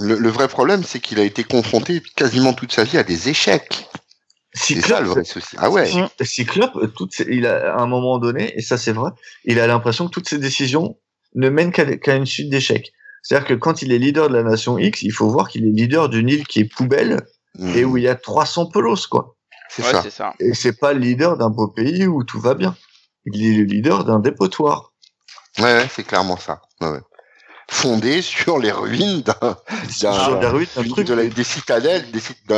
Le, 0.00 0.16
le 0.16 0.28
vrai 0.28 0.46
problème, 0.46 0.84
c'est 0.84 1.00
qu'il 1.00 1.18
a 1.18 1.24
été 1.24 1.42
confronté 1.42 2.00
quasiment 2.14 2.52
toute 2.52 2.70
sa 2.70 2.84
vie 2.84 2.98
à 2.98 3.02
des 3.02 3.30
échecs. 3.30 3.88
C'est 4.52 4.80
ça 4.80 5.00
le 5.00 5.08
vrai 5.08 5.24
souci. 5.24 5.56
Ah 5.58 5.70
ouais. 5.70 5.90
Cyclope, 6.20 6.94
toutes 6.94 7.18
il 7.28 7.46
a 7.46 7.74
à 7.74 7.80
un 7.80 7.86
moment 7.86 8.18
donné, 8.18 8.56
et 8.56 8.62
ça 8.62 8.78
c'est 8.78 8.92
vrai, 8.92 9.10
il 9.44 9.58
a 9.58 9.66
l'impression 9.66 10.06
que 10.06 10.12
toutes 10.12 10.28
ses 10.28 10.38
décisions 10.38 10.96
ne 11.34 11.48
mènent 11.48 11.72
qu'à 11.72 12.14
une 12.16 12.26
suite 12.26 12.50
d'échecs. 12.50 12.92
C'est-à-dire 13.22 13.48
que 13.48 13.54
quand 13.54 13.82
il 13.82 13.92
est 13.92 13.98
leader 13.98 14.28
de 14.28 14.34
la 14.34 14.42
nation 14.42 14.78
X, 14.78 15.02
il 15.02 15.10
faut 15.12 15.28
voir 15.28 15.48
qu'il 15.48 15.66
est 15.66 15.70
leader 15.72 16.08
d'une 16.08 16.28
île 16.28 16.46
qui 16.46 16.60
est 16.60 16.64
poubelle 16.64 17.24
Mm. 17.58 17.76
et 17.76 17.84
où 17.84 17.96
il 17.96 18.04
y 18.04 18.08
a 18.08 18.14
300 18.14 18.66
pelos, 18.66 19.08
quoi. 19.10 19.34
C'est 19.70 19.82
Ouais, 19.82 20.10
ça. 20.10 20.34
Et 20.38 20.54
c'est 20.54 20.78
pas 20.78 20.92
le 20.92 21.00
leader 21.00 21.36
d'un 21.36 21.50
beau 21.50 21.66
pays 21.66 22.06
où 22.06 22.22
tout 22.22 22.38
va 22.40 22.54
bien. 22.54 22.76
Il 23.26 23.44
est 23.44 23.56
le 23.56 23.64
leader 23.64 24.04
d'un 24.04 24.20
dépotoir. 24.20 24.92
Ouais, 25.58 25.64
ouais, 25.64 25.88
c'est 25.90 26.04
clairement 26.04 26.36
ça. 26.36 26.60
Ouais, 26.80 26.88
ouais. 26.88 27.00
Fondé 27.70 28.22
sur 28.22 28.58
les 28.58 28.72
ruines 28.72 29.20
d'un, 29.20 29.34
de 31.02 31.14
la- 31.14 31.24
des 31.26 31.44
citadelles, 31.44 32.04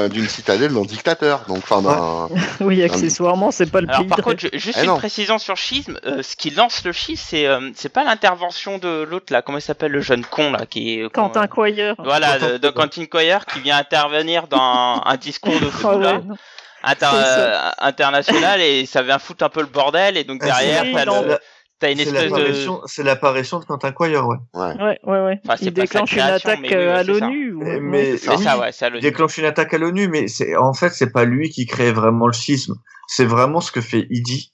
d'une 0.08 0.28
citadelle 0.28 0.72
d'un 0.72 0.82
dictateur. 0.82 1.44
Donc, 1.48 1.58
enfin, 1.58 1.82
d'un, 1.82 2.28
Oui, 2.60 2.82
accessoirement, 2.84 3.50
c'est 3.50 3.66
pas 3.70 3.80
le 3.80 3.88
Alors 3.88 4.00
pays 4.02 4.08
par 4.08 4.18
de 4.18 4.22
contre, 4.22 4.38
ju- 4.40 4.50
juste 4.52 4.78
Eh 4.80 4.84
une 4.84 4.90
non. 4.90 4.98
précision 4.98 5.38
sur 5.38 5.56
Schisme, 5.56 5.98
euh, 6.06 6.22
ce 6.22 6.36
qui 6.36 6.50
lance 6.50 6.84
le 6.84 6.92
schisme, 6.92 7.24
c'est 7.28 7.46
euh, 7.46 7.70
c'est 7.74 7.88
pas 7.88 8.04
l'intervention 8.04 8.78
de 8.78 9.02
l'autre 9.02 9.32
là, 9.32 9.42
comment 9.42 9.58
il 9.58 9.62
s'appelle 9.62 9.90
le 9.90 10.00
jeune 10.00 10.24
con 10.24 10.52
là 10.52 10.64
qui 10.64 11.00
est 11.00 11.12
Quentin 11.12 11.48
Coyer. 11.48 11.92
Voilà, 11.98 12.38
Quentin 12.38 12.58
de. 12.58 12.68
Quentin 12.70 13.06
Coyer 13.06 13.38
qui 13.52 13.60
vient 13.60 13.78
intervenir 13.78 14.46
dans 14.46 15.02
un 15.04 15.16
discours 15.16 15.58
de 15.58 15.66
foot 15.70 15.96
ouais, 15.96 16.02
là, 16.04 16.20
non. 16.24 16.36
inter- 16.84 17.06
C'est 17.10 17.24
ça. 17.24 17.66
euh, 17.66 17.70
international 17.80 18.60
et 18.60 18.86
ça 18.86 19.02
vient 19.02 19.18
foutre 19.18 19.44
un 19.44 19.48
peu 19.48 19.60
le 19.60 19.66
bordel 19.66 20.16
et 20.16 20.22
donc 20.22 20.40
derrière 20.44 20.84
t'as 20.94 21.04
le- 21.04 21.38
t'as 21.80 21.90
une 21.90 21.96
C'est 21.96 22.02
espèce 22.04 22.24
de 22.24 22.36
l'apparition, 22.36 22.80
c'est 22.86 23.02
l'apparition 23.02 23.58
de 23.58 23.64
Quentin 23.64 23.90
Quire, 23.92 24.26
ouais. 24.28 24.36
ouais. 24.54 24.74
Ouais, 24.80 24.98
ouais, 25.04 25.20
ouais. 25.24 25.40
Enfin, 25.44 25.56
c'est 25.58 25.64
il 25.66 25.72
déclenche 25.72 26.12
une 26.12 26.20
attaque 26.20 26.72
euh, 26.72 26.94
à 26.94 27.04
c'est 27.04 27.18
ça. 27.18 27.26
l'ONU. 27.26 27.52
ou- 27.54 27.58
Mais- 27.80 28.12
ouais, 28.12 28.16
c'est 28.18 28.36
ça. 28.36 28.58
ouais, 28.58 28.70
Il 28.80 28.86
le 28.92 29.00
déclenche 29.00 29.38
une 29.38 29.44
attaque 29.46 29.74
à 29.74 29.78
l'ONU, 29.78 30.06
mais 30.08 30.28
c'est 30.28 30.54
en 30.56 30.72
fait 30.74 30.90
c'est 30.90 31.10
pas 31.10 31.24
lui 31.24 31.50
qui 31.50 31.66
crée 31.66 31.90
vraiment 31.92 32.26
le 32.28 32.32
schisme. 32.32 32.74
C'est 33.08 33.24
vraiment 33.24 33.60
ce 33.60 33.72
que 33.72 33.80
fait 33.80 34.06
Idi 34.10 34.52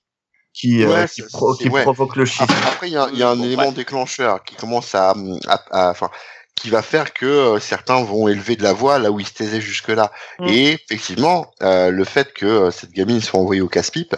qui, 0.55 0.83
euh, 0.85 1.05
qui, 1.07 1.21
c'est- 1.23 1.31
pro- 1.33 1.55
c'est- 1.55 1.65
qui 1.65 1.69
ouais. 1.69 1.83
provoque 1.83 2.17
le 2.17 2.25
schisme. 2.25 2.47
Après, 2.67 2.89
il 2.89 2.95
y 2.95 2.97
a, 2.97 3.09
il 3.13 3.19
y 3.19 3.23
a 3.23 3.29
un 3.29 3.37
Bon, 3.37 3.45
élément 3.45 3.73
déclencheur 3.73 4.43
qui 4.43 4.55
commence 4.57 4.95
à, 4.95 5.11
à- 5.49 5.65
à- 5.71 5.91
enfin, 5.91 6.09
qui 6.57 6.71
va 6.71 6.83
faire 6.83 7.13
que 7.13 7.27
euh, 7.27 7.61
certains 7.61 8.03
vont 8.03 8.27
élever 8.29 8.57
de 8.57 8.63
la 8.63 8.73
voix 8.73 8.99
là 8.99 9.11
où 9.11 9.21
ils 9.21 9.27
se 9.27 9.35
taisaient 9.35 9.61
jusque-là. 9.61 10.11
Mm. 10.41 10.47
Et 10.49 10.73
effectivement, 10.73 11.53
euh, 11.63 11.91
le 11.91 12.05
fait 12.05 12.33
que 12.33 12.47
euh, 12.47 12.71
cette 12.71 12.91
gamine 12.91 13.21
soit 13.21 13.39
envoyée 13.39 13.61
au 13.61 13.69
casse-pipe, 13.69 14.17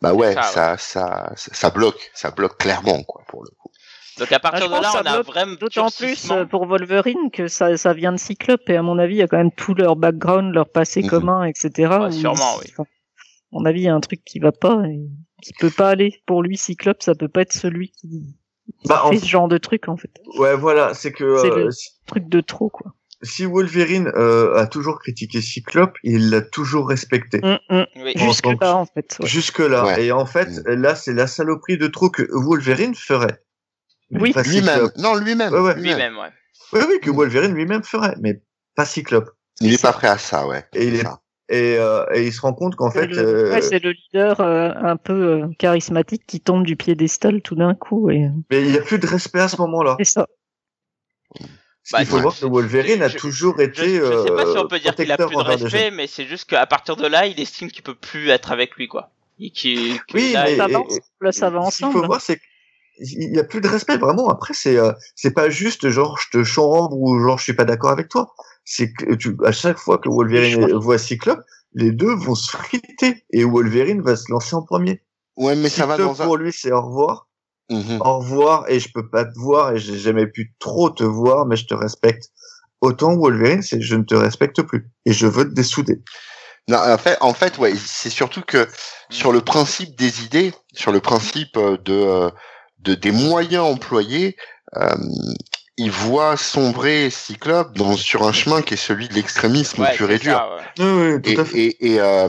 bah 0.00 0.14
ouais, 0.14 0.32
ça, 0.34 0.42
ça, 0.52 0.76
ça, 0.78 1.32
ça, 1.36 1.50
ça 1.54 1.70
bloque, 1.70 2.10
ça 2.14 2.30
bloque 2.30 2.56
clairement 2.58 3.02
quoi 3.02 3.22
pour 3.28 3.42
le 3.42 3.50
coup. 3.50 3.70
Donc 4.18 4.32
à 4.32 4.38
partir 4.38 4.66
je 4.66 4.76
de 4.76 4.82
là, 4.82 4.92
on 4.94 5.06
a 5.06 5.22
vraiment 5.22 5.54
D'autant 5.54 5.88
plus 5.90 6.30
euh, 6.30 6.44
pour 6.44 6.66
Wolverine 6.66 7.30
que 7.32 7.48
ça, 7.48 7.76
ça 7.76 7.92
vient 7.92 8.12
de 8.12 8.18
Cyclope 8.18 8.68
et 8.68 8.76
à 8.76 8.82
mon 8.82 8.98
avis 8.98 9.14
il 9.14 9.18
y 9.18 9.22
a 9.22 9.26
quand 9.26 9.38
même 9.38 9.52
tout 9.52 9.74
leur 9.74 9.96
background, 9.96 10.54
leur 10.54 10.68
passé 10.68 11.02
Mhm. 11.02 11.08
commun, 11.08 11.44
etc. 11.44 11.70
Ouais, 12.00 12.12
sûrement, 12.12 12.56
oui. 12.60 12.66
enfin, 12.70 12.82
à 12.82 12.86
mon 13.52 13.64
avis 13.64 13.80
il 13.80 13.84
y 13.84 13.88
a 13.88 13.94
un 13.94 14.00
truc 14.00 14.22
qui 14.24 14.38
va 14.38 14.52
pas 14.52 14.82
et 14.86 15.00
qui 15.42 15.52
peut 15.54 15.70
pas 15.70 15.88
aller. 15.90 16.22
Pour 16.26 16.42
lui 16.42 16.56
Cyclope 16.56 17.02
ça 17.02 17.14
peut 17.14 17.28
pas 17.28 17.42
être 17.42 17.52
celui 17.52 17.90
qui 17.92 18.36
Bah, 18.86 19.02
en 19.04 19.10
fait 19.10 19.18
ce 19.18 19.26
genre 19.26 19.48
de 19.48 19.58
truc 19.58 19.88
en 19.88 19.96
fait. 19.96 20.10
Ouais, 20.38 20.56
voilà, 20.56 20.94
c'est 20.94 21.12
que 21.12 21.36
C'est 21.38 21.50
euh, 21.50 21.64
le- 21.64 21.70
si- 21.70 21.90
Truc 22.06 22.28
de 22.28 22.40
trop 22.40 22.68
quoi. 22.68 22.92
si 23.22 23.44
Wolverine 23.44 24.10
euh, 24.16 24.56
a 24.56 24.66
toujours 24.66 24.98
critiqué 24.98 25.40
Cyclope, 25.40 25.96
il 26.02 26.30
l'a 26.30 26.40
toujours 26.40 26.88
respecté. 26.88 27.40
Mm, 27.42 27.58
mm. 27.74 27.84
Oui. 27.96 28.12
Jusque 28.16 28.44
que- 28.44 28.64
là 28.64 28.76
en 28.76 28.86
fait. 28.86 29.16
ouais. 29.20 29.26
Jusque 29.26 29.58
là. 29.58 29.84
Ouais. 29.84 30.04
Et 30.06 30.12
en 30.12 30.26
fait, 30.26 30.48
là, 30.66 30.94
c'est 30.94 31.12
la 31.12 31.26
saloperie 31.26 31.78
de 31.78 31.86
trop 31.86 32.08
que 32.10 32.22
Wolverine 32.32 32.94
ferait. 32.94 33.42
Oui. 34.12 34.32
Lui-même, 34.44 34.90
non 34.98 35.14
lui-même, 35.14 35.52
Ouais, 35.52 35.60
ouais. 35.60 35.74
lui-même. 35.76 36.16
Ouais. 36.18 36.30
Oui, 36.72 36.80
oui, 36.88 37.00
que 37.00 37.10
Wolverine 37.10 37.54
lui-même 37.54 37.84
ferait, 37.84 38.14
mais 38.20 38.42
pas 38.74 38.84
Cyclope. 38.84 39.30
il 39.60 39.72
est 39.74 39.80
pas 39.82 39.92
prêt 39.92 40.08
à 40.08 40.18
ça, 40.18 40.46
ouais. 40.46 40.64
Et 40.74 40.86
il 40.86 40.94
est- 40.96 41.02
Ça. 41.02 41.20
Et, 41.52 41.76
euh, 41.78 42.04
et 42.14 42.26
il 42.26 42.32
se 42.32 42.40
rend 42.42 42.52
compte 42.54 42.76
qu'en 42.76 42.92
fait, 42.92 43.08
le, 43.08 43.18
euh, 43.18 43.50
ouais, 43.52 43.60
c'est 43.60 43.82
le 43.82 43.90
leader 43.90 44.40
euh, 44.40 44.70
un 44.76 44.96
peu 44.96 45.12
euh, 45.42 45.48
charismatique 45.58 46.22
qui 46.24 46.40
tombe 46.40 46.64
du 46.64 46.76
piédestal 46.76 47.42
tout 47.42 47.56
d'un 47.56 47.74
coup 47.74 48.08
et 48.08 48.28
mais 48.50 48.62
il 48.62 48.70
n'y 48.70 48.78
a 48.78 48.82
plus 48.82 49.00
de 49.00 49.06
respect 49.08 49.40
à 49.40 49.48
ce 49.48 49.56
moment-là. 49.56 49.96
c'est 49.98 50.04
ça. 50.04 50.26
Parce 51.90 52.04
qu'il 52.04 52.06
faut 52.06 52.16
Bah, 52.16 52.22
voir 52.22 52.38
que 52.38 52.46
Wolverine 52.46 53.02
a 53.02 53.08
je- 53.08 53.18
toujours 53.18 53.56
Je, 53.58 53.62
été. 53.64 53.96
je 53.96 54.22
sais 54.22 54.30
pas 54.30 54.46
si 54.46 54.58
on 54.58 54.68
peut 54.68 54.78
dire 54.78 54.94
qu'il 54.94 55.10
a 55.10 55.16
protecteur 55.16 55.28
plus 55.28 55.36
de 55.58 55.64
respect, 55.64 55.90
mais 55.90 56.06
c'est 56.06 56.26
juste 56.26 56.48
qu'à 56.48 56.64
partir 56.66 56.94
de 56.94 57.06
là, 57.06 57.26
il 57.26 57.40
estime 57.40 57.68
qu'il 57.70 57.82
peut 57.82 57.94
plus 57.96 58.28
être 58.28 58.52
avec 58.52 58.76
lui, 58.76 58.86
quoi. 58.86 59.10
Et 59.40 59.50
Oui, 60.14 60.32
là, 60.32 60.44
mais- 60.44 60.52
il- 60.52 60.56
Ça 60.56 60.68
et- 60.68 60.74
avance, 60.74 60.98
là 61.20 61.32
ça 61.32 61.50
va 61.50 61.62
Ce 61.70 61.76
qu'il 61.78 61.86
ensemble. 61.86 62.00
faut 62.00 62.06
voir, 62.06 62.20
c'est 62.20 62.38
qu'il 63.02 63.34
y 63.34 63.38
a 63.40 63.44
plus 63.44 63.60
de 63.60 63.66
respect 63.68 63.96
vraiment. 63.96 64.28
Après, 64.28 64.54
c'est 64.54 64.76
euh, 64.76 64.92
c'est 65.16 65.32
pas 65.32 65.48
juste 65.50 65.88
genre 65.88 66.18
je 66.18 66.38
te 66.38 66.44
chambre 66.44 66.96
ou 66.96 67.18
genre 67.18 67.38
je 67.38 67.44
suis 67.44 67.54
pas 67.54 67.64
d'accord 67.64 67.90
avec 67.90 68.08
toi. 68.08 68.34
C'est 68.72 68.92
que 68.92 69.14
tu, 69.16 69.36
à 69.44 69.50
chaque 69.50 69.78
fois 69.78 69.98
que 69.98 70.08
Wolverine 70.08 70.72
voit 70.74 70.96
Cyclope, 70.96 71.40
les 71.74 71.90
deux 71.90 72.14
vont 72.14 72.36
se 72.36 72.52
friter 72.56 73.24
et 73.32 73.42
Wolverine 73.42 74.00
va 74.00 74.14
se 74.14 74.30
lancer 74.30 74.54
en 74.54 74.62
premier. 74.62 75.02
Ouais, 75.36 75.56
mais 75.56 75.68
ça 75.68 75.86
va 75.86 75.96
dans 75.96 76.22
un. 76.22 76.24
pour 76.24 76.36
lui 76.36 76.52
c'est 76.52 76.70
au 76.70 76.80
revoir, 76.80 77.26
Mhm. 77.68 78.00
au 78.00 78.18
revoir 78.20 78.68
et 78.68 78.78
je 78.78 78.88
peux 78.94 79.08
pas 79.10 79.24
te 79.24 79.36
voir 79.36 79.72
et 79.72 79.78
j'ai 79.78 79.98
jamais 79.98 80.28
pu 80.28 80.54
trop 80.60 80.88
te 80.88 81.02
voir 81.02 81.46
mais 81.46 81.56
je 81.56 81.66
te 81.66 81.74
respecte. 81.74 82.30
Autant 82.80 83.16
Wolverine 83.16 83.62
c'est 83.62 83.80
je 83.80 83.96
ne 83.96 84.04
te 84.04 84.14
respecte 84.14 84.62
plus 84.62 84.88
et 85.04 85.12
je 85.12 85.26
veux 85.26 85.48
te 85.48 85.54
dessouder. 85.54 86.00
Non, 86.68 86.78
en 86.78 86.98
fait, 86.98 87.16
en 87.20 87.34
fait, 87.34 87.58
ouais, 87.58 87.74
c'est 87.74 88.10
surtout 88.10 88.42
que 88.46 88.68
sur 89.08 89.32
le 89.32 89.40
principe 89.40 89.96
des 89.96 90.22
idées, 90.24 90.52
sur 90.72 90.92
le 90.92 91.00
principe 91.00 91.56
euh, 91.56 91.76
de, 91.78 91.92
euh, 91.92 92.30
de 92.78 92.94
des 92.94 93.10
moyens 93.10 93.64
employés, 93.64 94.36
euh, 94.76 94.94
il 95.82 95.90
voit 95.90 96.36
sombrer 96.36 97.08
Cyclope 97.10 97.74
dans, 97.76 97.96
sur 97.96 98.26
un 98.26 98.32
chemin 98.32 98.60
qui 98.62 98.74
est 98.74 98.76
celui 98.88 99.08
de 99.08 99.14
l'extrémisme 99.14 99.82
ouais, 99.82 99.94
pur 99.96 100.10
et 100.10 100.18
dur. 100.18 100.36
ça, 100.36 100.48
ouais. 100.54 100.62
Oui, 100.78 101.12
oui, 101.14 101.20
Et, 101.24 101.34
tout 101.34 101.40
à 101.40 101.44
fait. 101.44 101.58
et, 101.58 101.92
et, 101.94 102.00
euh, 102.00 102.28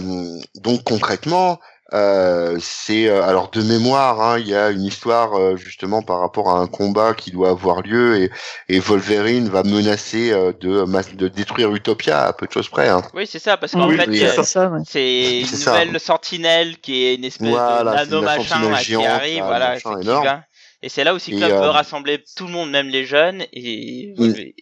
donc 0.55 0.83
concrètement, 0.83 1.59
euh, 1.93 2.57
c'est 2.61 3.09
euh, 3.09 3.21
alors 3.27 3.49
de 3.51 3.61
mémoire, 3.61 4.21
hein, 4.21 4.39
il 4.39 4.47
y 4.47 4.55
a 4.55 4.69
une 4.69 4.83
histoire 4.83 5.37
euh, 5.37 5.57
justement 5.57 6.01
par 6.01 6.21
rapport 6.21 6.49
à 6.49 6.59
un 6.59 6.67
combat 6.67 7.13
qui 7.13 7.31
doit 7.31 7.49
avoir 7.49 7.81
lieu 7.81 8.15
et, 8.21 8.31
et 8.69 8.79
Wolverine 8.79 9.49
va 9.49 9.63
menacer 9.63 10.31
euh, 10.31 10.53
de, 10.61 10.85
de 11.17 11.27
détruire 11.27 11.75
Utopia 11.75 12.27
à 12.27 12.31
peu 12.31 12.47
de 12.47 12.51
choses 12.53 12.69
près. 12.69 12.87
Hein. 12.87 13.01
Oui, 13.13 13.27
c'est 13.27 13.39
ça, 13.39 13.57
parce 13.57 13.73
qu'en 13.73 13.89
Oui, 13.89 13.97
fait, 13.97 14.07
oui, 14.07 14.19
c'est 14.19 14.43
ça, 14.43 14.69
ouais. 14.69 14.79
c'est 14.87 15.41
une 15.41 15.45
C'est 15.47 15.57
ça. 15.57 15.71
nouvelle 15.83 15.99
sentinelle 15.99 16.77
qui 16.79 17.03
est 17.03 17.15
une 17.15 17.25
espèce 17.25 17.49
Voilà, 17.49 18.05
de 18.05 18.11
nano 18.11 18.21
la 18.21 18.37
machin 18.37 18.73
qui 18.81 18.95
arrive, 18.95 19.39
là, 19.39 19.45
voilà, 19.45 19.69
machin 19.73 19.99
qui. 19.99 20.07
Et 20.83 20.89
c'est 20.89 21.03
là 21.03 21.13
où 21.13 21.19
Cyclope 21.19 21.49
Et, 21.49 21.53
euh, 21.53 21.61
veut 21.61 21.69
rassembler 21.69 22.23
tout 22.35 22.47
le 22.47 22.53
monde, 22.53 22.71
même 22.71 22.87
les 22.87 23.05
jeunes, 23.05 23.43
et, 23.53 24.15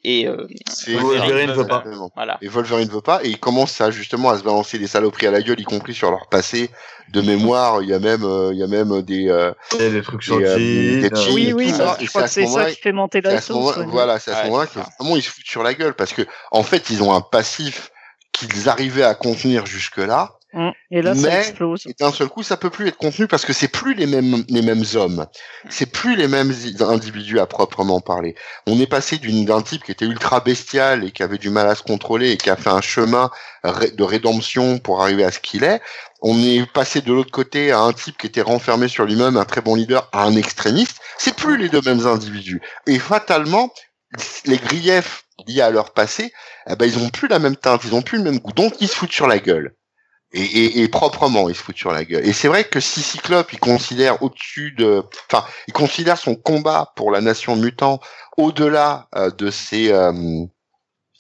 et 0.04 0.28
euh, 0.28 0.48
C'est 0.70 0.96
Wolverine 0.96 1.52
veut 1.52 1.66
pas. 1.66 1.84
Voilà. 2.14 2.38
Et 2.42 2.50
Wolverine 2.50 2.90
veut 2.90 3.02
pas, 3.02 3.24
et 3.24 3.30
il 3.30 3.40
commence 3.40 3.80
à 3.80 3.90
justement 3.90 4.30
à 4.30 4.38
se 4.38 4.44
balancer 4.44 4.78
des 4.78 4.88
saloperies 4.88 5.28
à 5.28 5.32
la 5.32 5.42
gueule, 5.42 5.62
y 5.62 5.64
compris 5.64 5.94
sur 5.94 6.12
leur 6.12 6.28
passé. 6.28 6.70
De 7.14 7.22
mémoire, 7.22 7.82
il 7.82 7.90
y 7.90 7.94
a 7.94 8.00
même, 8.00 8.24
euh, 8.24 8.52
il 8.54 8.60
y 8.60 8.64
a 8.64 8.68
même 8.68 9.02
des, 9.02 9.30
euh, 9.30 9.52
des 9.80 10.02
trucs 10.02 10.22
sur 10.22 10.36
euh, 10.36 10.58
des 10.58 11.10
Oui, 11.32 11.54
oui, 11.54 11.72
bah, 11.72 11.78
ça, 11.78 11.98
et 12.00 12.06
je 12.06 12.10
crois 12.10 12.24
que 12.24 12.28
ce 12.28 12.34
c'est 12.42 12.48
ça 12.48 12.70
qui 12.70 12.82
fait 12.82 12.92
monter 12.92 13.22
la 13.22 13.42
sauce. 13.42 13.80
voilà, 13.88 14.20
c'est 14.20 14.32
à 14.32 14.42
ce 14.42 14.48
moment-là 14.48 14.68
que 14.68 14.80
vraiment 15.00 15.16
ils 15.16 15.24
se 15.24 15.30
foutent 15.30 15.46
sur 15.46 15.64
la 15.64 15.74
gueule 15.74 15.96
parce 15.96 16.14
que 16.14 16.22
en 16.52 16.64
fait 16.64 16.90
ils 16.92 17.02
ont 17.02 17.14
un 17.14 17.22
passif 17.22 17.92
qu'ils 18.32 18.70
arrivaient 18.70 19.04
à 19.04 19.16
contenir 19.16 19.66
jusque 19.66 19.98
Mm. 20.54 20.70
Et 20.92 21.02
là, 21.04 21.14
ça 21.14 21.30
Mais- 21.30 21.40
explose. 21.40 21.86
et 21.86 21.94
d'un 22.00 22.12
seul 22.12 22.28
coup 22.28 22.42
ça 22.42 22.58
peut 22.58 22.72
plus 22.72 22.88
être 22.88 22.98
contenu 22.98 23.28
parce 23.28 23.46
que 23.46 23.54
c'est 23.54 23.68
plus 23.68 23.94
les 23.94 24.08
mêmes 24.08 24.44
les 24.50 24.62
mêmes 24.64 24.84
hommes. 24.96 25.28
C'est 25.70 25.86
plus 25.86 26.16
les 26.16 26.28
mêmes 26.28 26.52
individus 26.80 27.40
à 27.40 27.46
proprement 27.46 28.02
parler. 28.02 28.34
On 28.66 28.80
est 28.80 28.88
passé 28.88 29.18
d'une 29.18 29.46
d'un 29.46 29.62
type 29.62 29.84
qui 29.84 29.92
était 29.92 30.06
ultra 30.06 30.40
bestial 30.40 31.04
et 31.04 31.12
qui 31.12 31.22
avait 31.22 31.38
du 31.38 31.52
mal 31.52 31.68
à 31.68 31.76
se 31.76 31.84
contrôler 31.84 32.32
et 32.32 32.38
qui 32.38 32.50
a 32.50 32.56
fait 32.56 32.72
un 32.72 32.82
chemin 32.82 33.30
de 33.64 34.04
rédemption 34.04 34.80
pour 34.80 35.04
arriver 35.04 35.24
à 35.24 35.32
ce 35.32 35.40
qu'il 35.40 35.64
est 35.64 35.82
on 36.22 36.38
est 36.42 36.66
passé 36.72 37.02
de 37.02 37.14
l'autre 37.14 37.32
côté 37.32 37.72
à 37.72 37.80
un 37.80 37.94
type 37.94 38.18
qui 38.18 38.28
était 38.28 38.42
renfermé 38.42 38.88
sur 38.88 39.06
lui-même 39.06 39.38
un 39.38 39.46
très 39.46 39.62
bon 39.62 39.76
leader 39.76 40.10
à 40.12 40.24
un 40.24 40.36
extrémiste. 40.36 40.98
C'est 41.18 41.36
plus 41.36 41.58
les 41.58 41.70
deux 41.70 41.82
mêmes 41.82 42.06
individus. 42.08 42.62
Et 42.88 43.00
fatalement 43.00 43.72
les 44.46 44.58
griefs 44.58 45.26
liés 45.48 45.62
à 45.62 45.70
leur 45.70 45.94
passé 45.94 46.34
eh 46.68 46.76
ben 46.76 46.86
ils 46.88 46.98
ont 46.98 47.10
plus 47.10 47.28
la 47.28 47.38
même 47.40 47.56
teinte 47.56 47.82
ils 47.86 47.94
ont 47.94 48.02
plus 48.02 48.18
le 48.18 48.24
même 48.24 48.40
goût. 48.40 48.52
Donc 48.54 48.74
ils 48.82 48.88
se 48.88 48.96
foutent 48.96 49.12
sur 49.12 49.28
la 49.28 49.38
gueule 49.40 49.76
et, 50.32 50.42
et, 50.44 50.82
et 50.82 50.88
proprement, 50.88 51.50
il 51.50 51.56
se 51.56 51.62
fout 51.64 51.76
sur 51.78 51.92
la 51.92 52.06
gueule. 52.06 52.26
Et 52.26 52.34
c'est 52.34 52.48
vrai 52.48 52.64
que 52.64 52.80
si 52.80 53.02
Cyclope, 53.02 53.52
il 53.54 53.60
considère 53.60 54.22
au-dessus 54.22 54.72
de, 54.74 55.04
enfin, 55.32 55.46
il 55.68 55.74
considère 55.74 56.18
son 56.18 56.36
combat 56.36 56.94
pour 56.96 57.12
la 57.12 57.22
nation 57.22 57.56
mutant 57.56 58.00
au-delà 58.38 59.08
euh, 59.16 59.32
de 59.32 59.50
ses 59.52 59.92
euh, 59.92 60.12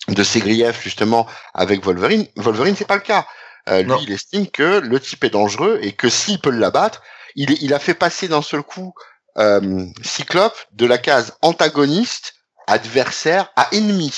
de 0.08 0.24
ses 0.24 0.40
griefs 0.40 0.82
justement 0.82 1.28
avec 1.54 1.84
Wolverine. 1.84 2.26
Wolverine, 2.38 2.76
c'est 2.76 2.86
pas 2.88 2.96
le 2.96 3.02
cas. 3.02 3.28
Euh, 3.68 3.84
lui, 3.98 4.04
il 4.04 4.12
estime 4.12 4.48
que 4.48 4.80
le 4.80 5.00
type 5.00 5.24
est 5.24 5.30
dangereux 5.30 5.80
et 5.82 5.92
que 5.92 6.10
s'il 6.10 6.40
peut 6.40 6.50
l'abattre, 6.50 7.02
il, 7.36 7.52
est- 7.52 7.62
il 7.62 7.74
a 7.74 7.80
fait 7.80 7.94
passer 7.94 8.28
d'un 8.28 8.42
seul 8.42 8.64
coup 8.64 8.94
euh, 9.38 9.86
Cyclope 10.04 10.58
de 10.72 10.86
la 10.86 10.98
case 10.98 11.38
antagoniste, 11.42 12.34
adversaire 12.68 13.52
à 13.56 13.68
ennemi. 13.72 14.14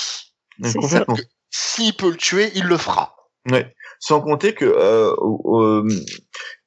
S'il 1.50 1.94
peut 1.96 2.10
le 2.10 2.16
tuer, 2.16 2.50
il 2.54 2.64
le 2.64 2.78
fera. 2.78 3.14
Ouais. 3.50 3.74
Sans 4.04 4.20
compter 4.20 4.52
que 4.52 4.64
euh, 4.64 5.14
euh, 5.46 5.88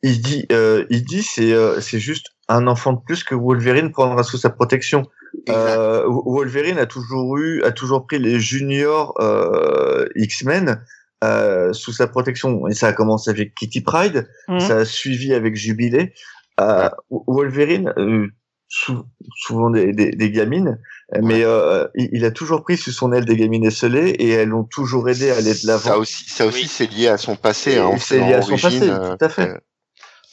il 0.04 0.22
dit, 0.22 0.46
euh, 0.54 0.86
il 0.90 1.04
dit 1.04 1.22
c'est 1.22 1.52
euh, 1.52 1.82
c'est 1.82 2.00
juste 2.00 2.28
un 2.48 2.66
enfant 2.66 2.94
de 2.94 3.02
plus 3.06 3.26
que 3.26 3.36
Wolverine 3.36 3.92
prendra 3.92 4.24
sous 4.24 4.38
sa 4.38 4.50
protection. 4.50 5.04
Euh, 5.50 6.06
Wolverine 6.08 6.78
a 6.78 6.86
toujours 6.86 7.38
eu, 7.38 7.62
a 7.64 7.74
toujours 7.74 8.08
pris 8.08 8.20
les 8.20 8.40
juniors 8.40 9.14
euh, 9.20 10.06
X-Men 10.16 10.82
euh, 11.26 11.74
sous 11.74 11.92
sa 11.92 12.08
protection. 12.08 12.70
Et 12.70 12.74
ça 12.74 12.88
a 12.88 12.94
commencé 12.94 13.30
avec 13.30 13.54
Kitty 13.54 13.82
Pride, 13.82 14.30
Mhm. 14.48 14.60
ça 14.62 14.78
a 14.78 14.86
suivi 14.86 15.34
avec 15.34 15.58
Jubilé. 15.58 16.14
Euh, 16.62 16.88
Wolverine, 17.28 17.92
euh, 17.98 18.28
sou- 18.70 19.04
souvent 19.36 19.70
des, 19.72 19.92
des, 19.92 20.12
des 20.12 20.32
gamines, 20.32 20.80
mais 21.22 21.44
euh, 21.44 21.88
il, 21.96 22.10
il 22.14 22.26
a 22.26 22.32
toujours 22.32 22.64
pris 22.64 22.78
sous 22.78 22.92
son 22.92 23.12
aile 23.14 23.26
des 23.26 23.36
gamines 23.38 23.66
esselées 23.66 24.10
et 24.10 24.30
elles 24.32 24.50
l'ont 24.50 24.64
toujours 24.64 25.08
aidé 25.10 25.32
à 25.32 25.38
aller 25.38 25.54
de 25.54 25.68
l'avant. 25.68 25.90
Ça 25.90 25.98
aussi, 25.98 26.26
ça 26.30 26.46
aussi, 26.46 26.62
Oui. 26.64 26.68
c'est 26.68 26.92
lié 26.92 27.08
à 27.08 27.18
son 27.18 27.36
passé. 27.36 27.78
Hein, 27.78 27.98
c'est 28.00 28.20
lié 28.20 28.34
à 28.34 28.42
son 28.42 28.54
origine, 28.54 28.80
passé, 28.80 28.90
euh, 28.90 29.16
tout 29.16 29.26
à 29.26 29.30
fait. 29.30 29.50
euh, 29.50 29.58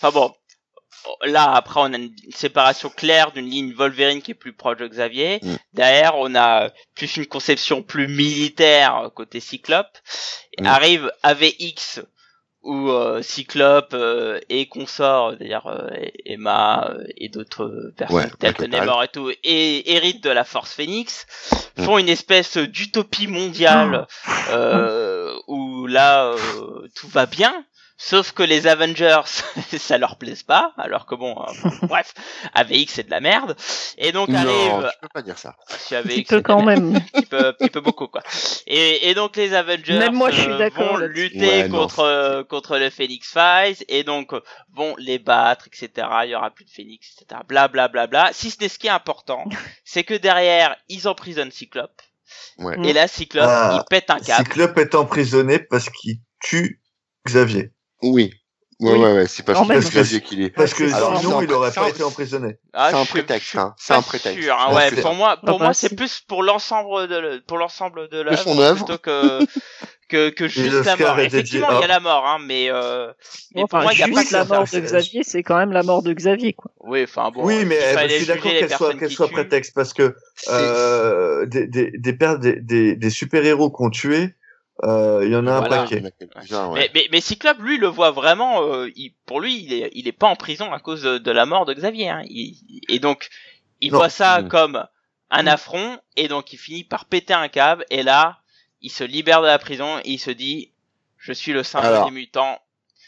Enfin 0.00 0.10
bon, 0.18 0.32
là 1.24 1.52
après 1.54 1.80
on 1.80 1.92
a 1.92 1.96
une 1.98 2.10
séparation 2.34 2.88
claire 2.88 3.32
d'une 3.32 3.46
ligne 3.48 3.72
Wolverine 3.72 4.22
qui 4.22 4.30
est 4.32 4.34
plus 4.34 4.52
proche 4.52 4.78
de 4.78 4.88
Xavier. 4.88 5.40
Mm. 5.42 5.54
Derrière 5.74 6.14
on 6.16 6.34
a 6.34 6.70
plus 6.94 7.16
une 7.16 7.26
conception 7.26 7.82
plus 7.82 8.08
militaire 8.08 9.10
côté 9.14 9.40
Cyclope. 9.40 9.98
Mm. 10.58 10.66
Arrive 10.66 11.12
AVX 11.22 12.00
où 12.62 12.90
euh, 12.90 13.22
Cyclope 13.22 13.92
euh, 13.94 14.38
et 14.48 14.66
consorts, 14.66 15.36
d'ailleurs 15.36 15.66
euh, 15.66 15.88
Emma 16.24 16.90
euh, 16.90 17.04
et 17.16 17.28
d'autres 17.28 17.92
personnes 17.96 18.16
Ouais, 18.18 18.30
telles 18.38 18.50
au 18.50 18.54
que 18.54 18.64
total. 18.66 18.80
Namor 18.80 19.02
et 19.02 19.08
tout, 19.08 19.30
et 19.42 19.92
héritent 19.92 20.22
de 20.22 20.30
la 20.30 20.44
Force 20.44 20.72
Phoenix, 20.72 21.26
Mm. 21.78 21.84
font 21.84 21.98
une 21.98 22.08
espèce 22.10 22.58
d'utopie 22.58 23.26
mondiale 23.28 24.06
euh, 24.50 25.34
où 25.46 25.86
là 25.86 26.26
euh, 26.26 26.86
tout 26.94 27.08
va 27.08 27.24
bien. 27.26 27.64
Sauf 27.98 28.32
que 28.32 28.42
les 28.42 28.66
Avengers, 28.66 29.20
ça 29.78 29.96
leur 29.98 30.16
plaise 30.16 30.42
pas, 30.42 30.72
alors 30.76 31.06
que 31.06 31.14
bon, 31.14 31.36
euh, 31.40 31.68
bref, 31.86 32.14
AVX 32.54 32.86
c'est 32.94 33.04
de 33.04 33.10
la 33.10 33.20
merde. 33.20 33.56
Et 33.96 34.10
donc 34.12 34.28
Non, 34.28 34.38
arrive, 34.38 34.90
je 34.92 34.98
peux 35.00 35.08
pas 35.12 35.22
dire 35.22 35.38
ça. 35.38 35.56
si 35.68 35.94
Un 35.94 35.98
AVX 36.00 36.08
petit 36.08 36.24
c'est 36.28 36.36
peu 36.36 36.42
quand 36.42 36.62
même. 36.62 36.96
un 36.96 37.00
petit 37.00 37.26
peu, 37.26 37.46
un 37.48 37.52
petit 37.52 37.70
peu 37.70 37.80
beaucoup 37.80 38.08
quoi. 38.08 38.22
Et, 38.66 39.08
et 39.10 39.14
donc 39.14 39.36
les 39.36 39.54
Avengers 39.54 39.98
Même 39.98 40.14
moi, 40.14 40.30
je 40.30 40.40
suis 40.40 40.50
euh, 40.50 40.68
vont 40.74 40.96
lutter 40.96 41.62
Ouais, 41.62 41.68
contre 41.68 42.00
euh, 42.00 42.42
contre 42.44 42.78
le 42.78 42.90
Phoenix 42.90 43.32
Files 43.32 43.84
et 43.88 44.02
donc 44.04 44.32
euh, 44.32 44.40
vont 44.72 44.94
les 44.98 45.18
battre, 45.18 45.66
etc. 45.68 46.08
Il 46.24 46.30
y 46.30 46.34
aura 46.34 46.50
plus 46.50 46.64
de 46.64 46.70
Phoenix, 46.70 47.08
etc. 47.20 47.40
Bla 47.46 47.68
bla 47.68 47.88
bla 47.88 48.06
bla. 48.08 48.30
Si 48.32 48.50
ce 48.50 48.58
n'est 48.60 48.68
ce 48.68 48.78
qui 48.78 48.88
est 48.88 48.90
important, 48.90 49.44
c'est 49.84 50.02
que 50.04 50.14
derrière 50.14 50.76
ils 50.88 51.06
emprisonnent 51.06 51.52
Cyclope. 51.52 52.02
Ouais. 52.58 52.76
Et 52.84 52.92
là, 52.92 53.06
Cyclope, 53.08 53.44
Ah, 53.46 53.80
il 53.82 53.84
pète 53.90 54.08
un 54.10 54.18
câble. 54.18 54.44
Cyclope 54.46 54.78
est 54.78 54.94
emprisonné 54.94 55.58
parce 55.58 55.88
qu'il 55.90 56.16
tue 56.40 56.80
Xavier. 57.26 57.72
Oui. 58.02 58.32
Ouais, 58.80 58.92
Oui. 58.94 58.98
ouais, 58.98 59.12
ouais, 59.12 59.26
c'est 59.28 59.44
parce 59.44 59.60
que 59.60 59.68
même. 59.68 59.80
Xavier 59.80 60.20
qu'il 60.22 60.42
est. 60.42 60.50
Parce 60.50 60.74
que 60.74 60.92
Alors, 60.92 61.16
sinon, 61.20 61.40
il 61.40 61.52
aurait 61.52 61.70
pas 61.70 61.88
été 61.88 62.02
emprisonné. 62.02 62.56
Ah, 62.72 62.88
c'est 62.90 62.96
un 62.96 63.04
prétexte, 63.04 63.54
hein, 63.56 63.74
c'est 63.78 63.92
un 63.94 64.02
prétexte. 64.02 64.42
sûr, 64.42 64.54
hein, 64.54 64.68
Je 64.70 64.74
ouais, 64.74 65.02
pour 65.02 65.14
moi, 65.14 65.36
pour 65.36 65.48
Ah 65.50 65.52
bah, 65.52 65.64
moi, 65.66 65.74
c'est 65.74 65.94
plus 65.94 66.20
pour 66.26 66.42
l'ensemble 66.42 67.06
de 67.06 67.16
le- 67.16 67.40
pour 67.46 67.58
l'ensemble 67.58 68.08
de 68.08 68.18
œuvre. 68.60 68.84
plutôt 68.84 68.98
que 68.98 69.46
que 70.08 70.30
que 70.30 70.48
juste 70.48 70.84
la 70.84 70.96
mort. 70.96 71.18
est 71.20 71.26
Effectivement, 71.26 71.68
il 71.78 71.80
y 71.80 71.84
a 71.84 71.86
la 71.86 72.00
mort, 72.00 72.26
hein, 72.26 72.38
mais 72.44 72.70
euh, 72.70 73.12
mais 73.54 73.60
pour 73.62 73.74
Enfin, 73.74 73.82
moi, 73.82 73.92
il 73.92 74.00
y 74.00 74.02
a 74.02 74.06
juste 74.06 74.16
pas 74.32 74.38
la 74.38 74.44
que 74.44 74.48
mort 74.48 74.66
ça, 74.68 74.80
de 74.80 74.86
c'est- 74.86 74.92
Xavier, 74.92 75.22
c'est 75.22 75.42
quand 75.44 75.56
même 75.56 75.72
la 75.72 75.84
mort 75.84 76.02
de 76.02 76.12
Xavier, 76.12 76.52
quoi. 76.52 76.72
Oui, 76.80 77.04
enfin 77.04 77.30
bon. 77.30 77.44
oui, 77.44 77.64
mais 77.64 77.78
je 78.08 78.14
suis 78.16 78.26
d'accord 78.26 78.50
qu'elle 78.50 78.70
soit, 78.70 78.94
qu'elle 78.94 79.10
soit 79.12 79.28
prétexte 79.28 79.74
parce 79.76 79.94
que 79.94 80.16
euh, 80.48 81.46
des, 81.46 81.66
des, 81.68 81.92
des, 81.98 82.96
des, 82.96 83.10
super-héros 83.10 83.70
qu'on 83.70 83.90
tué, 83.90 84.22
euh, 84.22 84.28
il 84.82 85.28
y 85.30 85.36
en 85.36 85.46
a 85.46 85.52
un 85.52 85.58
Voilà. 85.60 85.82
Paquet. 85.82 86.02
ouais. 86.02 86.10
Mais, 86.74 86.90
mais, 86.94 87.08
mais 87.12 87.20
Cyclope, 87.20 87.58
lui, 87.60 87.78
le 87.78 87.86
voit 87.88 88.10
vraiment. 88.10 88.62
euh, 88.62 88.90
il, 88.96 89.12
pour 89.26 89.40
lui, 89.40 89.62
il 89.64 89.72
est, 89.72 89.90
il 89.94 90.08
est 90.08 90.12
pas 90.12 90.26
en 90.28 90.36
prison 90.36 90.72
à 90.72 90.78
cause 90.80 91.02
de, 91.02 91.18
de 91.18 91.30
la 91.30 91.46
mort 91.46 91.64
de 91.66 91.74
Xavier. 91.74 92.08
Hein. 92.08 92.22
Il- 92.26 92.56
et 92.88 92.98
donc, 92.98 93.28
il 93.80 93.92
Non. 93.92 93.98
voit 93.98 94.08
ça 94.08 94.40
Mm. 94.42 94.48
comme 94.48 94.84
un 95.30 95.46
affront, 95.46 95.98
et 96.16 96.28
donc 96.28 96.52
il 96.52 96.58
finit 96.58 96.84
par 96.84 97.04
péter 97.04 97.34
un 97.34 97.48
câble. 97.48 97.84
Et 97.90 98.02
là, 98.02 98.38
il 98.80 98.90
se 98.90 99.04
libère 99.04 99.40
de 99.42 99.46
la 99.46 99.58
prison 99.58 99.98
et 100.04 100.10
il 100.12 100.18
se 100.18 100.30
dit 100.30 100.70
Je 101.18 101.32
suis 101.32 101.52
le 101.52 101.62
symbole 101.62 101.88
Alors. 101.90 102.04
des 102.06 102.10
mutants. 102.12 102.58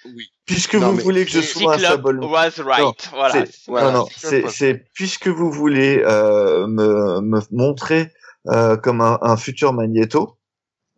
Oui. 0.04 0.28
Puisque 0.46 0.74
Non, 0.76 0.92
vous 0.92 0.98
voulez 0.98 1.24
que 1.24 1.30
je 1.32 1.40
c'est- 1.40 1.58
sois 1.58 1.74
un 1.74 1.78
Cyclope 1.78 1.96
symbole. 1.96 2.22
was 2.24 2.50
right. 2.62 2.80
Non, 2.80 2.94
voilà. 3.12 3.46
c'est- 3.46 3.60
Voilà, 3.66 3.86
non, 3.90 3.98
non, 4.00 4.06
c'est 4.14 4.28
c'est, 4.28 4.42
ça. 4.42 4.48
c'est 4.50 4.84
puisque 4.94 5.26
vous 5.28 5.50
voulez 5.50 6.00
euh, 6.04 6.66
me, 6.68 7.20
me 7.22 7.40
montrer 7.50 8.12
euh, 8.48 8.76
comme 8.76 9.00
un, 9.00 9.18
un 9.22 9.36
futur 9.36 9.72
Magneto 9.72 10.36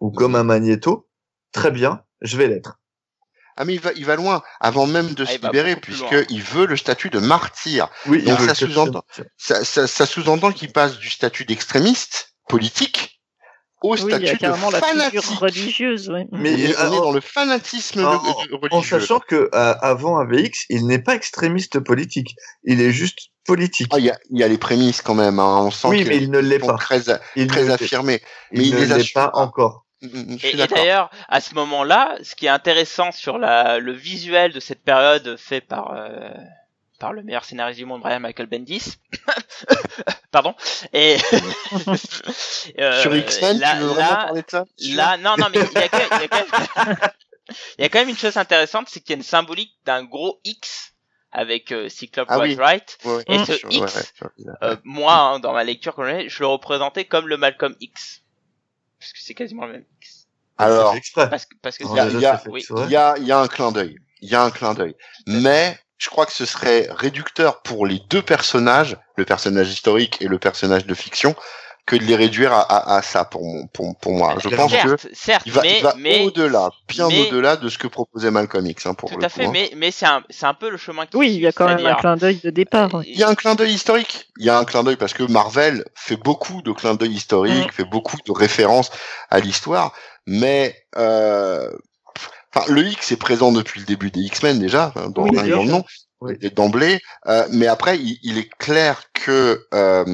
ou 0.01 0.11
comme 0.11 0.35
un 0.37 0.45
Magneto, 0.45 1.09
très 1.53 1.71
bien, 1.71 2.03
je 2.21 2.37
vais 2.37 2.49
l'être. 2.49 2.79
Ah 3.59 3.65
mais 3.65 3.73
il 3.75 3.81
va, 3.81 3.91
il 3.97 4.05
va 4.05 4.17
loin, 4.17 4.43
avant 4.61 4.87
même 4.87 5.15
de 5.15 5.23
Ah, 5.23 5.27
se 5.27 5.37
il 5.37 5.41
libérer, 5.43 5.77
puisqu'il 5.77 6.43
veut 6.43 6.67
le 6.67 6.77
statut 6.77 7.09
de 7.09 7.19
martyr. 7.19 7.89
Oui, 8.07 8.23
Donc, 8.23 8.39
il 8.41 8.47
ça 8.47 8.55
sous-entend- 8.55 9.03
Ça, 9.39 9.65
ça, 9.65 9.87
ça 9.87 10.05
sous-entend 10.05 10.53
qu'il 10.53 10.73
passe 10.73 10.99
du 10.99 11.09
statut 11.09 11.47
d'extrémiste 11.47 12.35
politique 12.49 13.23
au 13.83 13.95
Oui, 13.95 14.01
il 14.05 14.11
y 14.11 14.13
a 14.29 14.37
statut 14.37 14.45
de 14.45 14.49
la 14.73 14.81
fanatique. 14.81 15.21
religieuse, 15.39 16.11
ouais. 16.11 16.27
Mais 16.33 16.75
on 16.77 16.81
alors- 16.81 16.95
est 16.95 16.99
dans 16.99 17.13
le 17.13 17.21
fanatisme 17.23 18.05
en, 18.05 18.13
de- 18.17 18.19
de- 18.51 18.55
en 18.55 18.59
religieux. 18.59 19.01
sachant 19.01 19.21
que 19.21 19.49
euh, 19.55 19.75
avant 19.81 20.19
AVX, 20.19 20.67
il 20.69 20.87
n'est 20.87 20.99
pas 20.99 21.15
extrémiste 21.15 21.81
politique, 21.81 22.35
il 22.65 22.83
est 22.83 22.93
juste 22.93 23.19
politique. 23.47 23.89
Ah, 23.91 23.99
il 23.99 24.05
y, 24.05 24.11
a, 24.11 24.19
il 24.31 24.39
y 24.39 24.43
a 24.45 24.49
les 24.49 24.59
prémices 24.59 25.01
quand 25.01 25.15
même, 25.15 25.39
hein. 25.39 25.61
on 25.63 25.71
sent 25.71 25.89
oui, 25.89 26.05
mais 26.05 26.19
il 26.19 26.31
ne 26.31 26.41
l'est 26.41 26.59
pas. 26.59 26.75
très, 26.75 27.09
a- 27.09 27.21
Il 27.37 27.47
très 27.47 27.63
ne 27.63 27.69
l'est- 27.69 27.73
affirmés. 27.75 28.21
il 28.53 28.59
mais 28.59 28.67
il 28.69 28.75
ne 28.75 28.81
les 28.81 28.87
l'est 28.99 29.13
pas. 29.15 29.31
encore. 29.33 29.86
Mm, 30.03 30.09
mm, 30.35 30.39
Je 30.39 30.47
Et, 30.49 30.67
d'ailleurs, 30.67 31.11
à 31.29 31.41
ce 31.41 31.55
moment-là, 31.55 32.17
ce 32.23 32.35
qui 32.35 32.47
est 32.47 32.51
intéressant 32.51 33.13
sur 33.13 33.39
la, 33.39 33.79
le 33.79 33.93
visuel 33.93 34.53
de 34.53 34.61
cette 34.61 34.83
période 34.83 35.37
fait 35.39 35.61
par 35.61 35.93
euh, 35.93 36.31
par 36.99 37.13
le 37.13 37.23
meilleur 37.23 37.45
scénariste 37.45 37.79
du 37.79 37.87
monde, 37.87 38.01
Brian 38.01 38.21
Michael 38.21 38.47
Bendis, 38.47 38.97
pardon, 40.31 40.55
et 40.93 41.17
euh, 42.79 43.03
Sur 43.03 43.15
X-Men, 43.15 43.59
là, 43.59 43.73
tu 43.75 43.79
veux 43.81 43.87
vraiment 43.87 44.11
là, 44.11 44.17
parler 44.17 44.43
de 44.43 44.51
ça 44.51 44.65
là, 44.91 45.17
non, 45.19 45.37
non, 45.39 45.47
mais 45.53 45.61
il 45.61 45.79
y 45.79 45.83
a 45.83 45.89
quand 45.89 45.99
même, 45.99 46.09
il 46.13 46.21
y 46.21 46.25
a 46.25 46.29
quand 46.29 46.87
même, 46.87 46.97
il 47.79 47.83
y 47.83 47.85
a 47.85 47.89
quand 47.89 47.99
même 47.99 48.09
une 48.09 48.17
chose 48.17 48.37
intéressante, 48.37 48.89
c'est 48.91 49.01
qu'il 49.01 49.11
y 49.11 49.13
a 49.15 49.17
une 49.17 49.23
symbolique 49.23 49.75
d'un 49.85 50.05
gros 50.05 50.41
X 50.45 50.95
avec 51.33 51.71
euh, 51.73 51.89
Cyclope 51.89 52.29
Ah 52.31 52.39
oui. 52.39 52.55
right. 52.55 52.97
Ouais, 53.05 53.23
Et 53.27 53.39
ouais, 53.39 53.45
ce 53.45 53.53
X, 53.69 54.13
Euh, 54.63 54.77
moi, 54.85 55.15
hein, 55.15 55.39
dans 55.39 55.53
ma 55.53 55.65
lecture 55.65 55.95
je 55.99 56.41
le 56.41 56.47
représentais 56.47 57.05
comme 57.05 57.29
le 57.29 57.37
Malcolm 57.37 57.75
X, 57.81 58.23
parce 58.99 59.13
que 59.13 59.19
c'est 59.21 59.35
quasiment 59.35 59.67
le 59.67 59.73
même 59.73 59.85
X. 59.99 60.27
Alors. 60.59 60.95
Parce 61.15 61.47
que 61.47 61.55
parce 61.61 61.79
que 61.79 61.85
il 61.85 61.91
y 61.91 62.23
y 62.23 62.51
oui. 62.51 62.65
y 62.91 62.97
a, 62.97 63.15
il 63.19 63.27
y 63.27 63.33
a 63.33 63.39
un 63.39 63.49
clin 63.49 63.73
d'œil. 63.73 63.97
Il 64.23 64.31
y 64.31 64.35
a 64.35 64.43
un 64.43 64.51
clin 64.51 64.75
d'œil. 64.75 64.95
Mais 65.27 65.79
je 65.99 66.09
crois 66.09 66.27
que 66.27 66.33
ce 66.33 66.45
serait 66.47 66.89
réducteur 66.91 67.63
pour 67.63 67.87
les 67.87 68.01
deux 68.11 68.23
personnages, 68.23 68.97
le 69.17 69.25
personnage 69.25 69.71
historique 69.71 70.21
et 70.21 70.29
le 70.29 70.39
personnage 70.39 70.87
de 70.87 70.95
fiction, 70.95 71.35
que 71.87 71.95
de 71.95 72.03
les 72.03 72.17
réduire 72.17 72.53
à, 72.53 72.63
à, 72.63 72.97
à 72.97 73.03
ça 73.03 73.25
pour, 73.25 73.45
mon- 73.45 73.67
pour, 73.69 73.97
pour 73.99 74.13
moi. 74.13 74.35
Je 74.43 74.49
pense 74.49 74.73
que 74.73 74.77
certes, 74.77 75.07
certes, 75.13 75.43
il 75.47 75.53
va, 75.53 75.63
va 75.83 75.95
mais 75.97 76.25
au-delà, 76.25 76.71
bien 76.89 77.07
au-delà 77.07 77.57
de 77.57 77.69
ce 77.69 77.79
que 77.79 77.87
proposait 77.87 78.33
Malcolm 78.33 78.67
X, 78.67 78.87
hein, 78.87 78.95
pour 78.95 79.09
tout 79.11 79.19
le 79.19 79.25
à 79.25 79.29
coup. 79.29 79.37
fait, 79.37 79.47
hein. 79.47 79.51
mais 79.53 79.71
mais 79.77 79.93
c'est 79.93 80.07
un 80.07 80.25
c'est 80.29 80.47
un 80.47 80.55
peu 80.55 80.69
le 80.69 80.77
chemin 80.79 81.07
qui 81.07 81.17
Oui, 81.17 81.33
il 81.33 81.41
y 81.41 81.47
a 81.47 81.53
quand 81.53 81.69
même 81.69 81.87
un 81.87 81.95
clin 81.95 82.17
d'œil 82.17 82.41
de 82.43 82.51
départ. 82.51 82.91
Il 83.07 83.17
y 83.17 83.23
a 83.23 83.29
un 83.29 83.37
clin 83.37 83.55
d'œil 83.55 83.73
historique. 83.73 84.29
Il 84.39 84.45
y 84.45 84.51
a 84.51 84.59
un 84.59 84.65
clin 84.65 84.83
d'œil 84.83 84.97
parce 84.97 85.15
que 85.15 85.23
Marvel 85.23 85.85
fait 85.95 86.17
beaucoup 86.17 86.61
de 86.61 86.73
clins 86.73 86.95
d'œil 86.95 87.13
historiques, 87.13 87.73
fait 87.73 87.85
beaucoup 87.85 88.17
de 88.27 88.33
références 88.33 88.91
à 89.31 89.39
l'histoire, 89.39 89.93
mais 90.27 90.75
euh, 90.97 91.71
enfin 92.53 92.67
le 92.73 92.85
X 92.89 93.13
est 93.13 93.17
présent 93.17 93.53
depuis 93.53 93.79
le 93.81 93.87
début 93.87 94.11
des 94.11 94.21
X-Men 94.23 94.59
déjà, 94.59 94.93
hein, 94.97 95.11
dans, 95.11 95.23
Oui, 95.23 95.37
dans 95.37 95.43
le 95.43 95.65
nom, 95.71 95.85
Oui. 96.29 96.51
d'emblée. 96.51 97.01
euh, 97.27 97.45
mais 97.51 97.67
après, 97.67 97.99
il, 97.99 98.19
il 98.23 98.39
est 98.39 98.49
clair 98.59 99.03
que 99.13 99.67
euh, 99.75 100.05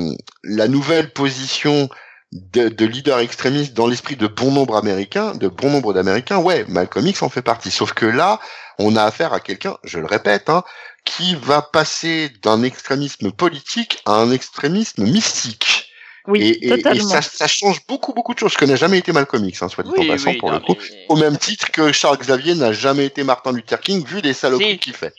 la 0.44 0.68
nouvelle 0.68 1.12
position 1.12 1.89
de, 2.32 2.68
de 2.68 2.86
leader 2.86 3.18
extrémiste 3.18 3.74
dans 3.74 3.86
l'esprit 3.86 4.16
de 4.16 4.26
bon 4.26 4.51
nombre 4.52 4.76
américains, 4.76 5.34
de 5.34 5.48
bon 5.48 5.70
nombre 5.70 5.93
d'Américains, 5.93 6.39
ouais, 6.39 6.64
Malcolm 6.68 7.06
X 7.06 7.22
en 7.22 7.28
fait 7.28 7.43
partie. 7.43 7.70
Sauf 7.70 7.93
que 7.93 8.06
là, 8.06 8.40
on 8.78 8.97
a 8.97 9.05
affaire 9.05 9.32
à 9.34 9.40
quelqu'un, 9.40 9.76
je 9.84 9.98
le 9.98 10.06
répète, 10.06 10.48
hein, 10.48 10.62
qui 11.05 11.34
va 11.34 11.60
passer 11.60 12.30
d'un 12.43 12.62
extrémisme 12.62 13.32
politique 13.32 13.98
à 14.06 14.12
un 14.12 14.30
extrémisme 14.30 15.05
mystique. 15.05 15.89
Oui, 16.28 16.40
et, 16.40 16.68
et- 16.72 17.01
ça, 17.01 17.20
ça 17.20 17.48
change 17.48 17.84
beaucoup, 17.89 18.12
beaucoup 18.14 18.32
de 18.32 18.39
choses. 18.39 18.52
Je 18.52 18.56
connais 18.59 18.76
jamais 18.76 18.98
été 18.98 19.12
Malcolm 19.12 19.44
X, 19.44 19.60
hein, 19.60 19.68
soit 19.68 19.82
dit 19.82 19.90
Oui, 19.98 20.09
en 20.09 20.12
passant, 20.12 20.30
oui, 20.30 20.39
pour 20.39 20.51
non, 20.52 20.59
le 20.59 20.64
coup. 20.64 20.76
mais- 20.80 21.06
Au 21.09 21.16
même 21.16 21.36
titre 21.36 21.70
que 21.72 21.90
Charles 21.90 22.16
Xavier 22.18 22.55
n'a 22.55 22.72
jamais 22.72 23.06
été 23.06 23.24
Martin 23.24 23.51
Luther 23.52 23.80
King, 23.80 24.06
vu 24.06 24.20
les 24.20 24.32
saloperies 24.32 24.74
Si. 24.74 24.78
qu'il 24.78 24.93
fait. 24.94 25.12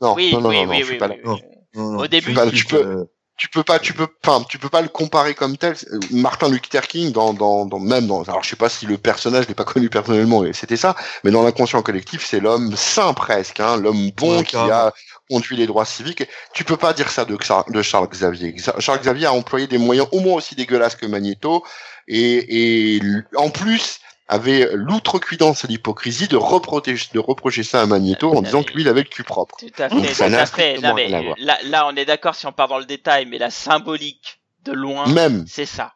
Non, 0.00 0.14
oui, 0.14 0.30
non, 0.32 0.40
non, 0.40 0.48
oui, 0.50 0.56
non, 0.56 0.64
non, 0.66 0.70
oui, 0.70 0.78
je 0.80 0.84
suis 0.84 0.92
oui, 0.94 0.98
pas 0.98 1.08
oui, 1.08 1.16
là. 1.24 1.32
oui. 1.32 1.42
Non, 1.74 1.90
non, 1.92 1.98
Au 2.00 2.06
début, 2.06 2.32
Bah, 2.32 2.50
tu 2.50 2.64
peux- 2.64 2.76
euh, 2.84 3.04
tu 3.36 3.48
peux 3.48 3.62
pas, 3.62 3.78
tu 3.78 3.92
peux, 3.92 4.08
enfin, 4.26 4.44
tu 4.48 4.58
peux 4.58 4.68
pas 4.68 4.80
le 4.82 4.88
comparer 4.88 5.34
comme 5.34 5.56
tel. 5.56 5.76
Martin 6.10 6.48
Luther 6.48 6.86
King, 6.88 7.12
dans, 7.12 7.32
dans, 7.32 7.66
dans 7.66 7.78
même 7.78 8.06
dans, 8.08 8.22
alors 8.24 8.42
je 8.42 8.48
sais 8.50 8.56
pas 8.56 8.68
si 8.68 8.84
le 8.86 8.98
personnage, 8.98 9.44
je 9.44 9.48
l'ai 9.48 9.54
pas 9.54 9.64
connu 9.64 9.88
personnellement, 9.88 10.44
et 10.44 10.52
c'était 10.52 10.76
ça, 10.76 10.96
mais 11.22 11.30
dans 11.30 11.42
l'inconscient 11.44 11.80
collectif, 11.82 12.26
c'est 12.26 12.40
l'homme 12.40 12.74
saint 12.76 13.14
presque, 13.14 13.60
hein, 13.60 13.76
l'homme 13.76 14.10
bon 14.16 14.38
Ouais, 14.38 14.44
qui 14.44 14.56
a 14.56 14.92
conduit 15.30 15.56
les 15.56 15.66
droits 15.66 15.84
civiques. 15.84 16.22
Et 16.22 16.28
Tu 16.54 16.64
peux 16.64 16.76
pas 16.76 16.92
dire 16.94 17.10
ça 17.10 17.24
de, 17.24 17.36
de 17.68 17.82
Charles 17.82 18.08
Xavier. 18.08 18.52
Xa- 18.52 18.80
Charles 18.80 19.00
Xavier 19.00 19.26
a 19.26 19.32
employé 19.32 19.66
des 19.68 19.78
moyens 19.78 20.08
au 20.10 20.20
moins 20.20 20.34
aussi 20.34 20.54
dégueulasses 20.56 20.96
que 20.96 21.06
Magneto, 21.06 21.62
et, 22.08 22.96
et 22.96 23.02
en 23.36 23.50
plus 23.50 24.00
avait 24.28 24.68
l'outrecuidance 24.74 25.64
et 25.64 25.68
l'hypocrisie 25.68 26.28
de 26.28 26.36
reprocher, 26.36 26.96
de 27.12 27.18
reprocher 27.18 27.62
ça 27.62 27.80
à 27.80 27.86
Magneto 27.86 28.30
en 28.32 28.42
disant 28.42 28.62
que 28.62 28.72
lui 28.74 28.82
il 28.82 28.88
avait 28.88 29.02
le 29.02 29.08
cul 29.08 29.24
propre. 29.24 29.56
Tout 29.58 29.82
à 29.82 29.88
Donc, 29.88 30.04
fait, 30.04 30.14
ça 30.14 30.28
tout 30.28 30.34
à 30.34 30.46
fait. 30.46 30.78
Non, 30.78 30.94
mais 30.94 31.08
là, 31.08 31.58
là, 31.64 31.86
on 31.86 31.96
est 31.96 32.04
d'accord 32.04 32.34
si 32.34 32.46
on 32.46 32.52
part 32.52 32.68
dans 32.68 32.78
le 32.78 32.84
détail, 32.84 33.26
mais 33.26 33.38
la 33.38 33.50
symbolique 33.50 34.40
de 34.64 34.72
loin, 34.72 35.06
Même 35.06 35.44
c'est 35.48 35.66
ça. 35.66 35.94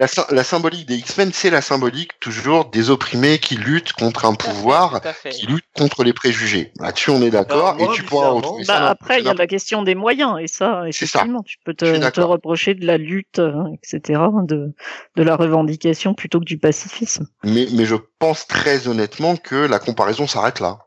La, 0.00 0.08
la 0.30 0.42
symbolique 0.42 0.88
des 0.88 0.96
X-Men, 0.96 1.30
c'est 1.32 1.50
la 1.50 1.60
symbolique 1.60 2.18
toujours 2.18 2.64
des 2.64 2.90
opprimés 2.90 3.38
qui 3.38 3.54
luttent 3.54 3.92
contre 3.92 4.24
un 4.24 4.34
pouvoir, 4.34 5.00
qui 5.30 5.46
luttent 5.46 5.64
contre 5.72 6.02
les 6.02 6.12
préjugés. 6.12 6.72
Là-dessus, 6.80 7.10
on 7.10 7.22
est 7.22 7.30
d'accord, 7.30 7.76
et 7.78 7.86
tu 7.94 8.02
pourras 8.02 8.30
retrouver 8.30 8.64
ça. 8.64 8.80
Bah, 8.80 8.88
après, 8.88 9.20
il 9.20 9.26
y 9.26 9.28
a 9.28 9.34
la 9.34 9.46
question 9.46 9.84
des 9.84 9.94
moyens, 9.94 10.34
et 10.40 10.48
ça, 10.48 10.82
C'est 10.90 11.06
ça. 11.06 11.20
effectivement, 11.20 11.44
tu 11.44 11.58
peux 11.64 11.74
te, 11.74 12.10
te 12.10 12.20
reprocher 12.20 12.74
de 12.74 12.84
la 12.84 12.98
lutte, 12.98 13.38
euh, 13.38 13.52
etc., 13.72 14.20
de, 14.42 14.74
de 15.14 15.22
la 15.22 15.36
revendication 15.36 16.12
plutôt 16.14 16.40
que 16.40 16.44
du 16.44 16.58
pacifisme. 16.58 17.28
mais, 17.44 17.68
mais 17.72 17.84
je 17.84 17.94
pense 18.18 18.48
très 18.48 18.88
honnêtement 18.88 19.36
que 19.36 19.54
la 19.54 19.78
comparaison 19.78 20.26
s'arrête 20.26 20.58
là. 20.58 20.78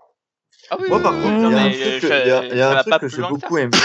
Ah 0.69 0.75
oui, 0.81 0.87
Moi, 0.89 1.01
par 1.01 1.13
oui, 1.15 1.21
contre, 1.21 1.45
il 1.45 1.51
y 1.51 1.53
a 1.55 1.63
un 1.63 1.69
truc, 1.69 1.81
je- 2.01 2.07
que- 2.07 2.23
il 2.23 2.27
y 2.27 2.31
a, 2.31 2.43
il 2.43 2.57
y 2.57 2.61
a 2.61 2.71
ça 2.73 2.79
un 2.79 2.83
truc 2.83 2.99
que 2.99 3.07
j'ai 3.07 3.21
beaucoup 3.21 3.57
aimé 3.57 3.77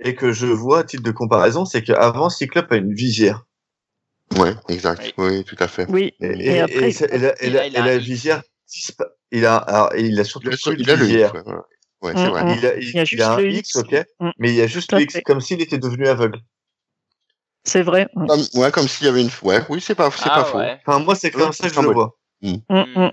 et 0.00 0.16
que 0.16 0.32
je 0.32 0.46
vois 0.46 0.80
à 0.80 0.82
titre 0.82 1.04
de 1.04 1.12
comparaison, 1.12 1.64
c'est 1.64 1.82
qu'avant, 1.84 2.30
Cyclope 2.30 2.72
a 2.72 2.76
une 2.76 2.92
visière. 2.94 3.44
Ouais, 4.36 4.54
exact. 4.68 5.12
Oui. 5.18 5.26
Oui, 5.38 5.44
tout 5.44 5.56
à 5.58 5.68
fait. 5.68 5.86
Oui, 5.88 6.12
Et, 6.20 6.26
Et 6.26 6.46
et, 6.56 6.60
après, 6.60 6.90
et 6.90 7.50
la, 7.50 7.68
la- 7.68 7.86
la 7.86 7.98
visière, 7.98 8.42
dispa- 8.68 9.08
il 9.32 9.44
a, 9.44 9.56
alors, 9.56 9.94
et 9.94 10.02
il 10.02 10.18
a 10.20 10.24
surtout 10.24 10.48
Il 10.48 10.54
a, 10.54 10.56
plus 10.56 10.76
de 10.76 10.82
il 10.82 10.90
a 10.90 10.96
le 10.96 11.02
X. 11.04 11.10
visière. 11.12 11.34
Ouais. 11.34 11.54
Ouais, 12.02 12.12
c'est 12.16 12.28
Mm, 12.28 12.30
vrai. 12.30 12.44
mm. 12.44 12.58
Il 12.58 12.66
a, 12.66 12.76
il, 12.76 12.82
Il 12.82 12.94
y 12.94 12.98
a 12.98 13.02
il 13.02 13.06
juste 13.06 13.20
a 13.22 13.32
un 13.34 13.40
X, 13.40 13.58
X. 13.58 13.76
ok, 13.76 14.04
Mm. 14.20 14.30
mais 14.38 14.48
il 14.50 14.54
y 14.54 14.62
a 14.62 14.66
juste 14.66 14.92
le 14.92 15.00
X, 15.00 15.12
fait. 15.14 15.22
comme 15.22 15.40
s'il 15.40 15.60
était 15.60 15.78
devenu 15.78 16.06
aveugle. 16.08 16.38
c'est 17.64 17.82
vrai. 17.82 18.08
Mm, 18.14 18.26
Comme, 18.26 18.40
ouais, 18.54 18.70
comme 18.70 18.88
s'il 18.88 19.06
y 19.06 19.08
avait 19.10 19.22
une. 19.22 19.30
Ouais, 19.42 19.60
oui, 19.68 19.80
c'est 19.80 19.94
pas, 19.94 20.10
c'est 20.10 20.30
Ah, 20.30 20.36
pas 20.36 20.44
faux. 20.44 20.58
ouais. 20.58 20.80
Enfin, 20.86 20.98
moi, 21.00 21.14
c'est 21.14 21.30
comme 21.30 21.52
ça 21.52 21.68
que 21.68 21.74
je 21.74 21.80
le 21.80 21.88
vois. 21.92 22.16
mm, 22.42 22.56
mm. 22.70 23.10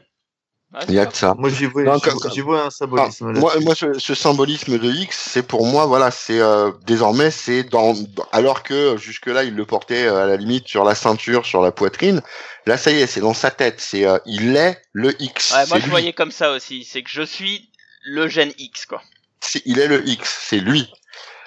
Il 0.90 0.96
y 0.96 1.00
a 1.00 1.06
que 1.06 1.16
ça. 1.16 1.34
Moi, 1.38 1.50
j'y 1.50 1.66
vois, 1.66 1.84
vois- 1.98 2.30
j'y 2.32 2.42
vois 2.42 2.64
un 2.66 2.70
symbolisme. 2.70 3.32
moi, 3.32 3.52
là-dessus. 3.54 3.66
moi, 3.66 3.76
ce, 3.76 4.00
ce 4.00 4.14
symbolisme 4.14 4.78
de 4.78 4.92
X, 4.92 5.18
c'est 5.32 5.42
pour 5.44 5.66
moi, 5.66 5.86
voilà, 5.86 6.12
c'est 6.12 6.40
euh, 6.40 6.72
désormais, 6.86 7.32
c'est 7.32 7.64
dans, 7.64 7.96
alors 8.34 8.64
que 8.64 8.98
jusque 8.98 9.28
là, 9.28 9.44
il 9.46 9.56
le 9.56 9.66
portait 9.66 10.06
euh, 10.06 10.24
à 10.24 10.26
la 10.28 10.36
limite 10.36 10.68
sur 10.68 10.84
la 10.84 10.94
ceinture, 10.94 11.46
sur 11.46 11.62
la 11.62 11.72
poitrine. 11.72 12.22
Là, 12.66 12.78
ça 12.78 12.92
y 12.92 13.00
est, 13.00 13.08
c'est 13.08 13.22
dans 13.22 13.34
sa 13.34 13.50
tête. 13.50 13.80
C'est, 13.80 14.06
euh, 14.06 14.18
il 14.26 14.58
est 14.58 14.82
le 14.92 15.16
X. 15.22 15.54
Ouais, 15.54 15.66
moi, 15.68 15.78
je 15.80 15.84
lui. 15.86 15.90
voyais 15.90 16.14
comme 16.14 16.32
ça 16.32 16.52
aussi. 16.52 16.84
C'est 16.84 17.02
que 17.02 17.10
je 17.10 17.24
suis 17.24 17.70
le 18.04 18.28
gène 18.28 18.52
X, 18.58 18.86
quoi. 18.86 19.02
C'est- 19.40 19.62
il 19.66 19.80
est 19.80 19.88
le 19.88 20.06
X. 20.08 20.38
C'est 20.50 20.60
lui. 20.60 20.92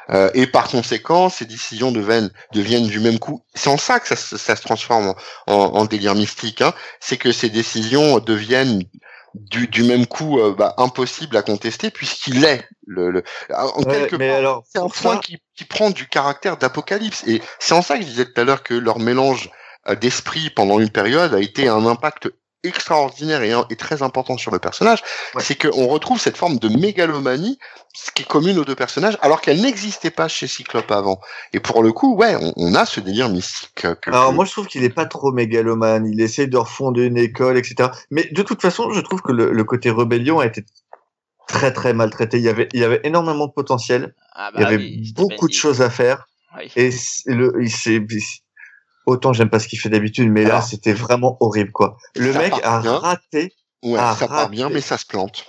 Euh, 0.09 0.31
et 0.35 0.47
par 0.47 0.67
conséquent, 0.69 1.29
ces 1.29 1.45
décisions 1.45 1.93
deviennent, 1.93 2.31
deviennent 2.53 2.89
du 2.89 2.99
même 3.01 3.19
coup. 3.21 3.45
C'est 3.55 3.69
en 3.69 3.77
ça 3.77 4.01
que 4.01 4.09
ça, 4.09 4.17
se- 4.17 4.39
ça 4.39 4.57
se 4.57 4.63
transforme 4.63 5.09
en, 5.47 5.53
en- 5.55 5.75
en 5.77 5.85
délire 5.85 6.15
mystique. 6.17 6.63
Hein. 6.63 6.73
C'est 7.01 7.17
que 7.19 7.31
ces 7.33 7.49
décisions 7.51 8.19
deviennent 8.19 8.83
du, 9.35 9.69
du 9.69 9.85
même 9.85 10.07
coup 10.07 10.39
euh, 10.41 10.55
bah, 10.57 10.75
impossible 10.79 11.37
à 11.37 11.43
contester 11.43 11.91
puisqu'il 11.91 12.45
est 12.45 12.69
le, 12.87 13.11
le- 13.11 13.25
en 13.51 13.85
Ouais, 13.85 13.85
quelque 13.85 14.17
part, 14.17 14.47
c'est 14.63 14.79
un 14.79 14.89
point 14.89 15.17
ça- 15.17 15.19
qui, 15.19 15.39
qui 15.55 15.65
prend 15.65 15.91
du 15.91 16.09
caractère 16.09 16.57
d'apocalypse. 16.57 17.25
Et 17.27 17.43
c'est 17.59 17.75
en 17.75 17.83
ça 17.83 17.97
que 17.97 18.03
je 18.03 18.09
disais 18.09 18.25
tout 18.27 18.41
à 18.41 18.45
l'heure 18.45 18.63
que 18.63 18.75
leur 18.75 18.99
mélange 18.99 19.51
euh, 19.89 19.95
d'esprit 19.95 20.51
pendant 20.51 20.81
une 20.81 20.91
période 20.91 21.35
a 21.35 21.41
été 21.41 21.69
un 21.69 21.87
impact 21.87 22.29
extraordinaire 22.63 23.43
et, 23.43 23.53
et 23.73 23.77
très 23.77 24.03
important 24.03 24.37
sur 24.37 24.51
le 24.51 24.59
personnage. 24.59 25.03
Ouais. 25.35 25.43
C'est 25.43 25.55
qu'on 25.61 25.87
retrouve 25.87 26.21
cette 26.21 26.37
forme 26.37 26.59
de 26.59 26.69
mégalomanie 26.69 27.59
ce 27.93 28.13
qui 28.13 28.23
est 28.23 28.27
commune 28.27 28.59
aux 28.59 28.65
deux 28.65 28.77
personnages, 28.77 29.19
alors 29.21 29.41
qu'elle 29.41 29.61
n'existait 29.61 30.11
pas 30.13 30.29
chez 30.29 30.47
Cyclope 30.47 30.91
avant. 30.93 31.21
Et 31.53 31.59
pour 31.61 31.83
le 31.83 31.93
coup, 31.93 32.15
ouais, 32.15 32.37
on, 32.37 32.53
on 32.57 32.75
a 32.75 32.87
ce 32.87 33.01
délire 33.01 33.29
mystique. 33.29 33.71
Que, 33.75 34.11
Alors 34.11 34.31
que- 34.31 34.35
moi 34.35 34.45
je 34.45 34.53
trouve 34.53 34.67
qu'il 34.69 34.85
est 34.85 34.91
pas 34.95 35.07
trop 35.07 35.33
mégalomane, 35.33 36.07
il 36.07 36.21
essaye 36.21 36.47
de 36.49 36.57
refonder 36.57 37.05
une 37.07 37.17
école, 37.19 37.59
etc. 37.59 37.91
Mais 38.11 38.29
de 38.31 38.43
toute 38.43 38.63
façon, 38.63 38.93
je 38.93 39.01
trouve 39.01 39.23
que 39.23 39.33
le, 39.33 39.51
le 39.53 39.65
côté 39.65 39.91
rébellion 39.91 40.39
a 40.39 40.47
été 40.47 40.65
très 41.49 41.73
très 41.73 41.93
maltraité. 41.93 42.39
Il 42.39 42.45
y 42.45 42.49
avait 42.49 42.69
il 42.73 42.81
y 42.81 42.85
avait 42.85 43.01
énormément 43.03 43.47
de 43.49 43.53
potentiel, 43.53 44.15
Ah, 44.35 44.51
il 44.55 44.61
y 44.61 44.63
bah 44.63 44.69
avait 44.69 44.77
oui, 44.77 45.13
beaucoup 45.17 45.49
de 45.49 45.53
choses 45.53 45.83
à 45.83 45.91
faire. 45.91 46.29
Oui. 46.59 46.71
Et 46.77 46.91
le 47.27 47.55
il 47.61 47.71
s'est 47.71 47.99
autant 49.07 49.33
j'aime 49.33 49.51
pas 49.51 49.59
ce 49.59 49.69
qu'il 49.69 49.79
fait 49.79 49.89
d'habitude, 49.89 50.31
mais 50.31 50.45
là 50.45 50.61
c'était 50.63 50.93
vraiment 50.93 51.37
horrible 51.41 51.73
quoi. 51.73 51.97
Le 52.17 52.33
ça 52.33 52.39
mec 52.39 52.53
a 52.63 52.81
bien. 52.81 52.99
raté. 52.99 53.53
ouais, 53.83 53.99
ah, 53.99 54.15
ça 54.19 54.29
part 54.29 54.37
raté. 54.39 54.51
bien, 54.53 54.69
mais 54.69 54.81
ça 54.81 54.99
se 54.99 55.07
plante. 55.07 55.45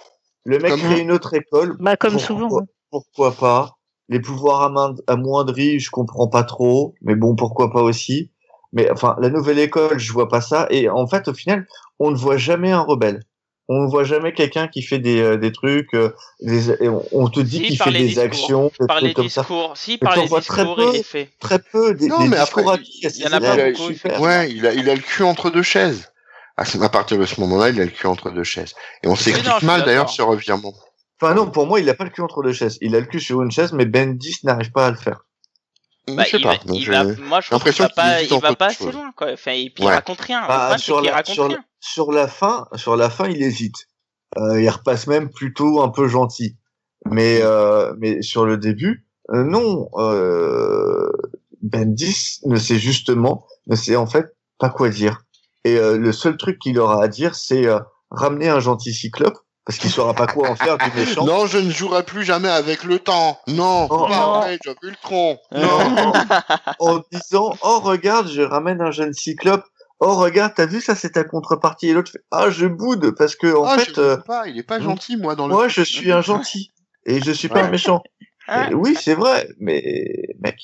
Le 0.45 0.57
mec 0.59 0.71
Comme- 0.71 0.79
crée 0.81 0.99
une 1.01 1.11
autre 1.11 1.33
école. 1.33 1.75
Bah, 1.79 1.95
comme 1.97 2.13
Pourquoi- 2.13 2.27
souvent. 2.27 2.61
Pourquoi 2.89 3.31
pas 3.33 3.77
Les 4.09 4.19
pouvoirs 4.19 4.63
amoindri- 4.63 5.03
amoindris, 5.07 5.79
je 5.79 5.89
comprends 5.91 6.27
pas 6.27 6.43
trop, 6.43 6.95
mais 7.01 7.15
bon, 7.15 7.35
pourquoi 7.35 7.71
pas 7.71 7.81
aussi. 7.81 8.31
Mais 8.73 8.89
enfin, 8.89 9.15
la 9.19 9.29
nouvelle 9.29 9.59
école, 9.59 9.99
je 9.99 10.11
vois 10.13 10.27
pas 10.29 10.41
ça. 10.41 10.67
Et 10.71 10.89
en 10.89 11.05
fait, 11.07 11.27
au 11.27 11.33
final, 11.33 11.67
on 11.99 12.09
ne 12.11 12.15
voit 12.15 12.37
jamais 12.37 12.71
un 12.71 12.81
rebelle. 12.81 13.21
On 13.73 13.83
ne 13.83 13.87
voit 13.87 14.03
jamais 14.03 14.33
quelqu'un 14.33 14.67
qui 14.67 14.81
fait 14.81 14.99
des, 14.99 15.21
euh, 15.21 15.37
des 15.37 15.53
trucs. 15.53 15.93
euh, 15.93 16.09
des- 16.41 16.89
on, 17.13 17.29
te 17.29 17.39
dit 17.39 17.57
Si, 17.59 17.63
qu'il 17.67 17.77
par 17.77 17.85
fait 17.87 17.93
les 17.93 17.99
des 17.99 18.05
discours. 18.07 18.23
actions, 18.25 18.71
des 18.79 18.87
Par 18.87 18.99
les 19.01 19.13
comme 19.13 19.29
ça. 19.29 19.41
discours, 19.41 19.71
si, 19.75 19.91
Mais 19.93 19.97
par 19.99 20.15
les 20.17 20.27
très 20.41 20.65
peu. 20.65 20.91
il 20.93 21.03
fait. 21.03 21.29
Très 21.39 21.59
peu. 21.59 21.93
Des, 21.93 22.07
Non, 22.07 22.19
des 22.19 22.27
mais 22.27 22.37
discours 22.37 22.69
après, 22.73 22.83
il 22.83 23.21
y 23.21 23.27
en 23.27 23.31
a 23.31 23.39
pas 23.39 23.53
il 23.55 23.61
a- 23.61 23.71
beaucoup. 23.71 24.23
Ouais, 24.23 24.51
il 24.51 24.67
a, 24.67 24.73
il 24.73 24.89
a 24.89 24.95
le 24.95 24.99
cul 25.01 25.23
entre 25.23 25.49
deux 25.49 25.63
chaises. 25.63 26.11
À, 26.57 26.89
partir 26.89 27.17
de 27.17 27.25
ce 27.25 27.39
moment-là, 27.39 27.69
il 27.69 27.79
a 27.79 27.85
le 27.85 27.91
cul 27.91 28.07
entre 28.07 28.29
deux 28.29 28.43
chaises. 28.43 28.75
Et 29.03 29.07
on 29.07 29.15
s'explique 29.15 29.63
mal 29.63 29.83
d'ailleurs 29.83 30.09
ce 30.09 30.21
revirement. 30.21 30.73
Enfin 31.21 31.33
non, 31.33 31.49
pour 31.49 31.65
moi, 31.65 31.79
il 31.79 31.89
a 31.89 31.93
pas 31.93 32.03
le 32.03 32.09
cul 32.09 32.21
entre 32.21 32.43
deux 32.43 32.51
chaises. 32.53 32.77
Il 32.81 32.95
a 32.95 32.99
le 32.99 33.05
cul 33.05 33.19
sur 33.19 33.41
une 33.41 33.51
chaise, 33.51 33.71
mais 33.73 33.85
Bendis 33.85 34.37
n'arrive 34.43 34.71
pas 34.71 34.87
à 34.87 34.91
le 34.91 34.97
faire. 34.97 35.21
Bah, 36.07 36.23
je 36.25 36.31
sais 36.31 36.37
il 36.37 36.43
pas. 36.43 36.55
va- 36.55 36.73
il 36.73 36.89
va- 36.89 37.03
moi, 37.03 37.41
je 37.41 37.47
trouve 37.49 37.63
qu'il 37.63 37.71
l'impression 37.81 37.83
va 37.83 37.89
qu'il 37.89 37.95
pas, 37.95 38.21
il 38.23 38.41
va 38.41 38.55
pas 38.55 38.65
assez 38.67 38.91
loin, 38.91 39.11
quoi. 39.15 39.31
Enfin, 39.33 39.51
et 39.51 39.69
puis 39.69 39.83
Ouais. 39.83 39.91
il 39.91 39.95
raconte 39.95 40.21
rien. 40.21 40.45
Bah, 40.47 40.77
sur 40.77 41.01
la, 41.01 41.11
raconte 41.13 41.33
sur, 41.35 41.47
rien. 41.47 41.63
sur 41.79 42.11
la 42.11 42.27
fin, 42.27 42.67
sur 42.75 42.95
la 42.95 43.09
fin, 43.09 43.27
il 43.27 43.41
hésite. 43.41 43.87
Euh, 44.37 44.61
il 44.61 44.69
repasse 44.69 45.07
même 45.07 45.29
plutôt 45.29 45.81
un 45.81 45.89
peu 45.89 46.07
gentil. 46.07 46.57
Mais, 47.05 47.39
euh, 47.41 47.93
mais 47.99 48.21
sur 48.21 48.45
le 48.45 48.57
début, 48.57 49.05
euh, 49.31 49.43
non. 49.43 49.89
Euh, 49.95 51.11
Bendis 51.61 52.39
ne 52.45 52.55
sait 52.57 52.79
justement, 52.79 53.45
ne 53.67 53.75
sait 53.75 53.95
en 53.95 54.07
fait 54.07 54.35
pas 54.57 54.69
quoi 54.69 54.89
dire. 54.89 55.21
Et 55.63 55.77
euh, 55.77 55.97
le 55.97 56.11
seul 56.11 56.35
truc 56.37 56.57
qu'il 56.59 56.79
aura 56.79 57.03
à 57.03 57.07
dire, 57.07 57.35
c'est 57.35 57.67
euh, 57.67 57.79
ramener 58.09 58.49
un 58.49 58.59
gentil 58.59 58.93
cyclope, 58.93 59.37
parce 59.65 59.77
qu'il 59.79 59.89
saura 59.91 60.13
pas 60.13 60.27
quoi 60.27 60.49
en 60.49 60.55
faire 60.55 60.77
du 60.77 60.91
méchant. 60.95 61.23
Non, 61.25 61.45
je 61.45 61.57
ne 61.59 61.69
jouerai 61.69 62.03
plus 62.03 62.23
jamais 62.23 62.49
avec 62.49 62.83
le 62.83 62.99
temps. 62.99 63.39
Non, 63.47 63.87
Oh, 63.89 64.07
pas 64.07 64.39
vrai, 64.39 64.59
j'ai 64.63 64.71
vu 64.81 64.89
le 64.89 64.95
tronc. 65.01 65.37
Non, 65.51 66.13
en, 66.79 67.01
disant 67.11 67.55
oh 67.61 67.79
regarde 67.79 68.27
je 68.29 68.41
ramène 68.41 68.81
un 68.81 68.91
jeune 68.91 69.13
cyclope. 69.13 69.63
Oh 69.99 70.15
regarde 70.15 70.53
t'as 70.55 70.65
vu 70.65 70.81
ça 70.81 70.95
c'est 70.95 71.11
ta 71.11 71.23
contrepartie 71.23 71.89
et 71.89 71.93
l'autre 71.93 72.11
fait 72.11 72.23
ah 72.31 72.49
je 72.49 72.65
boude 72.65 73.11
parce 73.15 73.35
que 73.35 73.55
en 73.55 73.65
Ah, 73.65 73.77
fait 73.77 73.93
je 73.95 74.01
euh, 74.01 74.17
pas, 74.17 74.47
il 74.47 74.57
est 74.57 74.63
pas 74.63 74.79
gentil, 74.79 75.15
moi, 75.15 75.35
dans 75.35 75.47
le. 75.47 75.53
moi 75.53 75.67
je 75.67 75.83
suis 75.83 76.11
un 76.11 76.21
gentil. 76.21 76.71
Et 77.05 77.21
je 77.21 77.31
suis 77.31 77.47
pas 77.49 77.61
Ouais. 77.61 77.67
un 77.67 77.69
méchant 77.69 78.01
Et 78.69 78.73
oui 78.73 78.97
c'est 78.99 79.13
vrai 79.13 79.47
mais 79.59 79.83
mec 80.39 80.55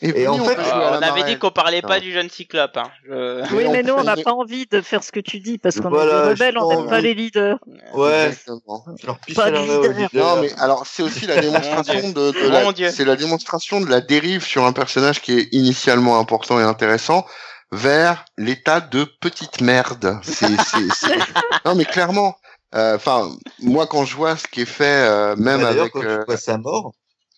Et, 0.00 0.22
Et 0.22 0.28
en 0.28 0.34
on 0.34 0.44
fait, 0.44 0.56
on 0.72 1.02
avait 1.02 1.24
dit 1.24 1.38
qu'on 1.38 1.50
parlait 1.50 1.82
pas 1.82 1.94
Ah. 1.94 2.00
du 2.00 2.12
jeune 2.12 2.30
cyclope. 2.30 2.76
Hein. 2.76 2.84
Je... 3.04 3.54
Oui, 3.54 3.64
mais 3.70 3.82
peut 3.82 3.88
nous, 3.88 3.94
on 3.94 4.04
n'a 4.04 4.16
pas 4.16 4.32
envie 4.32 4.64
de 4.66 4.80
faire 4.80 5.02
ce 5.02 5.10
que 5.10 5.18
tu 5.18 5.40
dis 5.40 5.58
parce 5.58 5.80
qu'on 5.80 5.88
Voilà, 5.88 6.12
est 6.12 6.22
des 6.22 6.28
rebelles, 6.30 6.58
on 6.58 6.68
n'aime 6.68 6.88
pas 6.88 7.00
les 7.00 7.14
leaders. 7.14 7.58
ouais 7.94 8.26
Exactement. 8.28 8.84
leur 9.04 9.18
Pas 9.34 9.44
à 9.46 9.50
de 9.50 9.54
la 9.56 9.62
leader. 9.62 9.80
au 9.80 9.88
leader. 9.92 10.08
Non, 10.36 10.40
mais 10.42 10.52
alors 10.60 10.86
c'est 10.86 11.02
aussi 11.02 11.26
la 11.26 11.40
démonstration 11.40 12.10
de, 12.10 12.48
la, 12.48 12.72
Dieu. 12.72 12.90
c'est 12.92 13.04
la 13.04 13.16
démonstration 13.16 13.80
de 13.80 13.86
la 13.90 14.00
dérive 14.00 14.44
sur 14.44 14.64
un 14.64 14.72
personnage 14.72 15.20
qui 15.20 15.32
est 15.36 15.48
initialement 15.52 16.20
important 16.20 16.60
et 16.60 16.62
intéressant 16.62 17.26
vers 17.72 18.24
l'état 18.36 18.80
de 18.80 19.04
petite 19.20 19.60
merde. 19.60 20.18
C'est, 20.22 20.46
c'est, 20.46 20.92
c'est- 20.94 21.18
non 21.66 21.74
mais 21.74 21.84
clairement. 21.84 22.36
euh, 22.76 22.94
Enfin, 22.94 23.28
moi 23.60 23.86
quand 23.88 24.04
je 24.04 24.14
vois 24.14 24.36
ce 24.36 24.46
qui 24.46 24.60
est 24.60 24.64
fait, 24.64 24.84
euh, 25.08 25.34
même 25.36 25.60
Bah, 25.62 25.68
avec, 25.70 25.92
quand 25.92 26.04
euh, 26.04 26.18
tu 26.20 26.24
vois 26.26 26.36
sa 26.36 26.56
mort 26.56 26.92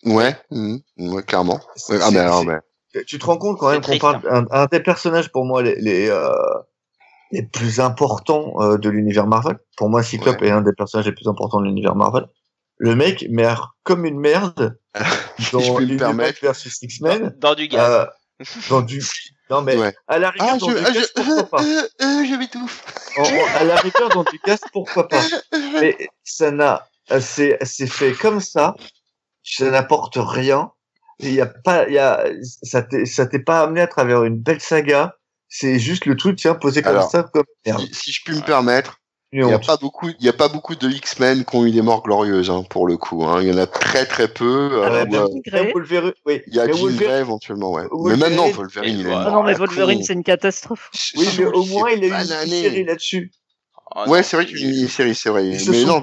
ouais, 0.05 0.35
ouais, 0.97 1.23
clairement. 1.23 1.55
Ouais, 1.89 1.97
ah 2.01 2.07
c'est- 2.07 2.11
mais, 2.11 2.19
alors, 2.19 2.45
mais- 2.45 3.03
tu 3.05 3.19
te 3.19 3.25
rends 3.25 3.37
compte 3.37 3.57
quand 3.57 3.71
même 3.71 3.81
qu'on 3.81 3.97
parle 3.97 4.21
un, 4.29 4.45
un 4.51 4.65
des 4.65 4.79
personnages 4.81 5.31
pour 5.31 5.45
moi 5.45 5.61
les 5.61 5.75
les, 5.79 6.09
euh, 6.09 6.33
les 7.31 7.43
plus 7.43 7.79
importants 7.79 8.53
euh, 8.59 8.77
de 8.77 8.89
l'univers 8.89 9.27
Marvel. 9.27 9.57
Pour 9.77 9.89
moi, 9.89 10.03
Cyclope 10.03 10.41
Ouais. 10.41 10.47
est 10.47 10.51
un 10.51 10.61
des 10.61 10.73
personnages 10.73 11.05
les 11.05 11.13
plus 11.13 11.27
importants 11.27 11.61
de 11.61 11.65
l'univers 11.65 11.95
Marvel. 11.95 12.25
Le 12.77 12.95
mec 12.95 13.25
meurt 13.29 13.69
comme 13.83 14.05
une 14.05 14.19
merde 14.19 14.77
dans 15.53 15.75
permettre. 15.97 16.39
versus 16.41 16.81
X-Men. 16.81 17.35
Dans 17.39 17.55
du 17.55 17.67
gaz. 17.67 17.89
Euh, 17.89 18.05
dans 18.69 18.81
du 18.81 19.01
non 19.51 19.61
mais 19.61 19.77
Ouais. 19.77 19.93
à 20.07 20.17
la 20.17 20.31
rigueur 20.31 20.49
Ah, 20.53 20.57
dans 20.57 20.69
je, 20.69 20.75
du 20.77 20.83
ah, 20.85 20.91
gaz, 20.91 21.11
je, 21.15 21.21
pourquoi 21.23 21.49
pas? 21.49 21.63
euh, 21.63 21.81
euh, 22.01 22.25
je 22.25 22.35
m'étouffe. 22.37 22.83
À 23.55 23.63
la 23.65 23.75
rigueur 23.75 24.09
dans 24.09 24.23
du 24.23 24.39
gaz 24.45 24.59
pourquoi 24.73 25.07
pas? 25.07 25.21
Mais 25.81 25.95
ça 26.23 26.51
n'a 26.51 26.87
c'est 27.19 27.57
c'est 27.61 27.87
fait 27.87 28.13
comme 28.13 28.39
ça 28.39 28.75
ça 29.43 29.69
n'apporte 29.71 30.17
rien 30.19 30.71
il 31.19 31.33
y 31.33 31.41
a 31.41 31.45
pas 31.45 31.87
il 31.87 31.93
y 31.93 31.97
a 31.99 32.25
ça 32.63 32.81
t'est 32.81 33.05
ça 33.05 33.25
t'est 33.25 33.39
pas 33.39 33.61
amené 33.61 33.81
à 33.81 33.87
travers 33.87 34.23
une 34.23 34.37
belle 34.37 34.61
saga 34.61 35.15
c'est 35.49 35.79
juste 35.79 36.05
le 36.05 36.15
truc 36.15 36.37
tiens 36.37 36.55
posé 36.55 36.81
comme 36.81 36.91
Alors, 36.95 37.09
ça 37.11 37.23
comme 37.23 37.43
Si, 37.65 37.89
si 37.93 38.11
je 38.11 38.21
puis 38.23 38.35
me 38.35 38.41
permettre, 38.41 38.97
Il 39.33 39.45
n'y 39.45 39.53
a 39.53 39.59
pas 39.59 39.77
beaucoup, 39.77 40.09
il 40.09 40.25
y 40.25 40.29
a 40.29 40.33
pas 40.33 40.47
beaucoup 40.49 40.75
de 40.75 40.89
X-Men 40.89 41.45
qui 41.45 41.55
ont 41.55 41.65
eu 41.65 41.71
des 41.71 41.81
morts 41.81 42.03
glorieuses, 42.03 42.49
hein, 42.49 42.63
pour 42.69 42.85
le 42.85 42.97
coup. 42.97 43.23
Hein. 43.25 43.41
Il 43.41 43.47
y 43.47 43.53
en 43.53 43.57
a 43.57 43.65
très 43.67 44.05
très 44.05 44.27
peu. 44.27 44.69
euh, 44.73 45.05
où, 45.05 45.15
euh, 45.15 45.71
Wolverine, 45.73 46.11
oui. 46.25 46.41
il 46.47 46.55
y 46.55 46.59
a 46.59 46.65
Mais 46.65 46.73
Wolverine- 46.73 46.97
Grey 46.97 47.19
éventuellement, 47.21 47.71
ouais. 47.71 47.83
Wolverine- 47.91 48.19
Mais 48.19 48.29
maintenant, 48.29 48.49
Wolverine, 48.49 48.99
il 48.99 49.07
Ah 49.07 49.09
Ah 49.13 49.23
mort 49.29 49.33
non, 49.33 49.43
mais 49.43 49.53
Wolverine, 49.53 50.03
c'est 50.03 50.13
une 50.13 50.23
catastrophe. 50.23 50.89
Oui, 51.15 51.27
mais 51.37 51.45
au 51.45 51.63
moins 51.65 51.91
il 51.91 52.03
a 52.03 52.07
eu 52.07 52.11
une 52.11 52.49
série 52.49 52.83
là-dessus. 52.83 53.31
Oh, 53.93 54.03
Ouais, 54.07 54.23
c'est 54.23 54.37
vrai 54.37 54.45
qu'il 54.45 54.57
y 54.57 54.61
a 54.61 54.65
une 54.67 54.71
mini-série, 54.75 55.13
c'est 55.15 55.29
vrai. 55.29 55.45
Ils 55.47 55.69
Mais 55.69 55.83
non, 55.83 56.01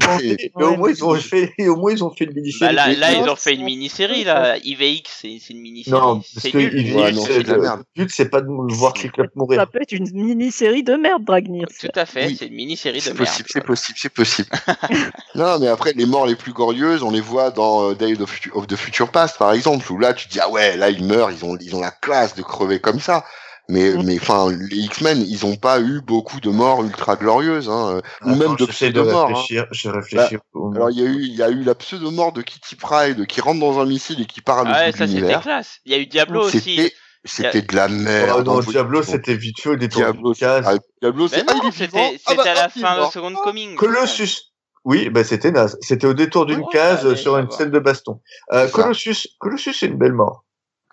mais 0.59 0.65
au 0.65 0.77
moins 0.77 0.90
ils 0.90 1.05
ont 1.05 1.15
fait, 1.15 1.52
au 1.69 1.77
moins 1.77 1.93
ils 1.93 2.05
ont 2.05 2.10
fait 2.10 2.24
une 2.24 2.31
Bah 2.32 2.36
mini-série. 2.40 2.74
là, 2.74 2.93
là, 2.93 3.12
ils 3.12 3.28
ont 3.28 3.36
fait 3.36 3.55
une 3.55 3.65
mini-série, 3.65 4.24
là. 4.24 4.56
IVX, 4.59 5.05
c'est 5.23 5.39
c'est 5.40 5.55
une 5.55 5.60
mini-série. 5.60 5.98
Non, 5.98 6.20
parce 6.35 6.48
que 6.52 6.59
Ouais, 6.59 7.12
non, 7.12 7.23
c'est 7.24 7.43
de 7.43 7.48
la 7.48 7.55
le- 7.56 7.62
merde. 7.62 7.82
le 7.97 8.05
but 8.05 8.10
c'est 8.12 8.28
pas 8.28 8.40
de 8.43 8.48
voir 8.74 8.97
Cyclope 8.97 9.28
Ça 9.28 9.32
mourir. 9.36 9.66
peut 9.70 9.81
être 9.81 9.93
une 9.93 10.10
mini-série 10.12 10.82
de 10.82 10.94
merde, 10.97 11.24
Dragnir. 11.24 11.66
Tout 11.81 11.89
à 11.94 12.05
fait, 12.05 12.27
Oui. 12.27 12.36
c'est 12.39 12.47
une 12.47 12.55
mini-série 12.55 12.98
de 12.98 13.02
c'est 13.02 13.15
merde. 13.15 13.24
possible, 13.27 13.48
c'est 13.52 13.65
possible, 13.65 13.98
c'est 14.01 14.12
possible. 14.12 14.48
non, 15.35 15.59
mais 15.59 15.69
après, 15.69 15.93
les 15.94 16.06
morts 16.06 16.27
les 16.27 16.36
plus 16.36 16.52
glorieuses, 16.52 17.02
on 17.02 17.10
les 17.10 17.20
voit 17.23 17.51
dans 17.51 17.90
euh, 17.90 17.94
Days 17.94 18.20
of, 18.20 18.40
the 18.66 18.77
Future 18.77 19.10
Past, 19.10 19.39
par 19.39 19.52
exemple, 19.52 19.90
où 19.90 19.98
là, 19.98 20.12
tu 20.12 20.27
te 20.27 20.32
dis, 20.32 20.40
ah 20.40 20.51
ouais, 20.51 20.77
là, 20.77 20.90
ils 20.90 21.05
meurent, 21.05 21.31
ils 21.31 21.44
ont, 21.44 21.56
ils 21.60 21.74
ont 21.74 21.81
la 21.81 21.90
classe 21.90 22.35
de 22.35 22.43
crever 22.43 22.81
comme 22.81 23.01
ça. 23.01 23.24
Mais, 23.70 23.90
Mm. 23.93 24.03
mais, 24.05 24.16
enfin, 24.19 24.51
les 24.51 24.77
X-Men, 24.78 25.20
ils 25.20 25.45
ont 25.45 25.57
pas 25.57 25.78
eu 25.81 26.01
beaucoup 26.01 26.40
de 26.40 26.49
morts 26.49 26.82
ultra 26.85 27.16
glorieuses, 27.16 27.69
hein, 27.69 28.01
ou 28.24 28.35
même 28.35 28.57
de 28.57 28.65
pseudo-morts. 28.65 29.24
hein. 29.27 29.35
réfléchir, 29.35 29.66
je 29.73 29.90
réfléchis. 29.90 30.39
au- 30.55 30.73
Alors, 30.74 30.90
il 30.90 30.99
y 30.99 31.03
a 31.03 31.05
eu, 31.07 31.20
il 31.23 31.35
y 31.35 31.43
a 31.43 31.51
eu 31.51 31.62
la 31.65 31.74
pseudo-mort 31.74 32.32
de 32.32 32.40
Kitty 32.40 32.77
Pryde 32.77 33.27
qui 33.27 33.43
rentre 33.43 33.61
dans 33.61 33.78
un 33.78 33.85
missile 33.85 34.23
et 34.23 34.27
qui 34.27 34.40
part 34.40 34.61
à 34.61 34.65
l'autre 34.65 34.74
Ah 34.74 34.85
ouais, 34.86 34.93
bout 34.93 34.97
ça 34.99 35.07
c'était 35.07 35.39
classe. 35.40 35.78
Il 35.85 35.93
y 35.93 35.95
a 35.95 35.99
eu 35.99 36.07
Diablo 36.07 36.45
aussi. 36.45 36.61
C'était, 36.61 36.95
c'était 37.24 37.61
de 37.62 37.77
la 37.77 37.89
merde. 37.89 38.39
Oh, 38.39 38.43
non, 38.43 38.62
fait. 38.62 38.70
Diablo, 38.70 39.03
c'était 39.03 39.35
vite 39.36 39.61
fait 39.61 39.69
au 39.69 39.77
détour 39.77 40.01
Diablo, 40.01 40.32
ah, 40.40 40.62
Diablo, 41.03 41.28
c'est, 41.28 41.45
ah, 41.47 41.55
c'était. 41.70 42.19
Ah, 42.27 42.35
bah, 42.36 42.43
à 42.47 42.55
la 42.55 42.69
fin 42.70 43.05
de. 43.07 43.11
Second 43.12 43.35
Coming. 43.35 43.74
Colossus. 43.77 44.45
Oui, 44.85 45.11
bah 45.11 45.24
c'était 45.24 45.51
naze. 45.51 45.77
C'était 45.82 46.07
au 46.07 46.15
détour 46.15 46.47
d'une 46.47 46.61
Ouais, 46.61 46.65
case 46.73 47.05
allez, 47.05 47.16
sur 47.16 47.36
une 47.36 47.51
scène 47.51 47.70
de 47.70 47.78
baston. 47.78 48.20
Euh. 48.53 48.69
Colossus, 48.69 49.28
Colossus, 49.39 49.74
c'est 49.74 49.86
une 49.86 49.99
belle 49.99 50.15
mort. 50.15 50.45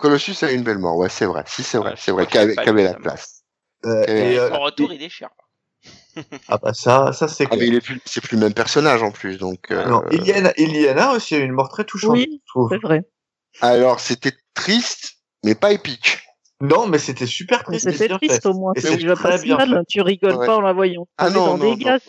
Colossus 0.06 0.44
a 0.44 0.52
eu 0.52 0.56
une 0.56 0.61
belle 0.64 0.77
mort, 0.77 0.95
ouais, 0.98 1.10
c'est 1.10 1.26
vrai. 1.26 1.44
Si, 1.48 1.64
c'est 1.64 1.80
vrai, 1.80 1.91
Ouais, 1.91 1.95
c'est 1.98 2.11
vrai, 2.11 2.27
qu'avait, 2.27 2.53
fallait 2.53 2.84
la 2.84 2.94
place. 2.94 3.41
Euh, 3.86 4.03
Et 4.07 4.34
et, 4.34 4.40
euh, 4.40 4.49
Son 4.49 4.60
retour, 4.60 4.94
il 4.94 4.99
déchire. 4.99 5.30
ah 6.48 6.57
bah 6.61 6.73
ça, 6.76 7.11
ça 7.11 7.27
c'est 7.27 7.48
Ah, 7.49 7.56
mais 7.56 7.65
il 7.68 7.73
est 7.73 7.82
plus, 7.82 7.99
c'est 8.06 8.22
plus 8.22 8.36
le 8.38 8.44
même 8.44 8.53
personnage 8.53 9.02
en 9.02 9.10
plus, 9.10 9.40
donc. 9.40 9.72
euh, 9.72 9.84
Non, 9.86 10.03
Iliana, 10.11 10.53
Iliana 10.57 11.14
aussi 11.14 11.34
a 11.34 11.40
eu 11.40 11.44
une 11.44 11.53
mort 11.53 11.69
très 11.69 11.86
touchante. 11.86 12.11
Oui, 12.11 12.41
c'est 12.69 12.82
vrai. 12.82 13.02
Alors, 13.61 13.99
c'était 13.99 14.34
triste, 14.53 15.14
mais 15.44 15.56
pas 15.56 15.72
épique. 15.72 16.19
Non, 16.61 16.86
mais 16.88 16.99
c'était 16.99 17.26
super 17.26 17.64
triste. 17.64 17.90
C'était 17.91 18.07
triste 18.10 18.44
fait. 18.44 18.45
au 18.45 18.53
moins. 18.53 18.73
C'est 18.77 18.95
déjà 18.95 19.15
pas 19.15 19.38
mal. 19.65 19.84
Tu 19.90 20.02
rigoles 20.02 20.36
Ouais. 20.36 20.45
pas 20.45 20.56
en 20.57 20.61
la 20.61 20.72
voyant. 20.72 21.07
Ah 21.18 21.30
non, 21.32 21.57
non, 21.57 21.76
non, 21.76 21.76
ouais. 21.76 21.99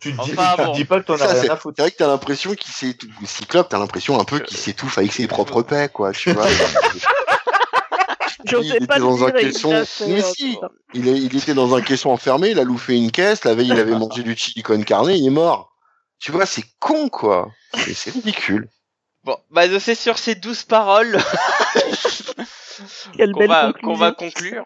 Tu 0.00 0.14
te 0.16 0.24
dis, 0.24 0.32
Enfin, 0.32 0.54
tu 0.56 0.56
te 0.56 0.66
bon. 0.66 0.72
dis 0.72 0.84
pas 0.86 1.00
que 1.00 1.04
t'en 1.06 1.14
as 1.20 1.26
rien 1.26 1.42
c'est 1.42 1.50
à 1.50 1.56
foutre. 1.56 1.76
c'est 1.76 1.82
vrai 1.82 1.90
que 1.92 1.96
t'as 1.98 2.08
l'impression 2.08 2.54
qu'il 2.54 2.72
s'est, 2.72 2.96
Cyclope, 3.24 3.68
t'as 3.68 3.78
l'impression 3.78 4.18
un 4.18 4.24
peu 4.24 4.40
qu'il 4.40 4.56
s'étouffe 4.56 4.96
avec 4.98 5.12
ses 5.12 5.28
propres 5.28 5.62
paix, 5.62 5.88
quoi, 5.92 6.12
tu 6.12 6.32
vois. 6.32 6.46
Il 8.44 8.74
était 8.74 8.98
dans 8.98 9.24
un 9.24 9.30
caisson. 9.30 9.70
Mais 10.06 10.22
euh, 10.22 10.32
si. 10.36 10.58
Il, 10.94 11.08
est- 11.08 11.18
il 11.18 11.36
était 11.36 11.54
dans 11.54 11.74
un 11.74 11.80
caisson 11.82 12.10
enfermé, 12.10 12.50
il 12.50 12.58
a 12.58 12.64
louffé 12.64 12.96
une 12.96 13.10
caisse, 13.10 13.44
la 13.44 13.54
veille 13.54 13.68
il 13.68 13.78
avait 13.78 13.96
mangé 13.96 14.22
du 14.22 14.36
chili 14.36 14.62
con 14.62 14.82
carne, 14.82 15.10
il 15.10 15.26
est 15.26 15.30
mort. 15.30 15.72
Tu 16.18 16.32
vois, 16.32 16.46
c'est 16.46 16.64
con, 16.78 17.08
quoi. 17.08 17.50
C'est- 17.74 17.94
C'est 17.94 18.10
ridicule. 18.10 18.68
Bon, 19.24 19.36
bah 19.50 19.78
c'est 19.78 19.94
sur 19.94 20.18
ces 20.18 20.34
douze 20.34 20.64
paroles 20.64 21.16
qu'on 23.82 23.94
va, 23.94 24.12
conclure. 24.12 24.64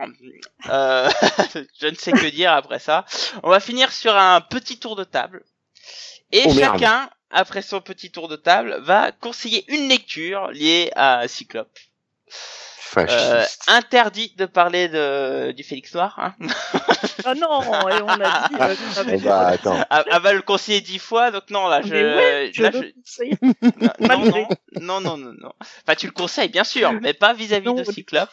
Euh, 0.68 1.10
je 1.80 1.86
ne 1.88 1.94
sais 1.94 2.12
que 2.12 2.26
dire 2.30 2.52
après 2.52 2.78
ça. 2.78 3.04
On 3.42 3.50
va 3.50 3.60
finir 3.60 3.92
sur 3.92 4.16
un 4.16 4.40
petit 4.40 4.78
tour 4.78 4.96
de 4.96 5.04
table. 5.04 5.44
Et 6.32 6.42
Oh, 6.46 6.54
merde. 6.54 6.78
chacun, 6.78 7.10
après 7.30 7.62
son 7.62 7.80
petit 7.80 8.10
tour 8.10 8.28
de 8.28 8.36
table, 8.36 8.78
va 8.80 9.12
conseiller 9.12 9.64
une 9.68 9.88
lecture 9.88 10.50
liée 10.52 10.90
à 10.96 11.26
Cyclope. 11.28 11.78
Euh, 12.96 13.44
interdit 13.66 14.32
de 14.36 14.46
parler 14.46 14.88
de, 14.88 15.52
du 15.52 15.62
Félix 15.62 15.92
Noir. 15.94 16.14
Hein. 16.18 16.34
Ah 17.24 17.34
non, 17.34 17.60
et 17.88 18.02
on 18.02 18.08
a 18.08 18.48
dit. 18.48 18.54
euh, 18.60 18.74
qu'on 18.74 18.82
Oh, 18.96 18.98
avait- 19.00 19.18
bah, 19.18 19.48
attends. 19.48 19.84
Ah, 19.90 20.04
ah 20.10 20.20
bah 20.20 20.32
le 20.32 20.42
conseiller 20.42 20.80
dix 20.80 20.98
fois, 21.00 21.30
donc 21.32 21.50
non 21.50 21.66
là 21.66 21.80
je, 21.82 21.88
ouais, 21.94 22.50
je 22.54 22.62
là, 22.62 22.70
le 22.70 22.82
je- 22.82 22.92
conseille. 23.00 23.36
non, 24.00 24.24
non, 24.80 25.00
non, 25.00 25.00
non, 25.00 25.16
non, 25.16 25.34
non. 25.40 25.52
Enfin, 25.60 25.94
tu 25.96 26.06
le 26.06 26.12
conseilles, 26.12 26.48
bien 26.50 26.62
sûr, 26.62 26.92
mais 27.00 27.14
pas 27.14 27.32
vis-à-vis 27.32 27.74
de. 27.74 27.82
Cyclope. 27.84 28.28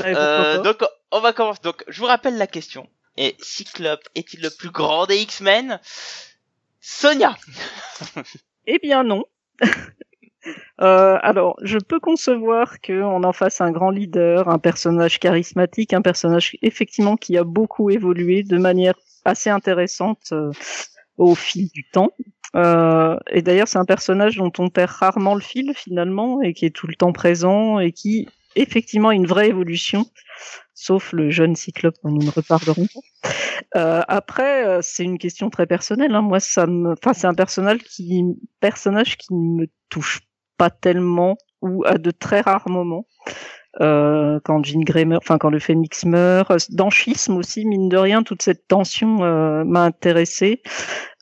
Ouais, 0.00 0.12
Euh, 0.14 0.58
donc, 0.60 0.84
on 1.12 1.20
va 1.20 1.32
commencer. 1.32 1.60
Donc, 1.62 1.82
je 1.88 1.98
vous 2.00 2.06
rappelle 2.06 2.36
la 2.36 2.46
question. 2.46 2.88
Et 3.16 3.36
Cyclope 3.40 4.02
est-il 4.14 4.42
le 4.42 4.50
plus 4.50 4.70
grand 4.70 5.06
des 5.06 5.16
X-Men? 5.18 5.80
Sonia. 6.80 7.36
Eh 8.66 8.78
bien 8.80 9.02
non. 9.04 9.24
Euh, 10.80 11.18
alors, 11.22 11.56
je 11.62 11.78
peux 11.78 12.00
concevoir 12.00 12.80
qu'on 12.80 13.24
en 13.24 13.32
fasse 13.32 13.60
un 13.60 13.70
grand 13.70 13.90
leader, 13.90 14.48
un 14.48 14.58
personnage 14.58 15.18
charismatique, 15.18 15.92
un 15.92 16.02
personnage 16.02 16.56
effectivement 16.62 17.16
qui 17.16 17.36
a 17.36 17.44
beaucoup 17.44 17.90
évolué 17.90 18.42
de 18.42 18.58
manière 18.58 18.94
assez 19.24 19.50
intéressante 19.50 20.32
euh, 20.32 20.50
au 21.16 21.34
fil 21.34 21.68
du 21.72 21.84
temps. 21.90 22.10
Euh, 22.54 23.18
et 23.30 23.42
d'ailleurs, 23.42 23.68
c'est 23.68 23.78
un 23.78 23.84
personnage 23.84 24.36
dont 24.36 24.52
on 24.58 24.68
perd 24.68 24.90
rarement 24.90 25.34
le 25.34 25.40
fil 25.40 25.72
finalement 25.74 26.42
et 26.42 26.52
qui 26.52 26.66
est 26.66 26.70
tout 26.70 26.86
le 26.86 26.94
temps 26.94 27.12
présent 27.12 27.78
et 27.78 27.92
qui 27.92 28.28
effectivement 28.54 29.08
a 29.08 29.14
une 29.14 29.26
vraie 29.26 29.48
évolution, 29.48 30.06
sauf 30.74 31.12
le 31.12 31.30
jeune 31.30 31.56
Cyclope 31.56 31.96
dont 32.04 32.10
nous 32.10 32.24
ne 32.24 32.30
reparlerons 32.30 32.86
pas. 32.94 33.00
Après, 34.08 34.78
c'est 34.80 35.04
une 35.04 35.18
question 35.18 35.50
très 35.50 35.66
personnelle. 35.66 36.14
Hein. 36.14 36.22
Moi, 36.22 36.40
ça 36.40 36.66
enfin, 36.66 37.12
c'est 37.12 37.26
un 37.26 37.34
personnage 37.34 37.80
qui, 37.80 38.24
personnage 38.60 39.18
qui 39.18 39.34
me 39.34 39.66
touche 39.90 40.20
pas 40.56 40.70
tellement 40.70 41.36
ou 41.62 41.84
à 41.84 41.98
de 41.98 42.10
très 42.10 42.40
rares 42.40 42.68
moments. 42.68 43.06
Euh, 43.82 44.40
quand 44.42 44.64
Jean 44.64 44.80
Grey 44.80 45.04
meurt, 45.04 45.22
enfin 45.22 45.36
quand 45.36 45.50
le 45.50 45.58
Phénix 45.58 46.06
meurt, 46.06 46.50
dans 46.70 46.88
Schisme 46.88 47.36
aussi, 47.36 47.66
mine 47.66 47.90
de 47.90 47.98
rien, 47.98 48.22
toute 48.22 48.40
cette 48.40 48.66
tension 48.66 49.22
euh, 49.22 49.64
m'a 49.64 49.84
intéressé. 49.84 50.62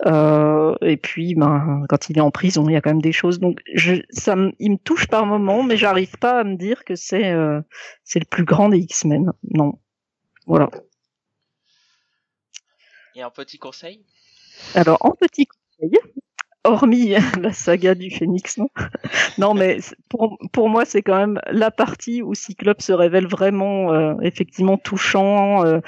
Euh, 0.06 0.77
et 0.81 0.97
puis, 0.97 1.35
ben, 1.35 1.85
quand 1.89 2.11
il 2.11 2.19
est 2.19 2.20
en 2.20 2.31
prison, 2.31 2.69
il 2.69 2.74
y 2.74 2.77
a 2.77 2.81
quand 2.81 2.90
même 2.90 3.02
des 3.02 3.11
choses. 3.11 3.40
Donc, 3.40 3.59
je, 3.74 3.94
ça, 4.11 4.36
me- 4.36 4.52
il 4.61 4.70
me 4.73 4.77
touche 4.77 5.09
par 5.09 5.27
moments, 5.27 5.65
mais 5.65 5.77
j'arrive 5.77 6.16
pas 6.19 6.39
à 6.39 6.44
me 6.44 6.56
dire 6.56 6.85
que 6.85 6.94
c'est, 6.94 7.32
euh, 7.32 7.61
c'est 8.05 8.20
le 8.20 8.27
plus 8.27 8.44
grand 8.44 8.69
des 8.69 8.78
X-Men. 8.78 9.32
Non, 9.51 9.81
voilà. 10.47 10.70
Et 13.16 13.23
un 13.23 13.31
petit 13.31 13.59
conseil? 13.59 14.05
Alors, 14.77 14.98
en 15.01 15.11
petit 15.11 15.47
conseil, 15.47 15.98
hormis 16.65 17.15
la 17.41 17.53
saga 17.53 17.95
du 17.95 18.11
Phénix, 18.11 18.59
non, 18.59 18.69
non 19.39 19.55
mais 19.55 19.78
pour, 20.09 20.39
pour 20.53 20.69
moi, 20.69 20.85
c'est 20.85 21.03
quand 21.03 21.16
même 21.16 21.41
la 21.51 21.70
partie 21.70 22.23
où 22.23 22.35
Cyclope 22.35 22.82
se 22.82 22.93
révèle 22.93 23.27
vraiment, 23.27 23.93
euh, 23.93 24.15
effectivement, 24.23 24.77
touchant, 24.77 25.65
euh, 25.65 25.81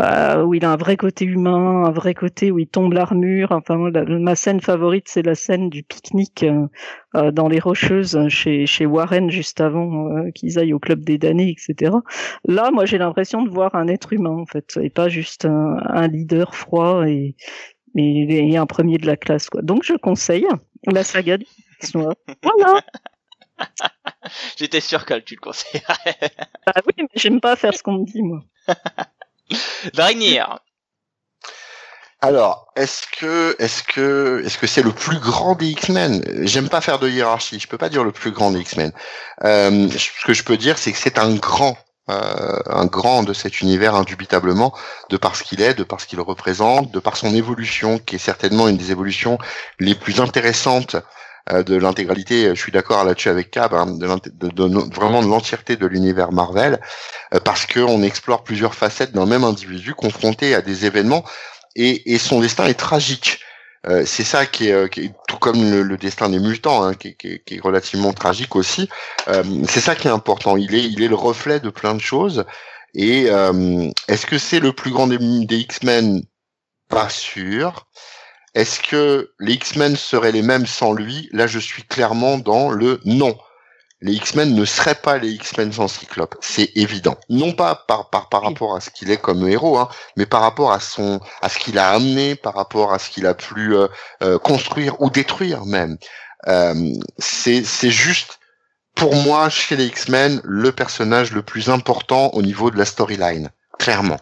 euh, 0.00 0.42
où 0.42 0.54
il 0.54 0.64
a 0.64 0.72
un 0.72 0.76
vrai 0.76 0.96
côté 0.96 1.24
humain, 1.24 1.84
un 1.84 1.92
vrai 1.92 2.14
côté 2.14 2.50
où 2.50 2.58
il 2.58 2.66
tombe 2.66 2.92
l'armure. 2.92 3.52
Enfin, 3.52 3.76
ma 3.76 4.34
scène 4.34 4.60
favorite, 4.60 5.06
c'est 5.08 5.22
la 5.22 5.36
scène 5.36 5.70
du 5.70 5.84
pique-nique 5.84 6.42
euh, 6.42 6.66
euh, 7.14 7.30
dans 7.30 7.46
les 7.48 7.60
Rocheuses 7.60 8.18
chez, 8.28 8.66
chez 8.66 8.86
Warren 8.86 9.30
juste 9.30 9.60
avant 9.60 10.30
qu'ils 10.32 10.58
aillent 10.58 10.72
au 10.72 10.80
club 10.80 11.04
des 11.04 11.16
damnés, 11.18 11.50
etc. 11.50 11.92
Là, 12.44 12.70
moi, 12.72 12.86
j'ai 12.86 12.98
l'impression 12.98 13.42
de 13.42 13.50
voir 13.50 13.76
un 13.76 13.86
être 13.86 14.12
humain, 14.12 14.36
en 14.36 14.46
fait, 14.46 14.78
et 14.82 14.90
pas 14.90 15.08
juste 15.08 15.44
un, 15.44 15.76
un 15.88 16.08
leader 16.08 16.56
froid 16.56 17.06
et, 17.06 17.36
et, 17.96 18.52
et 18.52 18.56
un 18.56 18.66
premier 18.66 18.98
de 18.98 19.06
la 19.06 19.16
classe, 19.16 19.48
quoi. 19.48 19.62
Donc, 19.62 19.82
je 19.84 19.94
conseille 19.94 20.46
la 20.86 21.04
saga 21.04 21.38
du. 21.38 21.46
Voilà. 21.92 22.80
J'étais 24.56 24.80
sûr 24.80 25.04
que 25.04 25.14
tu 25.20 25.34
le 25.34 25.40
conseillerais. 25.40 26.16
Ah 26.66 26.80
oui, 26.86 26.94
mais 26.96 27.08
j'aime 27.14 27.42
pas 27.42 27.56
faire 27.56 27.74
ce 27.74 27.82
qu'on 27.82 27.98
me 27.98 28.06
dit, 28.06 28.22
moi. 28.22 28.42
Dragnir. 29.92 30.60
Alors, 32.22 32.72
est-ce 32.74 33.06
que, 33.18 33.54
est-ce 33.58 33.82
que, 33.82 34.42
est-ce 34.46 34.56
que 34.56 34.66
c'est 34.66 34.82
le 34.82 34.92
plus 34.92 35.18
grand 35.18 35.56
des 35.56 35.66
X-Men? 35.66 36.24
J'aime 36.46 36.70
pas 36.70 36.80
faire 36.80 36.98
de 36.98 37.06
hiérarchie. 37.06 37.60
Je 37.60 37.68
peux 37.68 37.76
pas 37.76 37.90
dire 37.90 38.02
le 38.02 38.12
plus 38.12 38.30
grand 38.30 38.50
des 38.50 38.60
X-Men. 38.60 38.92
Euh, 39.44 39.90
ce 39.90 40.24
que 40.24 40.32
je 40.32 40.42
peux 40.42 40.56
dire, 40.56 40.78
c'est 40.78 40.90
que 40.92 40.96
c'est 40.96 41.18
un 41.18 41.34
grand, 41.34 41.76
euh, 42.10 42.58
un 42.66 42.86
grand 42.86 43.22
de 43.22 43.32
cet 43.32 43.60
univers 43.60 43.94
indubitablement, 43.94 44.74
de 45.10 45.16
par 45.16 45.36
ce 45.36 45.42
qu'il 45.42 45.60
est, 45.62 45.74
de 45.74 45.84
par 45.84 46.00
ce 46.00 46.06
qu'il 46.06 46.20
représente, 46.20 46.90
de 46.90 46.98
par 47.00 47.16
son 47.16 47.34
évolution, 47.34 47.98
qui 47.98 48.16
est 48.16 48.18
certainement 48.18 48.68
une 48.68 48.76
des 48.76 48.90
évolutions 48.90 49.38
les 49.80 49.94
plus 49.94 50.20
intéressantes 50.20 50.96
euh, 51.52 51.62
de 51.62 51.76
l'intégralité. 51.76 52.48
Je 52.54 52.60
suis 52.60 52.72
d'accord 52.72 53.04
là-dessus 53.04 53.28
avec 53.30 53.50
Cab, 53.50 53.74
hein, 53.74 53.86
de, 53.86 54.06
de- 54.48 54.68
de- 54.68 54.94
vraiment 54.94 55.22
de 55.22 55.28
l'entièreté 55.28 55.76
de 55.76 55.86
l'univers 55.86 56.32
Marvel, 56.32 56.80
euh, 57.34 57.40
parce 57.40 57.66
qu'on 57.66 58.02
explore 58.02 58.44
plusieurs 58.44 58.74
facettes 58.74 59.12
d'un 59.12 59.26
même 59.26 59.44
individu 59.44 59.94
confronté 59.94 60.54
à 60.54 60.60
des 60.62 60.84
événements 60.86 61.24
et 61.76 62.18
son 62.18 62.40
destin 62.40 62.66
est 62.66 62.74
tragique. 62.74 63.40
Euh, 63.86 64.04
c'est 64.06 64.24
ça 64.24 64.46
qui 64.46 64.68
est, 64.68 64.72
euh, 64.72 64.88
qui 64.88 65.00
est- 65.06 65.14
tout 65.28 65.36
comme 65.38 65.60
le, 65.82 65.96
destin 65.96 66.28
des 66.30 66.38
mutants, 66.38 66.82
hein, 66.84 66.94
qui, 66.94 67.16
est- 67.24 67.60
relativement 67.60 68.12
tragique 68.12 68.56
aussi. 68.56 68.88
Euh, 69.28 69.42
c'est 69.68 69.80
ça 69.80 69.94
qui 69.94 70.08
est 70.08 70.10
important. 70.10 70.56
Il 70.56 70.74
est, 70.74 70.84
il 70.84 71.02
est 71.02 71.08
le 71.08 71.14
reflet 71.14 71.60
de 71.60 71.70
plein 71.70 71.94
de 71.94 72.00
choses. 72.00 72.44
Et 72.94 73.24
est-ce 74.06 74.24
que 74.24 74.38
c'est 74.38 74.60
le 74.60 74.72
plus 74.72 74.92
grand 74.92 75.08
des, 75.08 75.18
des 75.18 75.56
X-Men? 75.56 76.22
Pas 76.88 77.08
sûr. 77.08 77.88
Est-ce 78.54 78.78
que 78.78 79.32
les 79.40 79.54
X-Men 79.54 79.96
seraient 79.96 80.30
les 80.30 80.42
mêmes 80.42 80.66
sans 80.66 80.92
lui? 80.92 81.28
Là, 81.32 81.48
je 81.48 81.58
suis 81.58 81.82
clairement 81.82 82.38
dans 82.38 82.70
le 82.70 83.00
non. 83.04 83.36
Les 84.06 84.12
X-Men 84.12 84.54
ne 84.54 84.66
seraient 84.66 84.94
pas 84.96 85.16
les 85.16 85.30
X-Men 85.30 85.72
sans 85.72 85.88
Cyclope, 85.88 86.36
c'est 86.42 86.70
évident. 86.76 87.16
Non 87.30 87.52
pas 87.52 87.74
par 87.88 88.10
par 88.10 88.28
par 88.28 88.42
rapport 88.42 88.76
à 88.76 88.80
ce 88.80 88.90
qu'il 88.90 89.10
est 89.10 89.16
comme 89.16 89.48
héros, 89.48 89.78
hein, 89.78 89.88
mais 90.16 90.26
par 90.26 90.42
rapport 90.42 90.72
à 90.72 90.78
son 90.80 91.20
à 91.40 91.48
ce 91.48 91.58
qu'il 91.58 91.78
a 91.78 91.88
amené, 91.90 92.34
par 92.36 92.54
rapport 92.54 92.92
à 92.92 92.98
ce 92.98 93.08
qu'il 93.08 93.26
a 93.26 93.32
pu 93.32 93.74
euh, 93.74 93.88
euh, 94.22 94.38
construire 94.38 95.00
ou 95.00 95.08
détruire 95.08 95.64
même. 95.64 95.96
Euh, 96.48 96.74
c'est 97.16 97.64
c'est 97.64 97.90
juste 97.90 98.38
pour 98.94 99.14
moi 99.16 99.48
chez 99.48 99.74
les 99.74 99.86
X-Men 99.86 100.42
le 100.44 100.70
personnage 100.70 101.32
le 101.32 101.42
plus 101.42 101.70
important 101.70 102.28
au 102.34 102.42
niveau 102.42 102.70
de 102.70 102.76
la 102.76 102.84
storyline, 102.84 103.50
clairement. 103.78 104.20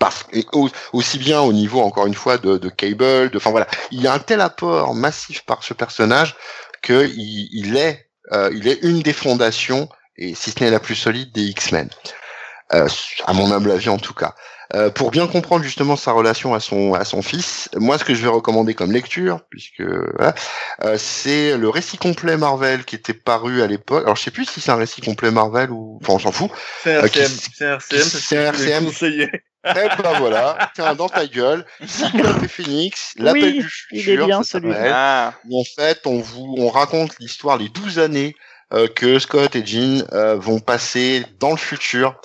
Parce, 0.00 0.26
et 0.32 0.44
au- 0.52 0.68
aussi 0.92 1.18
bien 1.18 1.40
au 1.40 1.52
niveau 1.52 1.80
encore 1.80 2.06
une 2.06 2.14
fois 2.14 2.38
de, 2.38 2.58
de 2.58 2.68
Cable, 2.68 3.30
de, 3.30 3.36
enfin 3.36 3.50
voilà, 3.52 3.68
il 3.92 4.02
y 4.02 4.06
a 4.08 4.12
un 4.12 4.18
tel 4.18 4.40
apport 4.40 4.94
massif 4.94 5.44
par 5.46 5.62
ce 5.62 5.74
personnage 5.74 6.34
que 6.82 7.06
il, 7.16 7.48
il 7.52 7.76
est 7.76 8.10
il 8.52 8.68
est 8.68 8.82
une 8.82 9.00
des 9.00 9.12
fondations 9.12 9.88
et 10.16 10.34
si 10.34 10.50
ce 10.50 10.62
n'est 10.62 10.70
la 10.70 10.80
plus 10.80 10.94
solide 10.94 11.32
des 11.32 11.42
X-Men, 11.44 11.88
euh, 12.74 12.86
à 13.26 13.32
mon 13.32 13.50
humble 13.52 13.70
avis 13.70 13.88
en 13.88 13.98
tout 13.98 14.14
cas. 14.14 14.34
Euh, 14.74 14.88
pour 14.88 15.10
bien 15.10 15.26
comprendre 15.26 15.62
justement 15.64 15.96
sa 15.96 16.12
relation 16.12 16.54
à 16.54 16.60
son 16.60 16.94
à 16.94 17.04
son 17.04 17.20
fils, 17.20 17.68
moi 17.76 17.98
ce 17.98 18.04
que 18.04 18.14
je 18.14 18.22
vais 18.22 18.28
recommander 18.30 18.72
comme 18.72 18.90
lecture, 18.90 19.40
puisque 19.50 19.82
voilà, 19.82 20.34
euh, 20.84 20.96
c'est 20.98 21.58
le 21.58 21.68
récit 21.68 21.98
complet 21.98 22.38
Marvel 22.38 22.84
qui 22.86 22.94
était 22.96 23.12
paru 23.12 23.60
à 23.60 23.66
l'époque. 23.66 24.02
Alors 24.04 24.16
je 24.16 24.22
sais 24.22 24.30
plus 24.30 24.46
si 24.46 24.62
c'est 24.62 24.70
un 24.70 24.76
récit 24.76 25.02
complet 25.02 25.30
Marvel 25.30 25.70
ou 25.70 25.98
enfin 26.00 26.14
on 26.14 26.18
s'en 26.18 26.32
fout. 26.32 26.50
C'est 26.82 26.94
un 26.96 27.04
Euh, 27.04 27.08
qui- 27.08 27.18
RCM, 27.18 27.38
c'est 27.54 27.66
un 27.66 27.72
RCM, 27.74 28.02
c'est 28.02 28.36
un 28.38 28.44
RCM. 28.52 28.90
Eh 29.64 30.02
ben 30.02 30.18
voilà, 30.18 30.70
tiens 30.74 30.94
dans 30.94 31.08
ta 31.08 31.26
gueule, 31.26 31.64
Cyclope 31.86 32.42
et 32.42 32.48
Phoenix, 32.48 33.14
l'appel 33.16 33.44
Oui, 33.44 33.52
du 33.60 33.70
il 33.92 33.98
est 33.98 34.02
futur, 34.02 34.26
bien, 34.26 34.42
ça 34.42 34.58
Ah, 34.90 35.34
où 35.48 35.60
en 35.60 35.64
fait 35.64 36.00
on 36.06 36.18
vous 36.18 36.56
on 36.58 36.68
raconte 36.68 37.12
l'histoire 37.20 37.58
les 37.58 37.68
12 37.68 37.98
années 38.00 38.34
euh, 38.72 38.88
que 38.88 39.18
Scott 39.18 39.54
et 39.54 39.64
Jean 39.64 40.04
euh, 40.12 40.34
vont 40.36 40.58
passer 40.58 41.24
dans 41.38 41.50
le 41.50 41.56
futur 41.56 42.16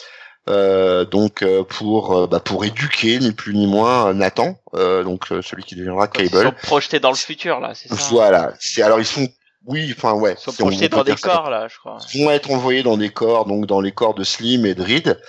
euh, 0.50 1.06
donc 1.06 1.44
euh, 1.44 1.64
pour 1.64 2.18
euh, 2.18 2.28
bah, 2.28 2.40
pour 2.40 2.66
éduquer 2.66 3.20
ni 3.20 3.34
plus 3.34 3.54
ni 3.54 3.68
moins 3.68 4.14
Nathan 4.14 4.58
euh, 4.74 5.04
donc 5.04 5.32
euh, 5.32 5.42
celui 5.42 5.64
qui 5.64 5.76
deviendra 5.76 6.08
quand 6.08 6.22
ils 6.22 6.32
Cable 6.32 6.44
sont 6.46 6.68
projetés 6.68 7.00
dans 7.00 7.12
le 7.12 7.18
futur 7.18 7.60
là, 7.60 7.74
c'est 7.76 7.90
ça 7.90 7.96
voilà 8.10 8.54
c'est 8.60 8.82
alors 8.82 9.00
ils 9.00 9.06
sont 9.06 9.28
oui, 9.68 9.94
enfin 9.98 10.14
ouais. 10.14 10.36
Ils 10.40 10.42
sont 10.42 10.54
projetés 10.54 10.88
dans 10.88 11.04
des 11.04 11.12
dire 11.12 11.20
ça. 11.20 11.28
corps 11.28 11.50
là, 11.50 11.68
je 11.68 11.78
crois. 11.78 11.98
Ils 12.14 12.24
vont 12.24 12.32
être 12.32 12.50
envoyés 12.52 12.84
dans 12.84 12.96
des 12.96 13.10
corps, 13.10 13.46
donc 13.46 13.66
dans 13.66 13.82
les 13.82 13.92
corps 13.92 14.14
de 14.14 14.24
Slim 14.24 14.66
et 14.66 14.74
de 14.74 14.82
Reed. 14.82 15.20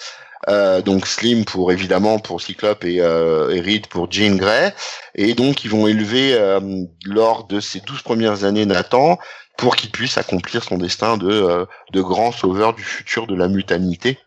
Euh, 0.48 0.82
donc 0.82 1.06
Slim 1.06 1.44
pour 1.44 1.72
évidemment 1.72 2.18
pour 2.20 2.40
Cyclope 2.40 2.84
et, 2.84 3.00
euh, 3.00 3.50
et 3.50 3.60
Reed 3.60 3.88
pour 3.88 4.10
Jean 4.10 4.36
Grey. 4.36 4.72
Et 5.14 5.34
donc 5.34 5.64
ils 5.64 5.70
vont 5.70 5.88
élever 5.88 6.34
euh, 6.34 6.60
lors 7.04 7.46
de 7.48 7.58
ces 7.60 7.80
douze 7.80 8.02
premières 8.02 8.44
années 8.44 8.64
Nathan 8.66 9.18
pour 9.56 9.74
qu'il 9.74 9.90
puisse 9.90 10.16
accomplir 10.16 10.62
son 10.62 10.78
destin 10.78 11.16
de, 11.16 11.28
euh, 11.28 11.64
de 11.92 12.00
grand 12.00 12.30
sauveur 12.30 12.72
du 12.74 12.84
futur 12.84 13.26
de 13.26 13.34
la 13.34 13.48
mutanité 13.48 14.18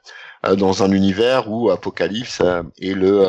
euh, 0.45 0.55
dans 0.55 0.83
un 0.83 0.91
univers 0.91 1.49
où 1.49 1.69
Apocalypse 1.71 2.39
euh, 2.41 2.63
est 2.81 2.93
le 2.93 3.25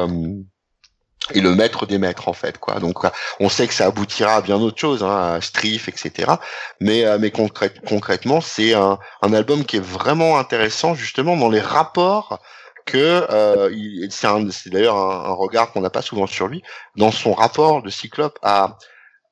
est 1.33 1.41
le 1.41 1.55
maître 1.55 1.87
des 1.87 1.99
maîtres 1.99 2.27
en 2.27 2.33
fait 2.33 2.59
quoi. 2.59 2.81
Donc 2.81 2.99
on 3.39 3.49
sait 3.49 3.69
que 3.69 3.75
ça 3.75 3.87
aboutira 3.87 4.35
à 4.35 4.41
bien 4.41 4.59
d'autres 4.59 4.81
choses, 4.81 5.05
hein, 5.05 5.35
à 5.35 5.41
Strif, 5.41 5.89
etc. 5.89 6.33
Mais 6.81 7.05
mais 7.21 7.31
concrète- 7.31 7.81
concrètement 7.87 8.41
c'est 8.41 8.75
un, 8.75 8.99
un 9.23 9.33
album 9.33 9.65
qui 9.65 9.77
est 9.77 9.85
vraiment 9.85 10.37
intéressant 10.37 10.95
justement 10.97 11.37
dans 11.37 11.49
les 11.49 11.61
rapports 11.61 12.41
que 12.85 13.27
euh, 13.31 13.71
il- 13.73 14.09
c'est 14.11 14.27
un- 14.27 14.51
c'est 14.51 14.71
d'ailleurs 14.71 14.97
un, 14.97 15.31
un 15.31 15.35
regard 15.35 15.73
qu'on 15.73 15.81
n'a 15.81 15.91
pas 15.91 16.03
souvent 16.03 16.27
sur 16.27 16.49
lui 16.49 16.63
dans 16.97 17.11
son 17.11 17.33
rapport 17.33 17.83
de 17.83 17.91
Cyclope 17.91 18.39
à 18.43 18.77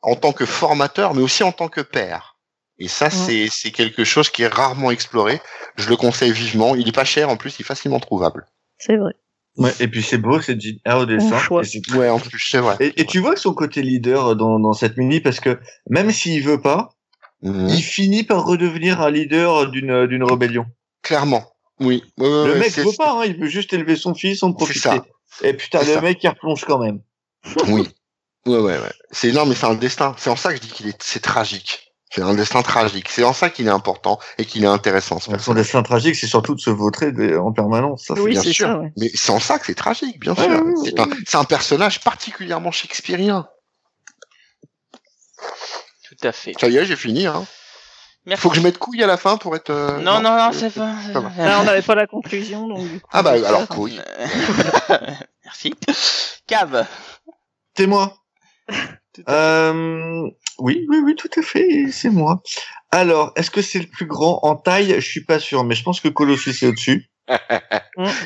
en 0.02 0.14
tant 0.16 0.32
que 0.32 0.46
formateur 0.46 1.14
mais 1.14 1.22
aussi 1.22 1.42
en 1.42 1.52
tant 1.52 1.68
que 1.68 1.80
père. 1.80 2.36
Et 2.78 2.88
ça 2.88 3.10
c'est 3.10 3.48
c'est 3.50 3.70
quelque 3.72 4.04
chose 4.04 4.30
qui 4.30 4.42
est 4.42 4.48
rarement 4.52 4.90
exploré. 4.90 5.40
Je 5.76 5.88
le 5.88 5.96
conseille 5.96 6.32
vivement. 6.32 6.74
Il 6.74 6.88
est 6.88 6.92
pas 6.92 7.04
cher 7.04 7.28
en 7.28 7.36
plus, 7.36 7.58
il 7.58 7.62
est 7.62 7.64
facilement 7.64 8.00
trouvable. 8.00 8.46
C'est 8.78 8.96
vrai. 8.96 9.12
Ouais, 9.56 9.72
et 9.80 9.88
puis 9.88 10.02
c'est 10.02 10.16
beau, 10.16 10.40
c'est 10.40 10.58
Jean 10.58 10.78
au 11.00 11.04
dessin. 11.06 11.36
et 11.62 11.96
Ouais, 11.96 12.08
en 12.08 12.18
plus 12.18 12.38
c'est 12.38 12.58
vrai. 12.60 12.76
Et, 12.80 13.00
et 13.00 13.04
tu 13.04 13.18
vois 13.18 13.36
son 13.36 13.52
côté 13.52 13.82
leader 13.82 14.36
dans, 14.36 14.58
dans 14.60 14.72
cette 14.72 14.96
mini 14.96 15.20
parce 15.20 15.40
que 15.40 15.58
même 15.90 16.10
s'il 16.10 16.42
veut 16.42 16.60
pas, 16.60 16.90
Mhm. 17.42 17.68
il 17.70 17.82
finit 17.82 18.22
par 18.22 18.44
redevenir 18.44 19.00
un 19.00 19.10
leader 19.10 19.70
d'une 19.70 20.06
d'une 20.06 20.22
rébellion. 20.24 20.66
Clairement. 21.02 21.49
Oui. 21.80 22.04
Ouais, 22.18 22.28
ouais, 22.28 22.46
le 22.48 22.54
mec 22.56 22.72
veut 22.76 22.84
pas, 22.96 23.12
hein, 23.12 23.24
il 23.24 23.38
veut 23.38 23.48
juste 23.48 23.72
élever 23.72 23.96
son 23.96 24.14
fils, 24.14 24.42
en 24.42 24.52
profiter. 24.52 24.80
ça. 24.80 25.04
Et 25.42 25.54
putain, 25.54 25.80
le 25.80 25.94
ça. 25.94 26.00
mec 26.00 26.22
il 26.22 26.28
replonge 26.28 26.64
quand 26.64 26.78
même. 26.78 27.00
Oui. 27.68 27.88
Ouais, 28.46 28.58
ouais, 28.58 28.78
ouais. 28.78 28.92
C'est 29.10 29.32
non, 29.32 29.46
mais 29.46 29.54
c'est 29.54 29.66
un 29.66 29.74
destin. 29.74 30.14
C'est 30.18 30.30
en 30.30 30.36
ça 30.36 30.50
que 30.50 30.56
je 30.56 30.60
dis 30.62 30.68
qu'il 30.68 30.88
est, 30.88 31.02
c'est 31.02 31.20
tragique. 31.20 31.92
C'est 32.12 32.22
un 32.22 32.34
destin 32.34 32.62
tragique. 32.62 33.08
C'est 33.08 33.22
en 33.22 33.32
ça 33.32 33.50
qu'il 33.50 33.66
est 33.66 33.70
important 33.70 34.18
et 34.36 34.44
qu'il 34.44 34.64
est 34.64 34.68
intéressant. 34.68 35.20
ce 35.20 35.30
Son 35.38 35.54
destin 35.54 35.82
tragique, 35.82 36.16
c'est 36.16 36.26
surtout 36.26 36.54
de 36.56 36.60
se 36.60 36.68
vautrer 36.70 37.12
de- 37.12 37.36
en 37.36 37.52
permanence. 37.52 38.04
Ça, 38.06 38.14
Oui, 38.14 38.34
c'est 38.36 38.52
sûr. 38.52 38.66
ça, 38.66 38.78
ouais. 38.78 38.92
Mais 38.96 39.10
c'est 39.14 39.30
en 39.30 39.38
ça 39.40 39.58
que 39.58 39.66
c'est 39.66 39.74
tragique, 39.74 40.18
bien 40.20 40.34
Ouais, 40.34 40.42
sûr. 40.44 40.50
ouais, 40.50 40.60
ouais, 40.72 40.74
c'est 40.90 40.98
un, 41.00 41.08
c'est 41.26 41.36
un 41.36 41.44
personnage 41.44 42.00
particulièrement 42.00 42.72
shakespearien. 42.72 43.46
Tout 46.08 46.26
à 46.26 46.32
fait. 46.32 46.52
Ça 46.60 46.68
y 46.68 46.76
est, 46.76 46.84
j'ai 46.84 46.96
fini. 46.96 47.26
Hein. 47.26 47.46
Merci. 48.26 48.42
Faut 48.42 48.50
que 48.50 48.56
je 48.56 48.60
mette 48.60 48.78
couille 48.78 49.02
à 49.02 49.06
la 49.06 49.16
fin 49.16 49.36
pour 49.38 49.56
être. 49.56 49.70
euh, 49.70 49.98
Non, 50.00 50.20
non, 50.20 50.36
non, 50.36 50.50
c'est 50.52 50.72
pas. 50.74 50.94
Va. 51.14 51.44
Là, 51.44 51.60
on 51.60 51.64
n'avait 51.64 51.82
pas 51.82 51.94
la 51.94 52.06
conclusion, 52.06 52.68
donc 52.68 52.86
du 52.88 53.00
coup. 53.00 53.08
Ah 53.12 53.22
bah 53.22 53.32
alors 53.32 53.66
couille. 53.66 54.00
Merci. 55.44 55.74
Cave. 56.46 56.86
C'est 57.76 57.86
moi. 57.86 58.16
Euh, 59.28 60.28
oui, 60.58 60.86
oui, 60.88 60.98
oui, 61.04 61.16
tout 61.16 61.30
à 61.36 61.42
fait, 61.42 61.86
c'est 61.90 62.10
moi. 62.10 62.42
Alors, 62.92 63.32
est-ce 63.36 63.50
que 63.50 63.62
c'est 63.62 63.78
le 63.80 63.86
plus 63.86 64.06
grand 64.06 64.40
en 64.42 64.54
taille? 64.56 64.94
Je 64.96 65.08
suis 65.08 65.24
pas 65.24 65.38
sûr, 65.40 65.64
mais 65.64 65.74
je 65.74 65.82
pense 65.82 66.00
que 66.00 66.08
Colossus 66.08 66.50
est 66.62 66.66
au-dessus. 66.68 67.09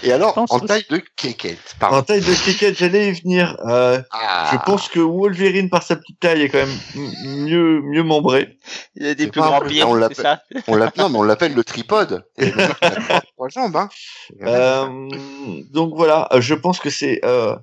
Et 0.03 0.13
alors, 0.13 0.37
en 0.37 0.61
taille 0.61 0.85
de 0.89 1.03
kékette. 1.17 1.77
En 1.81 2.03
taille 2.03 2.21
de 2.21 2.33
Keket, 2.35 2.77
j'allais 2.77 3.09
y 3.09 3.13
venir. 3.21 3.57
Euh, 3.67 4.01
Ah. 4.13 4.51
Je 4.53 4.59
pense 4.65 4.89
que 4.89 5.01
Wolverine, 5.01 5.69
par 5.71 5.83
sa 5.83 5.97
petite 5.97 6.21
taille, 6.21 6.43
est 6.43 6.49
quand 6.49 6.59
même 6.59 7.45
mieux, 7.45 7.81
mieux 7.83 8.03
membré. 8.03 8.57
Il 8.97 9.07
y 9.07 9.09
a 9.11 9.15
des 9.15 9.27
plus 9.29 9.41
grands 9.41 9.61
pieds, 9.61 9.83
on 9.85 9.95
c'est 9.95 10.01
l'appelle- 10.01 10.17
ça 10.17 10.43
On 10.69 10.77
l'appelle, 10.77 11.03
non, 11.03 11.09
mais 11.11 11.19
on 11.19 11.23
l'appelle 11.23 11.55
le 11.55 11.65
tripode. 11.65 12.25
Et 12.39 12.47
le 12.51 12.69
trois- 13.37 13.49
jambes, 13.49 13.77
hein. 13.77 13.89
Euh, 14.43 15.09
donc 15.73 15.95
voilà, 15.95 16.29
euh, 16.33 16.41
je 16.41 16.55
pense 16.55 16.79
que 16.81 16.91
c'est 16.91 17.21
euh, 17.25 17.55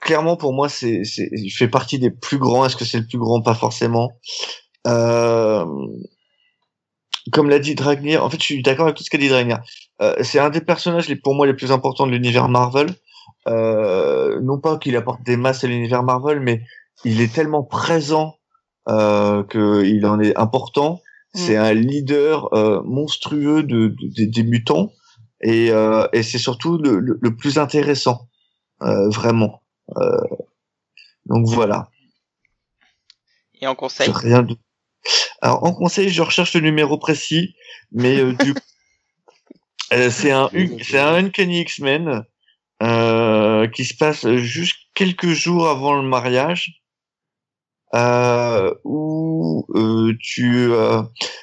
clairement 0.00 0.36
pour 0.36 0.52
moi, 0.52 0.68
c'est, 0.68 1.02
c'est, 1.04 1.28
il 1.32 1.50
fait 1.50 1.68
partie 1.68 1.98
des 1.98 2.10
plus 2.10 2.38
grands. 2.38 2.64
Est-ce 2.66 2.76
que 2.76 2.84
c'est 2.84 2.98
le 2.98 3.06
plus 3.06 3.18
grand? 3.18 3.40
Pas 3.42 3.54
forcément. 3.54 4.12
Euh, 4.86 5.64
comme 7.32 7.48
l'a 7.50 7.58
dit 7.58 7.74
Dragnir, 7.74 8.24
en 8.24 8.30
fait, 8.30 8.38
je 8.38 8.44
suis 8.44 8.62
d'accord 8.62 8.86
avec 8.86 8.96
tout 8.96 9.04
ce 9.04 9.10
qu'a 9.10 9.18
dit 9.18 9.28
Dragnir. 9.28 9.60
Euh, 10.00 10.14
c'est 10.22 10.38
un 10.38 10.50
des 10.50 10.60
personnages 10.60 11.08
les, 11.08 11.16
pour 11.16 11.34
moi 11.34 11.46
les 11.46 11.54
plus 11.54 11.72
importants 11.72 12.06
de 12.06 12.12
l'univers 12.12 12.48
Marvel. 12.48 12.94
Euh, 13.48 14.40
non 14.42 14.58
pas 14.58 14.76
qu'il 14.78 14.96
apporte 14.96 15.22
des 15.22 15.36
masses 15.36 15.62
à 15.64 15.68
l'univers 15.68 16.02
Marvel, 16.02 16.40
mais 16.40 16.62
il 17.04 17.20
est 17.20 17.32
tellement 17.32 17.62
présent 17.62 18.36
euh, 18.88 19.42
qu'il 19.44 20.04
en 20.06 20.20
est 20.20 20.36
important. 20.36 21.00
C'est 21.34 21.56
un 21.56 21.74
leader 21.74 22.52
euh, 22.54 22.80
monstrueux 22.84 23.62
de, 23.62 23.88
de- 23.88 24.14
des- 24.14 24.26
des 24.26 24.42
mutants 24.42 24.90
et, 25.42 25.70
euh, 25.70 26.08
et 26.14 26.22
c'est 26.22 26.38
surtout 26.38 26.78
le, 26.78 26.98
le, 26.98 27.18
le 27.20 27.36
plus 27.36 27.58
intéressant, 27.58 28.28
euh, 28.82 29.10
vraiment. 29.10 29.62
Euh, 29.98 30.16
donc 31.26 31.46
voilà. 31.46 31.90
Et 33.60 33.66
en 33.66 33.74
conseil? 33.74 34.10
Rien 34.10 34.42
de... 34.42 34.56
Alors 35.40 35.64
en 35.64 35.72
conseil, 35.72 36.08
je 36.08 36.22
recherche 36.22 36.54
le 36.54 36.60
numéro 36.60 36.98
précis, 36.98 37.54
mais 37.92 38.18
euh, 38.18 38.32
du 38.32 38.54
Euh, 39.92 40.10
c'est 40.10 40.32
un 40.32 40.50
c'est 40.82 40.98
un 40.98 41.14
Uncanny 41.14 41.60
X-Men 41.60 42.24
euh, 42.82 43.68
qui 43.68 43.84
se 43.84 43.96
passe 43.96 44.28
juste 44.34 44.78
quelques 44.94 45.28
jours 45.28 45.68
avant 45.68 45.94
le 45.94 46.02
mariage, 46.02 46.82
où 48.82 49.64
tu 50.20 50.72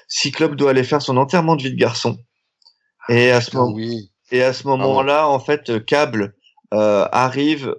Cyclope 0.10 0.56
doit 0.56 0.72
aller 0.72 0.84
faire 0.84 1.02
son 1.02 1.16
enterrement 1.16 1.56
de 1.56 1.64
vie 1.64 1.72
de 1.72 1.80
garçon. 1.80 2.18
Et 3.08 3.32
à 3.32 3.40
ce 3.40 3.52
Putain, 3.52 3.60
moment 3.60 3.76
oui. 3.76 4.12
et 4.32 4.44
à 4.44 4.52
ce 4.52 4.68
moment-là, 4.68 5.30
en 5.30 5.40
fait, 5.40 5.86
Cable 5.86 6.36
arrive 6.72 7.74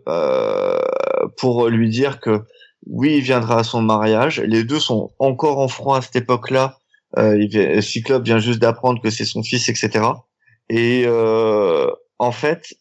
pour 1.36 1.68
lui 1.68 1.90
dire 1.90 2.20
que 2.20 2.42
oui, 2.86 3.16
il 3.18 3.22
viendra 3.22 3.60
à 3.60 3.64
son 3.64 3.82
mariage. 3.82 4.40
Les 4.40 4.64
deux 4.64 4.80
sont 4.80 5.12
encore 5.18 5.58
en 5.58 5.68
froid 5.68 5.98
à 5.98 6.02
cette 6.02 6.16
époque-là. 6.16 6.78
Euh, 7.16 7.80
Cyclope 7.80 8.24
vient 8.24 8.38
juste 8.38 8.58
d'apprendre 8.58 9.00
que 9.00 9.10
c'est 9.10 9.24
son 9.24 9.42
fils, 9.42 9.68
etc. 9.68 10.04
Et 10.68 11.04
euh, 11.06 11.90
en 12.18 12.32
fait, 12.32 12.74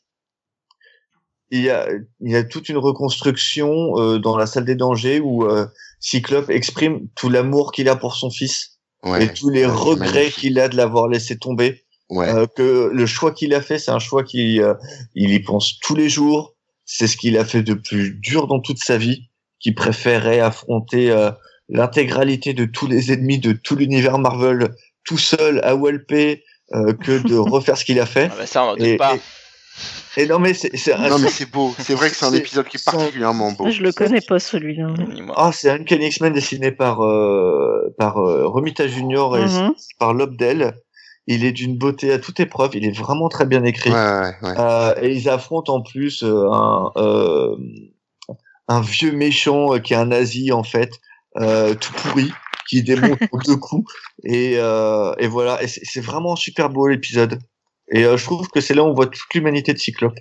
il 1.52 1.62
y 1.62 1.70
a, 1.70 1.88
il 2.22 2.32
y 2.32 2.36
a 2.36 2.44
toute 2.44 2.70
une 2.70 2.78
reconstruction 2.78 3.98
euh, 4.00 4.18
dans 4.20 4.38
la 4.38 4.48
salle 4.48 4.66
des 4.66 4.76
dangers 4.76 5.20
où 5.20 5.46
euh, 5.46 5.68
Cyclope 6.00 6.50
exprime 6.50 7.08
tout 7.16 7.30
l'amour 7.30 7.72
qu'il 7.72 7.90
a 7.90 7.96
pour 7.96 8.16
son 8.16 8.30
fils 8.30 8.72
Ouais. 9.04 9.26
et 9.26 9.34
tous 9.34 9.50
les 9.50 9.66
Ouais, 9.66 9.72
regrets 9.72 10.30
qu'il 10.32 10.58
a 10.60 10.70
de 10.70 10.78
l'avoir 10.78 11.10
laissé 11.10 11.38
tomber. 11.38 11.84
Ouais. 12.10 12.30
Euh, 12.30 12.46
que 12.48 12.90
le 12.94 13.06
choix 13.06 13.34
qu'il 13.34 13.54
a 13.54 13.62
fait, 13.62 13.78
c'est 13.78 13.92
un 13.92 14.00
choix 14.00 14.24
qui 14.24 14.62
euh, 14.62 14.76
il 15.14 15.32
y 15.32 15.40
pense 15.42 15.78
tous 15.80 15.94
les 15.94 16.08
jours. 16.08 16.56
C'est 16.86 17.08
ce 17.08 17.18
qu'il 17.18 17.38
a 17.38 17.44
fait 17.44 17.64
de 17.64 17.74
plus 17.74 18.14
dur 18.14 18.48
dans 18.48 18.62
toute 18.62 18.80
sa 18.80 18.98
vie, 18.98 19.30
qui 19.64 19.72
préférait 19.72 20.40
affronter 20.42 21.10
euh, 21.10 21.32
l'intégralité 21.70 22.54
de 22.54 22.66
tous 22.66 22.86
les 22.86 23.12
ennemis 23.12 23.40
de 23.40 23.54
tout 23.54 23.76
l'univers 23.76 24.20
Marvel 24.20 24.76
tout 25.06 25.18
seul 25.18 25.60
à 25.64 25.76
Walpé 25.76 26.44
euh, 26.74 26.94
que 26.94 27.18
de 27.26 27.36
refaire 27.38 27.78
ce 27.78 27.86
qu'il 27.86 28.00
a 28.00 28.06
fait. 28.06 28.30
Ah 28.32 28.36
bah 28.38 28.46
Ça, 28.46 28.66
on 28.66 28.76
Et, 28.76 28.98
pas. 28.98 29.16
et- 29.16 29.20
et 30.22 30.28
non 30.28 30.38
mais 30.38 30.54
c'est 30.54 30.70
Non, 31.10 31.18
mais 31.18 31.30
c'est 31.30 31.50
beau. 31.50 31.74
C'est 31.80 31.96
vrai 31.96 32.10
que 32.12 32.16
c'est 32.16 32.26
un 32.26 32.34
épisode 32.34 32.68
qui 32.68 32.78
est 32.78 32.86
particulièrement 32.86 33.52
beau. 33.54 33.68
Je 33.72 33.82
le 33.82 33.92
connais 33.92 34.22
pas 34.22 34.38
celui-là. 34.38 34.94
Ah 35.36 35.50
c'est 35.52 35.72
un 35.72 35.76
Uncanny 35.80 36.06
X-Men 36.08 36.34
dessiné 36.34 36.72
par 36.72 37.02
euh, 37.04 37.92
par 37.98 38.18
euh, 38.20 38.46
Romita 38.48 38.88
Junior 38.88 39.36
et 39.38 39.46
Mhm. 39.46 39.74
par 39.98 40.14
Lobdell. 40.14 40.76
Il 41.26 41.44
est 41.46 41.54
d'une 41.54 41.78
beauté 41.78 42.12
à 42.12 42.20
toute 42.20 42.40
épreuve. 42.42 42.72
Il 42.76 42.86
est 42.86 42.96
vraiment 42.96 43.30
très 43.30 43.46
bien 43.48 43.64
écrit. 43.64 43.90
Ouais, 43.90 43.96
ouais, 43.96 44.34
ouais. 44.44 44.54
Euh, 44.60 44.94
et 45.02 45.14
ils 45.16 45.28
affrontent 45.30 45.74
en 45.74 45.82
plus 45.82 46.22
euh, 46.22 46.52
un, 46.52 46.92
euh, 46.98 47.56
un 48.68 48.82
vieux 48.82 49.12
méchant 49.12 49.76
euh, 49.76 49.80
qui 49.80 49.94
est 49.94 49.98
un 49.98 50.06
nazi 50.06 50.52
en 50.52 50.64
fait, 50.64 50.92
euh, 51.38 51.76
tout 51.76 51.94
pourri, 51.94 52.32
qui 52.68 52.84
démonte 52.84 53.20
en 53.32 53.38
deux 53.40 53.58
coups. 53.58 53.92
Et, 54.24 54.56
euh, 54.58 55.14
et 55.18 55.28
voilà, 55.28 55.62
et 55.64 55.68
c'est 55.68 56.02
vraiment 56.02 56.36
super 56.36 56.70
beau 56.70 56.88
l'épisode. 56.88 57.40
Et 57.92 58.06
euh, 58.06 58.18
je 58.18 58.24
trouve 58.24 58.48
que 58.48 58.62
c'est 58.62 58.74
là 58.74 58.84
où 58.84 58.88
on 58.88 58.94
voit 58.94 59.08
toute 59.08 59.34
l'humanité 59.34 59.74
de 59.74 59.78
Cyclope. 59.78 60.18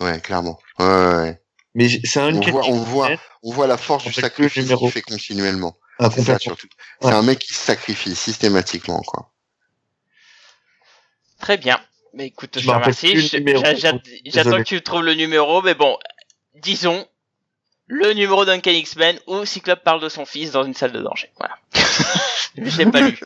Ouais, 0.00 0.20
clairement. 0.20 0.58
Ouais, 0.78 0.86
ouais, 0.86 1.14
ouais. 1.16 1.42
Mais 1.74 1.88
c'est 2.04 2.20
un 2.20 2.34
On 2.34 2.40
voit, 2.50 2.66
on 2.68 2.82
voit, 2.82 3.10
on 3.42 3.52
voit 3.52 3.66
la 3.66 3.76
force 3.78 4.04
du 4.04 4.12
sacrifice 4.12 4.66
qu'il 4.68 4.90
fait 4.90 5.02
continuellement. 5.02 5.76
ah, 5.98 6.10
C'est 6.10 6.22
ça, 6.22 6.32
complètement. 6.34 6.38
surtout. 6.38 6.68
Ouais. 7.02 7.10
C'est 7.10 7.16
un 7.16 7.22
mec 7.22 7.38
qui 7.38 7.54
se 7.54 7.60
sacrifie 7.60 8.14
systématiquement, 8.14 9.00
quoi. 9.06 9.30
Très 11.40 11.56
bien. 11.56 11.80
Mais 12.14 12.26
écoute, 12.26 12.50
je 12.56 12.60
Je 12.60 12.66
te 12.66 12.72
remercie. 12.72 14.20
J'attends 14.26 14.58
que 14.58 14.62
tu 14.62 14.82
trouves 14.82 15.02
le 15.02 15.14
numéro, 15.14 15.62
mais 15.62 15.74
bon, 15.74 15.96
disons 16.54 17.06
le 17.92 18.14
numéro 18.14 18.46
d'Uncan 18.46 18.70
X-Men 18.70 19.18
où 19.26 19.44
Cyclope 19.44 19.84
parle 19.84 20.00
de 20.00 20.08
son 20.08 20.24
fils 20.24 20.50
dans 20.50 20.64
une 20.64 20.72
salle 20.72 20.92
de 20.92 21.00
danger. 21.02 21.30
Voilà. 21.36 21.56
je 22.56 22.78
l'ai 22.78 22.90
pas 22.90 23.02
lu. 23.02 23.20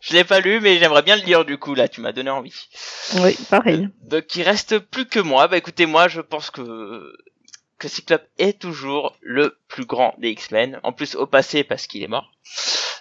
Je 0.00 0.14
l'ai 0.14 0.22
pas 0.22 0.38
lu, 0.38 0.60
mais 0.60 0.78
j'aimerais 0.78 1.02
bien 1.02 1.16
le 1.16 1.22
lire 1.22 1.44
du 1.44 1.58
coup. 1.58 1.74
Là, 1.74 1.88
tu 1.88 2.00
m'as 2.00 2.12
donné 2.12 2.30
envie. 2.30 2.68
Oui, 3.16 3.36
pareil. 3.50 3.88
Donc 4.04 4.36
il 4.36 4.42
reste 4.44 4.78
plus 4.78 5.06
que 5.06 5.18
moi. 5.18 5.48
Bah 5.48 5.56
écoutez, 5.56 5.86
moi 5.86 6.06
je 6.06 6.20
pense 6.20 6.52
que 6.52 7.16
que 7.78 7.88
Cyclope 7.88 8.26
est 8.38 8.60
toujours 8.60 9.16
le 9.22 9.58
plus 9.66 9.86
grand 9.86 10.14
des 10.18 10.30
X-Men. 10.30 10.78
En 10.84 10.92
plus 10.92 11.16
au 11.16 11.26
passé 11.26 11.64
parce 11.64 11.88
qu'il 11.88 12.04
est 12.04 12.08
mort. 12.08 12.30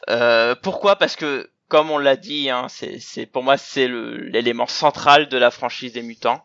Euh, 0.10 0.56
pourquoi? 0.56 0.96
Parce 0.96 1.16
que 1.16 1.52
comme 1.68 1.92
on 1.92 2.00
l'a 2.00 2.16
dit, 2.16 2.50
hein, 2.50 2.66
c'est 2.68 3.28
pour 3.28 3.44
moi 3.44 3.58
c'est 3.58 3.88
l'élément 3.88 4.68
central 4.68 5.30
de 5.30 5.38
la 5.38 5.52
franchise 5.52 5.94
des 5.94 6.02
mutants. 6.02 6.44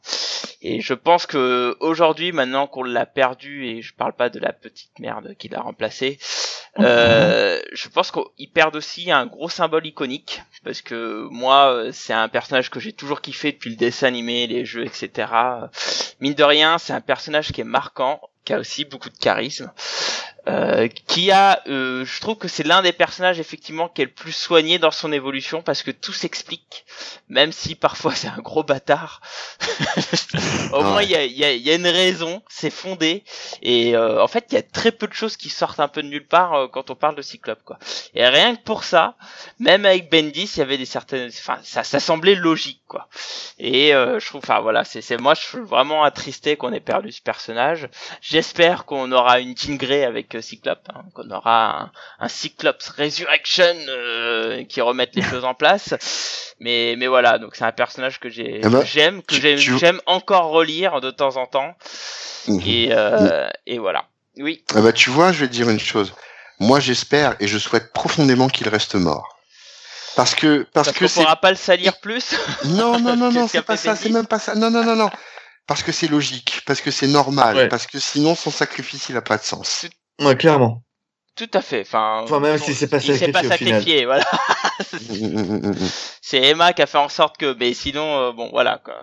Et 0.62 0.80
je 0.80 0.94
pense 0.94 1.26
que 1.26 1.76
aujourd'hui, 1.80 2.32
maintenant 2.32 2.66
qu'on 2.66 2.82
l'a 2.82 3.06
perdu, 3.06 3.66
et 3.66 3.82
je 3.82 3.94
parle 3.94 4.12
pas 4.12 4.28
de 4.28 4.38
la 4.38 4.52
petite 4.52 4.98
merde 4.98 5.34
qui 5.38 5.48
l'a 5.48 5.60
remplacé, 5.60 6.18
euh, 6.78 7.60
je 7.72 7.88
pense 7.88 8.12
qu'ils 8.12 8.50
perdent 8.50 8.76
aussi 8.76 9.10
un 9.10 9.26
gros 9.26 9.48
symbole 9.48 9.86
iconique 9.86 10.42
parce 10.62 10.82
que 10.82 11.26
moi, 11.30 11.86
c'est 11.92 12.12
un 12.12 12.28
personnage 12.28 12.70
que 12.70 12.78
j'ai 12.78 12.92
toujours 12.92 13.20
kiffé 13.22 13.52
depuis 13.52 13.70
le 13.70 13.76
dessin 13.76 14.06
animé, 14.06 14.46
les 14.46 14.64
jeux, 14.64 14.84
etc. 14.84 15.32
Mine 16.20 16.34
de 16.34 16.44
rien, 16.44 16.78
c'est 16.78 16.92
un 16.92 17.00
personnage 17.00 17.52
qui 17.52 17.62
est 17.62 17.64
marquant, 17.64 18.20
qui 18.44 18.52
a 18.52 18.58
aussi 18.58 18.84
beaucoup 18.84 19.08
de 19.08 19.16
charisme. 19.16 19.72
Euh, 20.50 20.88
qui 21.06 21.30
a, 21.30 21.62
euh, 21.68 22.04
je 22.04 22.20
trouve 22.20 22.36
que 22.36 22.48
c'est 22.48 22.64
l'un 22.64 22.82
des 22.82 22.92
personnages 22.92 23.38
effectivement 23.38 23.88
qui 23.88 24.02
est 24.02 24.06
le 24.06 24.10
plus 24.10 24.32
soigné 24.32 24.80
dans 24.80 24.90
son 24.90 25.12
évolution 25.12 25.62
parce 25.62 25.82
que 25.82 25.92
tout 25.92 26.12
s'explique, 26.12 26.84
même 27.28 27.52
si 27.52 27.76
parfois 27.76 28.14
c'est 28.16 28.28
un 28.28 28.38
gros 28.38 28.64
bâtard. 28.64 29.20
Au 30.72 30.82
moins 30.82 31.02
il 31.02 31.10
y 31.10 31.14
a, 31.14 31.24
y, 31.24 31.44
a, 31.44 31.52
y 31.52 31.70
a, 31.70 31.74
une 31.74 31.86
raison, 31.86 32.42
c'est 32.48 32.70
fondé 32.70 33.22
et 33.62 33.94
euh, 33.94 34.22
en 34.22 34.26
fait 34.26 34.46
il 34.50 34.54
y 34.54 34.58
a 34.58 34.62
très 34.62 34.90
peu 34.90 35.06
de 35.06 35.12
choses 35.12 35.36
qui 35.36 35.50
sortent 35.50 35.78
un 35.78 35.88
peu 35.88 36.02
de 36.02 36.08
nulle 36.08 36.26
part 36.26 36.54
euh, 36.54 36.68
quand 36.68 36.90
on 36.90 36.96
parle 36.96 37.14
de 37.14 37.22
Cyclope 37.22 37.62
quoi. 37.64 37.78
Et 38.14 38.26
rien 38.26 38.56
que 38.56 38.62
pour 38.62 38.82
ça, 38.82 39.16
même 39.60 39.86
avec 39.86 40.10
Bendis 40.10 40.50
il 40.56 40.58
y 40.58 40.62
avait 40.62 40.78
des 40.78 40.86
certaines, 40.86 41.28
enfin 41.28 41.58
ça, 41.62 41.84
ça 41.84 42.00
semblait 42.00 42.34
logique 42.34 42.82
quoi. 42.88 43.08
Et 43.58 43.90
je 43.90 44.26
trouve, 44.26 44.40
enfin 44.42 44.60
voilà, 44.60 44.84
c'est 44.84 45.20
moi 45.20 45.34
je 45.34 45.42
suis 45.42 45.60
vraiment 45.60 46.02
attristé 46.02 46.56
qu'on 46.56 46.72
ait 46.72 46.80
perdu 46.80 47.12
ce 47.12 47.22
personnage. 47.22 47.88
J'espère 48.20 48.84
qu'on 48.84 49.12
aura 49.12 49.38
une 49.40 49.56
Jean 49.56 49.76
Grey 49.76 50.02
avec 50.02 50.39
Cyclope, 50.42 50.88
hein, 50.94 51.02
qu'on 51.14 51.30
aura 51.30 51.90
un, 52.18 52.28
Cyclops 52.28 52.88
Resurrection 52.96 53.74
euh, 53.88 54.64
qui 54.64 54.80
remette 54.80 55.14
les 55.14 55.22
choses 55.30 55.44
en 55.44 55.54
place. 55.54 55.94
Mais 56.60 56.94
mais 56.98 57.06
voilà, 57.06 57.38
donc 57.38 57.56
c'est 57.56 57.64
un 57.64 57.72
personnage 57.72 58.20
que 58.20 58.28
j'ai 58.28 58.60
eh 58.62 58.68
ben, 58.68 58.84
j'aime 58.84 59.22
que 59.22 59.36
j'aime 59.56 60.00
encore 60.06 60.50
relire 60.50 61.00
de 61.00 61.10
temps 61.10 61.36
en 61.36 61.46
temps. 61.46 61.74
Mhm. 62.48 62.62
Et 62.66 62.88
euh, 62.92 63.48
et 63.66 63.78
voilà. 63.78 64.06
Oui. 64.38 64.64
Ah 64.74 64.80
bah 64.80 64.92
tu 64.92 65.10
vois, 65.10 65.32
je 65.32 65.40
vais 65.40 65.48
te 65.48 65.52
dire 65.52 65.68
une 65.68 65.80
chose. 65.80 66.12
Moi, 66.58 66.78
j'espère 66.78 67.36
et 67.40 67.48
je 67.48 67.58
souhaite 67.58 67.92
profondément 67.92 68.48
qu'il 68.48 68.68
reste 68.68 68.94
mort. 68.94 69.40
Parce 70.16 70.34
que 70.34 70.66
parce, 70.74 70.88
parce 70.88 70.98
que 70.98 71.04
on 71.04 71.22
pourra 71.22 71.36
pas 71.36 71.50
le 71.50 71.56
salir 71.56 71.98
plus. 72.00 72.34
Non 72.64 72.98
non 72.98 73.16
non 73.16 73.32
non, 73.32 73.48
c'est 73.48 73.62
pas 73.62 73.76
ça, 73.76 73.96
c'est 73.96 74.10
même 74.10 74.26
pas 74.26 74.38
ça. 74.38 74.54
Non 74.54 74.70
non 74.70 74.84
non 74.84 74.96
non. 74.96 75.10
Parce 75.66 75.82
que 75.82 75.92
c'est 75.92 76.08
logique, 76.08 76.62
parce 76.66 76.80
que 76.80 76.90
c'est 76.90 77.06
normal, 77.06 77.68
parce 77.68 77.86
que 77.86 77.98
sinon 77.98 78.34
son 78.34 78.50
sacrifice 78.50 79.08
il 79.08 79.16
a 79.16 79.22
pas 79.22 79.38
de 79.38 79.44
sens. 79.44 79.86
Ouais, 80.20 80.36
clairement. 80.36 80.82
Tout 81.40 81.48
à 81.54 81.62
fait. 81.62 81.80
Enfin, 81.80 82.20
enfin 82.24 82.38
même 82.38 82.58
si 82.58 82.74
c'est 82.74 82.88
pas 82.88 83.00
sacrifié, 83.00 83.28
il 83.28 83.32
pas 83.32 83.42
sacrifié, 83.42 84.04
voilà. 84.04 84.26
c'est 86.20 86.42
Emma 86.42 86.74
qui 86.74 86.82
a 86.82 86.86
fait 86.86 86.98
en 86.98 87.08
sorte 87.08 87.38
que, 87.38 87.56
mais 87.58 87.72
sinon, 87.72 88.02
euh, 88.02 88.32
bon, 88.32 88.50
voilà. 88.52 88.78
Quoi. 88.84 88.94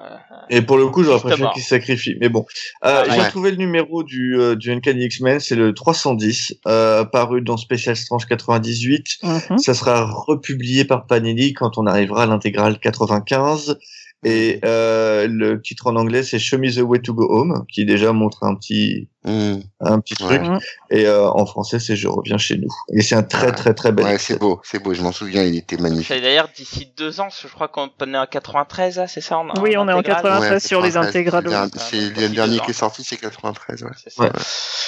Et 0.51 0.61
pour 0.61 0.77
le 0.77 0.87
coup, 0.87 1.03
j'aurais 1.03 1.19
préféré 1.19 1.49
qu'il 1.53 1.63
se 1.63 1.69
sacrifie. 1.69 2.15
Mais 2.21 2.29
bon, 2.29 2.45
euh, 2.85 3.05
j'ai 3.09 3.29
trouvé 3.29 3.49
le 3.49 3.57
numéro 3.57 4.03
du 4.03 4.39
euh, 4.39 4.55
du 4.55 4.71
Uncanny 4.71 5.05
X-Men, 5.05 5.39
c'est 5.39 5.55
le 5.55 5.73
310, 5.73 6.59
euh, 6.67 7.05
paru 7.05 7.41
dans 7.41 7.57
Special 7.57 7.95
Strange 7.95 8.27
98. 8.27 9.17
Mhm. 9.23 9.57
Ça 9.57 9.73
sera 9.73 10.05
republié 10.05 10.85
par 10.85 11.07
Panini 11.07 11.53
quand 11.53 11.79
on 11.79 11.87
arrivera 11.87 12.23
à 12.23 12.25
l'intégrale 12.27 12.77
95. 12.77 13.79
Et 14.23 14.59
euh, 14.65 15.27
le 15.29 15.61
titre 15.61 15.87
en 15.87 15.95
anglais, 15.95 16.23
c'est 16.23 16.39
Show 16.39 16.57
Me 16.57 16.73
the 16.73 16.81
Way 16.81 17.01
to 17.01 17.13
Go 17.13 17.27
Home, 17.29 17.65
qui 17.71 17.85
déjà 17.85 18.13
montre 18.13 18.43
un 18.43 18.55
petit 18.55 19.09
mmh. 19.25 19.57
un 19.81 19.99
petit 19.99 20.15
truc. 20.15 20.41
Et 20.89 21.05
euh, 21.05 21.29
en 21.29 21.45
français, 21.45 21.79
c'est 21.79 21.95
Je 21.95 22.07
reviens 22.07 22.39
chez 22.39 22.57
nous. 22.57 22.69
Et 22.93 23.01
c'est 23.01 23.13
un 23.13 23.21
très 23.21 23.51
très 23.51 23.75
très 23.75 23.91
bel. 23.91 24.05
Ouais, 24.05 24.17
c'est 24.17 24.39
beau, 24.39 24.59
c'est 24.63 24.81
beau. 24.81 24.95
Je 24.95 25.03
m'en 25.03 25.11
souviens, 25.11 25.43
il 25.43 25.55
était 25.55 25.77
magnifique. 25.77 26.07
C'est 26.07 26.21
d'ailleurs 26.21 26.49
d'ici 26.55 26.91
deux 26.97 27.19
ans, 27.19 27.27
je 27.29 27.47
crois 27.47 27.67
qu'on 27.67 27.89
est 27.89 28.17
en 28.17 28.25
93, 28.25 29.03
c'est 29.07 29.21
ça 29.21 29.37
on 29.37 29.61
Oui, 29.61 29.77
on 29.77 29.87
est 29.87 29.93
en 29.93 30.01
93 30.01 30.65
sur 30.65 30.81
les 30.81 30.97
intégrales. 30.97 31.47
C'est 31.77 32.09
le 32.19 32.29
dernier 32.29 32.59
qui 32.59 32.71
est 32.71 32.73
sorti, 32.73 33.03
c'est 33.03 33.17
93. 33.17 33.83
Ouais. 33.83 33.89
Ça. 34.07 34.23
ouais. 34.23 34.31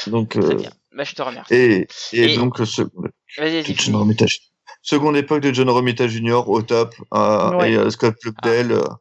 Donc. 0.08 0.38
Euh... 0.38 0.58
Bah, 0.96 1.04
je 1.04 1.14
te 1.14 1.22
remercie. 1.22 1.54
Et, 1.54 1.88
et, 2.14 2.36
donc 2.36 2.58
ce. 2.66 2.82
Seconde 4.82 5.18
époque 5.18 5.42
de 5.42 5.54
John 5.54 5.70
Romita 5.70 6.08
Jr. 6.08 6.48
au 6.48 6.62
top 6.62 6.96
euh, 7.14 7.62
et 7.62 7.76
euh, 7.76 7.90
Scott 7.90 8.16
Lobdell. 8.24 8.74
Ah. 8.74 8.98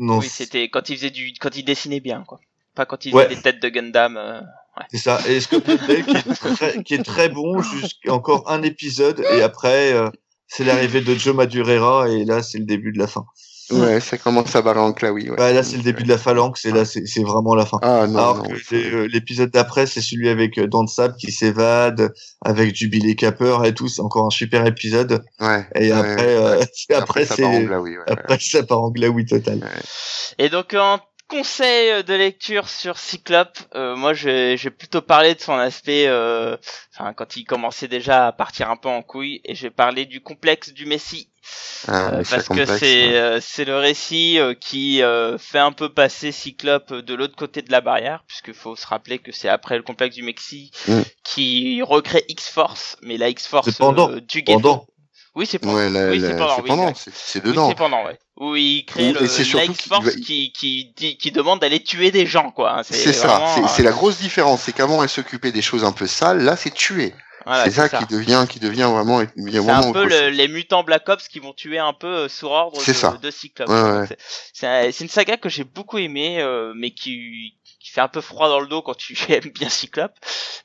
Oui, 0.00 0.28
c'était 0.28 0.68
quand 0.68 0.88
il 0.88 0.96
faisait 0.96 1.10
du, 1.10 1.32
quand 1.38 1.56
il 1.56 1.64
dessinait 1.64 2.00
bien, 2.00 2.24
quoi. 2.26 2.40
Pas 2.74 2.86
quand 2.86 3.04
il 3.04 3.12
faisait 3.12 3.28
des 3.28 3.40
têtes 3.40 3.62
de 3.62 3.68
Gundam. 3.68 4.16
Euh, 4.16 4.40
ouais. 4.40 4.84
C'est 4.90 4.98
ça. 4.98 5.20
Et 5.28 5.40
Scott 5.40 5.66
Lobdell 5.68 6.04
qui, 6.04 6.16
est 6.16 6.34
très, 6.34 6.82
qui 6.82 6.94
est 6.94 7.02
très 7.02 7.28
bon 7.28 7.60
jusqu'à 7.62 8.14
encore 8.14 8.50
un 8.50 8.62
épisode 8.62 9.20
et 9.32 9.42
après 9.42 9.92
euh, 9.92 10.08
c'est 10.46 10.64
l'arrivée 10.64 11.00
de 11.00 11.14
Joe 11.14 11.34
Madureira 11.34 12.08
et 12.08 12.24
là 12.24 12.42
c'est 12.42 12.58
le 12.58 12.64
début 12.64 12.92
de 12.92 12.98
la 12.98 13.06
fin. 13.06 13.26
Ouais, 13.70 14.00
ça 14.00 14.18
commence 14.18 14.54
à 14.56 14.62
barrer 14.62 14.80
en 14.80 14.92
claoui. 14.92 15.30
Ouais. 15.30 15.36
Bah, 15.36 15.52
là, 15.52 15.62
c'est 15.62 15.76
le 15.76 15.82
début 15.82 16.02
de 16.02 16.08
la 16.08 16.18
phalanx 16.18 16.64
et 16.64 16.72
là, 16.72 16.84
c'est 16.84 17.22
vraiment 17.22 17.54
la 17.54 17.66
fin. 17.66 17.78
Ah, 17.82 18.06
non, 18.06 18.18
Alors 18.18 18.42
que 18.42 18.74
euh, 18.74 19.08
l'épisode 19.08 19.50
d'après, 19.50 19.86
c'est 19.86 20.00
celui 20.00 20.28
avec 20.28 20.58
euh, 20.58 20.66
Dan 20.66 20.86
Sab 20.86 21.16
qui 21.16 21.32
s'évade, 21.32 22.12
avec 22.44 22.74
Jubilee 22.74 23.16
Capper 23.16 23.58
et 23.64 23.74
tout. 23.74 23.88
C'est 23.88 24.02
encore 24.02 24.26
un 24.26 24.30
super 24.30 24.66
épisode. 24.66 25.22
Ouais. 25.40 25.66
Et 25.74 25.92
après, 25.92 26.36
euh, 26.36 26.60
après, 26.94 27.24
c'est 27.24 27.68
après 28.06 28.38
ça 28.38 28.62
part 28.62 28.82
en 28.82 28.90
glaoui 28.90 29.26
total. 29.26 29.60
Et 30.38 30.48
donc 30.48 30.74
en 30.74 31.00
conseil 31.30 32.02
de 32.02 32.14
lecture 32.14 32.68
sur 32.68 32.98
Cyclope, 32.98 33.58
euh, 33.76 33.94
moi 33.94 34.14
j'ai 34.14 34.56
plutôt 34.70 35.00
parlé 35.00 35.34
de 35.34 35.40
son 35.40 35.54
aspect, 35.54 36.06
euh, 36.08 36.56
enfin 36.92 37.12
quand 37.12 37.36
il 37.36 37.44
commençait 37.44 37.86
déjà 37.88 38.26
à 38.26 38.32
partir 38.32 38.68
un 38.68 38.76
peu 38.76 38.88
en 38.88 39.02
couille, 39.02 39.40
et 39.44 39.54
j'ai 39.54 39.70
parlé 39.70 40.06
du 40.06 40.20
complexe 40.20 40.72
du 40.72 40.86
Messie 40.86 41.29
ah, 41.88 42.10
euh, 42.12 42.22
parce 42.28 42.48
que 42.48 42.66
c'est 42.66 43.16
euh, 43.16 43.40
c'est 43.40 43.64
le 43.64 43.76
récit 43.78 44.38
euh, 44.38 44.54
qui 44.54 45.02
fait 45.38 45.58
un 45.58 45.72
peu 45.72 45.88
passer 45.88 46.32
Cyclope 46.32 46.92
de 46.92 47.14
l'autre 47.14 47.36
côté 47.36 47.62
de 47.62 47.72
la 47.72 47.80
barrière, 47.80 48.22
puisque 48.26 48.52
faut 48.52 48.76
se 48.76 48.86
rappeler 48.86 49.18
que 49.18 49.32
c'est 49.32 49.48
après 49.48 49.76
le 49.76 49.82
complexe 49.82 50.16
du 50.16 50.22
Mexique 50.22 50.74
mm. 50.88 51.00
qui 51.24 51.82
recrée 51.82 52.24
X-Force, 52.28 52.96
mais 53.02 53.16
la 53.16 53.28
X-Force 53.28 53.80
du 54.28 54.42
Ghetto. 54.42 54.86
Oui, 55.36 55.46
c'est 55.46 55.60
pendant. 55.60 55.76
oui, 55.76 56.20
c'est 56.20 56.36
pendant. 56.36 56.92
C'est 56.94 57.44
dedans. 57.44 57.66
Oui, 57.66 57.68
c'est 57.70 57.78
pendant, 57.78 58.04
ouais. 58.04 58.18
Où 58.36 58.56
il 58.56 58.84
crée 58.84 59.12
le, 59.12 59.22
X-Force 59.24 60.16
qui, 60.16 60.52
qui, 60.52 60.92
qui, 60.96 61.16
qui, 61.16 61.30
demande 61.30 61.60
d'aller 61.60 61.82
tuer 61.82 62.10
des 62.10 62.26
gens, 62.26 62.50
quoi. 62.50 62.78
Hein, 62.78 62.82
c'est 62.82 63.12
ça. 63.12 63.54
C'est 63.68 63.84
la 63.84 63.92
grosse 63.92 64.18
différence. 64.18 64.62
C'est 64.62 64.72
qu'avant, 64.72 65.02
elle 65.02 65.08
s'occupait 65.08 65.52
des 65.52 65.62
choses 65.62 65.84
un 65.84 65.92
peu 65.92 66.08
sales. 66.08 66.42
Là, 66.42 66.56
c'est 66.56 66.74
tuer 66.74 67.14
c'est 67.64 67.70
ça, 67.70 67.88
qui 67.88 68.06
devient 68.06 68.46
qui 68.48 68.60
devient 68.60 68.88
vraiment 68.92 69.20
c'est 69.20 69.70
un 69.70 69.92
peu 69.92 70.06
les 70.28 70.48
mutants 70.48 70.82
Black 70.82 71.08
Ops 71.08 71.28
qui 71.28 71.38
vont 71.38 71.52
tuer 71.52 71.78
un 71.78 71.92
peu 71.92 72.06
euh, 72.06 72.28
sous 72.28 72.46
ordre 72.46 72.78
de, 72.78 73.20
de, 73.20 73.30
Cyclope. 73.30 73.68
Ouais, 73.68 74.06
c'est 74.52 75.00
une 75.00 75.08
saga 75.08 75.36
que 75.36 75.48
j'ai 75.48 75.64
beaucoup 75.64 75.98
aimé 75.98 76.40
euh, 76.40 76.72
mais 76.76 76.90
qui 76.90 77.54
qui 77.80 77.90
fait 77.92 78.02
un 78.02 78.08
peu 78.08 78.20
froid 78.20 78.48
dans 78.48 78.60
le 78.60 78.66
dos 78.66 78.82
quand 78.82 78.96
tu 78.96 79.16
aimes 79.32 79.50
bien 79.54 79.68
Cyclope. 79.68 80.12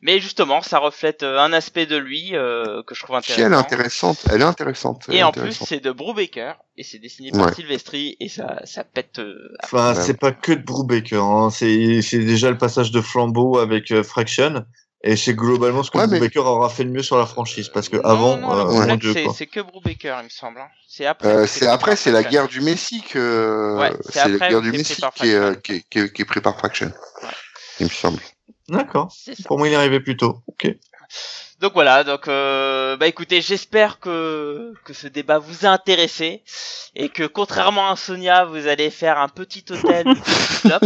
Mais 0.01 0.19
justement, 0.19 0.61
ça 0.61 0.79
reflète 0.79 1.23
euh, 1.23 1.39
un 1.39 1.53
aspect 1.53 1.85
de 1.85 1.95
lui 1.95 2.31
que 2.31 2.93
je 2.93 2.99
trouve 3.01 3.15
intéressant. 3.15 3.45
elle 3.45 3.53
est 3.53 3.55
intéressante. 3.55 4.17
Elle 4.29 4.41
est 4.41 4.45
intéressante. 4.45 5.05
et 5.09 5.23
en 5.23 5.31
plus, 5.31 5.53
c'est 5.53 5.79
de 5.79 5.91
Brubaker 5.91 6.55
et 6.77 6.83
c'est 6.83 6.99
dessiné 6.99 7.31
par 7.31 7.53
Sylvestri 7.53 8.17
et 8.19 8.27
ça 8.27 8.61
ça 8.65 8.83
pète. 8.83 9.21
enfin, 9.63 9.95
c'est 9.95 10.19
pas 10.19 10.31
que 10.31 10.51
de 10.51 10.63
Brubaker. 10.63 11.23
Hein. 11.23 11.49
C'est 11.49 12.01
c'est 12.01 12.19
déjà 12.19 12.49
le 12.49 12.57
passage 12.57 12.91
de 12.91 13.01
flambeau 13.01 13.59
avec 13.59 14.01
Fraction 14.03 14.65
et 15.03 15.15
c'est 15.15 15.35
globalement 15.35 15.83
ce 15.83 15.91
que 15.91 15.99
ouais, 15.99 16.07
Brubaker 16.07 16.45
aura 16.45 16.69
fait 16.69 16.83
le 16.83 16.89
mieux 16.89 17.03
sur 17.03 17.17
la 17.17 17.27
franchise, 17.27 17.69
parce 17.69 17.89
que 17.89 17.97
avant, 18.03 18.39
euh, 18.51 18.97
c'est 19.35 19.45
que 19.45 19.59
Brubaker, 19.59 20.17
il 20.21 20.25
me 20.25 20.29
semble. 20.29 20.59
Hein. 20.59 20.67
C'est 20.87 21.05
après. 21.05 21.27
Euh, 21.27 21.45
c'est 21.45 21.67
après, 21.67 21.95
c'est 21.95 22.11
la 22.11 22.23
guerre 22.23 22.47
du 22.47 22.61
Messie 22.61 23.03
que. 23.03 23.77
Ouais, 23.77 23.93
c'est 24.09 24.29
la 24.29 24.49
guerre 24.49 24.61
du 24.61 24.71
Messie 24.71 25.01
qui 25.15 25.29
est, 25.29 25.61
qui, 25.61 25.73
est, 25.73 25.89
qui, 25.89 25.99
est, 25.99 26.11
qui 26.11 26.21
est 26.23 26.25
pris 26.25 26.41
par 26.41 26.57
Fraction. 26.57 26.87
Ouais. 27.21 27.29
Il 27.81 27.85
me 27.85 27.91
semble. 27.91 28.19
D'accord. 28.67 29.13
Pour 29.45 29.59
moi, 29.59 29.67
il 29.67 29.73
est 29.73 29.77
arrivé 29.77 29.99
plus 29.99 30.17
tôt. 30.17 30.41
Ok. 30.47 30.75
Donc 31.61 31.73
voilà, 31.73 32.03
donc 32.03 32.27
euh, 32.27 32.97
bah 32.97 33.07
écoutez, 33.07 33.39
j'espère 33.41 33.99
que 33.99 34.73
que 34.83 34.93
ce 34.93 35.07
débat 35.07 35.39
vous 35.39 35.65
a 35.65 35.69
intéressé 35.69 36.43
et 36.95 37.07
que 37.07 37.23
contrairement 37.23 37.89
à 37.89 37.95
Sonia, 37.95 38.43
vous 38.43 38.67
allez 38.67 38.89
faire 38.89 39.17
un 39.19 39.29
petit 39.29 39.63
hôtel 39.69 40.05
Parce 40.63 40.83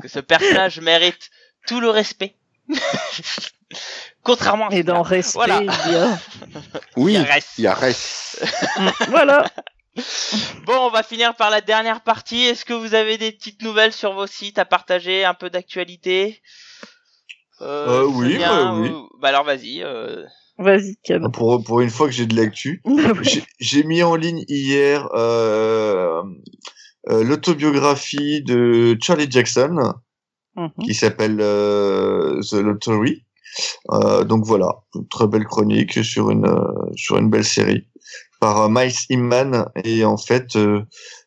que 0.00 0.08
ce 0.08 0.20
personnage 0.20 0.80
mérite 0.80 1.30
tout 1.66 1.80
le 1.80 1.90
respect. 1.90 2.34
Contrairement 4.22 4.68
à 4.68 4.74
Et 4.74 4.82
dans 4.82 5.02
respect, 5.02 5.34
voilà. 5.34 5.62
il 5.62 5.92
y 5.92 5.96
a... 5.96 6.18
Oui, 6.96 7.18
il 7.58 7.64
y 7.64 7.66
a 7.66 7.74
reste. 7.74 8.44
voilà. 9.08 9.44
Bon, 10.64 10.74
on 10.78 10.90
va 10.90 11.02
finir 11.02 11.34
par 11.34 11.50
la 11.50 11.60
dernière 11.60 12.02
partie. 12.02 12.44
Est-ce 12.44 12.64
que 12.64 12.72
vous 12.72 12.94
avez 12.94 13.18
des 13.18 13.32
petites 13.32 13.62
nouvelles 13.62 13.92
sur 13.92 14.12
vos 14.14 14.26
sites 14.26 14.58
à 14.58 14.64
partager, 14.64 15.24
un 15.24 15.34
peu 15.34 15.50
d'actualité? 15.50 16.40
Euh, 17.60 18.02
euh, 18.02 18.04
Oui, 18.04 18.38
bah, 18.38 18.74
oui. 18.74 18.90
Bah 19.20 19.28
alors 19.28 19.44
vas-y. 19.44 19.82
Euh... 19.82 20.24
Vas-y, 20.58 20.96
Pour, 21.32 21.62
pour 21.64 21.80
une 21.80 21.90
fois 21.90 22.06
que 22.06 22.12
j'ai 22.12 22.26
de 22.26 22.36
l'actu, 22.36 22.82
j'ai 23.58 23.82
mis 23.84 24.02
en 24.02 24.14
ligne 24.14 24.44
hier 24.48 25.08
euh, 25.14 26.22
euh, 27.08 27.24
l'autobiographie 27.24 28.42
de 28.42 28.96
Charlie 29.02 29.30
Jackson. 29.30 29.94
Mhm. 30.56 30.70
qui 30.84 30.94
s'appelle 30.94 31.38
euh, 31.40 32.40
The 32.42 32.54
Lottery. 32.54 33.24
Euh, 33.92 34.24
donc 34.24 34.44
voilà, 34.46 34.68
une 34.94 35.06
très 35.08 35.26
belle 35.26 35.44
chronique 35.44 36.02
sur 36.04 36.30
une 36.30 36.46
euh, 36.46 36.64
sur 36.96 37.18
une 37.18 37.28
belle 37.30 37.44
série 37.44 37.86
par 38.40 38.62
euh, 38.62 38.68
Miles 38.70 38.92
Imman 39.10 39.66
et 39.84 40.04
en 40.06 40.16
fait 40.16 40.56
euh, 40.56 40.82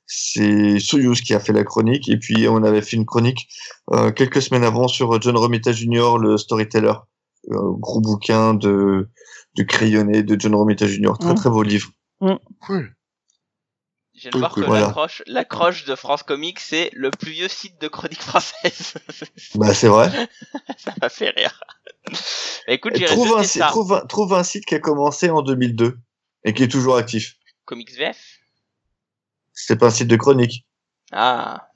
c'est 0.08 0.80
Soyuz 0.80 1.22
qui 1.22 1.34
a 1.36 1.40
fait 1.40 1.54
la 1.54 1.64
chronique 1.64 2.10
et 2.10 2.18
puis 2.18 2.48
on 2.48 2.64
avait 2.64 2.82
fait 2.82 2.98
une 2.98 3.06
chronique 3.06 3.48
euh, 3.94 4.12
quelques 4.12 4.42
semaines 4.42 4.64
avant 4.64 4.88
sur 4.88 5.22
John 5.22 5.38
Romita 5.38 5.72
Jr. 5.72 6.18
le 6.20 6.38
storyteller, 6.38 6.94
euh, 7.52 7.56
gros 7.80 8.02
bouquin 8.02 8.54
de 8.56 9.08
de 9.56 9.64
crayonné 9.64 10.24
de 10.24 10.40
John 10.40 10.56
Romita 10.56 10.88
Jr. 10.88 11.14
Très 11.20 11.32
Mm. 11.32 11.36
très 11.36 11.50
beau 11.52 11.62
livre. 11.64 11.90
Cool. 12.62 12.95
Je 14.16 14.22
viens 14.22 14.32
de 14.32 14.38
voir 14.38 14.54
que 14.56 14.62
Voilà. 14.62 14.86
l'accroche, 14.88 15.24
l'accroche 15.28 15.86
de 15.86 15.94
France 15.96 16.24
Comics, 16.24 16.60
c'est 16.60 16.90
le 16.94 17.12
plus 17.12 17.32
vieux 17.32 17.48
site 17.50 17.80
de 17.82 17.88
chronique 17.90 18.22
française. 18.22 18.94
Bah 19.56 19.74
c'est 19.74 19.88
vrai. 19.90 20.10
ça 20.78 20.94
m'a 21.02 21.10
fait 21.10 21.30
rire. 21.32 21.60
Bah, 22.10 22.18
écoute, 22.70 22.94
trouve, 23.06 23.38
un, 23.38 23.44
ça. 23.44 23.68
trouve, 23.68 23.94
un, 23.94 24.06
trouve 24.06 24.34
un 24.34 24.44
site 24.44 24.66
qui 24.66 24.76
a 24.76 24.80
commencé 24.80 25.30
en 25.30 25.42
2002 25.42 25.98
et 26.46 26.54
qui 26.54 26.64
est 26.64 26.68
toujours 26.68 26.96
actif. 26.98 27.36
Comics 27.66 27.92
VF 27.98 28.18
C'était 29.54 29.78
pas 29.78 29.88
un 29.88 29.92
site 29.92 30.08
de 30.08 30.16
chronique. 30.16 30.66
Ah. 31.12 31.68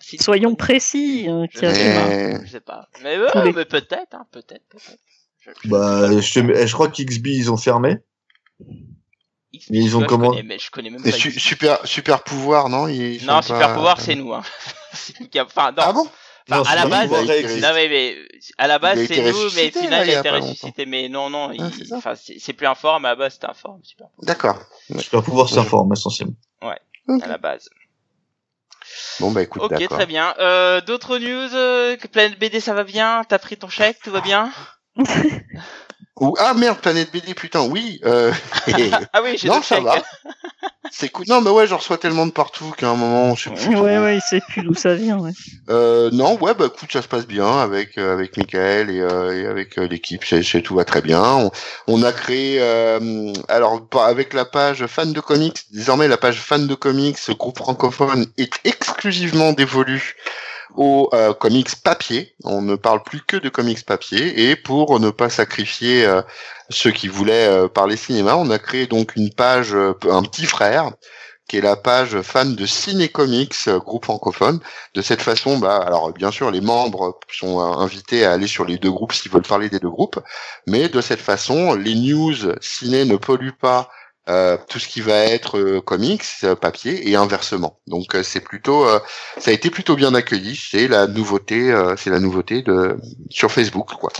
Site 0.00 0.22
Soyons 0.22 0.50
chronique. 0.54 0.58
précis. 0.58 1.26
euh, 1.28 1.46
Je 1.50 1.58
sais 1.58 1.94
pas. 1.94 2.08
Mais- 2.08 2.46
Je 2.46 2.50
sais 2.52 2.60
pas. 2.60 2.88
Mais, 3.02 3.16
euh, 3.16 3.26
Tous 3.32 3.42
les- 3.42 3.52
mais 3.52 3.64
peut-être, 3.64 4.14
hein, 4.14 4.26
peut-être, 4.30 4.64
peut-être. 4.68 4.98
Je- 5.40 5.50
je- 5.64 5.68
Bah, 5.68 6.20
je, 6.20 6.40
te- 6.40 6.66
je 6.66 6.72
crois 6.72 6.88
qu'XB 6.88 7.26
ils 7.26 7.50
ont 7.52 7.56
fermé. 7.56 7.98
X- 9.56 9.66
mais 9.70 9.78
ils 9.78 9.96
ont 9.96 10.00
je 10.00 10.06
comment- 10.06 10.30
connais, 10.30 10.42
mais 10.42 10.58
je 10.58 10.70
connais 10.70 10.90
même 10.90 11.02
pas. 11.02 11.12
su- 11.12 11.30
X. 11.30 11.42
super, 11.42 11.86
super 11.86 12.22
pouvoir, 12.22 12.68
non 12.68 12.88
ils 12.88 13.24
Non, 13.26 13.42
super 13.42 13.58
pas- 13.68 13.74
pouvoir, 13.74 14.00
c'est 14.00 14.14
nous. 14.14 14.32
Hein. 14.32 14.42
C'est 14.92 15.20
nous 15.20 15.28
Enfin, 15.42 15.72
non. 15.72 15.82
Ah 15.84 15.92
bon 15.92 16.06
Enfin, 16.48 16.58
Non, 16.58 16.62
à 16.64 16.74
la 16.76 16.86
base, 16.86 17.10
il 17.10 17.60
non 17.60 17.68
mais, 17.74 17.88
mais 17.88 18.16
à 18.56 18.68
la 18.68 18.78
base 18.78 19.04
c'est 19.08 19.32
nous, 19.32 19.50
mais 19.56 19.70
final 19.72 19.90
là, 19.90 20.04
il 20.04 20.14
a 20.14 20.20
été 20.20 20.30
ressuscité. 20.30 20.86
Mais 20.86 21.08
non, 21.08 21.28
non, 21.28 21.48
Ah, 21.50 21.54
il- 21.54 21.86
c'est 21.86 21.92
enfin 21.92 22.14
c'est 22.14 22.38
c'est 22.38 22.52
plus 22.52 22.68
un 22.68 22.76
forum, 22.76 23.02
mais 23.02 23.08
à 23.08 23.12
la 23.12 23.16
base 23.16 23.34
c'était 23.34 23.46
un 23.48 23.54
forum, 23.54 23.80
super 23.82 24.06
D'accord. 24.22 24.58
Super 25.00 25.22
pouvoir 25.24 25.48
s'informe 25.48 25.92
essentiellement. 25.92 26.34
à 26.62 27.26
la 27.26 27.38
base. 27.38 27.68
Bon 29.20 29.30
bah 29.32 29.42
écoute, 29.42 29.62
Ok, 29.62 29.88
très 29.88 30.06
bien. 30.06 30.34
Euh, 30.38 30.80
D'autres 30.80 31.18
news 31.18 31.54
euh, 31.54 31.96
que 31.96 32.06
Planète 32.06 32.38
BD, 32.38 32.60
ça 32.60 32.74
va 32.74 32.84
bien? 32.84 33.24
T'as 33.28 33.38
pris 33.38 33.56
ton 33.56 33.68
chèque, 33.68 33.98
tout 34.02 34.10
va 34.12 34.20
bien? 34.20 34.52
Ou 36.18 36.34
ah 36.38 36.54
merde, 36.54 36.78
planète 36.78 37.12
BD, 37.12 37.34
putain, 37.34 37.66
oui. 37.66 38.00
Euh... 38.04 38.32
Ah 39.12 39.20
oui, 39.22 39.36
j'ai 39.36 39.48
non, 39.48 39.60
ça 39.62 39.80
va. 39.80 40.02
C'est 40.90 41.10
cool. 41.10 41.26
Non, 41.28 41.42
mais 41.42 41.50
ouais, 41.50 41.66
j'en 41.66 41.76
reçois 41.76 41.98
tellement 41.98 42.26
de 42.26 42.30
partout 42.30 42.72
qu'à 42.76 42.88
un 42.88 42.94
moment, 42.94 43.34
je 43.34 43.44
sais 43.44 43.54
plus. 43.54 43.76
Ouais, 43.76 43.98
ouais, 43.98 44.16
il 44.16 44.22
sait 44.22 44.40
plus 44.48 44.62
d'où 44.62 44.74
ça 44.74 44.94
vient. 44.94 45.18
Ouais. 45.18 45.32
Euh, 45.68 46.10
non, 46.12 46.38
ouais, 46.40 46.54
bah 46.54 46.66
écoute, 46.72 46.90
ça 46.90 47.02
se 47.02 47.08
passe 47.08 47.26
bien 47.26 47.58
avec 47.58 47.98
euh, 47.98 48.14
avec 48.14 48.36
Michael 48.36 48.88
et, 48.90 49.00
euh, 49.00 49.42
et 49.42 49.46
avec 49.46 49.78
euh, 49.78 49.86
l'équipe, 49.86 50.24
c'est, 50.24 50.62
tout 50.62 50.74
va 50.76 50.84
très 50.84 51.02
bien. 51.02 51.22
On, 51.22 51.50
on 51.86 52.02
a 52.02 52.12
créé, 52.12 52.58
euh, 52.60 53.32
alors 53.48 53.86
avec 54.00 54.32
la 54.32 54.44
page 54.46 54.86
fan 54.86 55.12
de 55.12 55.20
comics, 55.20 55.64
désormais 55.72 56.08
la 56.08 56.16
page 56.16 56.40
fan 56.40 56.66
de 56.66 56.74
comics, 56.74 57.18
ce 57.18 57.32
groupe 57.32 57.58
francophone 57.58 58.26
est 58.38 58.54
exclusivement 58.64 59.52
dévolu 59.52 60.14
aux 60.74 61.08
euh, 61.14 61.32
comics 61.32 61.82
papier. 61.82 62.34
On 62.44 62.62
ne 62.62 62.76
parle 62.76 63.02
plus 63.02 63.20
que 63.20 63.36
de 63.36 63.48
comics 63.48 63.84
papier 63.84 64.50
et 64.50 64.56
pour 64.56 64.98
ne 65.00 65.10
pas 65.10 65.30
sacrifier 65.30 66.04
euh, 66.04 66.22
ceux 66.70 66.90
qui 66.90 67.08
voulaient 67.08 67.48
euh, 67.48 67.68
parler 67.68 67.96
cinéma, 67.96 68.36
on 68.36 68.50
a 68.50 68.58
créé 68.58 68.86
donc 68.86 69.16
une 69.16 69.32
page, 69.32 69.74
un 69.74 70.22
petit 70.22 70.46
frère 70.46 70.90
qui 71.48 71.58
est 71.58 71.60
la 71.60 71.76
page 71.76 72.20
fan 72.22 72.56
de 72.56 72.66
Ciné 72.66 73.08
Comics, 73.08 73.54
euh, 73.68 73.78
groupe 73.78 74.04
francophone. 74.04 74.60
De 74.94 75.02
cette 75.02 75.22
façon, 75.22 75.58
bah, 75.58 75.76
alors 75.76 76.12
bien 76.12 76.30
sûr, 76.30 76.50
les 76.50 76.60
membres 76.60 77.18
sont 77.30 77.60
invités 77.60 78.24
à 78.24 78.32
aller 78.32 78.46
sur 78.46 78.64
les 78.64 78.78
deux 78.78 78.90
groupes 78.90 79.12
s'ils 79.12 79.30
veulent 79.30 79.42
parler 79.42 79.68
des 79.68 79.78
deux 79.78 79.90
groupes, 79.90 80.18
mais 80.66 80.88
de 80.88 81.00
cette 81.00 81.20
façon, 81.20 81.74
les 81.74 81.94
news 81.94 82.34
ciné 82.60 83.04
ne 83.04 83.16
polluent 83.16 83.52
pas 83.52 83.88
euh, 84.28 84.56
tout 84.68 84.78
ce 84.78 84.88
qui 84.88 85.00
va 85.00 85.18
être 85.18 85.58
euh, 85.58 85.80
comics, 85.80 86.24
euh, 86.44 86.54
papier 86.56 87.08
et 87.08 87.16
inversement. 87.16 87.80
Donc 87.86 88.14
euh, 88.14 88.22
c'est 88.22 88.40
plutôt, 88.40 88.86
euh, 88.88 88.98
ça 89.38 89.50
a 89.50 89.54
été 89.54 89.70
plutôt 89.70 89.96
bien 89.96 90.14
accueilli. 90.14 90.56
C'est 90.56 90.88
la 90.88 91.06
nouveauté, 91.06 91.70
euh, 91.70 91.94
c'est 91.96 92.10
la 92.10 92.20
nouveauté 92.20 92.62
de 92.62 92.96
sur 93.30 93.52
Facebook, 93.52 93.92
quoi. 93.94 94.12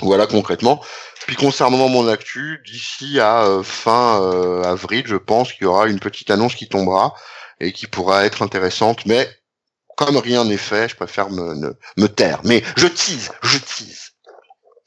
Voilà 0.00 0.26
concrètement. 0.26 0.82
Puis 1.26 1.36
concernant 1.36 1.88
mon 1.88 2.08
actu, 2.08 2.62
d'ici 2.66 3.20
à 3.20 3.44
euh, 3.44 3.62
fin 3.62 4.22
euh, 4.22 4.62
avril, 4.64 5.04
je 5.06 5.16
pense 5.16 5.52
qu'il 5.52 5.62
y 5.62 5.66
aura 5.66 5.86
une 5.86 6.00
petite 6.00 6.30
annonce 6.30 6.54
qui 6.54 6.68
tombera 6.68 7.14
et 7.60 7.72
qui 7.72 7.86
pourra 7.86 8.24
être 8.24 8.42
intéressante. 8.42 9.06
Mais 9.06 9.28
comme 9.96 10.16
rien 10.16 10.44
n'est 10.44 10.56
fait, 10.56 10.88
je 10.88 10.96
préfère 10.96 11.30
me, 11.30 11.54
ne- 11.54 11.72
me 11.96 12.08
taire. 12.08 12.40
Mais 12.44 12.64
je 12.76 12.88
tease, 12.88 13.30
je 13.42 13.58
tease. 13.58 14.10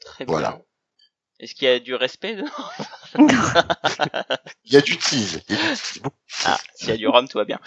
Très 0.04 0.24
bien. 0.24 0.32
Voilà. 0.32 0.58
Est-ce 1.40 1.54
qu'il 1.54 1.68
y 1.68 1.70
a 1.70 1.78
du 1.78 1.94
respect 1.94 2.36
dedans 2.36 2.50
Il 4.64 4.72
y 4.72 4.76
a 4.76 4.80
du 4.80 4.96
tease. 4.96 5.42
il 5.48 5.54
y 5.54 5.58
a 5.58 5.62
du 5.62 5.68
tease. 5.68 6.00
Ah, 6.44 6.58
s'il 6.74 6.88
y 6.90 6.92
a 6.92 6.96
du 6.96 7.06
rhum, 7.08 7.28
tout 7.28 7.38
va 7.38 7.44
bien. 7.44 7.58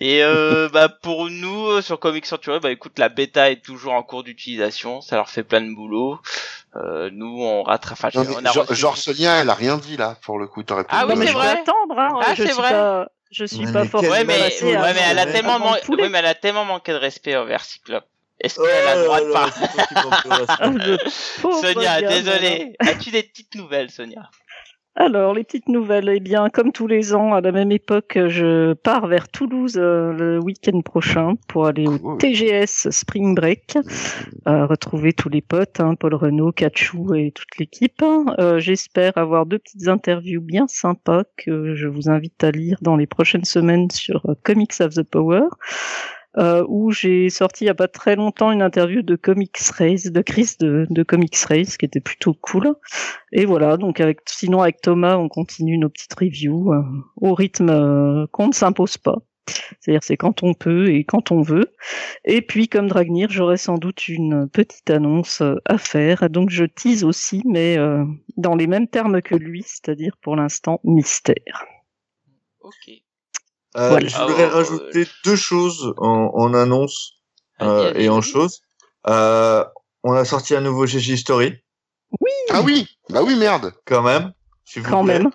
Et 0.00 0.22
euh, 0.22 0.68
bah 0.72 0.88
pour 0.88 1.28
nous 1.30 1.66
euh, 1.68 1.82
sur 1.82 1.98
Comics 2.00 2.26
Century, 2.26 2.60
bah 2.60 2.70
écoute, 2.70 2.98
la 2.98 3.08
bêta 3.08 3.50
est 3.50 3.62
toujours 3.64 3.92
en 3.94 4.02
cours 4.02 4.22
d'utilisation, 4.24 5.00
ça 5.00 5.16
leur 5.16 5.28
fait 5.28 5.42
plein 5.44 5.60
de 5.60 5.74
boulot. 5.74 6.20
Euh, 6.76 7.10
nous 7.12 7.42
on 7.42 7.62
rattrape. 7.62 7.98
Enfin, 8.04 8.10
Non, 8.22 8.36
on 8.40 8.44
a 8.44 8.52
genre, 8.52 8.66
reçu- 8.66 8.74
genre 8.74 8.96
Sonia, 8.96 9.36
elle 9.40 9.50
a 9.50 9.54
rien 9.54 9.76
dit 9.78 9.96
là 9.96 10.16
pour 10.22 10.38
le 10.38 10.46
coup. 10.46 10.62
T'aurais 10.62 10.84
pu 10.84 10.90
Ah 10.92 11.06
oui, 11.06 11.14
c'est 11.18 11.26
je 11.28 11.32
vrai. 11.32 11.54
vais 11.54 11.60
attendre. 11.60 11.98
Hein. 11.98 12.20
Ah, 12.22 12.34
je 12.34 12.42
c'est 12.42 12.48
suis 12.52 12.56
vrai. 12.60 12.70
pas, 12.70 13.08
je 13.30 13.44
suis 13.44 13.66
pas 13.72 13.82
mais 13.82 13.88
forcément 13.88 14.12
Ouais 14.12 14.24
mais, 14.24 14.62
ouais, 14.62 14.76
à- 14.76 14.92
mais 14.94 15.00
elle 15.10 15.18
a 15.18 15.26
tellement, 15.26 15.54
avant 15.56 15.70
man- 15.70 15.78
le 15.80 15.86
poulet. 15.86 16.02
ouais, 16.04 16.08
mais 16.10 16.18
elle 16.18 16.26
a 16.26 16.34
tellement 16.34 16.64
manqué 16.64 16.92
de 16.92 16.98
respect 16.98 17.36
envers 17.36 17.64
Cyclope. 17.64 18.04
Est-ce 18.40 18.60
Oh 18.60 18.64
qu'elle 18.64 18.86
a 18.86 18.94
le 18.94 19.04
droit 19.04 19.20
de 19.20 19.26
là, 19.26 19.48
parler. 19.50 20.96
Ah, 21.42 21.60
Sonia, 21.60 22.02
désolé. 22.02 22.72
As-tu 22.78 23.10
des 23.10 23.24
petites 23.24 23.54
nouvelles, 23.56 23.90
Sonia? 23.90 24.30
Alors, 25.00 25.32
les 25.32 25.44
petites 25.44 25.68
nouvelles. 25.68 26.08
Eh 26.12 26.18
bien, 26.18 26.48
comme 26.50 26.72
tous 26.72 26.88
les 26.88 27.14
ans, 27.14 27.32
à 27.32 27.40
la 27.40 27.52
même 27.52 27.70
époque, 27.70 28.18
je 28.26 28.72
pars 28.72 29.06
vers 29.06 29.28
Toulouse 29.28 29.76
euh, 29.76 30.12
le 30.12 30.40
week-end 30.40 30.80
prochain 30.80 31.34
pour 31.46 31.66
aller 31.66 31.86
au. 31.86 32.16
TGS 32.16 32.90
Spring 32.90 33.32
Break, 33.32 33.78
euh, 34.48 34.66
retrouver 34.66 35.12
tous 35.12 35.28
les 35.28 35.40
potes, 35.40 35.78
hein, 35.78 35.94
Paul 35.94 36.14
Renault, 36.14 36.50
Kachou 36.50 37.14
et 37.14 37.30
toute 37.30 37.58
l'équipe. 37.58 38.02
Euh, 38.40 38.58
J'espère 38.58 39.16
avoir 39.16 39.46
deux 39.46 39.60
petites 39.60 39.86
interviews 39.86 40.40
bien 40.40 40.66
sympas 40.66 41.22
que 41.36 41.76
je 41.76 41.86
vous 41.86 42.10
invite 42.10 42.42
à 42.42 42.50
lire 42.50 42.78
dans 42.82 42.96
les 42.96 43.06
prochaines 43.06 43.44
semaines 43.44 43.92
sur 43.92 44.26
Comics 44.42 44.80
of 44.80 44.94
the 44.94 45.04
Power. 45.04 45.42
Euh, 46.38 46.64
où 46.68 46.90
j'ai 46.90 47.28
sorti 47.30 47.64
il 47.64 47.66
y 47.66 47.70
a 47.70 47.74
pas 47.74 47.88
très 47.88 48.16
longtemps 48.16 48.52
une 48.52 48.62
interview 48.62 49.02
de 49.02 49.16
Comics 49.16 49.58
Race, 49.76 50.04
de 50.04 50.22
Chris 50.22 50.56
de, 50.60 50.86
de 50.88 51.02
Comics 51.02 51.36
Race, 51.36 51.76
qui 51.76 51.84
était 51.84 52.00
plutôt 52.00 52.34
cool. 52.34 52.74
Et 53.32 53.44
voilà, 53.44 53.76
donc 53.76 54.00
avec 54.00 54.20
sinon 54.26 54.62
avec 54.62 54.80
Thomas, 54.80 55.16
on 55.16 55.28
continue 55.28 55.78
nos 55.78 55.88
petites 55.88 56.14
reviews 56.14 56.72
euh, 56.72 56.82
au 57.16 57.34
rythme 57.34 57.70
euh, 57.70 58.26
qu'on 58.32 58.48
ne 58.48 58.52
s'impose 58.52 58.98
pas. 58.98 59.16
C'est-à-dire 59.80 60.02
c'est 60.02 60.16
quand 60.16 60.42
on 60.42 60.54
peut 60.54 60.90
et 60.90 61.04
quand 61.04 61.32
on 61.32 61.42
veut. 61.42 61.74
Et 62.24 62.42
puis 62.42 62.68
comme 62.68 62.88
Dragnir, 62.88 63.30
j'aurai 63.30 63.56
sans 63.56 63.78
doute 63.78 64.08
une 64.08 64.48
petite 64.48 64.90
annonce 64.90 65.40
euh, 65.40 65.56
à 65.64 65.78
faire. 65.78 66.30
Donc 66.30 66.50
je 66.50 66.64
tease 66.64 67.04
aussi, 67.04 67.42
mais 67.46 67.78
euh, 67.78 68.04
dans 68.36 68.54
les 68.54 68.66
mêmes 68.66 68.88
termes 68.88 69.22
que 69.22 69.34
lui, 69.34 69.62
c'est-à-dire 69.62 70.16
pour 70.20 70.36
l'instant 70.36 70.80
mystère. 70.84 71.66
Ok. 72.60 73.07
Euh, 73.76 73.88
Voilà. 73.90 74.06
Je 74.08 74.16
voudrais 74.16 74.44
ouais, 74.44 74.50
rajouter 74.50 75.06
deux 75.24 75.36
choses 75.36 75.92
en, 75.98 76.30
en 76.34 76.54
annonce 76.54 77.12
euh, 77.60 77.92
et 77.94 78.08
en 78.08 78.20
chose. 78.20 78.60
Euh, 79.08 79.64
on 80.04 80.12
a 80.12 80.24
sorti 80.24 80.54
un 80.54 80.60
nouveau 80.60 80.86
GG 80.86 81.16
Story, 81.16 81.54
Ah 82.50 82.62
oui, 82.62 82.88
bah 83.10 83.22
oui, 83.22 83.36
merde. 83.36 83.72
quand 83.84 84.02
même. 84.02 84.32
vous 84.76 84.82
Quand 84.82 85.04
plaît. 85.04 85.18
même. 85.18 85.30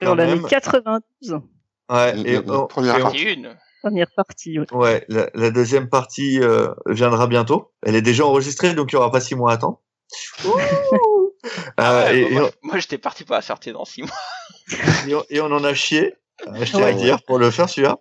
Quand 0.00 0.06
Sur 0.06 0.14
l'année 0.16 0.34
même. 0.36 0.46
92, 0.48 1.40
Ouais, 1.90 2.18
et, 2.20 2.38
on- 2.38 2.66
première 2.66 2.98
et 2.98 3.02
on- 3.02 3.10
une. 3.12 3.56
première 3.82 4.08
partie. 4.14 4.58
ouais. 4.58 4.66
ouais, 4.72 5.04
la, 5.08 5.30
la 5.34 5.50
deuxième 5.50 5.88
partie 5.88 6.40
euh, 6.40 6.68
viendra 6.86 7.26
bientôt. 7.26 7.72
Elle 7.82 7.94
est 7.96 8.02
déjà 8.02 8.24
enregistrée, 8.26 8.74
donc 8.74 8.92
il 8.92 8.96
n'y 8.96 8.98
aura 8.98 9.10
pas 9.10 9.20
six 9.20 9.34
mois 9.34 9.52
à 9.52 9.54
attendre. 9.54 9.80
Ah 11.76 11.92
Euh, 11.92 12.04
ouais, 12.06 12.18
et, 12.18 12.22
et 12.26 12.30
moi, 12.34 12.50
on, 12.62 12.66
moi, 12.68 12.78
j'étais 12.78 12.98
parti 12.98 13.24
pour 13.24 13.34
la 13.36 13.42
sortir 13.42 13.74
dans 13.74 13.84
six 13.84 14.02
mois. 14.02 14.10
et 15.08 15.14
on- 15.14 15.24
et 15.30 15.40
on 15.40 15.46
en 15.46 15.64
a 15.64 15.74
chié, 15.74 16.14
euh, 16.14 16.16
je 16.54 16.64
tiens 16.70 16.78
à 16.80 16.82
Ouais. 16.86 16.92
le 16.92 16.98
dire, 16.98 17.22
pour 17.22 17.38
le 17.38 17.50
faire 17.50 17.68
celui-là. 17.68 17.96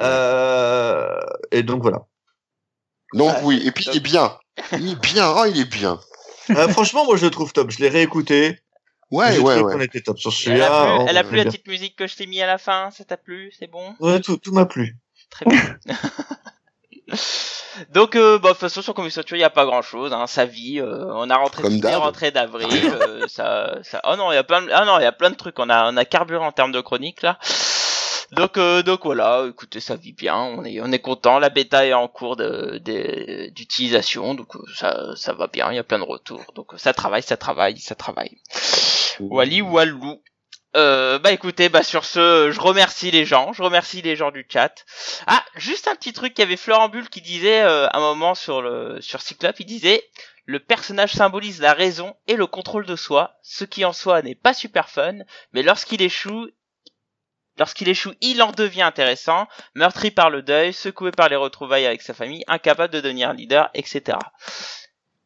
Euh, 0.00 1.20
et 1.50 1.62
donc 1.62 1.82
voilà. 1.82 2.00
Donc 3.14 3.32
Ah, 3.34 3.40
oui, 3.44 3.60
et 3.64 3.70
puis 3.72 3.84
top. 3.84 3.94
il 3.94 3.98
est 3.98 4.00
bien. 4.00 4.38
Il 4.72 4.90
est 4.92 5.00
bien, 5.00 5.32
oh 5.36 5.44
il 5.46 5.58
est 5.58 5.64
bien. 5.70 5.98
Euh, 6.50 6.68
franchement, 6.68 7.04
moi 7.04 7.16
je 7.16 7.24
le 7.24 7.30
trouve 7.30 7.52
top. 7.52 7.70
Je 7.70 7.78
l'ai 7.78 7.88
réécouté. 7.88 8.58
Ouais, 9.10 9.32
J'ai 9.32 9.38
ouais, 9.40 9.60
ouais. 9.60 9.84
était 9.84 10.00
top 10.00 10.18
sur 10.18 10.30
Elle 10.30 10.36
celui-là. 10.36 10.66
a 10.66 10.84
plu, 10.84 10.92
on- 11.02 11.06
elle 11.08 11.16
a 11.16 11.24
plu 11.24 11.36
la 11.36 11.42
bien. 11.44 11.50
petite 11.52 11.66
musique 11.66 11.96
que 11.96 12.06
je 12.06 12.14
t'ai 12.16 12.26
mis 12.26 12.40
à 12.42 12.46
la 12.46 12.58
fin, 12.58 12.90
ça 12.92 13.04
t'a 13.04 13.16
plu, 13.16 13.52
c'est 13.58 13.66
bon? 13.68 13.94
Ouais, 13.98 14.20
tout, 14.20 14.36
tout 14.36 14.52
m'a 14.52 14.66
plu. 14.66 14.96
Très 15.30 15.46
bien. 15.46 15.76
Donc, 17.92 18.16
euh, 18.16 18.38
bah, 18.38 18.48
de 18.48 18.52
toute 18.54 18.60
façon, 18.60 18.82
sur 18.82 18.94
Century, 19.10 19.36
il 19.38 19.42
n'y 19.42 19.44
a 19.44 19.50
pas 19.50 19.64
grand 19.64 19.82
chose, 19.82 20.12
hein, 20.12 20.26
ça 20.26 20.44
vit, 20.44 20.80
euh, 20.80 21.04
on 21.14 21.30
a 21.30 21.36
rentré, 21.36 21.62
d'avril, 22.30 22.68
euh, 23.00 23.26
ça, 23.28 23.78
ça, 23.82 24.00
oh 24.04 24.16
non, 24.16 24.32
il 24.32 24.34
y 24.34 24.38
a 24.38 24.44
plein 24.44 24.62
de, 24.62 24.70
ah 24.72 24.84
non, 24.84 24.98
il 24.98 25.02
y 25.02 25.06
a 25.06 25.12
plein 25.12 25.30
de 25.30 25.36
trucs, 25.36 25.58
on 25.58 25.70
a, 25.70 25.90
on 25.92 25.96
a 25.96 26.04
carburé 26.04 26.44
en 26.44 26.52
termes 26.52 26.72
de 26.72 26.80
chronique, 26.80 27.22
là. 27.22 27.38
donc 28.32 28.58
donc 28.58 29.00
voilà, 29.04 29.46
écoutez, 29.48 29.80
ça 29.80 29.96
vit 29.96 30.12
bien, 30.12 30.36
on 30.36 30.64
est 30.64 30.80
on 30.80 30.92
est 30.92 30.98
content, 31.00 31.38
la 31.38 31.48
bêta 31.48 31.86
est 31.86 31.92
en 31.94 32.06
cours 32.08 32.36
de 32.36 32.78
de- 32.78 33.50
d'utilisation, 33.50 34.34
donc 34.34 34.48
ça 34.74 35.14
ça 35.16 35.32
va 35.32 35.46
bien, 35.46 35.70
il 35.72 35.76
y 35.76 35.78
a 35.80 35.84
plein 35.84 35.98
de 35.98 36.04
retours, 36.04 36.44
donc 36.54 36.72
ça 36.76 36.92
travaille, 36.92 37.22
ça 37.22 37.36
travaille, 37.36 37.78
ça 37.78 37.94
travaille. 37.94 38.36
Wally 39.20 39.62
Walou. 39.62 40.20
Euh, 40.76 41.18
bah 41.18 41.32
écoutez, 41.32 41.68
bah 41.68 41.82
sur 41.82 42.04
ce, 42.04 42.50
je 42.52 42.60
remercie 42.60 43.10
les 43.10 43.24
gens, 43.24 43.52
je 43.52 43.62
remercie 43.62 44.02
les 44.02 44.14
gens 44.14 44.30
du 44.30 44.46
chat. 44.48 44.84
Ah, 45.26 45.44
juste 45.56 45.88
un 45.88 45.96
petit 45.96 46.12
truc, 46.12 46.34
il 46.36 46.42
y 46.42 46.44
avait 46.44 46.56
Florent 46.56 46.90
qui 47.10 47.20
disait 47.20 47.62
euh, 47.62 47.88
un 47.92 47.98
moment 47.98 48.36
sur 48.36 48.62
le 48.62 49.00
sur 49.00 49.20
Cyclope, 49.20 49.58
il 49.58 49.66
disait 49.66 50.04
le 50.46 50.60
personnage 50.60 51.12
symbolise 51.12 51.60
la 51.60 51.74
raison 51.74 52.14
et 52.28 52.36
le 52.36 52.46
contrôle 52.46 52.86
de 52.86 52.96
soi, 52.96 53.38
ce 53.42 53.64
qui 53.64 53.84
en 53.84 53.92
soi 53.92 54.22
n'est 54.22 54.34
pas 54.34 54.54
super 54.54 54.88
fun, 54.88 55.18
mais 55.52 55.62
lorsqu'il 55.62 56.02
échoue, 56.02 56.48
lorsqu'il 57.58 57.88
échoue, 57.88 58.14
il 58.20 58.42
en 58.42 58.52
devient 58.52 58.82
intéressant, 58.82 59.48
meurtri 59.74 60.10
par 60.10 60.30
le 60.30 60.42
deuil, 60.42 60.72
secoué 60.72 61.10
par 61.10 61.28
les 61.28 61.36
retrouvailles 61.36 61.86
avec 61.86 62.02
sa 62.02 62.14
famille, 62.14 62.44
incapable 62.46 62.92
de 62.92 63.00
devenir 63.00 63.32
leader, 63.32 63.70
etc. 63.74 64.18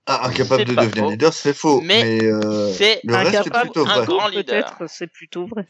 Ah, 0.07 0.27
incapable 0.29 0.65
de 0.67 0.75
devenir 0.75 1.05
faux. 1.05 1.11
leader, 1.11 1.33
c'est 1.33 1.55
faux. 1.55 1.81
Mais 1.81 2.05
Mais, 2.05 2.25
euh, 2.25 2.73
c'est 2.75 3.01
le 3.05 3.15
reste 3.17 3.35
est 3.47 3.57
un 3.57 3.65
vrai. 3.85 4.05
grand 4.07 4.29
leader. 4.29 4.45
Peut-être, 4.77 4.91
c'est 4.91 5.07
plutôt 5.07 5.47
vrai. 5.47 5.67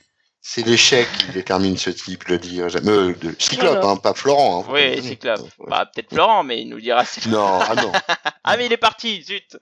C'est 0.47 0.67
l'échec 0.67 1.09
qui 1.19 1.33
détermine 1.33 1.77
ce 1.79 1.89
type, 1.89 2.25
le 2.25 2.37
dire. 2.39 2.67
Euh, 2.85 3.15
de 3.15 3.35
Cyclope, 3.39 3.77
Voilà. 3.77 3.87
hein, 3.89 3.97
pas 3.97 4.13
Florent. 4.13 4.63
Hein, 4.69 4.73
Oui. 4.75 5.03
Cyclope. 5.03 5.41
Ouais. 5.41 5.67
Bah 5.71 5.87
peut-être 5.95 6.11
Florent, 6.13 6.43
mais 6.45 6.61
il 6.61 6.69
nous 6.69 6.81
dira 6.81 7.05
si. 7.07 7.27
Non, 7.31 7.47
ah 7.61 7.75
non. 7.77 7.91
Ah 8.45 8.57
mais 8.59 8.67
il 8.67 8.73
est 8.73 8.77
parti, 8.77 9.23
zut. 9.23 9.57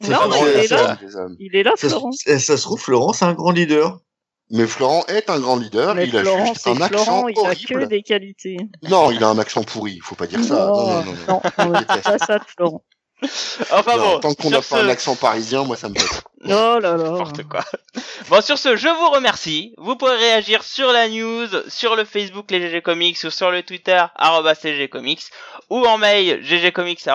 C'est 0.00 0.08
Non, 0.10 0.28
mais 0.28 0.40
il 0.40 0.48
est 0.64 0.70
là. 0.72 0.78
femme 0.96 0.96
des 1.06 1.14
hommes. 1.16 1.36
Il 1.38 1.54
est 1.54 1.62
là, 1.62 1.70
Ça, 1.76 1.88
Florent. 1.88 2.10
se- 2.10 2.28
eh, 2.32 2.38
ça 2.40 2.56
se 2.56 2.62
trouve, 2.62 2.80
Florent, 2.80 3.12
c'est 3.12 3.26
un 3.26 3.32
grand 3.34 3.52
leader. 3.52 4.00
Mais 4.50 4.66
Florent 4.66 5.04
est 5.06 5.30
un 5.30 5.38
grand 5.38 5.56
leader. 5.56 5.94
Mais 5.94 6.08
il 6.08 6.16
a 6.16 6.22
Florent, 6.22 6.46
juste 6.46 6.66
un 6.66 6.80
accent 6.80 7.04
Florent, 7.04 7.28
il 7.28 7.38
a 7.38 7.54
que 7.54 7.74
horrible. 7.74 7.88
des 7.88 8.02
qualités. 8.02 8.56
Non, 8.88 9.12
il 9.12 9.22
a 9.22 9.28
un 9.28 9.38
accent 9.38 9.62
pourri. 9.62 10.00
Faut 10.02 10.16
pas 10.16 10.26
dire 10.26 10.42
ça. 10.42 10.66
Non, 10.66 10.76
non, 10.76 11.04
non. 11.04 11.04
non. 11.04 11.12
non, 11.28 11.42
on 11.58 11.64
ne 11.68 11.74
dit 11.78 11.84
déteste. 11.86 12.02
pas 12.04 12.18
ça 12.18 12.38
de 12.40 12.44
Florent. 12.44 12.82
Enfin 13.70 13.96
Non, 13.96 14.02
bon. 14.14 14.20
tant 14.20 14.34
qu'on 14.34 14.50
n'a 14.50 14.56
pas 14.58 14.62
ce- 14.62 14.74
un 14.76 14.88
accent 14.88 15.16
parisien, 15.16 15.64
moi 15.64 15.76
ça 15.76 15.88
me 15.88 15.94
plaît. 15.94 16.04
Oh 16.46 16.48
là 16.48 16.80
là. 16.80 16.96
N'importe 16.96 17.42
quoi. 17.44 17.64
Bon, 18.28 18.40
sur 18.42 18.58
ce, 18.58 18.76
je 18.76 18.88
vous 18.88 19.10
remercie. 19.10 19.74
Vous 19.78 19.96
pourrez 19.96 20.16
réagir 20.16 20.62
sur 20.62 20.92
la 20.92 21.08
news, 21.08 21.46
sur 21.68 21.96
le 21.96 22.04
Facebook 22.04 22.50
les 22.50 22.60
GG 22.60 22.82
Comics 22.82 23.18
ou 23.24 23.30
sur 23.30 23.50
le 23.50 23.62
Twitter 23.62 24.02
arobase 24.16 24.60
GG 24.62 24.88
Comics 24.88 25.22
ou 25.70 25.84
en 25.86 25.96
mail 25.98 26.40
ggcomics 26.42 27.06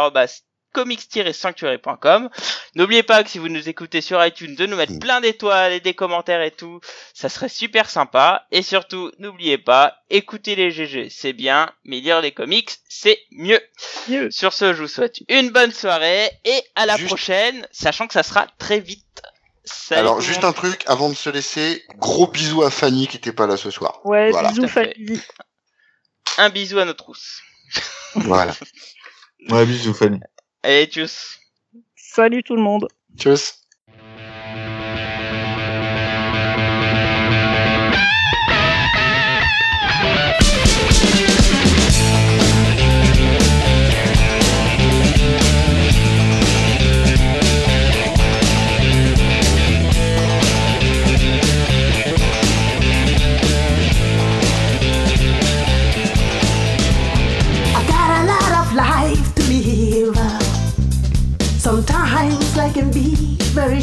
comics-sanctuary.com. 0.73 2.29
N'oubliez 2.75 3.03
pas 3.03 3.23
que 3.23 3.29
si 3.29 3.37
vous 3.39 3.49
nous 3.49 3.67
écoutez 3.69 4.01
sur 4.01 4.23
iTunes 4.25 4.55
de 4.55 4.65
nous 4.65 4.75
mettre 4.77 4.99
plein 4.99 5.21
d'étoiles 5.21 5.73
et 5.73 5.79
des 5.79 5.93
commentaires 5.93 6.41
et 6.41 6.51
tout, 6.51 6.79
ça 7.13 7.29
serait 7.29 7.49
super 7.49 7.89
sympa. 7.89 8.45
Et 8.51 8.61
surtout, 8.61 9.11
n'oubliez 9.19 9.57
pas, 9.57 9.95
écouter 10.09 10.55
les 10.55 10.71
GG 10.71 11.09
c'est 11.09 11.33
bien, 11.33 11.71
mais 11.83 11.99
lire 11.99 12.21
les 12.21 12.31
comics 12.31 12.69
c'est 12.87 13.19
mieux. 13.31 13.61
Mieux. 14.07 14.29
Sur 14.31 14.53
ce, 14.53 14.73
je 14.73 14.81
vous 14.81 14.87
souhaite 14.87 15.17
une 15.27 15.49
bonne 15.51 15.71
soirée 15.71 16.29
et 16.45 16.61
à 16.75 16.85
la 16.85 16.95
Juste- 16.97 17.07
prochaine, 17.07 17.67
sachant 17.71 18.07
que 18.07 18.13
ça 18.13 18.23
sera 18.23 18.47
très 18.57 18.79
vite. 18.79 19.05
Salut 19.65 19.99
Alors, 20.01 20.21
juste 20.21 20.43
un 20.43 20.51
truc, 20.53 20.81
avant 20.87 21.09
de 21.09 21.13
se 21.13 21.29
laisser, 21.29 21.83
gros 21.97 22.25
bisous 22.25 22.63
à 22.63 22.71
Fanny 22.71 23.07
qui 23.07 23.17
était 23.17 23.33
pas 23.33 23.45
là 23.45 23.55
ce 23.55 23.69
soir. 23.69 23.99
Ouais, 24.03 24.31
Voilà. 24.31 24.49
bisous. 24.49 24.67
Fanny. 24.67 25.19
un 26.39 26.49
bisou 26.49 26.79
à 26.79 26.85
nos 26.85 26.93
trousses. 26.93 27.41
Voilà. 28.15 28.53
Ouais, 29.49 29.65
bisous, 29.65 29.93
Fanny. 29.93 30.19
Allez, 30.63 30.87
tchuss. 30.87 31.39
Salut 31.95 32.43
tout 32.43 32.55
le 32.55 32.61
monde. 32.61 32.87
Tchuss. 33.15 33.58